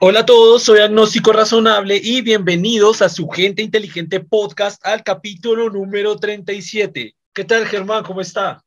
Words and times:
Hola 0.00 0.20
a 0.20 0.26
todos, 0.26 0.62
soy 0.62 0.78
Agnóstico 0.78 1.32
Razonable 1.32 2.00
y 2.00 2.22
bienvenidos 2.22 3.02
a 3.02 3.08
su 3.08 3.28
Gente 3.28 3.62
Inteligente 3.62 4.20
Podcast 4.20 4.80
al 4.86 5.02
capítulo 5.02 5.70
número 5.70 6.14
37. 6.14 7.16
¿Qué 7.32 7.44
tal, 7.44 7.66
Germán? 7.66 8.04
¿Cómo 8.04 8.20
está? 8.20 8.62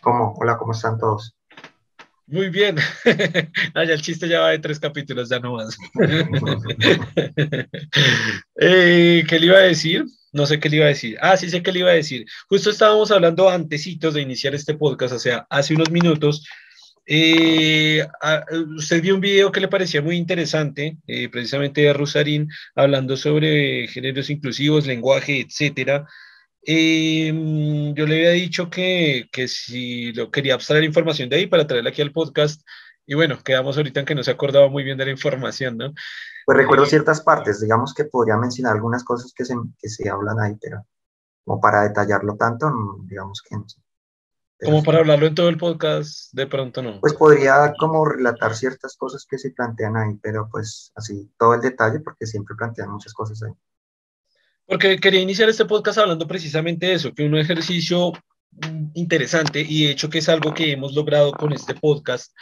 ¿Cómo? 0.00 0.34
Hola, 0.36 0.56
¿cómo 0.56 0.72
están 0.72 0.98
todos? 0.98 1.36
Muy 2.26 2.48
bien. 2.48 2.78
ah, 3.74 3.84
ya 3.84 3.94
el 3.94 4.02
chiste 4.02 4.26
ya 4.26 4.40
va 4.40 4.50
de 4.50 4.58
tres 4.58 4.80
capítulos, 4.80 5.28
ya 5.28 5.38
no 5.38 5.54
más. 5.54 5.76
Eh, 8.56 9.24
¿Qué 9.28 9.38
le 9.38 9.46
iba 9.46 9.58
a 9.58 9.62
decir? 9.62 10.04
No 10.32 10.46
sé 10.46 10.58
qué 10.58 10.68
le 10.68 10.78
iba 10.78 10.86
a 10.86 10.88
decir. 10.88 11.16
Ah, 11.20 11.36
sí 11.36 11.48
sé 11.48 11.62
qué 11.62 11.70
le 11.70 11.78
iba 11.78 11.90
a 11.90 11.94
decir. 11.94 12.26
Justo 12.48 12.70
estábamos 12.70 13.12
hablando 13.12 13.48
antecitos 13.48 14.14
de 14.14 14.22
iniciar 14.22 14.52
este 14.52 14.74
podcast, 14.74 15.14
o 15.14 15.18
sea, 15.20 15.46
hace 15.48 15.74
unos 15.74 15.92
minutos. 15.92 16.44
Eh, 17.06 18.06
usted 18.76 19.02
vio 19.02 19.14
un 19.14 19.20
video 19.20 19.52
que 19.52 19.60
le 19.60 19.68
parecía 19.68 20.00
muy 20.00 20.16
interesante, 20.16 20.98
eh, 21.06 21.28
precisamente 21.28 21.82
de 21.82 21.92
Rosarín, 21.92 22.48
hablando 22.74 23.16
sobre 23.16 23.88
géneros 23.88 24.30
inclusivos, 24.30 24.86
lenguaje, 24.86 25.40
etcétera. 25.40 26.06
Em, 26.62 27.94
yo 27.94 28.06
le 28.06 28.16
había 28.16 28.30
dicho 28.30 28.70
que, 28.70 29.28
que, 29.30 29.48
si 29.48 30.12
lo 30.12 30.30
quería 30.30 30.54
abstraer 30.54 30.84
información 30.84 31.28
de 31.28 31.36
ahí 31.36 31.46
para 31.46 31.66
traerla 31.66 31.90
aquí 31.90 32.00
al 32.02 32.12
podcast. 32.12 32.62
Y 33.06 33.14
bueno, 33.14 33.38
quedamos 33.44 33.76
ahorita 33.76 34.00
en 34.00 34.06
que 34.06 34.14
no 34.14 34.24
se 34.24 34.30
acordaba 34.30 34.68
muy 34.68 34.82
bien 34.82 34.96
de 34.96 35.04
la 35.04 35.10
información, 35.10 35.76
¿no? 35.76 35.92
Pues 36.46 36.58
recuerdo 36.58 36.86
ciertas 36.86 37.20
partes, 37.22 37.60
digamos 37.60 37.92
que 37.94 38.04
podría 38.04 38.36
mencionar 38.36 38.74
algunas 38.74 39.04
cosas 39.04 39.32
que 39.36 39.44
se, 39.44 39.54
que 39.78 39.88
se 39.88 40.08
hablan 40.08 40.40
ahí, 40.40 40.56
pero 40.60 40.86
como 41.44 41.60
para 41.60 41.82
detallarlo 41.82 42.36
tanto, 42.36 42.70
digamos 43.06 43.42
que 43.46 43.56
no 43.56 43.68
sé. 43.68 43.83
Como 44.60 44.82
para 44.82 44.98
hablarlo 44.98 45.26
en 45.26 45.34
todo 45.34 45.48
el 45.48 45.58
podcast, 45.58 46.32
de 46.32 46.46
pronto 46.46 46.82
no. 46.82 47.00
Pues 47.00 47.14
podría 47.14 47.74
como 47.78 48.04
relatar 48.04 48.54
ciertas 48.54 48.96
cosas 48.96 49.26
que 49.28 49.38
se 49.38 49.50
plantean 49.50 49.96
ahí, 49.96 50.14
pero 50.22 50.48
pues 50.50 50.92
así 50.94 51.30
todo 51.38 51.54
el 51.54 51.60
detalle, 51.60 52.00
porque 52.00 52.26
siempre 52.26 52.54
plantean 52.56 52.90
muchas 52.90 53.12
cosas 53.12 53.42
ahí. 53.42 53.52
Porque 54.66 54.98
quería 54.98 55.20
iniciar 55.20 55.48
este 55.48 55.66
podcast 55.66 55.98
hablando 55.98 56.26
precisamente 56.26 56.86
de 56.86 56.94
eso, 56.94 57.12
que 57.12 57.24
un 57.24 57.36
ejercicio 57.36 58.12
mm, 58.52 58.90
interesante 58.94 59.60
y 59.60 59.86
de 59.86 59.92
hecho 59.92 60.08
que 60.08 60.18
es 60.18 60.28
algo 60.28 60.54
que 60.54 60.72
hemos 60.72 60.94
logrado 60.94 61.32
con 61.32 61.52
este 61.52 61.74
podcast, 61.74 62.32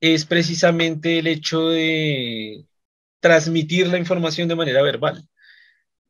es 0.00 0.26
precisamente 0.26 1.18
el 1.18 1.26
hecho 1.26 1.68
de 1.70 2.66
transmitir 3.20 3.88
la 3.88 3.98
información 3.98 4.48
de 4.48 4.54
manera 4.54 4.82
verbal 4.82 5.26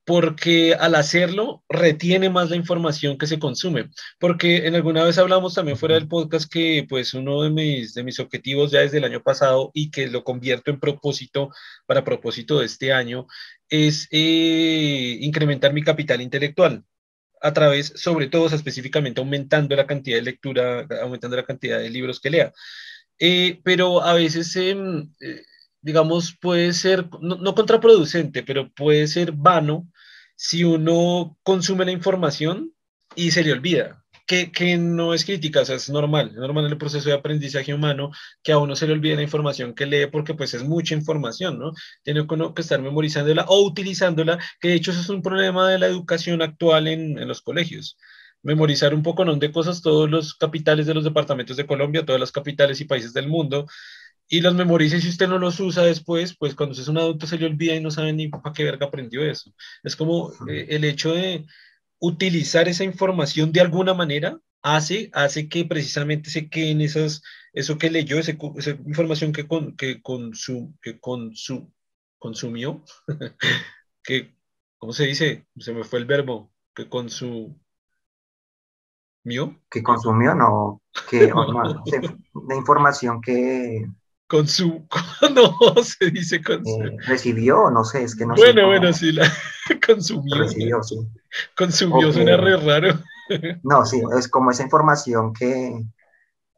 porque 0.05 0.75
al 0.75 0.95
hacerlo 0.95 1.65
retiene 1.69 2.29
más 2.29 2.51
la 2.51 2.57
información 2.57 3.17
que 3.17 3.27
se 3.27 3.39
consume. 3.39 3.91
Porque 4.19 4.67
en 4.67 4.75
alguna 4.75 5.05
vez 5.05 5.19
hablamos 5.19 5.55
también 5.55 5.79
fuera 5.79 5.95
del 5.95 6.09
podcast 6.09 6.51
que 6.51 6.87
pues 6.89 7.15
uno 7.15 7.43
de 7.43 7.51
mis, 7.51 7.95
de 7.95 8.05
mis 8.05 8.21
objetivos 8.21 8.71
ya 8.71 8.81
desde 8.81 8.99
el 8.99 9.05
año 9.05 9.23
pasado 9.23 9.71
y 9.75 9.91
que 9.91 10.09
lo 10.09 10.25
convierto 10.25 10.71
en 10.71 10.81
propósito 10.81 11.51
para 11.87 12.05
propósito 12.05 12.59
de 12.61 12.67
este 12.67 12.93
año 12.93 13.27
es 13.69 14.09
eh, 14.11 15.19
incrementar 15.21 15.73
mi 15.73 15.83
capital 15.83 16.21
intelectual 16.21 16.85
a 17.41 17.53
través, 17.53 17.93
sobre 17.97 18.29
todo, 18.29 18.47
específicamente 18.47 19.21
aumentando 19.21 19.77
la 19.77 19.87
cantidad 19.87 20.17
de 20.17 20.23
lectura, 20.23 20.87
aumentando 21.03 21.37
la 21.37 21.45
cantidad 21.45 21.79
de 21.79 21.91
libros 21.91 22.21
que 22.21 22.31
lea. 22.31 22.53
Eh, 23.19 23.61
pero 23.65 24.03
a 24.03 24.15
veces 24.15 24.57
em, 24.57 25.11
eh, 25.21 25.43
digamos, 25.85 26.35
puede 26.41 26.73
ser, 26.73 27.07
no, 27.21 27.55
contraproducente, 27.55 28.43
pero 28.43 28.73
puede 28.73 29.07
ser 29.07 29.33
vano 29.33 29.87
si 30.37 30.65
uno 30.65 31.39
consume 31.43 31.85
la 31.85 31.93
información 31.93 32.73
y 33.15 33.31
se 33.31 33.45
le 33.45 33.53
olvida. 33.53 34.01
Que, 34.27 34.51
que, 34.51 34.79
no 34.79 35.13
es 35.13 35.23
crítica, 35.27 35.61
o 35.61 35.65
sea, 35.67 35.77
es 35.77 35.91
normal, 35.91 36.29
es 36.29 36.37
normal 36.37 36.65
en 36.65 36.73
el 36.73 36.79
proceso 36.79 37.11
de 37.11 37.15
aprendizaje 37.15 37.75
humano 37.75 38.11
que 38.43 38.53
a 38.53 38.59
uno 38.59 38.75
se 38.75 38.87
le 38.87 38.95
olvide 38.95 39.17
la 39.17 39.23
información 39.23 39.75
que 39.75 39.85
lee 39.85 40.07
porque 40.11 40.33
pues 40.33 40.55
es 40.55 40.63
mucha 40.65 40.95
información, 40.95 41.59
¿no? 41.59 41.73
Tiene 42.03 42.27
que 42.27 42.63
estar 42.63 42.81
memorizándola 42.81 43.45
o 43.49 43.63
utilizándola, 43.67 44.39
que 44.61 44.69
de 44.69 44.75
hecho 44.77 44.93
eso 44.93 45.01
es 45.01 45.11
un 45.11 45.21
problema 45.21 45.69
de 45.69 45.79
la 45.79 45.89
educación 45.89 46.41
actual 46.41 46.89
en, 46.89 47.19
en 47.19 47.29
los 47.29 47.43
colegios. 47.43 47.99
Memorizar 48.43 48.95
un 48.95 49.03
poco 49.03 49.27
¿no? 49.27 49.37
de 49.37 49.53
cosas, 49.53 49.83
todos 49.83 50.09
los 50.11 50.35
capitales 50.35 50.87
de 50.87 50.95
los 50.95 51.05
departamentos 51.05 51.59
de 51.59 51.67
Colombia, 51.67 52.07
todas 52.07 52.21
las 52.21 52.33
capitales 52.33 52.81
y 52.81 52.87
países 52.87 53.13
del 53.13 53.29
mundo, 53.29 53.67
y 54.29 54.41
los 54.41 54.55
memorice 54.55 55.01
si 55.01 55.09
usted 55.09 55.29
no 55.29 55.39
los 55.39 55.61
usa 55.61 55.85
después, 55.85 56.37
pues 56.37 56.55
cuando 56.55 56.73
usted 56.73 56.83
es 56.83 56.89
un 56.89 56.99
adulto 56.99 57.27
se 57.27 57.39
le 57.39 57.47
olvida 57.47 57.75
y 57.75 57.81
no 57.81 57.91
sabe 57.91 58.13
ni 58.13 58.29
para 58.29 58.53
qué 58.53 58.65
verga 58.65 58.87
aprendió 58.87 59.25
eso. 59.25 59.53
Es 59.83 59.97
como 59.97 60.33
eh, 60.49 60.67
el 60.71 60.85
hecho 60.85 61.13
de 61.13 61.47
utilizar 61.99 62.69
esa 62.69 62.85
información 62.85 63.53
de 63.53 63.61
alguna 63.61 63.95
manera 63.95 64.39
hace, 64.63 65.11
hace 65.13 65.49
que 65.49 65.65
precisamente 65.67 66.31
se 66.31 66.49
queden 66.49 66.81
esas, 66.81 67.23
eso 67.53 67.77
que 67.79 67.91
leyó, 67.91 68.19
esa 68.19 68.33
información 68.87 69.33
que, 69.33 69.47
con, 69.47 69.77
que, 69.77 70.01
consum, 70.03 70.75
que 70.81 70.99
consum, 70.99 71.71
consumió, 72.19 72.83
que, 74.03 74.35
¿cómo 74.79 74.93
se 74.93 75.05
dice? 75.05 75.47
Se 75.59 75.73
me 75.75 75.85
fue 75.85 75.99
el 75.99 76.07
verbo, 76.07 76.51
que 76.75 76.89
consumió. 76.89 77.55
Que 79.71 79.83
consumió, 79.83 80.35
no, 80.35 80.83
que 81.11 81.31
la 82.49 82.57
información 82.57 83.21
que 83.21 83.87
con 84.27 84.49
su, 84.49 84.87
no, 85.35 85.55
se 85.83 86.11
dice 86.11 86.43
con 86.43 86.65
su. 86.65 86.83
Eh, 86.83 86.97
recibió, 87.07 87.71
no 87.71 87.85
sé, 87.85 88.03
es 88.05 88.17
que 88.17 88.27
no 88.27 88.35
bueno, 88.35 88.45
sé. 88.45 88.53
Bueno, 88.53 88.67
bueno, 88.67 88.93
sí, 88.93 89.13
la 89.13 89.31
consumió. 89.87 90.39
Recibió, 90.39 90.83
sí. 90.83 90.97
Consumió, 91.57 92.13
suena 92.13 92.37
re 92.37 92.57
raro. 92.57 93.01
No, 93.63 93.85
sí, 93.87 94.03
es 94.19 94.29
como 94.29 94.51
esa 94.51 94.65
información 94.65 95.33
que, 95.33 95.69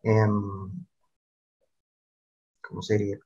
eh, 0.03 0.27
¿cómo 2.61 2.83
sería? 2.83 3.19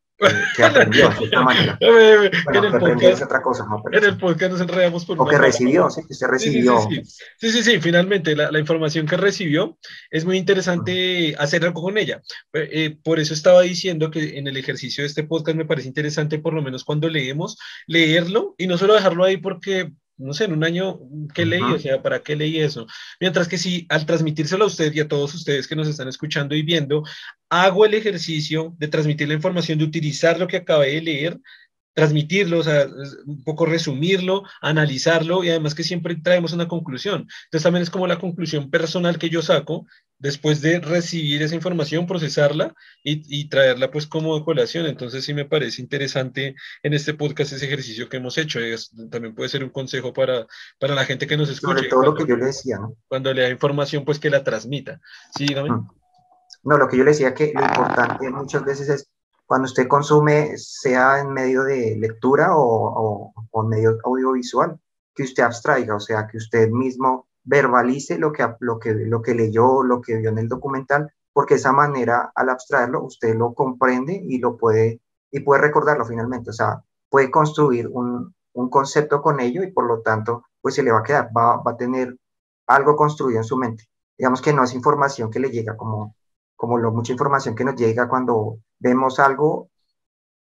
Que 0.56 0.64
aprendió 0.64 1.08
de 1.08 1.16
cierta 1.16 1.42
manera. 1.42 1.78
en, 1.80 2.64
el 2.64 2.78
podcast, 2.78 3.22
otra 3.22 3.42
cosa, 3.42 3.64
en 3.92 4.04
el 4.04 4.18
podcast 4.18 4.52
nos 4.52 4.60
enredamos 4.60 5.04
por 5.04 5.20
O 5.20 5.26
que 5.26 5.38
recibió, 5.38 5.90
sí, 5.90 6.02
que 6.06 6.12
usted 6.12 6.26
recibió. 6.26 6.80
Sí 6.88 7.02
sí, 7.38 7.50
sí, 7.52 7.62
sí, 7.62 7.80
finalmente 7.80 8.36
la, 8.36 8.50
la, 8.50 8.58
información 8.58 9.06
que 9.06 9.16
recibió 9.16 9.78
es 10.10 10.24
muy 10.24 10.36
interesante 10.36 11.34
hacer 11.38 11.64
algo 11.64 11.82
con 11.82 11.98
ella. 11.98 12.22
Eh, 12.52 12.68
eh, 12.72 12.98
por 13.02 13.18
eso 13.18 13.34
estaba 13.34 13.62
diciendo 13.62 14.10
que 14.10 14.38
en 14.38 14.46
el 14.46 14.56
ejercicio 14.56 15.02
de 15.02 15.08
este 15.08 15.24
podcast 15.24 15.56
me 15.56 15.64
parece 15.64 15.88
interesante, 15.88 16.38
por 16.38 16.54
lo 16.54 16.62
menos 16.62 16.84
cuando 16.84 17.08
leemos, 17.08 17.58
leerlo 17.86 18.54
y 18.58 18.66
no 18.66 18.78
solo 18.78 18.94
dejarlo 18.94 19.24
ahí 19.24 19.36
porque 19.36 19.92
no 20.20 20.32
sé, 20.34 20.44
en 20.44 20.52
un 20.52 20.64
año, 20.64 21.00
¿qué 21.34 21.46
leí? 21.46 21.62
O 21.62 21.78
sea, 21.78 22.02
¿para 22.02 22.20
qué 22.20 22.36
leí 22.36 22.60
eso? 22.60 22.86
Mientras 23.20 23.48
que 23.48 23.58
si 23.58 23.86
al 23.88 24.06
transmitírselo 24.06 24.64
a 24.64 24.68
usted 24.68 24.92
y 24.92 25.00
a 25.00 25.08
todos 25.08 25.34
ustedes 25.34 25.66
que 25.66 25.76
nos 25.76 25.88
están 25.88 26.08
escuchando 26.08 26.54
y 26.54 26.62
viendo, 26.62 27.02
hago 27.48 27.86
el 27.86 27.94
ejercicio 27.94 28.74
de 28.78 28.88
transmitir 28.88 29.28
la 29.28 29.34
información, 29.34 29.78
de 29.78 29.84
utilizar 29.84 30.38
lo 30.38 30.46
que 30.46 30.58
acabé 30.58 30.92
de 30.92 31.02
leer, 31.02 31.40
transmitirlo, 31.94 32.58
o 32.58 32.62
sea, 32.62 32.86
un 33.26 33.42
poco 33.44 33.66
resumirlo, 33.66 34.44
analizarlo 34.60 35.42
y 35.42 35.50
además 35.50 35.74
que 35.74 35.82
siempre 35.82 36.16
traemos 36.16 36.52
una 36.52 36.68
conclusión. 36.68 37.26
Entonces 37.44 37.62
también 37.62 37.82
es 37.82 37.90
como 37.90 38.06
la 38.06 38.18
conclusión 38.18 38.70
personal 38.70 39.18
que 39.18 39.30
yo 39.30 39.42
saco 39.42 39.86
después 40.20 40.60
de 40.60 40.78
recibir 40.80 41.42
esa 41.42 41.54
información, 41.54 42.06
procesarla 42.06 42.74
y, 43.02 43.48
traerla 43.48 43.90
pues 43.90 44.06
como 44.06 44.44
colación. 44.44 44.86
Entonces 44.86 45.24
sí 45.24 45.34
me 45.34 45.46
parece 45.46 45.82
interesante 45.82 46.54
en 46.82 46.94
este 46.94 47.14
podcast 47.14 47.52
ese 47.52 47.66
ejercicio 47.66 48.08
que 48.08 48.18
hemos 48.18 48.38
hecho. 48.38 48.60
también 49.10 49.34
puede 49.34 49.48
ser 49.48 49.64
un 49.64 49.70
consejo 49.70 50.12
para, 50.12 50.46
para 50.78 50.94
la 50.94 51.04
gente 51.04 51.26
que 51.26 51.36
nos 51.36 51.50
escucha. 51.50 51.78
Sobre 51.78 51.88
todo 51.88 52.02
lo 52.02 52.14
que 52.14 52.26
yo 52.26 52.36
le 52.36 52.46
decía, 52.46 52.78
¿no? 52.78 52.94
Cuando 53.08 53.32
le 53.32 53.42
da 53.42 53.48
información, 53.48 54.04
pues 54.04 54.18
que 54.18 54.30
la 54.30 54.44
transmita. 54.44 55.00
Sí, 55.36 55.46
dígame. 55.46 55.70
Mm. 55.70 55.88
No, 56.62 56.76
lo 56.76 56.86
que 56.86 56.98
yo 56.98 57.04
le 57.04 57.12
decía 57.12 57.34
que 57.34 57.52
lo 57.54 57.64
importante 57.64 58.28
muchas 58.30 58.62
veces 58.64 58.88
es 58.90 59.08
cuando 59.46 59.64
usted 59.64 59.88
consume, 59.88 60.52
sea 60.58 61.18
en 61.20 61.32
medio 61.32 61.64
de 61.64 61.96
lectura 61.98 62.54
o, 62.54 63.32
o, 63.50 63.62
medio 63.64 63.98
audiovisual, 64.04 64.78
que 65.14 65.22
usted 65.24 65.42
abstraiga, 65.42 65.96
o 65.96 66.00
sea, 66.00 66.26
que 66.30 66.36
usted 66.36 66.68
mismo 66.68 67.29
verbalice 67.44 68.18
lo 68.18 68.32
que, 68.32 68.46
lo, 68.60 68.78
que, 68.78 68.94
lo 68.94 69.22
que 69.22 69.34
leyó, 69.34 69.82
lo 69.82 70.00
que 70.00 70.16
vio 70.16 70.30
en 70.30 70.38
el 70.38 70.48
documental, 70.48 71.12
porque 71.32 71.54
esa 71.54 71.72
manera, 71.72 72.32
al 72.34 72.50
abstraerlo, 72.50 73.04
usted 73.04 73.34
lo 73.36 73.54
comprende 73.54 74.20
y 74.22 74.38
lo 74.38 74.56
puede, 74.56 75.00
y 75.30 75.40
puede 75.40 75.62
recordarlo 75.62 76.04
finalmente, 76.04 76.50
o 76.50 76.52
sea, 76.52 76.82
puede 77.08 77.30
construir 77.30 77.88
un, 77.88 78.34
un 78.52 78.70
concepto 78.70 79.22
con 79.22 79.40
ello 79.40 79.62
y 79.62 79.72
por 79.72 79.86
lo 79.86 80.00
tanto, 80.02 80.44
pues 80.60 80.74
se 80.74 80.82
le 80.82 80.92
va 80.92 81.00
a 81.00 81.02
quedar, 81.02 81.30
va, 81.36 81.56
va 81.58 81.72
a 81.72 81.76
tener 81.76 82.16
algo 82.66 82.96
construido 82.96 83.38
en 83.40 83.44
su 83.44 83.56
mente. 83.56 83.84
Digamos 84.18 84.42
que 84.42 84.52
no 84.52 84.64
es 84.64 84.74
información 84.74 85.30
que 85.30 85.40
le 85.40 85.50
llega 85.50 85.76
como 85.76 86.14
como 86.60 86.76
lo, 86.76 86.92
mucha 86.92 87.12
información 87.12 87.54
que 87.54 87.64
nos 87.64 87.74
llega 87.74 88.06
cuando 88.06 88.58
vemos 88.78 89.18
algo 89.18 89.70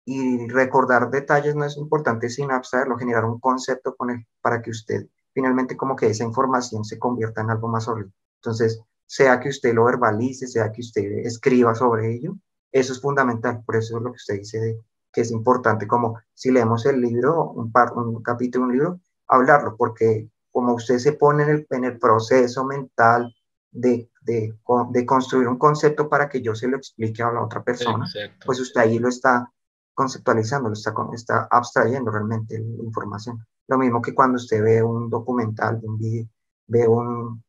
y 0.05 0.49
recordar 0.49 1.11
detalles 1.11 1.55
no 1.55 1.65
es 1.65 1.77
importante 1.77 2.29
sin 2.29 2.51
abstraerlo, 2.51 2.99
generar 2.99 3.25
un 3.25 3.39
concepto 3.39 3.95
con 3.95 4.11
él 4.11 4.27
para 4.41 4.61
que 4.61 4.71
usted 4.71 5.07
finalmente 5.39 5.77
como 5.77 5.95
que 5.95 6.09
esa 6.09 6.25
información 6.25 6.85
se 6.85 6.99
convierta 6.99 7.43
en 7.43 7.51
algo 7.51 7.69
más 7.69 7.85
sólido. 7.85 8.11
Entonces, 8.43 8.83
sea 9.07 9.39
que 9.39 9.51
usted 9.51 9.73
lo 9.73 9.85
verbalice, 9.85 10.49
sea 10.49 10.73
que 10.73 10.81
usted 10.81 11.05
escriba 11.25 11.77
sobre 11.77 12.13
ello, 12.13 12.35
eso 12.73 12.93
es 12.93 13.01
fundamental. 13.01 13.63
Por 13.65 13.77
eso 13.77 13.97
es 13.97 14.03
lo 14.03 14.11
que 14.11 14.17
usted 14.17 14.35
dice 14.35 14.59
de 14.59 14.81
que 15.13 15.21
es 15.21 15.31
importante 15.31 15.87
como 15.87 16.19
si 16.35 16.51
leemos 16.51 16.87
el 16.87 17.01
libro, 17.01 17.53
un, 17.53 17.71
par, 17.71 17.93
un 17.93 18.21
capítulo, 18.21 18.65
un 18.65 18.73
libro, 18.73 19.01
hablarlo, 19.29 19.77
porque 19.77 20.29
como 20.51 20.75
usted 20.75 20.99
se 20.99 21.13
pone 21.13 21.45
en 21.45 21.51
el, 21.51 21.67
en 21.71 21.85
el 21.85 22.01
proceso 22.01 22.65
mental 22.65 23.33
de, 23.71 24.11
de, 24.23 24.59
de, 24.91 25.07
construir 25.07 25.47
un 25.47 25.57
concepto 25.57 26.09
para 26.09 26.29
que 26.29 26.43
yo 26.43 26.57
se 26.57 26.67
lo 26.67 26.77
explique 26.79 27.23
a 27.23 27.31
la 27.31 27.45
otra 27.45 27.63
persona, 27.63 28.07
pues 28.45 28.59
usted 28.59 28.81
ahí 28.81 28.99
lo 28.99 29.09
está 29.09 29.53
conceptualizando, 29.95 30.73
está, 30.73 30.93
está 31.15 31.47
abstrayendo 31.49 32.11
realmente 32.11 32.59
la 32.59 32.83
información. 32.83 33.47
Lo 33.69 33.79
mismo 33.79 34.03
que 34.03 34.15
cuando 34.15 34.37
usted 34.37 34.63
ve 34.63 34.83
un 34.83 35.11
documental, 35.11 35.81
un 35.83 35.99
video, 35.99 36.27
ve 36.67 36.89
un, 36.89 37.43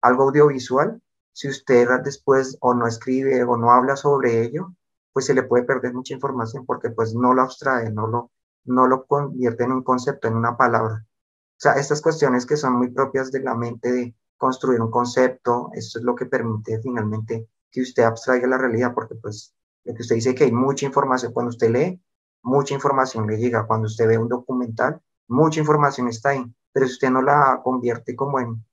algo 0.00 0.24
audiovisual, 0.24 1.00
si 1.32 1.48
usted 1.48 1.88
después 2.04 2.56
o 2.60 2.74
no 2.74 2.86
escribe 2.86 3.42
o 3.44 3.56
no 3.56 3.72
habla 3.72 3.96
sobre 3.96 4.42
ello, 4.42 4.74
pues 5.12 5.26
se 5.26 5.34
le 5.34 5.42
puede 5.42 5.64
perder 5.64 5.92
mucha 5.92 6.14
información 6.14 6.64
porque 6.64 6.90
pues 6.90 7.14
no 7.14 7.34
lo 7.34 7.42
abstrae, 7.42 7.90
no 7.90 8.06
lo, 8.06 8.30
no 8.64 8.86
lo 8.86 9.04
convierte 9.06 9.64
en 9.64 9.72
un 9.72 9.82
concepto, 9.82 10.28
en 10.28 10.36
una 10.36 10.56
palabra. 10.56 11.04
O 11.04 11.60
sea, 11.64 11.72
estas 11.74 12.02
cuestiones 12.02 12.46
que 12.46 12.56
son 12.56 12.74
muy 12.74 12.90
propias 12.90 13.32
de 13.32 13.40
la 13.40 13.54
mente 13.54 13.92
de 13.92 14.14
construir 14.36 14.80
un 14.80 14.90
concepto, 14.90 15.70
esto 15.72 15.98
es 15.98 16.04
lo 16.04 16.14
que 16.14 16.26
permite 16.26 16.80
finalmente 16.80 17.48
que 17.70 17.80
usted 17.80 18.04
abstraiga 18.04 18.46
la 18.46 18.58
realidad, 18.58 18.92
porque 18.94 19.14
pues 19.16 19.54
lo 19.84 19.94
que 19.94 20.02
usted 20.02 20.16
dice 20.16 20.34
que 20.34 20.44
hay 20.44 20.52
mucha 20.52 20.86
información, 20.86 21.32
cuando 21.32 21.50
usted 21.50 21.70
lee, 21.70 22.02
mucha 22.42 22.74
información 22.74 23.26
le 23.26 23.38
llega, 23.38 23.66
cuando 23.66 23.86
usted 23.86 24.06
ve 24.06 24.18
un 24.18 24.28
documental, 24.28 25.00
mucha 25.28 25.60
información 25.60 26.08
está 26.08 26.30
ahí, 26.30 26.44
pero 26.72 26.86
si 26.86 26.94
usted 26.94 27.10
no 27.10 27.22
la 27.22 27.60
convierte 27.62 28.16
como 28.16 28.40
en, 28.40 28.64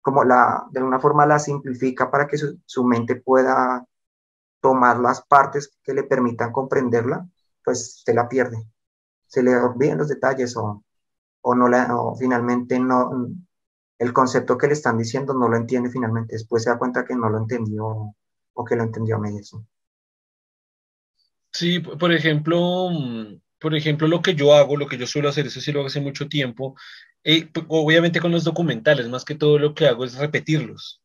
como 0.00 0.24
la, 0.24 0.66
de 0.70 0.80
alguna 0.80 0.98
forma 0.98 1.26
la 1.26 1.38
simplifica 1.38 2.10
para 2.10 2.26
que 2.26 2.38
su, 2.38 2.84
mente 2.84 3.16
pueda 3.16 3.86
tomar 4.60 4.98
las 5.00 5.22
partes 5.22 5.78
que 5.82 5.94
le 5.94 6.04
permitan 6.04 6.52
comprenderla, 6.52 7.28
pues 7.64 7.96
usted 7.98 8.14
la 8.14 8.28
pierde. 8.28 8.66
Se 9.26 9.42
le 9.42 9.56
olvidan 9.56 9.98
los 9.98 10.08
detalles 10.08 10.56
o, 10.56 10.84
o 11.42 11.54
no 11.54 11.68
la, 11.68 11.94
o 11.96 12.16
finalmente 12.16 12.78
no, 12.78 13.28
el 13.98 14.12
concepto 14.12 14.56
que 14.56 14.66
le 14.66 14.72
están 14.72 14.98
diciendo 14.98 15.34
no 15.34 15.48
lo 15.48 15.56
entiende 15.56 15.90
finalmente. 15.90 16.34
Después 16.34 16.64
se 16.64 16.70
da 16.70 16.78
cuenta 16.78 17.04
que 17.04 17.14
no 17.14 17.28
lo 17.28 17.38
entendió 17.38 18.14
o 18.54 18.64
que 18.64 18.76
lo 18.76 18.82
entendió 18.82 19.16
a 19.16 19.20
medias. 19.20 19.54
Sí, 21.52 21.80
por 21.80 22.12
ejemplo, 22.12 22.88
mm, 22.90 23.40
por 23.60 23.74
ejemplo, 23.74 24.08
lo 24.08 24.22
que 24.22 24.34
yo 24.34 24.54
hago, 24.54 24.76
lo 24.76 24.86
que 24.86 24.98
yo 24.98 25.06
suelo 25.06 25.28
hacer, 25.28 25.46
eso 25.46 25.60
sí 25.60 25.72
lo 25.72 25.80
hago 25.80 25.88
hace 25.88 26.00
mucho 26.00 26.28
tiempo, 26.28 26.76
eh, 27.24 27.48
obviamente 27.68 28.20
con 28.20 28.32
los 28.32 28.44
documentales, 28.44 29.08
más 29.08 29.24
que 29.24 29.34
todo 29.34 29.58
lo 29.58 29.74
que 29.74 29.86
hago 29.86 30.04
es 30.04 30.14
repetirlos, 30.16 31.00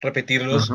repetirlos, 0.00 0.72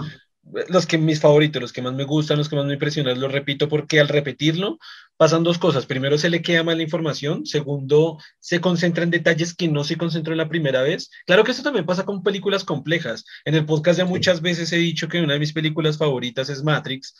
los 0.70 0.86
que 0.86 0.98
mis 0.98 1.20
favoritos, 1.20 1.62
los 1.62 1.74
que 1.74 1.82
más 1.82 1.94
me 1.94 2.04
gustan, 2.04 2.38
los 2.38 2.50
que 2.50 2.56
más 2.56 2.66
me 2.66 2.74
impresionan, 2.74 3.20
los 3.20 3.32
repito 3.32 3.68
porque 3.68 4.00
al 4.00 4.08
repetirlo 4.08 4.78
pasan 5.18 5.44
dos 5.44 5.58
cosas. 5.58 5.86
Primero, 5.86 6.18
se 6.18 6.30
le 6.30 6.42
queda 6.42 6.64
mal 6.64 6.78
la 6.78 6.84
información. 6.84 7.46
Segundo, 7.46 8.20
se 8.40 8.62
concentra 8.62 9.04
en 9.04 9.10
detalles 9.10 9.56
que 9.56 9.68
no 9.68 9.84
se 9.84 9.98
concentró 9.98 10.34
en 10.34 10.38
la 10.38 10.50
primera 10.50 10.84
vez. 10.84 11.10
Claro 11.26 11.44
que 11.44 11.52
eso 11.52 11.64
también 11.64 11.86
pasa 11.86 12.06
con 12.06 12.22
películas 12.22 12.64
complejas. 12.64 13.26
En 13.44 13.56
el 13.56 13.66
podcast 13.66 13.98
ya 13.98 14.06
muchas 14.06 14.42
veces 14.42 14.72
he 14.72 14.78
dicho 14.78 15.08
que 15.08 15.22
una 15.22 15.34
de 15.34 15.40
mis 15.40 15.54
películas 15.54 15.98
favoritas 15.98 16.50
es 16.50 16.64
Matrix 16.64 17.16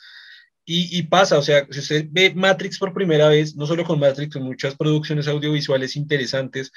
y, 0.68 1.02
pasa, 1.04 1.38
o 1.38 1.42
sea, 1.42 1.64
si 1.70 1.78
usted 1.78 2.06
ve 2.10 2.34
Matrix 2.34 2.78
por 2.78 2.92
primera 2.92 3.28
vez, 3.28 3.54
no 3.54 3.66
solo 3.66 3.84
con 3.84 4.00
Matrix, 4.00 4.34
con 4.34 4.42
muchas 4.42 4.74
producciones 4.74 5.28
audiovisuales 5.28 5.94
interesantes, 5.94 6.72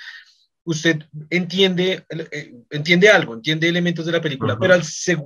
usted 0.63 1.03
entiende, 1.31 2.05
eh, 2.31 2.53
entiende 2.69 3.09
algo, 3.09 3.33
entiende 3.33 3.67
elementos 3.67 4.05
de 4.05 4.11
la 4.11 4.21
película, 4.21 4.59
pero 4.59 4.75
al 4.75 4.83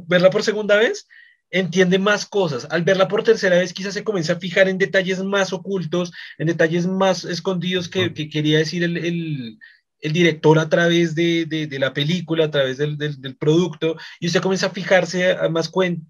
verla 0.07 0.29
por 0.29 0.43
segunda 0.43 0.77
vez, 0.77 1.07
entiende 1.51 1.99
más 1.99 2.25
cosas. 2.25 2.65
Al 2.69 2.83
verla 2.83 3.09
por 3.09 3.23
tercera 3.23 3.57
vez, 3.57 3.73
quizás 3.73 3.93
se 3.93 4.05
comienza 4.05 4.33
a 4.33 4.39
fijar 4.39 4.69
en 4.69 4.77
detalles 4.77 5.21
más 5.21 5.51
ocultos, 5.51 6.13
en 6.37 6.47
detalles 6.47 6.87
más 6.87 7.25
escondidos 7.25 7.89
que, 7.89 8.13
quería 8.13 8.59
decir 8.59 8.83
el, 8.83 8.95
el, 8.95 9.59
el, 9.99 10.13
director 10.13 10.57
a 10.57 10.69
través 10.69 11.15
de, 11.15 11.45
de, 11.45 11.67
de, 11.67 11.79
la 11.79 11.93
película, 11.93 12.45
a 12.45 12.51
través 12.51 12.77
del, 12.77 12.97
del, 12.97 13.21
del, 13.21 13.35
producto, 13.35 13.97
y 14.21 14.27
usted 14.27 14.41
comienza 14.41 14.67
a 14.67 14.71
fijarse 14.71 15.33
a 15.33 15.49
más 15.49 15.67
cuenta 15.67 16.09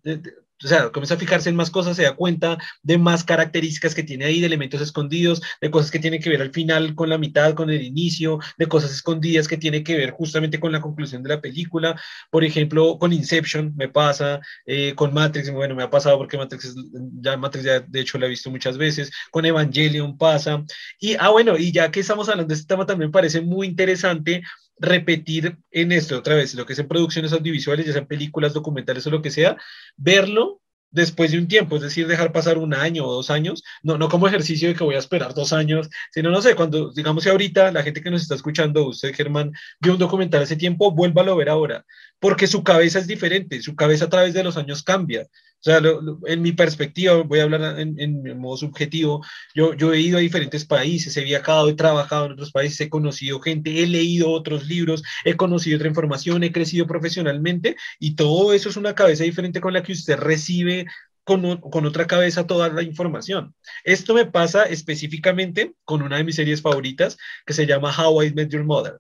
o 0.63 0.67
sea, 0.67 0.89
comienza 0.89 1.15
a 1.15 1.17
fijarse 1.17 1.49
en 1.49 1.55
más 1.55 1.69
cosas, 1.69 1.95
se 1.95 2.03
da 2.03 2.15
cuenta 2.15 2.57
de 2.81 2.97
más 2.97 3.23
características 3.23 3.93
que 3.95 4.03
tiene 4.03 4.25
ahí, 4.25 4.39
de 4.39 4.47
elementos 4.47 4.81
escondidos, 4.81 5.41
de 5.61 5.71
cosas 5.71 5.91
que 5.91 5.99
tienen 5.99 6.21
que 6.21 6.29
ver 6.29 6.41
al 6.41 6.51
final 6.51 6.95
con 6.95 7.09
la 7.09 7.17
mitad, 7.17 7.53
con 7.53 7.69
el 7.69 7.81
inicio, 7.81 8.39
de 8.57 8.67
cosas 8.67 8.91
escondidas 8.91 9.47
que 9.47 9.57
tiene 9.57 9.83
que 9.83 9.97
ver 9.97 10.11
justamente 10.11 10.59
con 10.59 10.71
la 10.71 10.81
conclusión 10.81 11.23
de 11.23 11.29
la 11.29 11.41
película. 11.41 11.99
Por 12.29 12.43
ejemplo, 12.43 12.97
con 12.99 13.13
Inception 13.13 13.73
me 13.75 13.89
pasa, 13.89 14.39
eh, 14.65 14.93
con 14.95 15.13
Matrix, 15.13 15.51
bueno, 15.51 15.75
me 15.75 15.83
ha 15.83 15.89
pasado 15.89 16.17
porque 16.17 16.37
Matrix, 16.37 16.75
ya 17.21 17.37
Matrix 17.37 17.65
ya 17.65 17.79
de 17.79 17.99
hecho 18.01 18.17
la 18.17 18.27
he 18.27 18.29
visto 18.29 18.49
muchas 18.49 18.77
veces, 18.77 19.11
con 19.31 19.45
Evangelion 19.45 20.17
pasa. 20.17 20.63
Y, 20.99 21.15
ah, 21.19 21.29
bueno, 21.29 21.57
y 21.57 21.71
ya 21.71 21.91
que 21.91 21.99
estamos 21.99 22.29
hablando 22.29 22.49
de 22.49 22.55
este 22.55 22.67
tema, 22.67 22.85
también 22.85 23.11
parece 23.11 23.41
muy 23.41 23.67
interesante 23.67 24.43
repetir 24.77 25.57
en 25.71 25.91
esto 25.91 26.17
otra 26.17 26.35
vez, 26.35 26.53
lo 26.55 26.65
que 26.65 26.73
es 26.73 26.79
en 26.79 26.87
producciones 26.87 27.33
audiovisuales, 27.33 27.85
ya 27.85 27.93
sean 27.93 28.07
películas, 28.07 28.53
documentales 28.53 29.05
o 29.07 29.11
lo 29.11 29.21
que 29.21 29.31
sea, 29.31 29.57
verlo 29.95 30.61
después 30.93 31.31
de 31.31 31.39
un 31.39 31.47
tiempo, 31.47 31.75
es 31.75 31.81
decir, 31.81 32.07
dejar 32.07 32.31
pasar 32.31 32.59
un 32.59 32.73
año 32.73 33.05
o 33.05 33.13
dos 33.13 33.31
años, 33.31 33.63
no, 33.81 33.97
no 33.97 34.09
como 34.09 34.27
ejercicio 34.27 34.69
de 34.69 34.75
que 34.75 34.83
voy 34.83 34.95
a 34.95 34.99
esperar 34.99 35.33
dos 35.33 35.51
años, 35.51 35.89
sino, 36.11 36.29
no 36.29 36.41
sé, 36.41 36.55
cuando, 36.55 36.93
digamos 36.93 37.23
que 37.23 37.31
ahorita 37.31 37.71
la 37.71 37.81
gente 37.81 38.01
que 38.01 38.11
nos 38.11 38.21
está 38.21 38.35
escuchando, 38.35 38.87
usted, 38.87 39.13
Germán, 39.13 39.51
vio 39.81 39.93
un 39.93 39.97
documental 39.99 40.43
hace 40.43 40.55
tiempo, 40.55 40.91
vuélvalo 40.91 41.31
a 41.33 41.35
ver 41.35 41.49
ahora, 41.49 41.85
porque 42.19 42.45
su 42.45 42.63
cabeza 42.63 42.99
es 42.99 43.07
diferente, 43.07 43.61
su 43.63 43.75
cabeza 43.75 44.05
a 44.05 44.09
través 44.09 44.35
de 44.35 44.43
los 44.43 44.55
años 44.55 44.83
cambia. 44.83 45.27
O 45.65 45.69
sea, 45.69 45.81
en 46.25 46.41
mi 46.41 46.51
perspectiva, 46.51 47.23
voy 47.23 47.39
a 47.39 47.43
hablar 47.43 47.79
en, 47.79 47.97
en, 47.97 48.37
modo 48.37 48.57
subjetivo, 48.57 49.23
yo, 49.55 49.73
yo 49.73 49.93
he 49.93 50.01
ido 50.01 50.17
a 50.17 50.21
diferentes 50.21 50.65
países, 50.65 51.15
he 51.15 51.23
viajado, 51.23 51.69
he 51.69 51.73
trabajado 51.73 52.25
en 52.25 52.33
otros 52.33 52.51
países, 52.51 52.81
he 52.81 52.89
conocido 52.89 53.39
gente, 53.39 53.81
he 53.81 53.87
leído 53.87 54.29
otros 54.31 54.67
libros, 54.67 55.03
he 55.23 55.37
conocido 55.37 55.77
otra 55.77 55.87
información, 55.87 56.43
he 56.43 56.51
crecido 56.51 56.85
profesionalmente 56.85 57.77
y 57.97 58.15
todo 58.15 58.51
eso 58.51 58.67
es 58.67 58.75
una 58.75 58.93
cabeza 58.93 59.23
diferente 59.23 59.61
con 59.61 59.71
la 59.71 59.83
que 59.83 59.93
usted 59.93 60.17
recibe 60.17 60.85
con, 61.23 61.61
con, 61.61 61.85
otra 61.85 62.07
cabeza 62.07 62.45
toda 62.45 62.67
la 62.67 62.83
información. 62.83 63.55
Esto 63.85 64.13
me 64.13 64.25
pasa 64.25 64.63
específicamente 64.65 65.75
con 65.85 66.01
una 66.01 66.17
de 66.17 66.25
mis 66.25 66.35
series 66.35 66.61
favoritas 66.61 67.17
que 67.45 67.53
se 67.53 67.65
llama 67.65 67.95
How 67.97 68.23
I 68.23 68.33
Met 68.33 68.49
Your 68.49 68.65
Mother. 68.65 68.99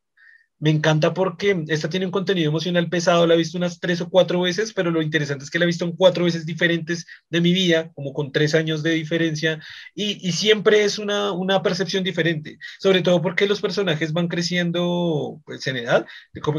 Me 0.63 0.69
encanta 0.69 1.13
porque 1.13 1.65
esta 1.67 1.89
tiene 1.89 2.05
un 2.05 2.11
contenido 2.13 2.47
emocional 2.47 2.87
pesado, 2.87 3.27
la 3.27 3.33
he 3.33 3.37
visto 3.37 3.57
unas 3.57 3.81
tres 3.81 3.99
o 3.99 4.09
cuatro 4.09 4.39
veces, 4.39 4.71
pero 4.71 4.91
lo 4.91 5.01
interesante 5.01 5.43
es 5.43 5.49
que 5.49 5.59
la 5.59 5.65
he 5.65 5.67
visto 5.67 5.83
en 5.83 5.91
cuatro 5.91 6.23
veces 6.23 6.45
diferentes 6.45 7.05
de 7.29 7.41
mi 7.41 7.51
vida, 7.51 7.91
como 7.95 8.13
con 8.13 8.31
tres 8.31 8.55
años 8.55 8.81
de 8.81 8.91
diferencia, 8.91 9.59
y, 9.93 10.25
y 10.25 10.31
siempre 10.31 10.85
es 10.85 10.99
una, 10.99 11.33
una, 11.33 11.61
percepción 11.61 12.01
diferente, 12.05 12.59
sobre 12.79 13.01
todo 13.01 13.21
porque 13.21 13.45
los 13.45 13.59
personajes 13.59 14.13
van 14.13 14.29
creciendo 14.29 15.41
pues, 15.43 15.67
en 15.67 15.75
edad, 15.75 16.05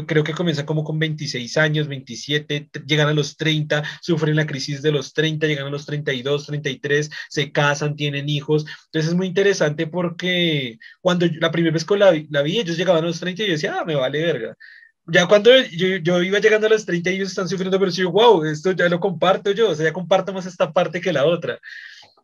creo 0.05 0.23
que 0.23 0.33
comienza 0.33 0.67
como 0.67 0.83
con 0.83 0.99
26 0.99 1.57
años, 1.57 1.87
27, 1.87 2.69
llegan 2.85 3.07
a 3.07 3.13
los 3.13 3.37
30, 3.37 3.83
sufren 4.01 4.35
la 4.35 4.45
crisis 4.45 4.83
de 4.83 4.91
los 4.91 5.13
30, 5.13 5.47
llegan 5.47 5.65
a 5.65 5.71
los 5.71 5.87
32, 5.87 6.45
33, 6.45 7.09
se 7.29 7.51
casan, 7.51 7.95
tienen 7.95 8.29
hijos, 8.29 8.67
entonces 8.85 9.09
es 9.09 9.17
muy 9.17 9.25
interesante 9.25 9.87
porque 9.87 10.77
cuando 11.01 11.25
la 11.39 11.49
primera 11.49 11.73
vez 11.73 11.85
que 11.85 11.97
la, 11.97 12.13
la 12.29 12.43
vi, 12.43 12.59
ellos 12.59 12.77
llegaban 12.77 13.03
a 13.03 13.07
los 13.07 13.19
30 13.19 13.41
y 13.41 13.47
yo 13.47 13.53
decía, 13.53 13.77
ah, 13.79 13.83
me 13.83 13.94
vale 13.99 14.23
verga. 14.23 14.55
Ya 15.07 15.27
cuando 15.27 15.51
yo, 15.71 15.97
yo, 15.97 16.23
iba 16.23 16.39
llegando 16.39 16.67
a 16.67 16.69
los 16.71 16.85
30 16.85 17.11
y 17.11 17.15
ellos 17.15 17.29
están 17.29 17.47
sufriendo, 17.47 17.79
pero 17.79 17.91
yo, 17.91 18.11
wow, 18.11 18.43
esto 18.45 18.71
ya 18.71 18.89
lo 18.89 18.99
comparto 18.99 19.51
yo, 19.51 19.69
o 19.69 19.75
sea, 19.75 19.85
ya 19.85 19.93
comparto 19.93 20.33
más 20.33 20.45
esta 20.47 20.73
parte 20.73 20.99
que 20.99 21.13
la 21.13 21.25
otra. 21.25 21.59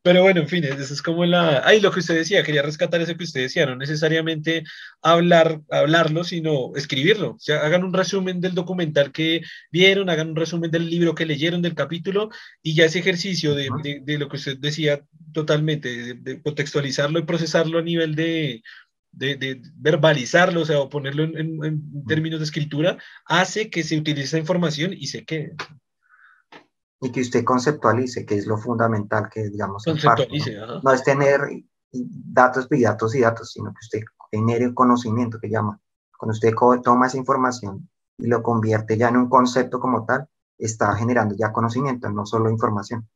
Pero 0.03 0.23
bueno, 0.23 0.41
en 0.41 0.47
fin, 0.47 0.63
eso 0.63 0.93
es 0.93 1.01
como 1.01 1.25
la... 1.25 1.61
Ay, 1.63 1.79
lo 1.79 1.91
que 1.91 1.99
usted 1.99 2.15
decía, 2.15 2.43
quería 2.43 2.63
rescatar 2.63 3.01
eso 3.01 3.15
que 3.15 3.23
usted 3.23 3.41
decía, 3.41 3.67
no 3.67 3.75
necesariamente 3.75 4.63
hablar, 5.03 5.61
hablarlo, 5.69 6.23
sino 6.23 6.75
escribirlo. 6.75 7.33
O 7.33 7.39
sea, 7.39 7.59
hagan 7.59 7.83
un 7.83 7.93
resumen 7.93 8.41
del 8.41 8.55
documental 8.55 9.11
que 9.11 9.41
vieron, 9.71 10.09
hagan 10.09 10.29
un 10.29 10.35
resumen 10.35 10.71
del 10.71 10.89
libro 10.89 11.13
que 11.13 11.27
leyeron, 11.27 11.61
del 11.61 11.75
capítulo, 11.75 12.31
y 12.63 12.73
ya 12.73 12.85
ese 12.85 12.99
ejercicio 12.99 13.53
de, 13.53 13.69
de, 13.83 13.99
de 14.01 14.17
lo 14.17 14.27
que 14.27 14.37
usted 14.37 14.57
decía 14.57 15.03
totalmente, 15.33 16.15
de, 16.15 16.41
contextualizarlo 16.41 17.19
y 17.19 17.25
procesarlo 17.25 17.77
a 17.77 17.83
nivel 17.83 18.15
de, 18.15 18.63
de, 19.11 19.61
verbalizarlo, 19.75 20.61
o 20.61 20.65
sea, 20.65 20.79
o 20.79 20.89
ponerlo 20.89 21.23
en, 21.23 22.05
términos 22.07 22.39
de 22.39 22.45
escritura, 22.45 22.97
hace 23.25 23.69
que 23.69 23.83
se 23.83 23.97
utilice 23.97 24.23
esa 24.25 24.37
información 24.37 24.93
y 24.93 25.07
se 25.07 25.25
quede. 25.25 25.55
Y 27.01 27.11
que 27.11 27.21
usted 27.21 27.43
conceptualice, 27.43 28.25
que 28.25 28.35
es 28.35 28.45
lo 28.45 28.57
fundamental 28.57 29.29
que, 29.33 29.49
digamos, 29.49 29.83
conceptualice, 29.83 30.55
¿no? 30.83 30.91
es 30.91 31.03
tener 31.03 31.41
datos 31.91 32.67
y 32.71 32.81
datos 32.81 33.15
y 33.15 33.21
datos, 33.21 33.51
sino 33.51 33.71
que 33.71 33.79
usted 33.81 33.99
genere 34.31 34.73
conocimiento, 34.73 35.39
que 35.39 35.49
llama. 35.49 35.79
Cuando 36.17 36.33
usted 36.33 36.53
toma 36.83 37.07
esa 37.07 37.17
información 37.17 37.89
y 38.17 38.27
lo 38.27 38.43
convierte 38.43 38.97
ya 38.97 39.09
en 39.09 39.17
un 39.17 39.29
concepto 39.29 39.79
como 39.79 40.05
tal, 40.05 40.27
está 40.57 40.95
generando 40.95 41.35
ya 41.35 41.51
conocimiento, 41.51 42.09
no 42.09 42.25
solo 42.25 42.51
información. 42.51 43.09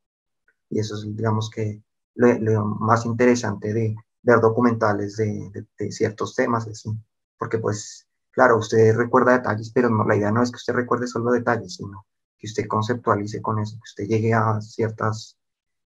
Y 0.70 0.80
eso 0.80 0.96
es, 0.96 1.16
digamos, 1.16 1.50
que 1.52 1.84
lo 2.16 2.66
más 2.66 3.06
interesante 3.06 3.72
de, 3.72 3.96
ver 4.25 4.41
documentales 4.41 5.17
de, 5.17 5.67
de, 5.77 5.91
ciertos 5.91 6.36
temas, 6.36 6.67
así, 6.67 6.89
porque 7.38 7.60
pues, 7.60 8.08
claro, 8.32 8.58
usted 8.58 8.96
recuerda 8.96 9.34
detalles, 9.34 9.72
pero 9.72 9.89
no, 9.89 10.03
la 10.03 10.15
idea 10.15 10.32
no 10.32 10.41
es 10.41 10.51
que 10.51 10.58
usted 10.58 10.74
recuerde 10.74 11.08
solo 11.08 11.32
detalles, 11.32 11.75
sino 11.75 12.05
que 12.38 12.48
usted 12.48 12.67
conceptualice 12.67 13.41
con 13.41 13.60
eso, 13.60 13.75
que 13.75 13.89
usted 13.89 14.03
llegue 14.05 14.34
a 14.34 14.60
ciertas 14.62 15.38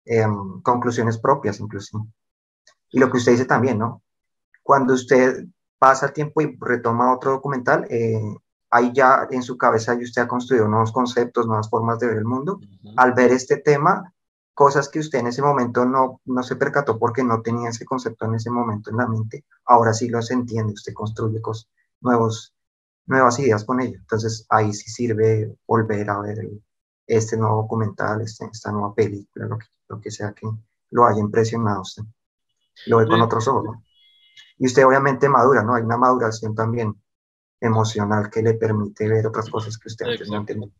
em, 0.04 0.62
conclusiones 0.62 1.18
propias 1.18 1.58
incluso. 1.58 2.06
Y 2.90 3.00
lo 3.00 3.10
que 3.10 3.18
usted 3.18 3.32
dice 3.32 3.44
también, 3.44 3.78
¿no? 3.78 4.02
Cuando 4.62 4.94
usted 4.94 5.44
pasa 5.78 6.06
el 6.06 6.12
tiempo 6.12 6.40
y 6.40 6.56
retoma 6.60 7.12
otro 7.12 7.32
documental, 7.32 7.86
eh, 7.90 8.22
ahí 8.70 8.92
ya 8.94 9.26
en 9.30 9.42
su 9.42 9.58
cabeza 9.58 9.94
y 9.94 10.04
usted 10.04 10.22
ha 10.22 10.28
construido 10.28 10.68
nuevos 10.68 10.92
conceptos, 10.92 11.46
nuevas 11.46 11.68
formas 11.68 11.98
de 11.98 12.06
ver 12.06 12.18
el 12.18 12.24
mundo. 12.24 12.60
Al 12.96 13.14
ver 13.14 13.32
este 13.32 13.56
tema, 13.56 14.14
cosas 14.58 14.88
que 14.88 14.98
usted 14.98 15.20
en 15.20 15.28
ese 15.28 15.40
momento 15.40 15.84
no, 15.84 16.20
no 16.24 16.42
se 16.42 16.56
percató 16.56 16.98
porque 16.98 17.22
no 17.22 17.42
tenía 17.42 17.68
ese 17.68 17.84
concepto 17.84 18.24
en 18.24 18.34
ese 18.34 18.50
momento 18.50 18.90
en 18.90 18.96
la 18.96 19.06
mente, 19.06 19.44
ahora 19.64 19.94
sí 19.94 20.08
los 20.08 20.32
entiende, 20.32 20.72
usted 20.72 20.92
construye 20.94 21.40
cosas, 21.40 21.68
nuevos, 22.00 22.56
nuevas 23.06 23.38
ideas 23.38 23.64
con 23.64 23.80
ello. 23.80 23.98
Entonces 24.00 24.46
ahí 24.48 24.72
sí 24.72 24.90
sirve 24.90 25.54
volver 25.64 26.10
a 26.10 26.18
ver 26.22 26.38
este 27.06 27.36
nuevo 27.36 27.62
documental, 27.62 28.20
este, 28.20 28.46
esta 28.46 28.72
nueva 28.72 28.92
película, 28.96 29.46
lo 29.46 29.58
que, 29.58 29.66
lo 29.90 30.00
que 30.00 30.10
sea 30.10 30.32
que 30.32 30.48
lo 30.90 31.06
haya 31.06 31.20
impresionado 31.20 31.82
usted. 31.82 32.02
Lo 32.86 32.96
ve 32.96 33.06
con 33.06 33.20
otros 33.20 33.46
ojos, 33.46 33.76
Y 34.56 34.66
usted 34.66 34.84
obviamente 34.84 35.28
madura, 35.28 35.62
¿no? 35.62 35.76
Hay 35.76 35.84
una 35.84 35.98
maduración 35.98 36.56
también 36.56 37.00
emocional 37.60 38.28
que 38.28 38.42
le 38.42 38.54
permite 38.54 39.08
ver 39.08 39.24
otras 39.24 39.48
cosas 39.50 39.78
que 39.78 39.86
usted 39.86 40.06
antes 40.06 40.28
no 40.28 40.38
entendía. 40.38 40.72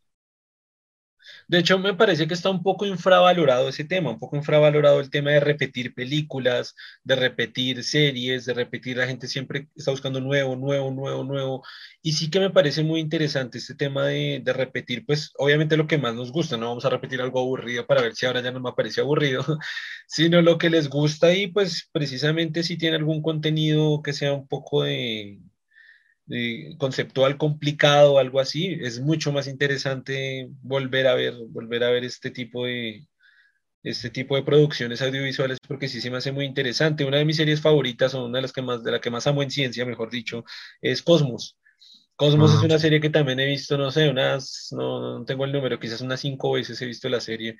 De 1.49 1.59
hecho, 1.59 1.79
me 1.79 1.95
parece 1.95 2.27
que 2.27 2.35
está 2.35 2.51
un 2.51 2.63
poco 2.63 2.87
infravalorado 2.87 3.69
ese 3.69 3.85
tema, 3.85 4.11
un 4.11 4.19
poco 4.19 4.37
infravalorado 4.37 5.01
el 5.01 5.11
tema 5.11 5.31
de 5.31 5.41
repetir 5.41 5.95
películas, 5.95 6.75
de 7.05 7.17
repetir 7.17 7.83
series, 7.85 8.45
de 8.45 8.55
repetir, 8.55 8.97
la 8.99 9.07
gente 9.07 9.27
siempre 9.29 9.69
está 9.75 9.91
buscando 9.91 10.21
nuevo, 10.21 10.57
nuevo, 10.57 10.91
nuevo, 10.91 11.25
nuevo. 11.25 11.65
Y 12.03 12.13
sí 12.13 12.31
que 12.31 12.41
me 12.41 12.51
parece 12.51 12.83
muy 12.83 13.01
interesante 13.01 13.59
este 13.59 13.75
tema 13.75 14.07
de, 14.07 14.41
de 14.45 14.53
repetir, 14.53 15.05
pues 15.07 15.33
obviamente 15.39 15.77
lo 15.77 15.87
que 15.87 15.99
más 15.99 16.15
nos 16.15 16.33
gusta, 16.33 16.57
no 16.57 16.69
vamos 16.69 16.85
a 16.85 16.91
repetir 16.91 17.21
algo 17.21 17.41
aburrido 17.41 17.87
para 17.87 18.03
ver 18.03 18.15
si 18.15 18.27
ahora 18.27 18.43
ya 18.43 18.51
no 18.51 18.61
me 18.61 18.73
parece 18.73 19.01
aburrido, 19.01 19.45
sino 20.07 20.43
lo 20.43 20.59
que 20.59 20.71
les 20.71 20.89
gusta 20.89 21.33
y 21.35 21.49
pues 21.49 21.89
precisamente 21.93 22.63
si 22.63 22.77
tiene 22.77 22.97
algún 22.97 23.23
contenido 23.23 24.03
que 24.03 24.13
sea 24.13 24.33
un 24.33 24.47
poco 24.49 24.83
de, 24.85 25.41
conceptual 26.79 27.39
complicado, 27.39 28.19
algo 28.19 28.41
así, 28.41 28.79
es 28.83 29.01
mucho 29.01 29.33
más 29.33 29.49
interesante 29.49 30.49
volver 30.63 31.07
a 31.07 31.15
ver, 31.15 31.35
volver 31.51 31.85
a 31.85 31.91
ver 31.91 32.05
este 32.05 32.31
tipo 32.31 32.67
de, 32.67 33.07
este 33.83 34.11
tipo 34.11 34.37
de 34.37 34.43
producciones 34.43 35.03
audiovisuales 35.03 35.59
porque 35.67 35.89
sí 35.89 36.01
se 36.01 36.11
me 36.11 36.19
hace 36.19 36.33
muy 36.33 36.45
interesante. 36.45 37.05
Una 37.05 37.19
de 37.19 37.25
mis 37.25 37.37
series 37.37 37.61
favoritas, 37.61 38.15
o 38.15 38.27
una 38.27 38.39
de 38.39 38.43
las 38.43 38.53
que 38.53 38.63
más, 38.63 38.83
de 38.83 38.93
la 38.93 39.01
que 39.01 39.11
más 39.11 39.27
amo 39.27 39.43
en 39.43 39.51
ciencia, 39.51 39.87
mejor 39.87 40.11
dicho, 40.11 40.45
es 40.81 41.03
Cosmos. 41.03 41.57
Cosmos 42.17 42.53
es 42.53 42.61
ah, 42.63 42.67
una 42.67 42.79
serie 42.79 43.01
que 43.01 43.11
también 43.11 43.39
he 43.41 43.47
visto, 43.47 43.79
no 43.79 43.91
sé, 43.93 44.09
unas, 44.09 44.69
no, 44.73 45.19
no, 45.19 45.25
tengo 45.25 45.45
el 45.45 45.53
número, 45.53 45.79
quizás 45.79 46.01
unas 46.01 46.21
cinco 46.21 46.53
veces 46.53 46.81
he 46.83 46.87
visto 46.87 47.09
la 47.09 47.21
serie. 47.21 47.57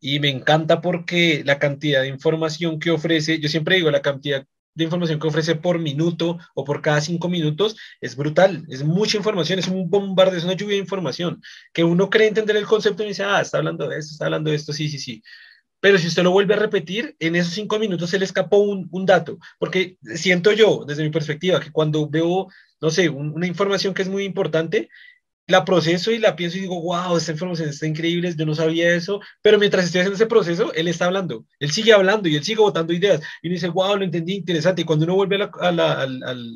Y 0.00 0.20
me 0.20 0.28
encanta 0.28 0.80
porque 0.82 1.42
la 1.44 1.58
cantidad 1.58 2.02
de 2.02 2.08
información 2.08 2.78
que 2.78 2.90
ofrece, 2.90 3.40
yo 3.40 3.48
siempre 3.48 3.76
digo, 3.76 3.90
la 3.90 4.02
cantidad 4.02 4.46
de 4.74 4.84
información 4.84 5.20
que 5.20 5.28
ofrece 5.28 5.54
por 5.54 5.78
minuto 5.78 6.38
o 6.54 6.64
por 6.64 6.82
cada 6.82 7.00
cinco 7.00 7.28
minutos 7.28 7.76
es 8.00 8.16
brutal, 8.16 8.64
es 8.68 8.84
mucha 8.84 9.16
información, 9.16 9.58
es 9.58 9.68
un 9.68 9.88
bombardeo, 9.88 10.38
es 10.38 10.44
una 10.44 10.54
lluvia 10.54 10.74
de 10.74 10.82
información, 10.82 11.40
que 11.72 11.84
uno 11.84 12.10
cree 12.10 12.28
entender 12.28 12.56
el 12.56 12.66
concepto 12.66 13.04
y 13.04 13.08
dice, 13.08 13.24
ah, 13.24 13.40
está 13.40 13.58
hablando 13.58 13.88
de 13.88 13.98
esto, 13.98 14.12
está 14.12 14.26
hablando 14.26 14.50
de 14.50 14.56
esto, 14.56 14.72
sí, 14.72 14.88
sí, 14.88 14.98
sí. 14.98 15.22
Pero 15.80 15.98
si 15.98 16.08
usted 16.08 16.22
lo 16.22 16.30
vuelve 16.30 16.54
a 16.54 16.58
repetir, 16.58 17.14
en 17.18 17.36
esos 17.36 17.52
cinco 17.52 17.78
minutos 17.78 18.10
se 18.10 18.18
le 18.18 18.24
escapó 18.24 18.58
un, 18.58 18.88
un 18.90 19.06
dato, 19.06 19.38
porque 19.58 19.98
siento 20.14 20.52
yo, 20.52 20.84
desde 20.86 21.02
mi 21.02 21.10
perspectiva, 21.10 21.60
que 21.60 21.70
cuando 21.70 22.08
veo, 22.08 22.48
no 22.80 22.90
sé, 22.90 23.10
una 23.10 23.46
información 23.46 23.92
que 23.92 24.02
es 24.02 24.08
muy 24.08 24.24
importante, 24.24 24.88
la 25.46 25.64
proceso 25.64 26.10
y 26.10 26.18
la 26.18 26.36
pienso 26.36 26.56
y 26.56 26.62
digo, 26.62 26.80
wow, 26.80 27.16
esta 27.16 27.32
información 27.32 27.68
está 27.68 27.86
increíble, 27.86 28.34
yo 28.36 28.46
no 28.46 28.54
sabía 28.54 28.94
eso, 28.94 29.20
pero 29.42 29.58
mientras 29.58 29.84
estoy 29.84 30.00
haciendo 30.00 30.16
ese 30.16 30.26
proceso, 30.26 30.72
él 30.72 30.88
está 30.88 31.06
hablando, 31.06 31.44
él 31.58 31.70
sigue 31.70 31.92
hablando 31.92 32.28
y 32.28 32.36
él 32.36 32.44
sigue 32.44 32.60
botando 32.60 32.92
ideas. 32.92 33.20
Y 33.42 33.48
uno 33.48 33.54
dice, 33.54 33.68
wow, 33.68 33.96
lo 33.96 34.04
entendí, 34.04 34.34
interesante, 34.36 34.82
y 34.82 34.84
cuando 34.84 35.04
uno 35.04 35.16
vuelve 35.16 35.42
a, 35.42 36.06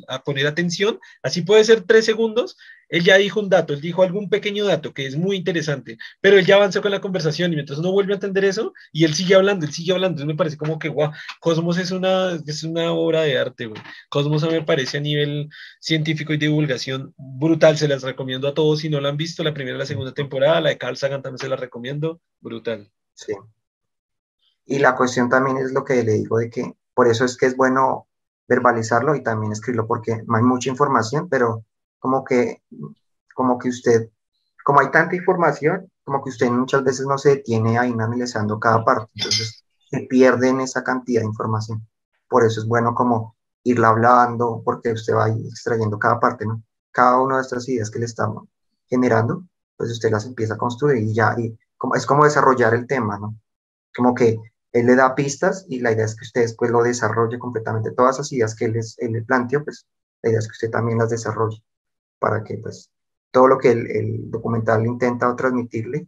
a 0.07 0.23
poner 0.23 0.47
atención, 0.47 0.99
así 1.21 1.41
puede 1.41 1.63
ser 1.63 1.81
tres 1.81 2.05
segundos, 2.05 2.57
él 2.89 3.03
ya 3.03 3.17
dijo 3.17 3.39
un 3.39 3.49
dato, 3.49 3.73
él 3.73 3.81
dijo 3.81 4.03
algún 4.03 4.29
pequeño 4.29 4.65
dato 4.65 4.93
que 4.93 5.05
es 5.05 5.15
muy 5.15 5.37
interesante, 5.37 5.97
pero 6.21 6.37
él 6.37 6.45
ya 6.45 6.55
avanzó 6.55 6.81
con 6.81 6.91
la 6.91 7.01
conversación 7.01 7.51
y 7.51 7.55
mientras 7.55 7.79
uno 7.79 7.91
vuelve 7.91 8.13
a 8.13 8.15
entender 8.15 8.45
eso 8.45 8.73
y 8.91 9.05
él 9.05 9.13
sigue 9.13 9.35
hablando, 9.35 9.65
él 9.65 9.71
sigue 9.71 9.93
hablando, 9.93 10.21
entonces 10.21 10.33
me 10.33 10.37
parece 10.37 10.57
como 10.57 10.79
que, 10.79 10.89
wow, 10.89 11.11
Cosmos 11.39 11.77
es 11.77 11.91
una, 11.91 12.33
es 12.45 12.63
una 12.63 12.91
obra 12.91 13.21
de 13.21 13.37
arte, 13.37 13.67
güey. 13.67 13.81
Cosmos 14.09 14.49
me 14.49 14.63
parece 14.63 14.97
a 14.97 15.01
nivel 15.01 15.49
científico 15.79 16.33
y 16.33 16.37
divulgación 16.37 17.13
brutal, 17.17 17.77
se 17.77 17.87
las 17.87 18.01
recomiendo 18.01 18.47
a 18.47 18.53
todos 18.53 18.79
si 18.79 18.89
no 18.89 18.99
la 18.99 19.09
han 19.09 19.17
visto, 19.17 19.43
la 19.43 19.53
primera 19.53 19.75
y 19.75 19.79
la 19.79 19.85
segunda 19.85 20.13
temporada, 20.13 20.61
la 20.61 20.69
de 20.69 20.77
Carl 20.77 20.97
Sagan 20.97 21.21
también 21.21 21.39
se 21.39 21.49
la 21.49 21.55
recomiendo, 21.55 22.19
brutal. 22.41 22.91
Sí. 23.13 23.33
Y 24.65 24.79
la 24.79 24.95
cuestión 24.95 25.29
también 25.29 25.57
es 25.57 25.71
lo 25.71 25.83
que 25.83 26.03
le 26.03 26.13
digo 26.13 26.37
de 26.37 26.49
que 26.49 26.73
por 26.93 27.07
eso 27.07 27.25
es 27.25 27.37
que 27.37 27.45
es 27.45 27.55
bueno 27.55 28.07
verbalizarlo 28.47 29.15
y 29.15 29.23
también 29.23 29.51
escribirlo 29.51 29.87
porque 29.87 30.13
hay 30.13 30.43
mucha 30.43 30.69
información, 30.69 31.29
pero 31.29 31.65
como 31.99 32.23
que, 32.23 32.63
como 33.35 33.59
que 33.59 33.69
usted, 33.69 34.09
como 34.63 34.79
hay 34.79 34.91
tanta 34.91 35.15
información, 35.15 35.91
como 36.03 36.23
que 36.23 36.29
usted 36.29 36.49
muchas 36.49 36.83
veces 36.83 37.05
no 37.05 37.17
se 37.17 37.29
detiene 37.29 37.77
ahí 37.77 37.91
analizando 37.91 38.59
cada 38.59 38.83
parte, 38.83 39.11
entonces 39.15 39.63
se 39.89 40.01
pierde 40.09 40.49
en 40.49 40.61
esa 40.61 40.83
cantidad 40.83 41.21
de 41.21 41.27
información. 41.27 41.87
Por 42.27 42.45
eso 42.45 42.61
es 42.61 42.67
bueno 42.67 42.93
como 42.95 43.35
irla 43.63 43.89
hablando, 43.89 44.61
porque 44.63 44.91
usted 44.91 45.13
va 45.13 45.29
extrayendo 45.29 45.99
cada 45.99 46.19
parte, 46.19 46.45
¿no? 46.45 46.63
Cada 46.91 47.19
una 47.19 47.37
de 47.37 47.41
estas 47.43 47.67
ideas 47.69 47.89
que 47.91 47.99
le 47.99 48.05
estamos 48.05 48.47
generando, 48.87 49.43
pues 49.77 49.91
usted 49.91 50.11
las 50.11 50.25
empieza 50.25 50.55
a 50.55 50.57
construir 50.57 51.03
y 51.03 51.13
ya, 51.13 51.35
y 51.37 51.57
como, 51.77 51.95
es 51.95 52.05
como 52.05 52.23
desarrollar 52.23 52.73
el 52.73 52.87
tema, 52.87 53.17
¿no? 53.19 53.35
Como 53.95 54.13
que 54.13 54.39
él 54.71 54.85
le 54.85 54.95
da 54.95 55.15
pistas 55.15 55.65
y 55.69 55.79
la 55.79 55.91
idea 55.91 56.05
es 56.05 56.15
que 56.15 56.25
usted 56.25 56.41
después 56.41 56.71
lo 56.71 56.83
desarrolle 56.83 57.39
completamente. 57.39 57.91
Todas 57.91 58.15
esas 58.15 58.31
ideas 58.31 58.55
que 58.55 58.65
él, 58.65 58.79
él 58.97 59.11
le 59.11 59.21
planteó, 59.23 59.63
pues 59.63 59.87
la 60.21 60.29
idea 60.29 60.39
es 60.39 60.47
que 60.47 60.53
usted 60.53 60.71
también 60.71 60.99
las 60.99 61.09
desarrolle 61.09 61.63
para 62.19 62.43
que 62.43 62.57
pues 62.57 62.89
todo 63.31 63.47
lo 63.47 63.57
que 63.57 63.71
el, 63.71 64.29
documental 64.29 64.85
intenta 64.85 65.35
transmitirle, 65.35 66.07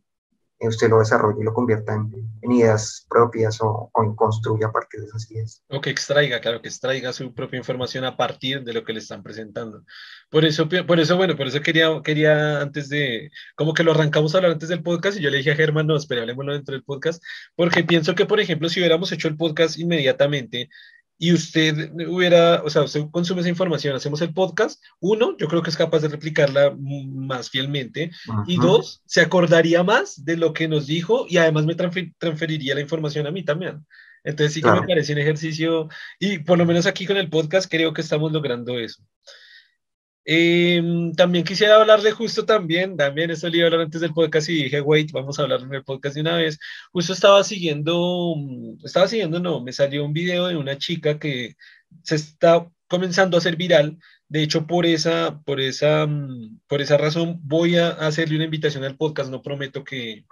eh, 0.59 0.67
usted 0.67 0.89
lo 0.89 0.99
desarrolle 0.99 1.39
y 1.41 1.43
lo 1.43 1.53
convierta 1.53 1.93
en, 1.93 2.51
ideas 2.51 3.05
propias 3.09 3.61
o, 3.61 3.89
o, 3.93 4.15
construya 4.15 4.67
a 4.67 4.71
partir 4.71 4.99
de 5.01 5.07
esas 5.07 5.29
ideas. 5.31 5.63
O 5.69 5.79
que 5.81 5.89
extraiga, 5.89 6.39
claro, 6.39 6.61
que 6.61 6.67
extraiga 6.67 7.13
su 7.13 7.33
propia 7.33 7.57
información 7.57 8.03
a 8.03 8.17
partir 8.17 8.63
de 8.63 8.73
lo 8.73 8.83
que 8.83 8.93
le 8.93 8.99
están 8.99 9.23
presentando. 9.23 9.83
Por 10.29 10.45
eso, 10.45 10.67
por 10.67 10.99
eso 10.99 11.17
bueno, 11.17 11.35
por 11.35 11.47
eso 11.47 11.61
quería, 11.61 11.89
quería 12.03 12.61
antes 12.61 12.89
de, 12.89 13.31
como 13.55 13.73
que 13.73 13.83
lo 13.83 13.91
arrancamos 13.91 14.33
a 14.33 14.37
hablar 14.39 14.51
antes 14.51 14.69
del 14.69 14.83
podcast 14.83 15.17
y 15.17 15.21
yo 15.21 15.29
le 15.29 15.37
dije 15.37 15.51
a 15.51 15.55
Germán, 15.55 15.87
no, 15.87 15.95
espera, 15.95 16.21
hablemoslo 16.21 16.53
dentro 16.53 16.73
del 16.73 16.83
podcast, 16.83 17.23
porque 17.55 17.83
pienso 17.83 18.13
que, 18.15 18.25
por 18.25 18.39
ejemplo, 18.39 18.69
si 18.69 18.79
hubiéramos 18.79 19.11
hecho 19.11 19.27
el 19.27 19.37
podcast 19.37 19.79
inmediatamente, 19.79 20.69
y 21.21 21.33
usted 21.33 21.91
hubiera, 22.07 22.63
o 22.63 22.69
sea, 22.71 22.81
usted 22.81 23.05
consume 23.11 23.41
esa 23.41 23.49
información, 23.51 23.95
hacemos 23.95 24.21
el 24.21 24.33
podcast, 24.33 24.81
uno, 24.99 25.37
yo 25.37 25.47
creo 25.47 25.61
que 25.61 25.69
es 25.69 25.77
capaz 25.77 25.99
de 25.99 26.07
replicarla 26.07 26.75
más 26.79 27.51
fielmente, 27.51 28.09
y 28.47 28.57
dos, 28.57 29.03
se 29.05 29.21
acordaría 29.21 29.83
más 29.83 30.25
de 30.25 30.35
lo 30.35 30.51
que 30.51 30.67
nos 30.67 30.87
dijo 30.87 31.27
y 31.29 31.37
además 31.37 31.67
me 31.67 31.75
transferiría 31.75 32.73
la 32.73 32.81
información 32.81 33.27
a 33.27 33.31
mí 33.31 33.43
también. 33.43 33.85
Entonces 34.23 34.55
sí 34.55 34.63
que 34.63 34.71
me 34.71 34.81
parece 34.81 35.13
un 35.13 35.19
ejercicio, 35.19 35.89
y 36.17 36.39
por 36.39 36.57
lo 36.57 36.65
menos 36.65 36.87
aquí 36.87 37.05
con 37.05 37.17
el 37.17 37.29
podcast 37.29 37.69
creo 37.69 37.93
que 37.93 38.01
estamos 38.01 38.31
logrando 38.31 38.79
eso. 38.79 39.03
Em, 40.23 41.13
también 41.13 41.43
quisiera 41.43 41.77
hablarle 41.77 42.11
justo 42.11 42.45
también, 42.45 42.95
también 42.95 43.31
eso 43.31 43.49
le 43.49 43.57
iba 43.57 43.65
a 43.65 43.67
hablar 43.67 43.81
antes 43.85 44.01
del 44.01 44.13
podcast 44.13 44.49
y 44.49 44.63
dije, 44.63 44.79
wait, 44.81 45.11
vamos 45.11 45.39
a 45.39 45.43
hablar 45.43 45.61
en 45.61 45.73
el 45.73 45.83
podcast 45.83 46.15
de 46.15 46.21
una 46.21 46.37
vez. 46.37 46.59
Justo 46.91 47.13
estaba 47.13 47.43
siguiendo, 47.43 48.35
mm, 48.37 48.85
estaba 48.85 49.07
siguiendo, 49.07 49.39
no, 49.39 49.61
me 49.61 49.73
salió 49.73 50.05
un 50.05 50.13
video 50.13 50.47
de 50.47 50.57
una 50.57 50.77
chica 50.77 51.17
que 51.19 51.55
se 52.03 52.15
está 52.15 52.67
comenzando 52.87 53.37
a 53.37 53.39
hacer 53.39 53.55
viral. 53.55 53.97
De 54.27 54.43
hecho, 54.43 54.67
por 54.67 54.85
esa, 54.85 55.41
por 55.45 55.59
esa, 55.59 56.05
mm, 56.07 56.59
por 56.67 56.81
esa 56.81 56.97
razón 56.97 57.39
voy 57.43 57.77
a 57.77 57.89
hacerle 57.89 58.35
una 58.35 58.45
invitación 58.45 58.83
al 58.83 58.97
podcast. 58.97 59.29
No 59.31 59.41
prometo 59.41 59.83
que, 59.83 60.25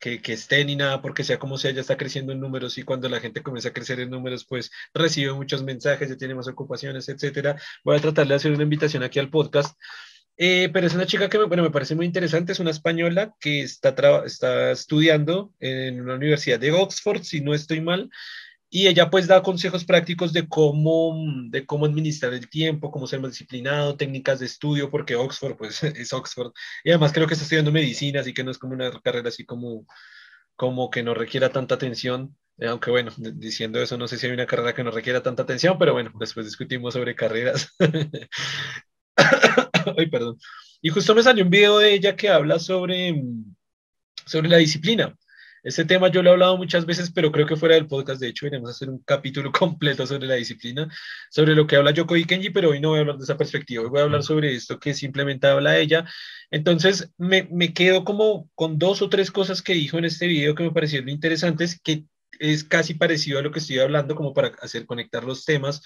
que, 0.00 0.20
que, 0.22 0.32
esté 0.32 0.64
ni 0.64 0.76
nada, 0.76 1.02
porque 1.02 1.24
sea 1.24 1.38
como 1.38 1.58
sea, 1.58 1.70
ya 1.70 1.82
está 1.82 1.96
creciendo 1.96 2.32
en 2.32 2.40
números 2.40 2.78
y 2.78 2.82
cuando 2.82 3.08
la 3.08 3.20
gente 3.20 3.42
comienza 3.42 3.68
a 3.68 3.72
crecer 3.72 4.00
en 4.00 4.10
números, 4.10 4.44
pues 4.46 4.70
recibe 4.94 5.32
muchos 5.32 5.62
mensajes, 5.62 6.08
ya 6.08 6.16
tiene 6.16 6.34
más 6.34 6.48
ocupaciones, 6.48 7.08
etcétera. 7.08 7.56
Voy 7.84 7.96
a 7.96 8.00
tratar 8.00 8.26
de 8.26 8.34
hacer 8.34 8.52
una 8.52 8.64
invitación 8.64 9.02
aquí 9.02 9.18
al 9.18 9.30
podcast. 9.30 9.76
Eh, 10.42 10.70
pero 10.72 10.86
es 10.86 10.94
una 10.94 11.04
chica 11.04 11.28
que 11.28 11.38
me, 11.38 11.44
bueno, 11.44 11.62
me 11.62 11.70
parece 11.70 11.94
muy 11.94 12.06
interesante, 12.06 12.52
es 12.52 12.60
una 12.60 12.70
española 12.70 13.34
que 13.38 13.60
está, 13.60 13.94
está 14.24 14.70
estudiando 14.70 15.52
en 15.60 16.00
una 16.00 16.14
universidad 16.14 16.58
de 16.58 16.72
Oxford, 16.72 17.22
si 17.24 17.42
no 17.42 17.52
estoy 17.52 17.82
mal, 17.82 18.10
y 18.72 18.86
ella 18.86 19.10
pues 19.10 19.26
da 19.26 19.42
consejos 19.42 19.84
prácticos 19.84 20.32
de 20.32 20.48
cómo, 20.48 21.16
de 21.48 21.66
cómo 21.66 21.86
administrar 21.86 22.32
el 22.32 22.48
tiempo, 22.48 22.92
cómo 22.92 23.08
ser 23.08 23.20
más 23.20 23.32
disciplinado, 23.32 23.96
técnicas 23.96 24.38
de 24.38 24.46
estudio, 24.46 24.90
porque 24.90 25.16
Oxford 25.16 25.56
pues 25.56 25.82
es 25.82 26.12
Oxford. 26.12 26.52
Y 26.84 26.90
además 26.90 27.12
creo 27.12 27.26
que 27.26 27.34
está 27.34 27.42
estudiando 27.42 27.72
medicina, 27.72 28.20
así 28.20 28.32
que 28.32 28.44
no 28.44 28.52
es 28.52 28.58
como 28.58 28.74
una 28.74 28.92
carrera 29.00 29.28
así 29.28 29.44
como, 29.44 29.86
como 30.54 30.88
que 30.88 31.02
no 31.02 31.14
requiera 31.14 31.50
tanta 31.50 31.74
atención. 31.74 32.36
Eh, 32.58 32.68
aunque 32.68 32.90
bueno, 32.90 33.10
diciendo 33.16 33.82
eso, 33.82 33.98
no 33.98 34.06
sé 34.06 34.18
si 34.18 34.26
hay 34.26 34.32
una 34.32 34.46
carrera 34.46 34.74
que 34.74 34.84
no 34.84 34.92
requiera 34.92 35.22
tanta 35.22 35.42
atención, 35.42 35.76
pero 35.78 35.92
bueno, 35.92 36.12
después 36.20 36.46
discutimos 36.46 36.94
sobre 36.94 37.16
carreras. 37.16 37.74
Ay, 39.96 40.06
perdón. 40.10 40.38
Y 40.80 40.90
justo 40.90 41.14
me 41.14 41.22
salió 41.24 41.42
un 41.44 41.50
video 41.50 41.78
de 41.78 41.94
ella 41.94 42.14
que 42.14 42.28
habla 42.28 42.60
sobre, 42.60 43.20
sobre 44.26 44.48
la 44.48 44.58
disciplina 44.58 45.16
Este 45.62 45.84
tema 45.84 46.08
yo 46.08 46.22
lo 46.22 46.30
he 46.30 46.32
hablado 46.32 46.56
muchas 46.56 46.86
veces, 46.86 47.10
pero 47.10 47.30
creo 47.30 47.46
que 47.46 47.56
fuera 47.56 47.74
del 47.74 47.86
podcast, 47.86 48.20
de 48.20 48.28
hecho, 48.28 48.46
iremos 48.46 48.70
a 48.70 48.72
hacer 48.72 48.88
un 48.88 48.98
capítulo 49.00 49.52
completo 49.52 50.06
sobre 50.06 50.26
la 50.26 50.34
disciplina, 50.34 50.88
sobre 51.30 51.54
lo 51.54 51.66
que 51.66 51.76
habla 51.76 51.90
Yoko 51.90 52.16
y 52.16 52.24
Kenji, 52.24 52.50
pero 52.50 52.70
hoy 52.70 52.80
no 52.80 52.90
voy 52.90 52.98
a 52.98 53.00
hablar 53.02 53.18
de 53.18 53.24
esa 53.24 53.36
perspectiva, 53.36 53.82
hoy 53.82 53.90
voy 53.90 54.00
a 54.00 54.04
hablar 54.04 54.22
sobre 54.22 54.54
esto 54.54 54.78
que 54.78 54.94
simplemente 54.94 55.46
habla 55.46 55.78
ella. 55.78 56.06
Entonces, 56.50 57.12
me, 57.18 57.48
me 57.50 57.74
quedo 57.74 58.04
como 58.04 58.48
con 58.54 58.78
dos 58.78 59.02
o 59.02 59.08
tres 59.08 59.30
cosas 59.30 59.62
que 59.62 59.74
dijo 59.74 59.98
en 59.98 60.06
este 60.06 60.26
video 60.26 60.54
que 60.54 60.62
me 60.64 60.72
parecieron 60.72 61.08
interesantes, 61.08 61.78
que 61.80 62.04
es 62.38 62.64
casi 62.64 62.94
parecido 62.94 63.38
a 63.38 63.42
lo 63.42 63.52
que 63.52 63.58
estoy 63.58 63.78
hablando, 63.78 64.14
como 64.14 64.32
para 64.32 64.52
hacer 64.62 64.86
conectar 64.86 65.24
los 65.24 65.44
temas. 65.44 65.82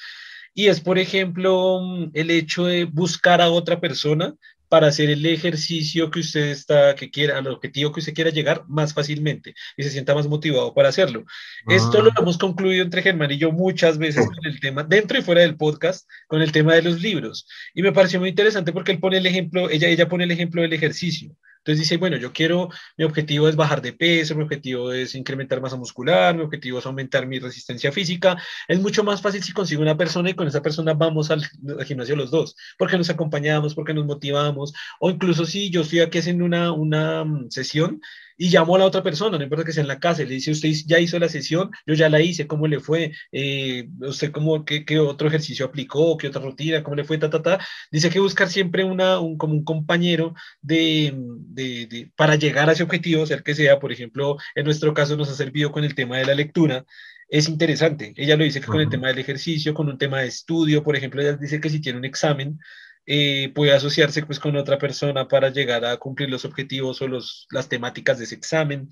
Y 0.56 0.68
es, 0.68 0.80
por 0.80 0.98
ejemplo, 0.98 1.80
el 2.12 2.30
hecho 2.30 2.66
de 2.66 2.84
buscar 2.84 3.42
a 3.42 3.50
otra 3.50 3.80
persona 3.80 4.34
para 4.68 4.88
hacer 4.88 5.10
el 5.10 5.24
ejercicio 5.26 6.10
que 6.10 6.20
usted 6.20 6.46
está, 6.46 6.94
que 6.94 7.10
quiera, 7.10 7.38
al 7.38 7.46
objetivo 7.46 7.92
que 7.92 8.00
usted 8.00 8.14
quiera 8.14 8.30
llegar 8.30 8.64
más 8.68 8.92
fácilmente 8.92 9.54
y 9.76 9.82
se 9.82 9.90
sienta 9.90 10.14
más 10.14 10.26
motivado 10.26 10.74
para 10.74 10.88
hacerlo. 10.88 11.24
Esto 11.68 12.02
lo 12.02 12.10
ah. 12.10 12.14
hemos 12.18 12.38
concluido 12.38 12.82
entre 12.82 13.02
Germán 13.02 13.30
y 13.30 13.38
yo 13.38 13.52
muchas 13.52 13.98
veces 13.98 14.26
con 14.26 14.46
el 14.46 14.60
tema, 14.60 14.82
dentro 14.82 15.18
y 15.18 15.22
fuera 15.22 15.42
del 15.42 15.56
podcast, 15.56 16.08
con 16.26 16.42
el 16.42 16.52
tema 16.52 16.74
de 16.74 16.82
los 16.82 17.00
libros. 17.00 17.46
Y 17.74 17.82
me 17.82 17.92
pareció 17.92 18.20
muy 18.20 18.30
interesante 18.30 18.72
porque 18.72 18.92
él 18.92 19.00
pone 19.00 19.18
el 19.18 19.26
ejemplo, 19.26 19.70
ella, 19.70 19.88
ella 19.88 20.08
pone 20.08 20.24
el 20.24 20.30
ejemplo 20.30 20.62
del 20.62 20.72
ejercicio. 20.72 21.36
Entonces 21.64 21.80
dice, 21.80 21.96
bueno, 21.96 22.18
yo 22.18 22.30
quiero, 22.30 22.68
mi 22.98 23.06
objetivo 23.06 23.48
es 23.48 23.56
bajar 23.56 23.80
de 23.80 23.94
peso, 23.94 24.34
mi 24.34 24.42
objetivo 24.42 24.92
es 24.92 25.14
incrementar 25.14 25.62
masa 25.62 25.76
muscular, 25.76 26.36
mi 26.36 26.42
objetivo 26.42 26.78
es 26.78 26.84
aumentar 26.84 27.26
mi 27.26 27.38
resistencia 27.38 27.90
física. 27.90 28.36
Es 28.68 28.78
mucho 28.80 29.02
más 29.02 29.22
fácil 29.22 29.42
si 29.42 29.52
consigo 29.52 29.80
una 29.80 29.96
persona 29.96 30.28
y 30.28 30.34
con 30.34 30.46
esa 30.46 30.60
persona 30.60 30.92
vamos 30.92 31.30
al, 31.30 31.42
gimnasio 31.86 32.16
los 32.16 32.30
dos, 32.30 32.54
porque 32.76 32.98
nos 32.98 33.08
acompañamos, 33.08 33.74
porque 33.74 33.94
nos 33.94 34.04
motivamos, 34.04 34.74
o 35.00 35.08
incluso 35.08 35.46
si 35.46 35.70
yo 35.70 35.80
estoy 35.80 36.00
aquí 36.00 36.18
haciendo 36.18 36.44
una, 36.44 36.70
una 36.70 37.24
mm, 37.24 37.50
sesión 37.50 38.02
y 38.36 38.48
llamó 38.50 38.76
a 38.76 38.80
la 38.80 38.86
otra 38.86 39.02
persona, 39.02 39.38
no 39.38 39.44
importa 39.44 39.64
que 39.64 39.72
sea 39.72 39.82
en 39.82 39.88
la 39.88 40.00
casa, 40.00 40.22
le 40.22 40.34
dice, 40.34 40.50
usted 40.50 40.70
ya 40.86 40.98
hizo 40.98 41.18
la 41.18 41.28
sesión, 41.28 41.70
yo 41.86 41.94
ya 41.94 42.08
la 42.08 42.20
hice, 42.20 42.46
¿cómo 42.46 42.66
le 42.66 42.80
fue? 42.80 43.12
Eh, 43.32 43.88
¿Usted 44.00 44.32
cómo, 44.32 44.64
qué, 44.64 44.84
qué, 44.84 44.98
otro 44.98 45.28
ejercicio 45.28 45.66
aplicó? 45.66 46.16
¿Qué 46.16 46.28
otra 46.28 46.42
rutina? 46.42 46.82
¿Cómo 46.82 46.96
le 46.96 47.04
fue? 47.04 47.18
Ta, 47.18 47.30
ta, 47.30 47.42
ta. 47.42 47.58
Dice 47.90 48.10
que 48.10 48.20
buscar 48.20 48.48
siempre 48.48 48.84
una, 48.84 49.20
un, 49.20 49.36
como 49.36 49.54
un 49.54 49.64
compañero 49.64 50.34
de, 50.60 51.14
de, 51.16 51.86
de, 51.86 52.10
para 52.16 52.36
llegar 52.36 52.68
a 52.68 52.72
ese 52.72 52.82
objetivo, 52.82 53.24
el 53.24 53.42
que 53.42 53.54
sea, 53.54 53.78
por 53.78 53.92
ejemplo, 53.92 54.36
en 54.54 54.64
nuestro 54.64 54.94
caso 54.94 55.16
nos 55.16 55.30
ha 55.30 55.34
servido 55.34 55.72
con 55.72 55.84
el 55.84 55.94
tema 55.94 56.18
de 56.18 56.26
la 56.26 56.34
lectura, 56.34 56.84
es 57.28 57.48
interesante. 57.48 58.12
Ella 58.16 58.36
lo 58.36 58.44
dice 58.44 58.60
que 58.60 58.66
con 58.66 58.80
el 58.80 58.88
tema 58.88 59.08
del 59.08 59.18
ejercicio, 59.18 59.74
con 59.74 59.88
un 59.88 59.98
tema 59.98 60.20
de 60.20 60.28
estudio, 60.28 60.82
por 60.82 60.96
ejemplo, 60.96 61.20
ella 61.22 61.32
dice 61.36 61.60
que 61.60 61.70
si 61.70 61.80
tiene 61.80 61.98
un 61.98 62.04
examen, 62.04 62.60
eh, 63.06 63.52
puede 63.54 63.74
asociarse 63.74 64.24
pues 64.24 64.40
con 64.40 64.56
otra 64.56 64.78
persona 64.78 65.28
para 65.28 65.50
llegar 65.50 65.84
a 65.84 65.96
cumplir 65.98 66.30
los 66.30 66.44
objetivos 66.44 67.02
o 67.02 67.08
los, 67.08 67.46
las 67.50 67.68
temáticas 67.68 68.18
de 68.18 68.24
ese 68.24 68.34
examen. 68.34 68.88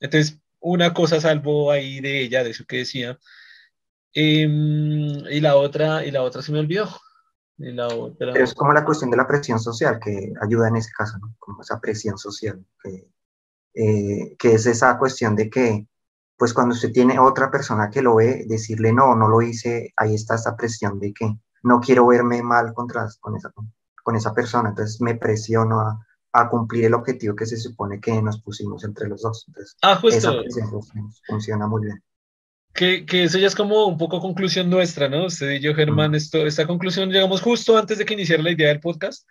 Entonces, 0.00 0.40
una 0.60 0.94
cosa 0.94 1.20
salvo 1.20 1.70
ahí 1.70 2.00
de 2.00 2.20
ella, 2.20 2.44
de 2.44 2.50
eso 2.50 2.64
que 2.66 2.78
decía. 2.78 3.18
Em, 4.12 5.26
y 5.30 5.40
la 5.40 5.56
otra, 5.56 6.04
y 6.04 6.10
la 6.10 6.22
otra 6.22 6.42
se 6.42 6.52
me 6.52 6.60
olvidó. 6.60 6.88
la 7.56 7.88
otra... 7.88 8.32
es 8.32 8.54
como 8.54 8.72
la 8.72 8.84
cuestión 8.84 9.10
de 9.10 9.16
la 9.16 9.26
presión 9.26 9.58
social 9.58 9.98
que 10.02 10.32
ayuda 10.40 10.68
en 10.68 10.76
ese 10.76 10.90
caso, 10.96 11.18
¿no? 11.18 11.34
Como 11.38 11.62
esa 11.62 11.80
presión 11.80 12.16
social, 12.16 12.64
que, 12.82 13.08
eh, 13.74 14.36
que 14.38 14.52
es 14.52 14.66
esa 14.66 14.96
cuestión 14.98 15.34
de 15.34 15.50
que, 15.50 15.86
pues 16.36 16.54
cuando 16.54 16.74
usted 16.74 16.92
tiene 16.92 17.18
otra 17.18 17.50
persona 17.50 17.90
que 17.90 18.02
lo 18.02 18.16
ve, 18.16 18.44
decirle 18.46 18.92
no, 18.92 19.16
no 19.16 19.28
lo 19.28 19.42
hice, 19.42 19.92
ahí 19.96 20.14
está 20.14 20.36
esa 20.36 20.56
presión 20.56 21.00
de 21.00 21.12
que 21.12 21.36
no 21.62 21.80
quiero 21.80 22.06
verme 22.06 22.42
mal 22.42 22.72
contra, 22.74 23.08
con, 23.20 23.36
esa, 23.36 23.52
con 24.02 24.16
esa 24.16 24.34
persona, 24.34 24.70
entonces 24.70 25.00
me 25.00 25.14
presiono 25.14 25.80
a, 25.80 26.06
a, 26.32 26.48
cumplir 26.48 26.86
el 26.86 26.94
objetivo 26.94 27.34
que 27.36 27.46
se 27.46 27.56
supone 27.56 28.00
que 28.00 28.20
nos 28.22 28.40
pusimos 28.40 28.84
entre 28.84 29.08
los 29.08 29.22
dos. 29.22 29.44
Entonces, 29.48 29.76
ah, 29.82 29.96
justo. 29.96 30.42
funciona 31.26 31.66
muy 31.66 31.84
bien. 31.86 32.02
Que, 32.74 33.04
que, 33.04 33.24
eso 33.24 33.38
ya 33.38 33.48
es 33.48 33.56
como 33.56 33.86
un 33.86 33.98
poco 33.98 34.20
conclusión 34.20 34.70
nuestra, 34.70 35.08
¿no? 35.08 35.26
Usted 35.26 35.50
y 35.50 35.60
yo, 35.60 35.74
Germán, 35.74 36.14
esto, 36.14 36.46
esta 36.46 36.66
conclusión 36.66 37.10
llegamos 37.10 37.40
justo 37.40 37.76
antes 37.76 37.98
de 37.98 38.04
que 38.04 38.14
iniciara 38.14 38.42
la 38.42 38.52
idea 38.52 38.68
del 38.68 38.80
podcast. 38.80 39.26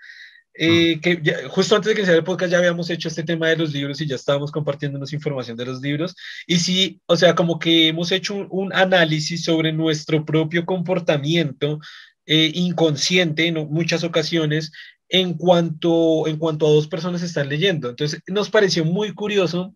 Eh, 0.60 1.00
que 1.02 1.22
justo 1.50 1.76
antes 1.76 1.90
de 1.90 1.94
que 1.94 2.02
iniciara 2.02 2.18
el 2.18 2.24
podcast 2.24 2.52
ya 2.52 2.58
habíamos 2.58 2.90
hecho 2.90 3.10
este 3.10 3.22
tema 3.22 3.48
de 3.48 3.58
los 3.58 3.72
libros 3.72 4.02
y 4.02 4.08
ya 4.08 4.16
estábamos 4.16 4.52
compartiéndonos 4.52 5.14
información 5.14 5.56
de 5.56 5.66
los 5.66 5.82
libros. 5.82 6.16
Y 6.48 6.58
sí, 6.58 7.00
o 7.06 7.16
sea, 7.16 7.36
como 7.36 7.60
que 7.60 7.90
hemos 7.90 8.12
hecho 8.12 8.34
un, 8.36 8.48
un 8.50 8.74
análisis 8.74 9.44
sobre 9.44 9.72
nuestro 9.72 10.26
propio 10.26 10.66
comportamiento 10.66 11.80
eh, 12.28 12.52
inconsciente 12.54 13.48
en 13.48 13.56
muchas 13.70 14.04
ocasiones 14.04 14.72
en 15.10 15.34
cuanto, 15.36 16.26
a 16.28 16.70
dos 16.70 16.88
personas 16.88 17.22
están 17.22 17.50
leyendo. 17.50 17.90
Entonces, 17.90 18.22
nos 18.28 18.50
pareció 18.50 18.84
muy 18.86 19.14
curioso 19.14 19.76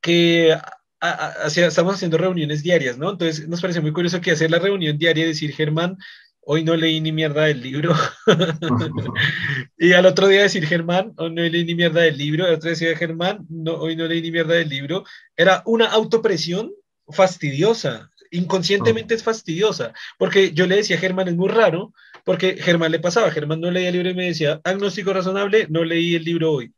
que 0.00 0.54
estamos 1.46 1.94
haciendo 1.94 2.18
reuniones 2.18 2.62
diarias, 2.62 2.98
¿no? 2.98 3.10
Entonces, 3.10 3.48
nos 3.48 3.60
pareció 3.60 3.82
muy 3.82 3.92
curioso 3.92 4.20
que 4.20 4.32
hacer 4.32 4.50
la 4.50 4.58
reunión 4.58 4.98
diaria 4.98 5.24
y 5.24 5.28
decir, 5.28 5.52
Germán, 5.54 5.96
hoy 6.40 6.64
no 6.64 6.76
leí 6.76 7.00
ni 7.00 7.12
mierda 7.12 7.44
del 7.44 7.62
libro. 7.62 7.94
y 9.78 9.92
al 9.92 10.06
otro 10.06 10.28
día 10.28 10.42
decir, 10.42 10.66
Germán, 10.66 11.14
hoy 11.16 11.30
no 11.30 11.42
leí 11.42 11.64
ni 11.64 11.74
mierda 11.74 12.02
del 12.02 12.18
libro. 12.18 12.44
Al 12.44 12.54
otro 12.54 12.70
día 12.70 12.78
decir, 12.78 12.96
Germán, 12.96 13.46
hoy 13.66 13.96
no 13.96 14.06
leí 14.06 14.22
ni 14.22 14.30
mierda 14.30 14.54
del 14.54 14.68
libro. 14.68 15.04
Era 15.36 15.62
una 15.66 15.86
autopresión 15.86 16.72
fastidiosa 17.08 18.10
inconscientemente 18.30 19.14
es 19.14 19.22
fastidiosa, 19.22 19.92
porque 20.18 20.52
yo 20.52 20.66
le 20.66 20.76
decía 20.76 20.96
a 20.96 21.00
Germán, 21.00 21.28
es 21.28 21.36
muy 21.36 21.48
raro, 21.48 21.92
porque 22.24 22.56
Germán 22.56 22.92
le 22.92 23.00
pasaba, 23.00 23.30
Germán 23.30 23.60
no 23.60 23.70
leía 23.70 23.88
el 23.88 23.94
libro 23.94 24.10
y 24.10 24.14
me 24.14 24.26
decía, 24.26 24.60
agnóstico 24.64 25.12
razonable, 25.12 25.66
no 25.70 25.84
leí 25.84 26.14
el 26.14 26.24
libro 26.24 26.52
hoy. 26.52 26.72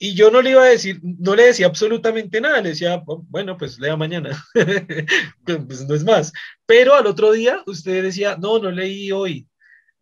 Y 0.00 0.14
yo 0.14 0.30
no 0.30 0.40
le 0.40 0.50
iba 0.50 0.62
a 0.62 0.68
decir, 0.68 1.00
no 1.02 1.34
le 1.34 1.46
decía 1.46 1.66
absolutamente 1.66 2.40
nada, 2.40 2.60
le 2.60 2.70
decía, 2.70 3.02
oh, 3.06 3.24
bueno, 3.28 3.56
pues 3.58 3.80
lea 3.80 3.96
mañana, 3.96 4.30
pues 5.44 5.88
no 5.88 5.94
es 5.94 6.04
más. 6.04 6.32
Pero 6.66 6.94
al 6.94 7.06
otro 7.06 7.32
día 7.32 7.62
usted 7.66 8.04
decía, 8.04 8.36
no, 8.40 8.60
no 8.60 8.70
leí 8.70 9.10
hoy. 9.10 9.48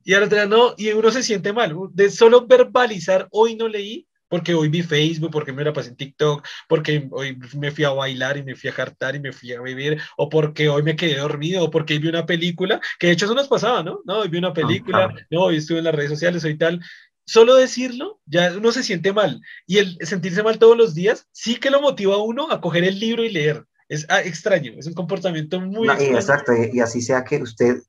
Y 0.04 0.12
al 0.14 0.24
otro 0.24 0.36
día 0.36 0.46
no, 0.46 0.74
y 0.76 0.90
uno 0.90 1.10
se 1.10 1.22
siente 1.22 1.52
mal. 1.52 1.74
De 1.92 2.10
solo 2.10 2.46
verbalizar, 2.46 3.26
hoy 3.30 3.56
no 3.56 3.68
leí, 3.68 4.06
porque 4.28 4.54
hoy 4.54 4.68
vi 4.68 4.82
Facebook, 4.82 5.30
porque 5.30 5.52
me 5.52 5.64
la 5.64 5.72
pasé 5.72 5.90
en 5.90 5.96
TikTok, 5.96 6.44
porque 6.68 7.08
hoy 7.10 7.38
me 7.56 7.70
fui 7.70 7.84
a 7.84 7.90
bailar 7.90 8.36
y 8.36 8.42
me 8.42 8.54
fui 8.54 8.70
a 8.70 8.72
jartar 8.72 9.16
y 9.16 9.20
me 9.20 9.32
fui 9.32 9.52
a 9.52 9.60
vivir, 9.60 10.00
o 10.16 10.28
porque 10.28 10.68
hoy 10.68 10.82
me 10.82 10.96
quedé 10.96 11.18
dormido, 11.18 11.64
o 11.64 11.70
porque 11.70 11.98
vi 11.98 12.08
una 12.08 12.26
película, 12.26 12.80
que 12.98 13.08
de 13.08 13.12
hecho 13.14 13.26
eso 13.26 13.34
nos 13.34 13.48
pasaba, 13.48 13.82
¿no? 13.82 14.00
No, 14.04 14.20
hoy 14.20 14.28
vi 14.28 14.38
una 14.38 14.52
película, 14.52 15.14
no, 15.30 15.44
hoy 15.44 15.56
estuve 15.56 15.78
en 15.78 15.84
las 15.84 15.94
redes 15.94 16.10
sociales, 16.10 16.44
hoy 16.44 16.56
tal. 16.56 16.80
Solo 17.28 17.56
decirlo, 17.56 18.20
ya 18.24 18.54
uno 18.56 18.70
se 18.70 18.84
siente 18.84 19.12
mal. 19.12 19.40
Y 19.66 19.78
el 19.78 19.98
sentirse 20.02 20.44
mal 20.44 20.60
todos 20.60 20.76
los 20.76 20.94
días, 20.94 21.26
sí 21.32 21.56
que 21.56 21.70
lo 21.70 21.80
motiva 21.80 22.14
a 22.14 22.22
uno 22.22 22.52
a 22.52 22.60
coger 22.60 22.84
el 22.84 23.00
libro 23.00 23.24
y 23.24 23.30
leer. 23.30 23.64
Es 23.88 24.06
ah, 24.08 24.20
extraño, 24.20 24.74
es 24.76 24.86
un 24.86 24.94
comportamiento 24.94 25.60
muy 25.60 25.88
extraño. 25.88 26.16
Exacto, 26.16 26.52
y, 26.72 26.80
así 26.80 27.00
sea 27.00 27.24
que 27.24 27.42
usted 27.42 27.82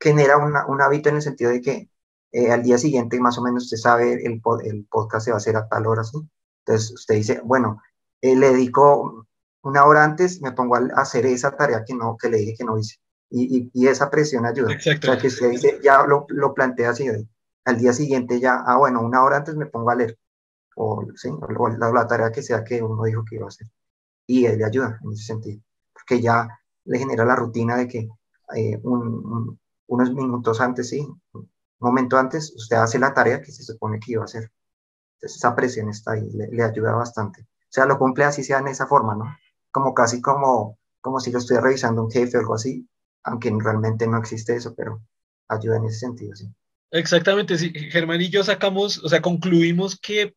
genera 0.00 0.36
un 0.38 0.80
hábito 0.80 1.08
en 1.08 1.16
el 1.16 1.22
sentido 1.22 1.50
de 1.50 1.60
que 1.60 1.88
eh, 2.32 2.50
al 2.50 2.62
día 2.62 2.78
siguiente 2.78 3.20
más 3.20 3.38
o 3.38 3.42
menos 3.42 3.64
usted 3.64 3.76
sabe 3.76 4.14
el, 4.24 4.40
el 4.64 4.86
podcast 4.90 5.26
se 5.26 5.30
va 5.30 5.36
a 5.36 5.38
hacer 5.38 5.56
a 5.56 5.68
tal 5.68 5.86
hora, 5.86 6.02
¿sí? 6.02 6.18
Entonces 6.64 6.92
usted 6.92 7.16
dice, 7.16 7.40
bueno, 7.44 7.82
eh, 8.20 8.36
le 8.36 8.52
dedico 8.52 9.26
una 9.62 9.84
hora 9.84 10.04
antes, 10.04 10.40
me 10.40 10.52
pongo 10.52 10.76
a 10.76 10.80
hacer 10.96 11.26
esa 11.26 11.56
tarea 11.56 11.84
que, 11.84 11.94
no, 11.94 12.16
que 12.16 12.30
le 12.30 12.38
dije 12.38 12.54
que 12.58 12.64
no 12.64 12.78
hice. 12.78 12.96
Y, 13.30 13.70
y, 13.72 13.86
esa 13.86 14.10
presión 14.10 14.44
ayuda. 14.44 14.72
Exacto. 14.72 15.08
O 15.08 15.12
sea, 15.12 15.20
que 15.20 15.28
usted 15.28 15.50
dice, 15.50 15.80
ya 15.82 16.04
lo, 16.04 16.26
lo 16.28 16.52
plantea 16.52 16.90
así, 16.90 17.08
al 17.64 17.78
día 17.78 17.92
siguiente 17.92 18.40
ya, 18.40 18.62
ah, 18.66 18.76
bueno, 18.76 19.00
una 19.00 19.22
hora 19.24 19.38
antes 19.38 19.54
me 19.54 19.66
pongo 19.66 19.90
a 19.90 19.94
leer. 19.94 20.18
O, 20.76 21.04
¿sí? 21.14 21.30
o 21.30 21.68
la, 21.68 22.06
tarea 22.06 22.30
que 22.30 22.42
sea 22.42 22.64
que 22.64 22.82
uno 22.82 23.02
dijo 23.04 23.24
que 23.24 23.36
iba 23.36 23.46
a 23.46 23.48
hacer. 23.48 23.68
Y 24.26 24.46
él 24.46 24.58
le 24.58 24.64
ayuda 24.64 24.98
en 25.02 25.12
ese 25.12 25.24
sentido. 25.24 25.62
Porque 25.92 26.20
ya 26.20 26.48
le 26.84 26.98
genera 26.98 27.24
la 27.24 27.36
rutina 27.36 27.76
de 27.76 27.88
que 27.88 28.08
eh, 28.54 28.80
unos 28.82 30.14
minutos 30.14 30.60
antes, 30.60 30.88
sí, 30.90 31.06
momento 31.82 32.16
antes, 32.18 32.52
usted 32.56 32.76
hace 32.76 32.98
la 32.98 33.14
tarea 33.14 33.40
que 33.40 33.52
se 33.52 33.62
supone 33.62 33.98
que 34.00 34.12
iba 34.12 34.22
a 34.22 34.26
hacer. 34.26 34.50
Entonces 35.16 35.38
esa 35.38 35.54
presión 35.54 35.88
está 35.88 36.12
ahí, 36.12 36.28
le, 36.32 36.62
ayuda 36.62 36.92
bastante. 36.92 37.42
O 37.42 37.70
sea, 37.70 37.86
lo 37.86 37.98
cumple 37.98 38.24
así 38.24 38.42
sea 38.42 38.58
en 38.58 38.68
esa 38.68 38.86
forma, 38.86 39.14
¿no? 39.14 39.36
Como 39.70 39.94
casi 39.94 40.20
como, 40.20 40.78
como 41.00 41.20
si 41.20 41.30
lo 41.30 41.38
estuviera 41.38 41.66
revisando 41.66 42.02
un 42.04 42.10
jefe 42.10 42.36
o 42.36 42.40
algo 42.40 42.54
así, 42.54 42.88
aunque 43.24 43.52
realmente 43.58 44.06
no 44.06 44.18
existe 44.18 44.56
eso, 44.56 44.74
pero 44.74 45.02
ayuda 45.48 45.76
en 45.76 45.84
ese 45.84 46.00
sentido, 46.00 46.34
sí. 46.34 46.48
Exactamente, 46.90 47.56
sí. 47.56 47.72
Germán 47.90 48.20
y 48.20 48.28
yo 48.28 48.44
sacamos, 48.44 49.02
o 49.02 49.08
sea, 49.08 49.22
concluimos 49.22 49.98
que 49.98 50.34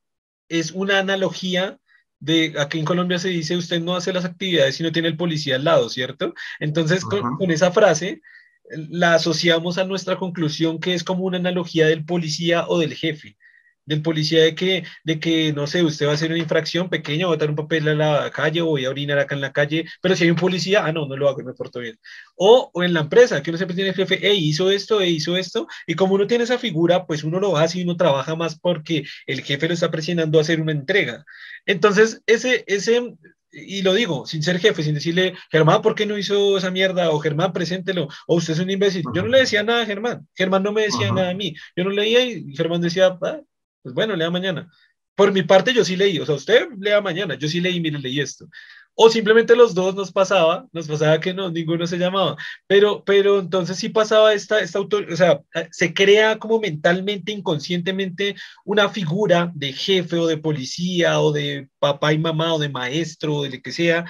es 0.48 0.72
una 0.72 1.00
analogía 1.00 1.80
de 2.20 2.56
aquí 2.58 2.80
en 2.80 2.86
Colombia 2.86 3.20
se 3.20 3.28
dice 3.28 3.58
usted 3.58 3.82
no 3.82 3.96
hace 3.96 4.14
las 4.14 4.26
actividades 4.26 4.76
si 4.76 4.84
no 4.84 4.92
tiene 4.92 5.10
el 5.10 5.18
policía 5.18 5.58
al 5.58 5.66
lado, 5.66 5.90
¿cierto? 5.90 6.34
Entonces, 6.60 7.04
con, 7.04 7.36
con, 7.38 7.52
esa 7.52 7.72
frase 7.72 8.22
la 8.70 9.16
asociamos 9.16 9.78
a 9.78 9.86
nuestra 9.86 10.18
conclusión 10.18 10.80
que 10.80 10.94
es 10.94 11.04
como 11.04 11.26
una 11.26 11.38
analogía 11.38 11.88
del 11.88 12.06
policía 12.06 12.66
o 12.68 12.80
del 12.80 12.94
jefe, 12.96 13.38
del 13.86 14.02
policía 14.02 14.44
de 14.44 14.56
que, 14.56 14.84
de 15.04 15.20
que, 15.20 15.54
no 15.54 15.68
sé, 15.68 15.84
usted 15.84 16.08
va 16.08 16.12
a 16.12 16.14
hacer 16.16 16.32
una 16.32 16.40
infracción 16.40 16.90
pequeña, 16.90 17.28
va 17.28 17.36
a 17.36 17.38
dar 17.38 17.50
un 17.50 17.56
papel 17.56 17.88
a 17.88 17.94
la 17.96 18.32
calle 18.32 18.62
voy 18.62 18.86
a 18.86 18.90
orinar 18.90 19.20
acá 19.20 19.36
en 19.36 19.42
la 19.42 19.54
calle, 19.54 19.86
pero 20.02 20.16
si 20.16 20.24
hay 20.24 20.32
un 20.32 20.36
policía, 20.38 20.86
ah, 20.86 20.92
no, 20.92 21.08
no 21.08 21.16
lo 21.16 21.30
hago, 21.30 21.44
me 21.44 21.54
porto 21.54 21.80
bien. 21.80 22.00
O, 22.36 22.72
o 22.74 22.84
en 22.84 22.94
la 22.94 23.02
empresa, 23.02 23.42
que 23.44 23.52
uno 23.52 23.58
siempre 23.58 23.76
tiene 23.76 23.92
el 23.92 23.96
jefe, 23.96 24.20
hey, 24.22 24.40
hizo 24.42 24.72
esto, 24.72 25.00
hey, 25.02 25.16
hizo 25.16 25.38
esto, 25.38 25.68
y 25.86 25.96
como 25.96 26.16
uno 26.16 26.28
tiene 26.28 26.44
esa 26.46 26.58
figura, 26.58 27.06
pues 27.06 27.24
uno 27.24 27.40
lo 27.40 27.58
hace 27.58 27.80
y 27.80 27.84
uno 27.84 27.96
trabaja 27.98 28.36
más 28.36 28.60
porque 28.60 29.06
el 29.28 29.42
jefe 29.42 29.68
lo 29.68 29.74
está 29.74 29.92
presionando 29.92 30.40
a 30.40 30.42
hacer 30.42 30.60
una 30.62 30.72
entrega. 30.72 31.26
Entonces, 31.66 32.22
ese, 32.28 32.64
ese, 32.68 33.16
y 33.56 33.82
lo 33.82 33.94
digo, 33.94 34.26
sin 34.26 34.44
ser 34.44 34.60
jefe, 34.60 34.84
sin 34.84 34.96
decirle, 34.96 35.34
Germán, 35.50 35.82
¿por 35.82 35.96
qué 35.96 36.06
no 36.06 36.18
hizo 36.18 36.58
esa 36.58 36.72
mierda? 36.72 37.10
O 37.12 37.20
Germán, 37.20 37.54
preséntelo, 37.54 38.10
o 38.28 38.36
usted 38.36 38.54
es 38.54 38.60
un 38.60 38.70
imbécil. 38.70 39.04
Yo 39.14 39.22
no 39.22 39.30
le 39.30 39.40
decía 39.40 39.64
nada 39.64 39.84
a 39.84 39.86
Germán, 39.86 40.28
Germán 40.36 40.64
no 40.64 40.74
me 40.74 40.84
decía 40.84 41.12
nada 41.12 41.30
a 41.30 41.34
mí, 41.34 41.56
yo 41.76 41.84
no 41.86 41.90
leía 41.92 42.26
y 42.26 42.54
Germán 42.56 42.82
decía, 42.82 43.18
ah, 43.22 43.42
pues 43.82 43.96
bueno, 43.96 44.16
lea 44.16 44.30
mañana. 44.30 44.70
Por 45.16 45.32
mi 45.32 45.44
parte, 45.44 45.74
yo 45.74 45.86
sí 45.86 45.96
leí, 45.96 46.20
o 46.20 46.26
sea, 46.26 46.36
usted 46.36 46.68
lea 46.78 47.00
mañana, 47.00 47.36
yo 47.36 47.48
sí 47.48 47.62
leí, 47.62 47.80
mire, 47.80 48.00
leí 48.00 48.20
esto. 48.20 48.48
O 48.96 49.10
simplemente 49.10 49.56
los 49.56 49.76
dos 49.76 49.94
nos 49.94 50.12
pasaba, 50.12 50.68
nos 50.72 50.88
pasaba 50.88 51.20
que 51.20 51.34
no, 51.34 51.52
ninguno 51.52 51.86
se 51.86 51.98
llamaba. 51.98 52.38
Pero, 52.66 53.04
pero 53.04 53.40
entonces 53.40 53.78
sí 53.78 53.90
pasaba 53.90 54.34
esta, 54.34 54.60
esta 54.62 54.80
autor, 54.80 55.12
o 55.12 55.16
sea, 55.18 55.42
se 55.72 55.94
crea 55.94 56.40
como 56.40 56.60
mentalmente, 56.60 57.32
inconscientemente, 57.34 58.36
una 58.64 58.88
figura 58.90 59.52
de 59.54 59.74
jefe 59.74 60.18
o 60.18 60.28
de 60.28 60.38
policía 60.38 61.20
o 61.20 61.32
de 61.34 61.68
papá 61.80 62.14
y 62.14 62.18
mamá 62.18 62.54
o 62.54 62.60
de 62.60 62.70
maestro 62.70 63.36
o 63.36 63.44
de 63.44 63.50
lo 63.50 63.62
que 63.62 63.72
sea, 63.72 64.06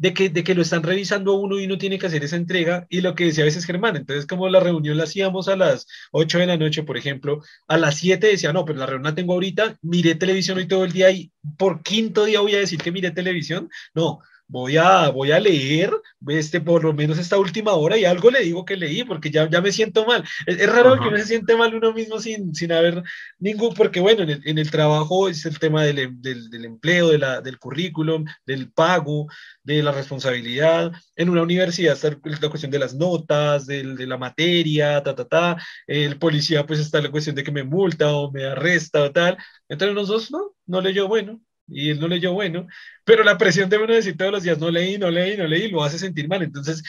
de 0.00 0.14
que, 0.14 0.30
de 0.30 0.42
que 0.42 0.54
lo 0.54 0.62
están 0.62 0.82
revisando 0.82 1.34
uno 1.34 1.60
y 1.60 1.66
uno 1.66 1.76
tiene 1.76 1.98
que 1.98 2.06
hacer 2.06 2.24
esa 2.24 2.36
entrega. 2.36 2.86
Y 2.88 3.02
lo 3.02 3.14
que 3.14 3.26
decía 3.26 3.44
a 3.44 3.46
veces 3.46 3.66
Germán, 3.66 3.96
entonces 3.96 4.26
como 4.26 4.48
la 4.48 4.60
reunión 4.60 4.96
la 4.96 5.04
hacíamos 5.04 5.48
a 5.48 5.56
las 5.56 5.86
8 6.12 6.38
de 6.38 6.46
la 6.46 6.56
noche, 6.56 6.82
por 6.82 6.96
ejemplo, 6.96 7.42
a 7.68 7.76
las 7.76 7.96
7 7.96 8.26
decía, 8.26 8.52
no, 8.54 8.64
pero 8.64 8.78
la 8.78 8.86
reunión 8.86 9.10
la 9.10 9.14
tengo 9.14 9.34
ahorita, 9.34 9.76
miré 9.82 10.14
televisión 10.14 10.56
hoy 10.56 10.66
todo 10.66 10.84
el 10.84 10.92
día 10.92 11.10
y 11.10 11.30
por 11.58 11.82
quinto 11.82 12.24
día 12.24 12.40
voy 12.40 12.54
a 12.54 12.60
decir 12.60 12.80
que 12.80 12.92
miré 12.92 13.10
televisión. 13.10 13.68
No, 13.94 14.20
voy 14.50 14.76
a, 14.76 15.08
voy 15.10 15.30
a 15.30 15.38
leer 15.38 15.92
este, 16.28 16.60
por 16.60 16.82
lo 16.82 16.92
menos 16.92 17.18
esta 17.18 17.38
última 17.38 17.72
hora 17.74 17.96
y 17.96 18.04
algo 18.04 18.30
le 18.30 18.40
digo 18.40 18.64
que 18.64 18.76
leí 18.76 19.04
porque 19.04 19.30
ya, 19.30 19.48
ya 19.48 19.60
me 19.60 19.70
siento 19.70 20.04
mal. 20.04 20.24
Es, 20.44 20.68
raro 20.68 20.98
que 21.00 21.08
uno 21.08 21.18
se 21.18 21.26
siente 21.26 21.56
mal 21.56 21.74
uno 21.74 21.92
mismo 21.92 22.18
sin, 22.18 22.54
sin 22.54 22.72
haber 22.72 23.02
ningún, 23.38 23.74
porque 23.74 24.00
bueno, 24.00 24.24
en 24.24 24.30
el, 24.30 24.42
en 24.44 24.58
el 24.58 24.70
trabajo 24.70 25.28
es 25.28 25.46
el 25.46 25.58
tema 25.58 25.84
del, 25.84 26.20
del, 26.20 26.50
del 26.50 26.64
empleo, 26.64 27.08
de 27.10 27.18
la, 27.18 27.40
del 27.40 27.58
currículum, 27.58 28.24
del 28.44 28.72
pago, 28.72 29.28
de 29.62 29.82
la 29.82 29.92
responsabilidad. 29.92 30.92
En 31.14 31.30
una 31.30 31.42
universidad 31.42 31.94
está 31.94 32.10
la 32.10 32.48
cuestión 32.48 32.72
de 32.72 32.78
las 32.80 32.94
notas, 32.94 33.66
de 33.66 33.84
la 34.06 34.18
materia, 34.18 35.02
ta, 35.02 35.14
ta, 35.14 35.26
ta. 35.26 35.56
El 35.86 36.18
policía 36.18 36.66
pues 36.66 36.80
está 36.80 37.00
la 37.00 37.10
cuestión 37.10 37.36
de 37.36 37.44
que 37.44 37.52
me 37.52 37.62
multa 37.62 38.12
o 38.14 38.32
me 38.32 38.44
arresta 38.44 39.04
o 39.04 39.12
tal. 39.12 39.38
Entre 39.68 39.92
los 39.92 40.08
dos, 40.08 40.30
no, 40.32 40.54
no 40.66 40.80
leyó 40.80 41.06
bueno 41.06 41.40
y 41.70 41.90
él 41.90 42.00
no 42.00 42.08
leyó 42.08 42.32
bueno, 42.32 42.66
pero 43.04 43.24
la 43.24 43.38
presión 43.38 43.70
de 43.70 43.78
uno 43.78 43.94
decir 43.94 44.16
todos 44.16 44.32
los 44.32 44.42
días 44.42 44.58
no 44.58 44.70
leí, 44.70 44.98
no 44.98 45.10
leí, 45.10 45.36
no 45.36 45.46
leí, 45.46 45.68
lo 45.70 45.82
hace 45.82 45.98
sentir 45.98 46.28
mal. 46.28 46.42
Entonces, 46.42 46.82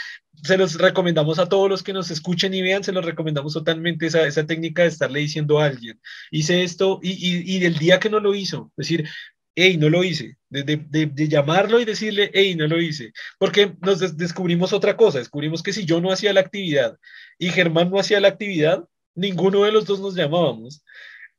se 0.44 0.58
los 0.58 0.76
recomendamos 0.76 1.40
a 1.40 1.48
todos 1.48 1.70
los 1.70 1.84
que 1.84 1.94
nos 1.94 2.10
escuchen 2.12 2.54
y 2.54 2.62
vean, 2.62 2.84
se 2.84 2.92
los 2.92 3.06
recomendamos 3.06 3.54
totalmente 3.54 4.08
esa, 4.08 4.26
esa 4.26 4.46
técnica 4.46 4.84
de 4.84 4.90
estarle 4.90 5.20
diciendo 5.20 5.60
a 5.60 5.66
alguien, 5.66 6.00
hice 6.32 6.64
esto 6.64 7.00
y, 7.02 7.12
y, 7.12 7.56
y 7.56 7.60
del 7.60 7.78
día 7.78 8.00
que 8.00 8.10
no 8.10 8.20
lo 8.20 8.34
hizo, 8.36 8.72
decir, 8.76 9.08
hey, 9.56 9.78
no 9.78 9.90
lo 9.90 10.04
hice, 10.04 10.38
de, 10.50 10.64
de, 10.64 11.06
de, 11.06 11.28
llamarlo 11.28 11.80
y 11.80 11.86
decirle, 11.86 12.32
hey, 12.34 12.56
no 12.56 12.68
lo 12.68 12.80
hice, 12.82 13.14
porque 13.38 13.76
nos 13.82 14.18
descubrimos 14.18 14.74
otra 14.74 14.96
cosa, 14.98 15.20
descubrimos 15.20 15.62
que 15.62 15.74
si 15.74 15.86
yo 15.86 16.02
no 16.02 16.12
hacía 16.12 16.34
la 16.34 16.42
actividad 16.42 16.98
y 17.38 17.50
Germán 17.50 17.92
no 17.92 18.00
hacía 18.00 18.20
la 18.20 18.30
actividad, 18.30 18.86
ninguno 19.14 19.64
de 19.64 19.72
los 19.72 19.86
dos 19.86 20.00
nos 20.00 20.16
llamábamos 20.16 20.84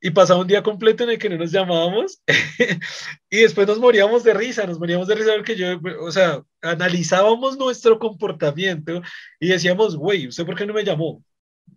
y 0.03 0.11
pasaba 0.11 0.41
un 0.41 0.49
día 0.49 0.65
completo 0.65 1.05
en 1.05 1.11
el 1.11 1.19
que 1.19 1.29
no 1.29 1.37
nos 1.38 1.53
llamábamos 1.53 2.21
y 3.31 3.37
después 3.37 3.69
nos 3.69 3.79
moríamos 3.79 4.25
de 4.25 4.35
risa, 4.35 4.67
nos 4.67 4.79
moríamos 4.81 5.07
de 5.07 5.15
risa 5.15 5.33
porque 5.37 5.57
yo, 5.57 5.79
o 6.01 6.11
sea, 6.11 6.43
analizábamos 6.61 7.57
nuestro 7.57 8.01
comportamiento 8.01 9.01
y 9.38 9.49
decíamos, 9.49 9.97
güey, 9.97 10.27
¿usted 10.27 10.45
por 10.45 10.57
qué 10.57 10.67
no 10.67 10.75
me 10.75 10.85
llamó? 10.85 11.25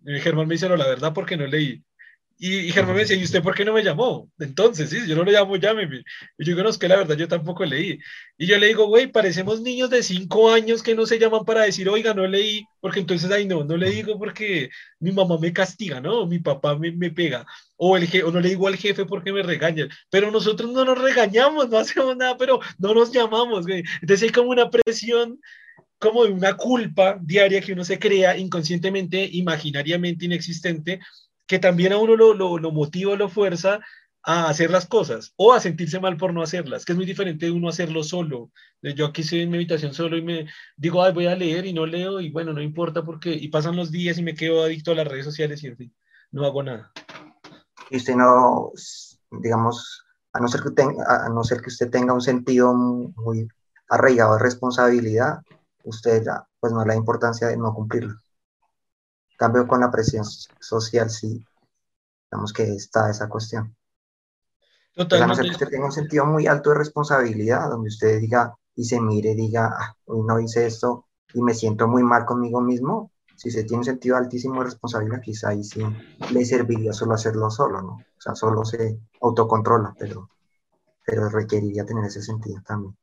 Y 0.04 0.18
Germán 0.18 0.48
me 0.48 0.54
dice, 0.54 0.68
no, 0.68 0.76
la 0.76 0.88
verdad, 0.88 1.12
porque 1.14 1.36
no 1.36 1.46
leí. 1.46 1.84
Y, 2.38 2.70
Germán 2.70 2.94
me 2.94 3.00
decía, 3.00 3.16
¿y 3.16 3.24
usted 3.24 3.42
por 3.42 3.54
qué 3.54 3.64
no 3.64 3.72
me 3.72 3.82
llamó? 3.82 4.30
Entonces, 4.38 4.90
sí, 4.90 4.98
yo 5.06 5.16
no 5.16 5.24
le 5.24 5.32
llamo, 5.32 5.56
llámeme. 5.56 6.02
Y 6.38 6.44
yo 6.44 6.54
conozco 6.54 6.80
que 6.80 6.88
la 6.88 6.96
verdad 6.96 7.16
yo 7.16 7.28
tampoco 7.28 7.64
leí. 7.64 7.98
Y 8.36 8.46
yo 8.46 8.58
le 8.58 8.66
digo, 8.66 8.86
güey, 8.86 9.06
parecemos 9.06 9.62
niños 9.62 9.88
de 9.88 10.02
cinco 10.02 10.50
años 10.50 10.82
que 10.82 10.94
no 10.94 11.06
se 11.06 11.18
llaman 11.18 11.44
para 11.46 11.62
decir, 11.62 11.88
oiga, 11.88 12.12
no 12.12 12.26
leí, 12.26 12.66
porque 12.80 13.00
entonces, 13.00 13.30
ay, 13.30 13.46
no, 13.46 13.64
no 13.64 13.76
le 13.78 13.88
digo 13.90 14.18
porque 14.18 14.68
mi 15.00 15.12
mamá 15.12 15.38
me 15.38 15.52
castiga, 15.52 16.00
¿no? 16.00 16.26
Mi 16.26 16.38
papá 16.38 16.76
me, 16.78 16.92
me 16.92 17.10
pega. 17.10 17.46
O, 17.76 17.96
el 17.96 18.06
o 18.24 18.30
no 18.30 18.40
le 18.40 18.50
digo 18.50 18.68
al 18.68 18.76
jefe 18.76 19.06
porque 19.06 19.32
me 19.32 19.42
regaña. 19.42 19.88
Pero 20.10 20.30
nosotros 20.30 20.70
no 20.70 20.84
nos 20.84 20.98
regañamos, 20.98 21.70
no 21.70 21.78
hacemos 21.78 22.16
nada, 22.16 22.36
pero 22.36 22.60
no 22.78 22.92
nos 22.94 23.12
llamamos, 23.12 23.66
güey. 23.66 23.82
Entonces 24.02 24.24
hay 24.24 24.30
como 24.30 24.50
una 24.50 24.68
presión 24.70 25.40
como 25.98 26.20
una 26.20 26.56
culpa 26.56 27.18
diaria 27.22 27.60
que 27.60 27.72
uno 27.72 27.84
se 27.84 27.98
crea 27.98 28.36
inconscientemente, 28.36 29.28
imaginariamente 29.32 30.26
inexistente, 30.26 31.00
que 31.46 31.58
también 31.58 31.92
a 31.92 31.98
uno 31.98 32.16
lo, 32.16 32.34
lo, 32.34 32.58
lo 32.58 32.70
motiva, 32.72 33.16
lo 33.16 33.28
fuerza 33.28 33.80
a 34.26 34.48
hacer 34.48 34.70
las 34.70 34.86
cosas 34.86 35.32
o 35.36 35.52
a 35.52 35.60
sentirse 35.60 36.00
mal 36.00 36.16
por 36.16 36.34
no 36.34 36.42
hacerlas, 36.42 36.84
que 36.84 36.92
es 36.92 36.96
muy 36.96 37.06
diferente 37.06 37.46
de 37.46 37.52
uno 37.52 37.68
hacerlo 37.68 38.02
solo. 38.02 38.50
Yo 38.82 39.06
aquí 39.06 39.22
estoy 39.22 39.42
en 39.42 39.50
mi 39.50 39.56
habitación 39.56 39.94
solo 39.94 40.16
y 40.16 40.22
me 40.22 40.48
digo, 40.76 41.02
Ay, 41.02 41.12
voy 41.12 41.26
a 41.26 41.36
leer 41.36 41.64
y 41.64 41.72
no 41.72 41.86
leo 41.86 42.20
y 42.20 42.30
bueno, 42.30 42.52
no 42.52 42.60
importa 42.60 43.04
porque, 43.04 43.32
y 43.32 43.48
pasan 43.48 43.76
los 43.76 43.92
días 43.92 44.18
y 44.18 44.24
me 44.24 44.34
quedo 44.34 44.64
adicto 44.64 44.90
a 44.90 44.96
las 44.96 45.06
redes 45.06 45.24
sociales 45.24 45.62
y 45.62 45.92
no 46.32 46.44
hago 46.44 46.64
nada. 46.64 46.90
Y 47.88 47.98
usted 47.98 48.16
no, 48.16 48.72
digamos, 49.30 50.04
a 50.32 50.40
no 50.40 50.48
ser 50.48 50.62
que, 50.62 50.70
tenga, 50.72 51.24
a 51.24 51.28
no 51.28 51.44
ser 51.44 51.60
que 51.60 51.68
usted 51.68 51.88
tenga 51.88 52.12
un 52.12 52.20
sentido 52.20 52.74
muy 52.74 53.46
arraigado 53.88 54.34
de 54.34 54.42
responsabilidad, 54.42 55.38
usted 55.84 56.24
pues 56.58 56.72
no 56.72 56.84
le 56.84 56.94
da 56.94 56.96
importancia 56.96 57.46
de 57.46 57.56
no 57.56 57.72
cumplirlo 57.72 58.16
cambio 59.36 59.66
con 59.66 59.80
la 59.80 59.90
presión 59.90 60.24
social, 60.24 61.10
sí, 61.10 61.44
digamos 62.30 62.52
que 62.52 62.64
está 62.74 63.10
esa 63.10 63.28
cuestión. 63.28 63.76
Totalmente. 64.94 65.42
que 65.42 65.50
usted 65.50 65.68
tenga 65.68 65.86
un 65.86 65.92
sentido 65.92 66.24
muy 66.24 66.46
alto 66.46 66.70
de 66.70 66.78
responsabilidad, 66.78 67.68
donde 67.68 67.88
usted 67.88 68.18
diga 68.18 68.56
y 68.74 68.84
se 68.84 69.00
mire, 69.00 69.34
diga, 69.34 69.70
ah, 69.78 69.96
hoy 70.06 70.22
no 70.22 70.40
hice 70.40 70.66
esto 70.66 71.06
y 71.34 71.42
me 71.42 71.54
siento 71.54 71.86
muy 71.86 72.02
mal 72.02 72.24
conmigo 72.24 72.60
mismo. 72.60 73.10
Si 73.36 73.50
se 73.50 73.64
tiene 73.64 73.78
un 73.78 73.84
sentido 73.84 74.16
altísimo 74.16 74.60
de 74.60 74.64
responsabilidad, 74.64 75.20
quizá 75.20 75.50
ahí 75.50 75.62
sí 75.62 75.82
le 76.30 76.44
serviría 76.46 76.94
solo 76.94 77.14
hacerlo 77.14 77.50
solo, 77.50 77.82
¿no? 77.82 77.92
O 77.92 78.20
sea, 78.20 78.34
solo 78.34 78.64
se 78.64 78.98
autocontrola, 79.20 79.94
pero, 79.98 80.30
pero 81.04 81.28
requeriría 81.28 81.84
tener 81.84 82.06
ese 82.06 82.22
sentido 82.22 82.62
también. 82.66 82.96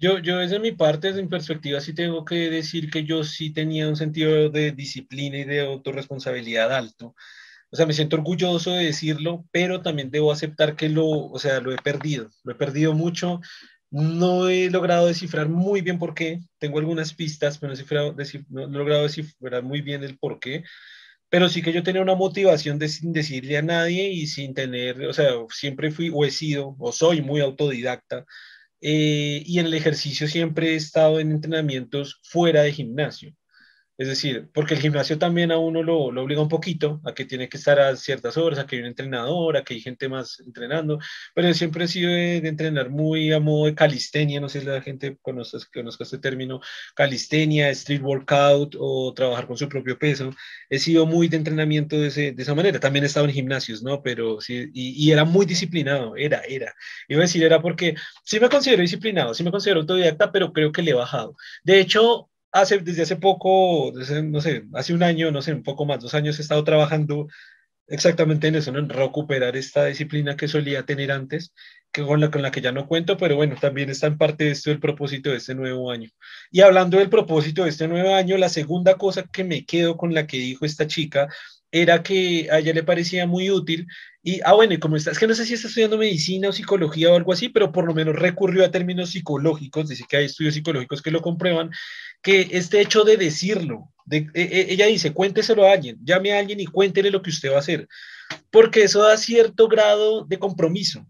Yo, 0.00 0.18
yo 0.18 0.38
desde 0.38 0.58
mi 0.58 0.72
parte, 0.72 1.08
desde 1.08 1.22
mi 1.22 1.28
perspectiva, 1.28 1.78
sí 1.78 1.92
tengo 1.94 2.24
que 2.24 2.48
decir 2.48 2.90
que 2.90 3.04
yo 3.04 3.22
sí 3.22 3.52
tenía 3.52 3.86
un 3.86 3.96
sentido 3.96 4.48
de 4.48 4.72
disciplina 4.72 5.36
y 5.36 5.44
de 5.44 5.60
autorresponsabilidad 5.60 6.72
alto. 6.72 7.14
O 7.70 7.76
sea, 7.76 7.84
me 7.84 7.92
siento 7.92 8.16
orgulloso 8.16 8.72
de 8.72 8.86
decirlo, 8.86 9.44
pero 9.52 9.82
también 9.82 10.10
debo 10.10 10.32
aceptar 10.32 10.74
que 10.74 10.88
lo, 10.88 11.06
o 11.06 11.38
sea, 11.38 11.60
lo 11.60 11.72
he 11.72 11.76
perdido. 11.76 12.30
Lo 12.44 12.52
he 12.52 12.54
perdido 12.54 12.94
mucho. 12.94 13.42
No 13.90 14.48
he 14.48 14.70
logrado 14.70 15.06
descifrar 15.06 15.50
muy 15.50 15.82
bien 15.82 15.98
por 15.98 16.14
qué. 16.14 16.40
Tengo 16.58 16.78
algunas 16.78 17.12
pistas, 17.12 17.58
pero 17.58 17.74
no 17.74 18.62
he, 18.62 18.68
logrado 18.68 19.02
descifrar 19.02 19.62
muy 19.62 19.82
bien 19.82 20.02
el 20.02 20.18
por 20.18 20.40
qué. 20.40 20.64
Pero 21.28 21.50
sí 21.50 21.60
que 21.62 21.74
yo 21.74 21.82
tenía 21.82 22.00
una 22.02 22.14
motivación 22.14 22.78
de 22.78 22.88
sin 22.88 23.12
decirle 23.12 23.58
a 23.58 23.62
nadie 23.62 24.08
y 24.08 24.26
sin 24.26 24.54
tener, 24.54 25.02
o 25.06 25.12
sea, 25.12 25.32
siempre 25.50 25.90
fui 25.90 26.10
o 26.12 26.24
he 26.24 26.30
sido 26.30 26.74
o 26.78 26.90
soy 26.90 27.20
muy 27.22 27.40
autodidacta 27.42 28.24
eh, 28.80 29.42
y 29.44 29.58
en 29.58 29.66
el 29.66 29.74
ejercicio 29.74 30.28
siempre 30.28 30.72
he 30.72 30.76
estado 30.76 31.20
en 31.20 31.32
entrenamientos 31.32 32.20
fuera 32.24 32.62
de 32.62 32.72
gimnasio. 32.72 33.34
Es 34.00 34.08
decir, 34.08 34.48
porque 34.54 34.72
el 34.72 34.80
gimnasio 34.80 35.18
también 35.18 35.52
a 35.52 35.58
uno 35.58 35.82
lo, 35.82 35.98
obliga 36.04 36.40
un 36.40 36.48
poquito 36.48 37.02
a 37.04 37.12
que 37.12 37.26
tiene 37.26 37.50
que 37.50 37.58
estar 37.58 37.78
a 37.78 37.94
ciertas 37.96 38.38
horas, 38.38 38.58
a 38.58 38.66
que 38.66 38.76
hay 38.76 38.80
un 38.80 38.88
entrenador, 38.88 39.58
a 39.58 39.62
que 39.62 39.74
hay 39.74 39.80
gente 39.82 40.08
más 40.08 40.40
entrenando, 40.40 40.98
pero 41.34 41.52
siempre 41.52 41.84
he 41.84 41.88
sido 41.88 42.10
de, 42.10 42.38
entrenar 42.38 42.88
muy 42.88 43.30
a 43.30 43.40
modo 43.40 43.66
de 43.66 43.74
calistenia, 43.74 44.40
no 44.40 44.48
sé 44.48 44.60
si 44.60 44.66
la 44.66 44.80
gente 44.80 45.18
conozca, 45.20 45.58
conozca 45.74 46.04
este 46.04 46.16
término, 46.16 46.62
calistenia, 46.94 47.68
street 47.70 48.00
workout 48.00 48.74
o 48.78 49.12
trabajar 49.12 49.46
con 49.46 49.58
su 49.58 49.68
propio 49.68 49.98
peso. 49.98 50.30
He 50.70 50.78
sido 50.78 51.04
muy 51.04 51.28
de 51.28 51.36
entrenamiento 51.36 51.96
de, 52.00 52.06
ese, 52.08 52.32
de 52.32 52.42
esa 52.42 52.54
manera. 52.54 52.80
También 52.80 53.04
he 53.04 53.06
estado 53.06 53.26
en 53.26 53.32
gimnasios, 53.32 53.82
¿no? 53.82 54.00
Pero 54.02 54.40
sí, 54.40 54.70
y, 54.72 54.92
y, 55.04 55.12
era 55.12 55.26
muy 55.26 55.44
disciplinado, 55.44 56.16
era, 56.16 56.40
era. 56.48 56.72
Iba 57.06 57.20
a 57.20 57.24
decir, 57.24 57.42
era 57.44 57.60
porque 57.60 57.94
sí 58.24 58.40
me 58.40 58.48
considero 58.48 58.80
disciplinado, 58.80 59.34
sí 59.34 59.44
me 59.44 59.50
considero 59.50 59.80
autodidacta, 59.80 60.32
pero 60.32 60.54
creo 60.54 60.72
que 60.72 60.80
le 60.80 60.92
he 60.92 60.94
bajado. 60.94 61.36
De 61.64 61.80
hecho, 61.80 62.30
hace, 62.52 62.78
desde 62.78 63.02
hace 63.02 63.16
poco, 63.16 63.92
no 63.94 64.40
sé, 64.40 64.64
hace 64.74 64.94
un 64.94 65.02
año, 65.02 65.30
no 65.30 65.42
sé, 65.42 65.52
un 65.52 65.62
poco 65.62 65.84
más, 65.84 66.00
dos 66.00 66.14
años, 66.14 66.38
he 66.38 66.42
estado 66.42 66.64
trabajando 66.64 67.28
exactamente 67.86 68.48
en 68.48 68.54
eso, 68.54 68.70
en 68.76 68.88
recuperar 68.88 69.56
esta 69.56 69.86
disciplina 69.86 70.36
que 70.36 70.48
solía 70.48 70.84
tener 70.84 71.10
antes, 71.10 71.52
que 71.92 72.02
con 72.02 72.20
la, 72.20 72.30
con 72.30 72.42
la 72.42 72.52
que 72.52 72.60
ya 72.60 72.72
no 72.72 72.86
cuento, 72.86 73.16
pero 73.16 73.36
bueno, 73.36 73.56
también 73.60 73.90
está 73.90 74.06
en 74.06 74.16
parte 74.16 74.44
de 74.44 74.52
esto 74.52 74.70
el 74.70 74.78
propósito 74.78 75.30
de 75.30 75.36
este 75.38 75.54
nuevo 75.56 75.90
año. 75.90 76.08
Y 76.52 76.60
hablando 76.60 76.98
del 76.98 77.10
propósito 77.10 77.64
de 77.64 77.70
este 77.70 77.88
nuevo 77.88 78.14
año, 78.14 78.36
la 78.36 78.48
segunda 78.48 78.94
cosa 78.94 79.24
que 79.24 79.44
me 79.44 79.64
quedo 79.64 79.96
con 79.96 80.14
la 80.14 80.26
que 80.26 80.38
dijo 80.38 80.64
esta 80.64 80.86
chica 80.86 81.28
era 81.72 82.02
que 82.02 82.48
a 82.50 82.58
ella 82.58 82.72
le 82.72 82.82
parecía 82.82 83.26
muy 83.26 83.50
útil 83.50 83.86
y, 84.22 84.40
ah, 84.44 84.52
bueno, 84.52 84.74
y 84.74 84.78
como 84.78 84.96
está, 84.96 85.12
es 85.12 85.18
que 85.18 85.26
no 85.26 85.34
sé 85.34 85.46
si 85.46 85.54
está 85.54 85.68
estudiando 85.68 85.96
medicina 85.96 86.50
o 86.50 86.52
psicología 86.52 87.10
o 87.10 87.16
algo 87.16 87.32
así, 87.32 87.48
pero 87.48 87.72
por 87.72 87.86
lo 87.86 87.94
menos 87.94 88.14
recurrió 88.16 88.64
a 88.64 88.70
términos 88.70 89.10
psicológicos, 89.10 89.88
dice 89.88 90.04
que 90.08 90.18
hay 90.18 90.24
estudios 90.26 90.54
psicológicos 90.54 91.00
que 91.00 91.10
lo 91.10 91.22
comprueban, 91.22 91.70
que 92.22 92.48
este 92.52 92.80
hecho 92.80 93.04
de 93.04 93.16
decirlo, 93.16 93.92
de, 94.04 94.28
e, 94.34 94.42
e, 94.42 94.72
ella 94.72 94.86
dice, 94.86 95.12
cuénteselo 95.12 95.66
a 95.66 95.72
alguien, 95.72 95.98
llame 96.04 96.32
a 96.32 96.38
alguien 96.38 96.60
y 96.60 96.66
cuéntele 96.66 97.10
lo 97.10 97.22
que 97.22 97.30
usted 97.30 97.50
va 97.50 97.56
a 97.56 97.60
hacer, 97.60 97.88
porque 98.50 98.84
eso 98.84 99.02
da 99.02 99.16
cierto 99.16 99.68
grado 99.68 100.24
de 100.24 100.38
compromiso. 100.38 101.06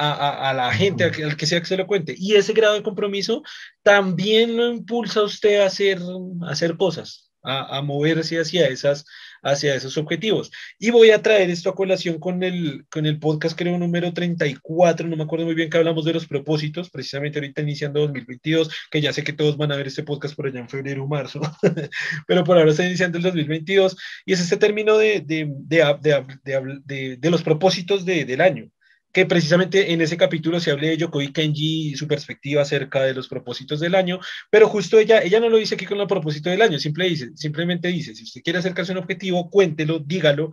a, 0.00 0.52
la 0.54 0.72
gente, 0.72 1.02
al 1.02 1.36
que, 1.36 1.46
sea 1.46 1.58
que 1.58 1.66
se 1.66 1.76
lo 1.76 1.88
cuente. 1.88 2.14
Y 2.16 2.36
ese 2.36 2.52
grado 2.52 2.74
de 2.74 2.84
compromiso 2.84 3.42
también 3.82 4.56
lo 4.56 4.70
impulsa 4.70 5.20
a 5.20 5.24
usted 5.24 5.60
a 5.60 5.66
hacer, 5.66 5.98
a 6.42 6.50
hacer 6.52 6.76
cosas, 6.76 7.32
a, 7.42 7.82
moverse 7.82 8.40
hacia, 8.40 8.68
esas, 8.68 9.04
hacia 9.42 9.74
esos 9.74 9.96
objetivos. 9.96 10.50
Y 10.78 10.90
voy 10.90 11.10
a 11.10 11.22
traer 11.22 11.50
esto 11.50 11.70
a 11.70 11.74
colación 11.74 12.18
con 12.18 12.42
el, 12.42 12.86
con 12.90 13.06
el 13.06 13.18
podcast, 13.18 13.56
creo, 13.56 13.78
número 13.78 14.12
34, 14.12 15.08
no 15.08 15.16
me 15.16 15.24
acuerdo 15.24 15.46
muy 15.46 15.54
bien 15.54 15.70
que 15.70 15.78
hablamos 15.78 16.04
de 16.04 16.12
los 16.12 16.26
propósitos, 16.26 16.90
precisamente 16.90 17.38
ahorita 17.38 17.62
iniciando 17.62 18.00
2022, 18.00 18.70
que 18.90 19.00
ya 19.00 19.12
sé 19.12 19.24
que 19.24 19.32
todos 19.32 19.56
van 19.56 19.72
a 19.72 19.76
ver 19.76 19.86
este 19.86 20.02
podcast 20.02 20.34
por 20.34 20.46
allá 20.46 20.60
en 20.60 20.68
febrero 20.68 21.04
o 21.04 21.08
marzo, 21.08 21.40
pero 22.26 22.44
por 22.44 22.58
ahora 22.58 22.70
está 22.70 22.86
iniciando 22.86 23.18
el 23.18 23.24
2022, 23.24 23.96
y 24.26 24.32
es 24.32 24.40
este 24.40 24.56
término 24.56 24.98
de, 24.98 25.20
de, 25.20 25.50
de, 25.68 27.16
de 27.16 27.30
los 27.30 27.42
propósitos 27.42 28.04
del 28.04 28.40
año 28.40 28.70
que 29.12 29.26
precisamente 29.26 29.92
en 29.92 30.00
ese 30.00 30.16
capítulo 30.16 30.60
se 30.60 30.70
hable 30.70 30.88
de 30.88 30.96
Yokoi 30.98 31.32
Kenji 31.32 31.96
su 31.96 32.06
perspectiva 32.06 32.62
acerca 32.62 33.02
de 33.02 33.14
los 33.14 33.28
propósitos 33.28 33.80
del 33.80 33.94
año, 33.94 34.20
pero 34.50 34.68
justo 34.68 34.98
ella, 34.98 35.22
ella 35.22 35.40
no 35.40 35.48
lo 35.48 35.56
dice 35.56 35.74
aquí 35.74 35.86
con 35.86 36.00
el 36.00 36.06
propósito 36.06 36.50
del 36.50 36.62
año, 36.62 36.78
simple 36.78 37.14
simplemente 37.34 37.88
dice, 37.88 38.14
si 38.14 38.24
usted 38.24 38.42
quiere 38.42 38.58
acercarse 38.58 38.92
a 38.92 38.96
un 38.96 39.02
objetivo, 39.02 39.50
cuéntelo, 39.50 39.98
dígalo, 39.98 40.50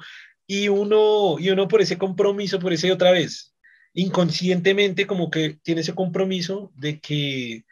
y 0.48 0.70
uno, 0.70 1.38
y 1.40 1.50
uno 1.50 1.68
por 1.68 1.82
ese 1.82 1.98
compromiso, 1.98 2.60
por 2.60 2.72
ese 2.72 2.92
otra 2.92 3.12
vez, 3.12 3.56
inconscientemente 3.94 5.08
como 5.08 5.30
que 5.30 5.58
tiene 5.64 5.82
ese 5.82 5.96
compromiso 5.96 6.72
de 6.76 7.00
que 7.00 7.66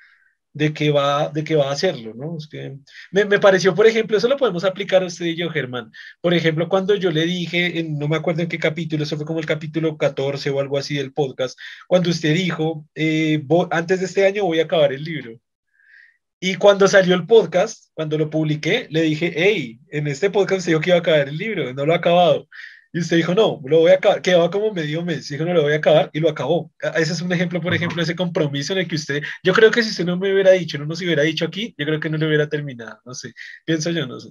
de 0.54 0.72
que 0.74 0.92
va, 0.92 1.30
de 1.30 1.44
que 1.44 1.56
va 1.56 1.70
a 1.70 1.74
hacerlo, 1.74 2.14
¿no? 2.16 2.38
Es 2.38 2.48
que 2.48 2.78
me, 3.12 3.26
me, 3.26 3.40
pareció, 3.40 3.74
por 3.74 3.88
ejemplo, 3.88 4.18
eso 4.18 4.28
lo 4.28 4.38
podemos 4.38 4.64
aplicar 4.64 5.04
a 5.04 5.08
usted 5.08 5.26
y 5.26 5.36
yo, 5.36 5.50
Germán. 5.50 5.92
Por 6.22 6.34
ejemplo, 6.34 6.70
cuando 6.70 6.96
yo 6.96 7.12
le 7.12 7.26
dije, 7.26 7.80
en, 7.80 7.98
no 7.98 8.08
me 8.08 8.18
acuerdo 8.18 8.44
en 8.44 8.50
qué 8.50 8.60
capítulo, 8.60 9.04
eso 9.04 9.18
fue 9.18 9.26
como 9.26 9.40
el 9.40 9.48
capítulo 9.48 9.98
14 9.98 10.52
o 10.52 10.60
algo 10.60 10.78
así 10.78 10.96
del 10.96 11.12
podcast, 11.12 11.58
cuando 11.88 12.12
usted 12.12 12.34
dijo, 12.36 12.88
eh, 12.96 13.44
antes 13.72 14.00
de 14.00 14.06
este 14.06 14.26
año 14.26 14.46
voy 14.46 14.60
a 14.60 14.64
acabar 14.64 14.94
el 14.94 15.04
libro. 15.04 15.40
Y 16.40 16.56
cuando 16.56 16.88
salió 16.90 17.16
el 17.16 17.26
podcast, 17.26 17.86
cuando 17.94 18.18
lo 18.18 18.30
publiqué, 18.30 18.88
le 18.90 19.02
dije, 19.02 19.32
hey, 19.34 19.80
en 19.90 20.08
este 20.08 20.30
podcast 20.30 20.60
usted 20.60 20.72
dijo 20.74 20.82
que 20.82 20.90
iba 20.90 20.98
a 20.98 21.00
acabar 21.00 21.30
el 21.30 21.38
libro, 21.38 21.74
no 21.74 21.86
lo 21.86 21.94
ha 21.94 21.98
acabado. 21.98 22.50
Y 22.96 23.00
usted 23.00 23.18
dijo, 23.18 23.34
no, 23.34 23.60
lo 23.66 23.80
voy 23.80 23.92
a 23.92 23.96
acabar, 23.96 24.22
quedaba 24.22 24.52
como 24.52 24.72
medio 24.72 25.04
mes, 25.04 25.28
dijo, 25.28 25.44
no, 25.44 25.54
lo 25.56 25.64
voy 25.64 25.74
a 25.74 25.78
acabar 25.78 26.12
y 26.14 26.20
lo 26.20 26.30
acabó. 26.30 26.72
Ese 26.96 27.14
es 27.14 27.22
un 27.22 27.34
ejemplo, 27.34 27.60
por 27.60 27.74
ejemplo, 27.74 27.98
de 27.98 28.04
ese 28.04 28.16
compromiso 28.16 28.74
en 28.74 28.80
el 28.80 28.88
que 28.88 28.96
usted, 28.96 29.24
yo 29.44 29.52
creo 29.52 29.72
que 29.72 29.82
si 29.82 29.90
usted 29.90 30.06
no 30.06 30.16
me 30.16 30.32
hubiera 30.32 30.52
dicho, 30.52 30.78
no 30.78 30.86
nos 30.86 31.02
hubiera 31.02 31.24
dicho 31.24 31.44
aquí, 31.44 31.74
yo 31.76 31.88
creo 31.88 32.00
que 32.00 32.12
no 32.12 32.18
le 32.18 32.28
hubiera 32.28 32.48
terminado, 32.48 33.00
no 33.04 33.16
sé, 33.16 33.34
pienso 33.66 33.90
yo, 33.90 34.06
no 34.06 34.20
sé. 34.20 34.30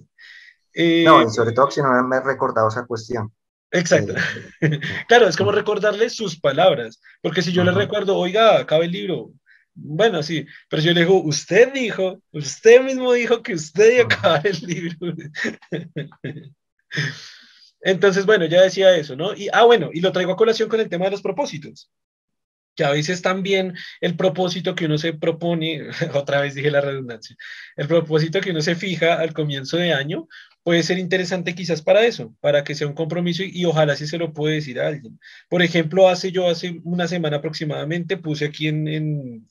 Eh, 0.75 1.03
no, 1.05 1.23
y 1.23 1.29
sobre 1.31 1.51
todo 1.51 1.73
si 1.73 1.83
no 1.83 2.07
me 2.07 2.17
he 2.17 2.21
recordado 2.21 2.69
esa 2.69 2.87
cuestión. 2.87 3.33
Exacto. 3.73 4.15
Eh, 4.61 4.79
claro, 5.09 5.27
es 5.27 5.37
como 5.37 5.51
recordarle 5.51 6.09
sus 6.09 6.39
palabras, 6.39 7.01
porque 7.21 7.43
si 7.43 7.51
yo 7.51 7.65
le 7.65 7.73
recuerdo, 7.73 8.17
oiga, 8.17 8.61
acaba 8.61 8.85
el 8.85 8.93
libro, 8.93 9.33
bueno, 9.75 10.23
sí, 10.23 10.47
pero 10.69 10.83
yo 10.83 10.93
le 10.93 11.01
digo, 11.01 11.21
usted 11.25 11.73
dijo, 11.73 12.23
usted 12.31 12.81
mismo 12.85 13.13
dijo 13.13 13.43
que 13.43 13.55
usted 13.55 13.95
iba 13.95 14.03
a 14.03 14.07
acabar 14.07 14.47
el 14.47 14.61
libro. 14.61 15.15
Entonces, 17.83 18.27
bueno, 18.27 18.47
ya 18.47 18.63
decía 18.63 18.97
eso, 18.97 19.17
¿no? 19.17 19.35
Y, 19.35 19.49
ah, 19.53 19.65
bueno, 19.65 19.91
y 19.93 20.01
lo 20.01 20.13
traigo 20.13 20.33
a 20.33 20.37
colación 20.37 20.69
con 20.69 20.81
el 20.81 20.89
tema 20.89 21.07
de 21.07 21.11
los 21.13 21.23
propósitos. 21.23 21.91
Que 22.75 22.85
a 22.85 22.91
veces 22.91 23.21
también 23.21 23.75
el 24.01 24.17
propósito 24.17 24.75
que 24.75 24.87
uno 24.87 24.97
se 24.97 25.13
propone, 25.13 25.89
otra 26.15 26.41
vez 26.41 26.55
dije 26.55 26.71
la 26.71 26.81
redundancia, 26.81 27.37
el 27.77 27.89
propósito 27.89 28.41
que 28.41 28.51
uno 28.51 28.63
se 28.63 28.77
fija 28.77 29.15
al 29.21 29.35
comienzo 29.35 29.77
de 29.77 29.93
año 29.93 30.27
puede 30.63 30.83
ser 30.83 30.99
interesante 30.99 31.55
quizás 31.55 31.83
para 31.83 32.07
eso, 32.07 32.35
para 32.41 32.65
que 32.65 32.75
sea 32.75 32.87
un 32.87 32.95
compromiso 32.95 33.43
y, 33.45 33.65
ojalá 33.65 33.97
si 33.97 34.07
se 34.07 34.19
lo 34.19 34.33
puede 34.33 34.57
decir 34.57 34.81
a 34.81 34.87
alguien. 34.89 35.19
Por 35.49 35.63
ejemplo, 35.63 36.09
hace 36.09 36.33
yo, 36.33 36.49
hace 36.49 36.81
una 36.85 37.09
semana 37.09 37.39
aproximadamente, 37.39 38.17
puse 38.17 38.47
aquí 38.47 38.69
en 38.69 38.89
en 38.89 39.49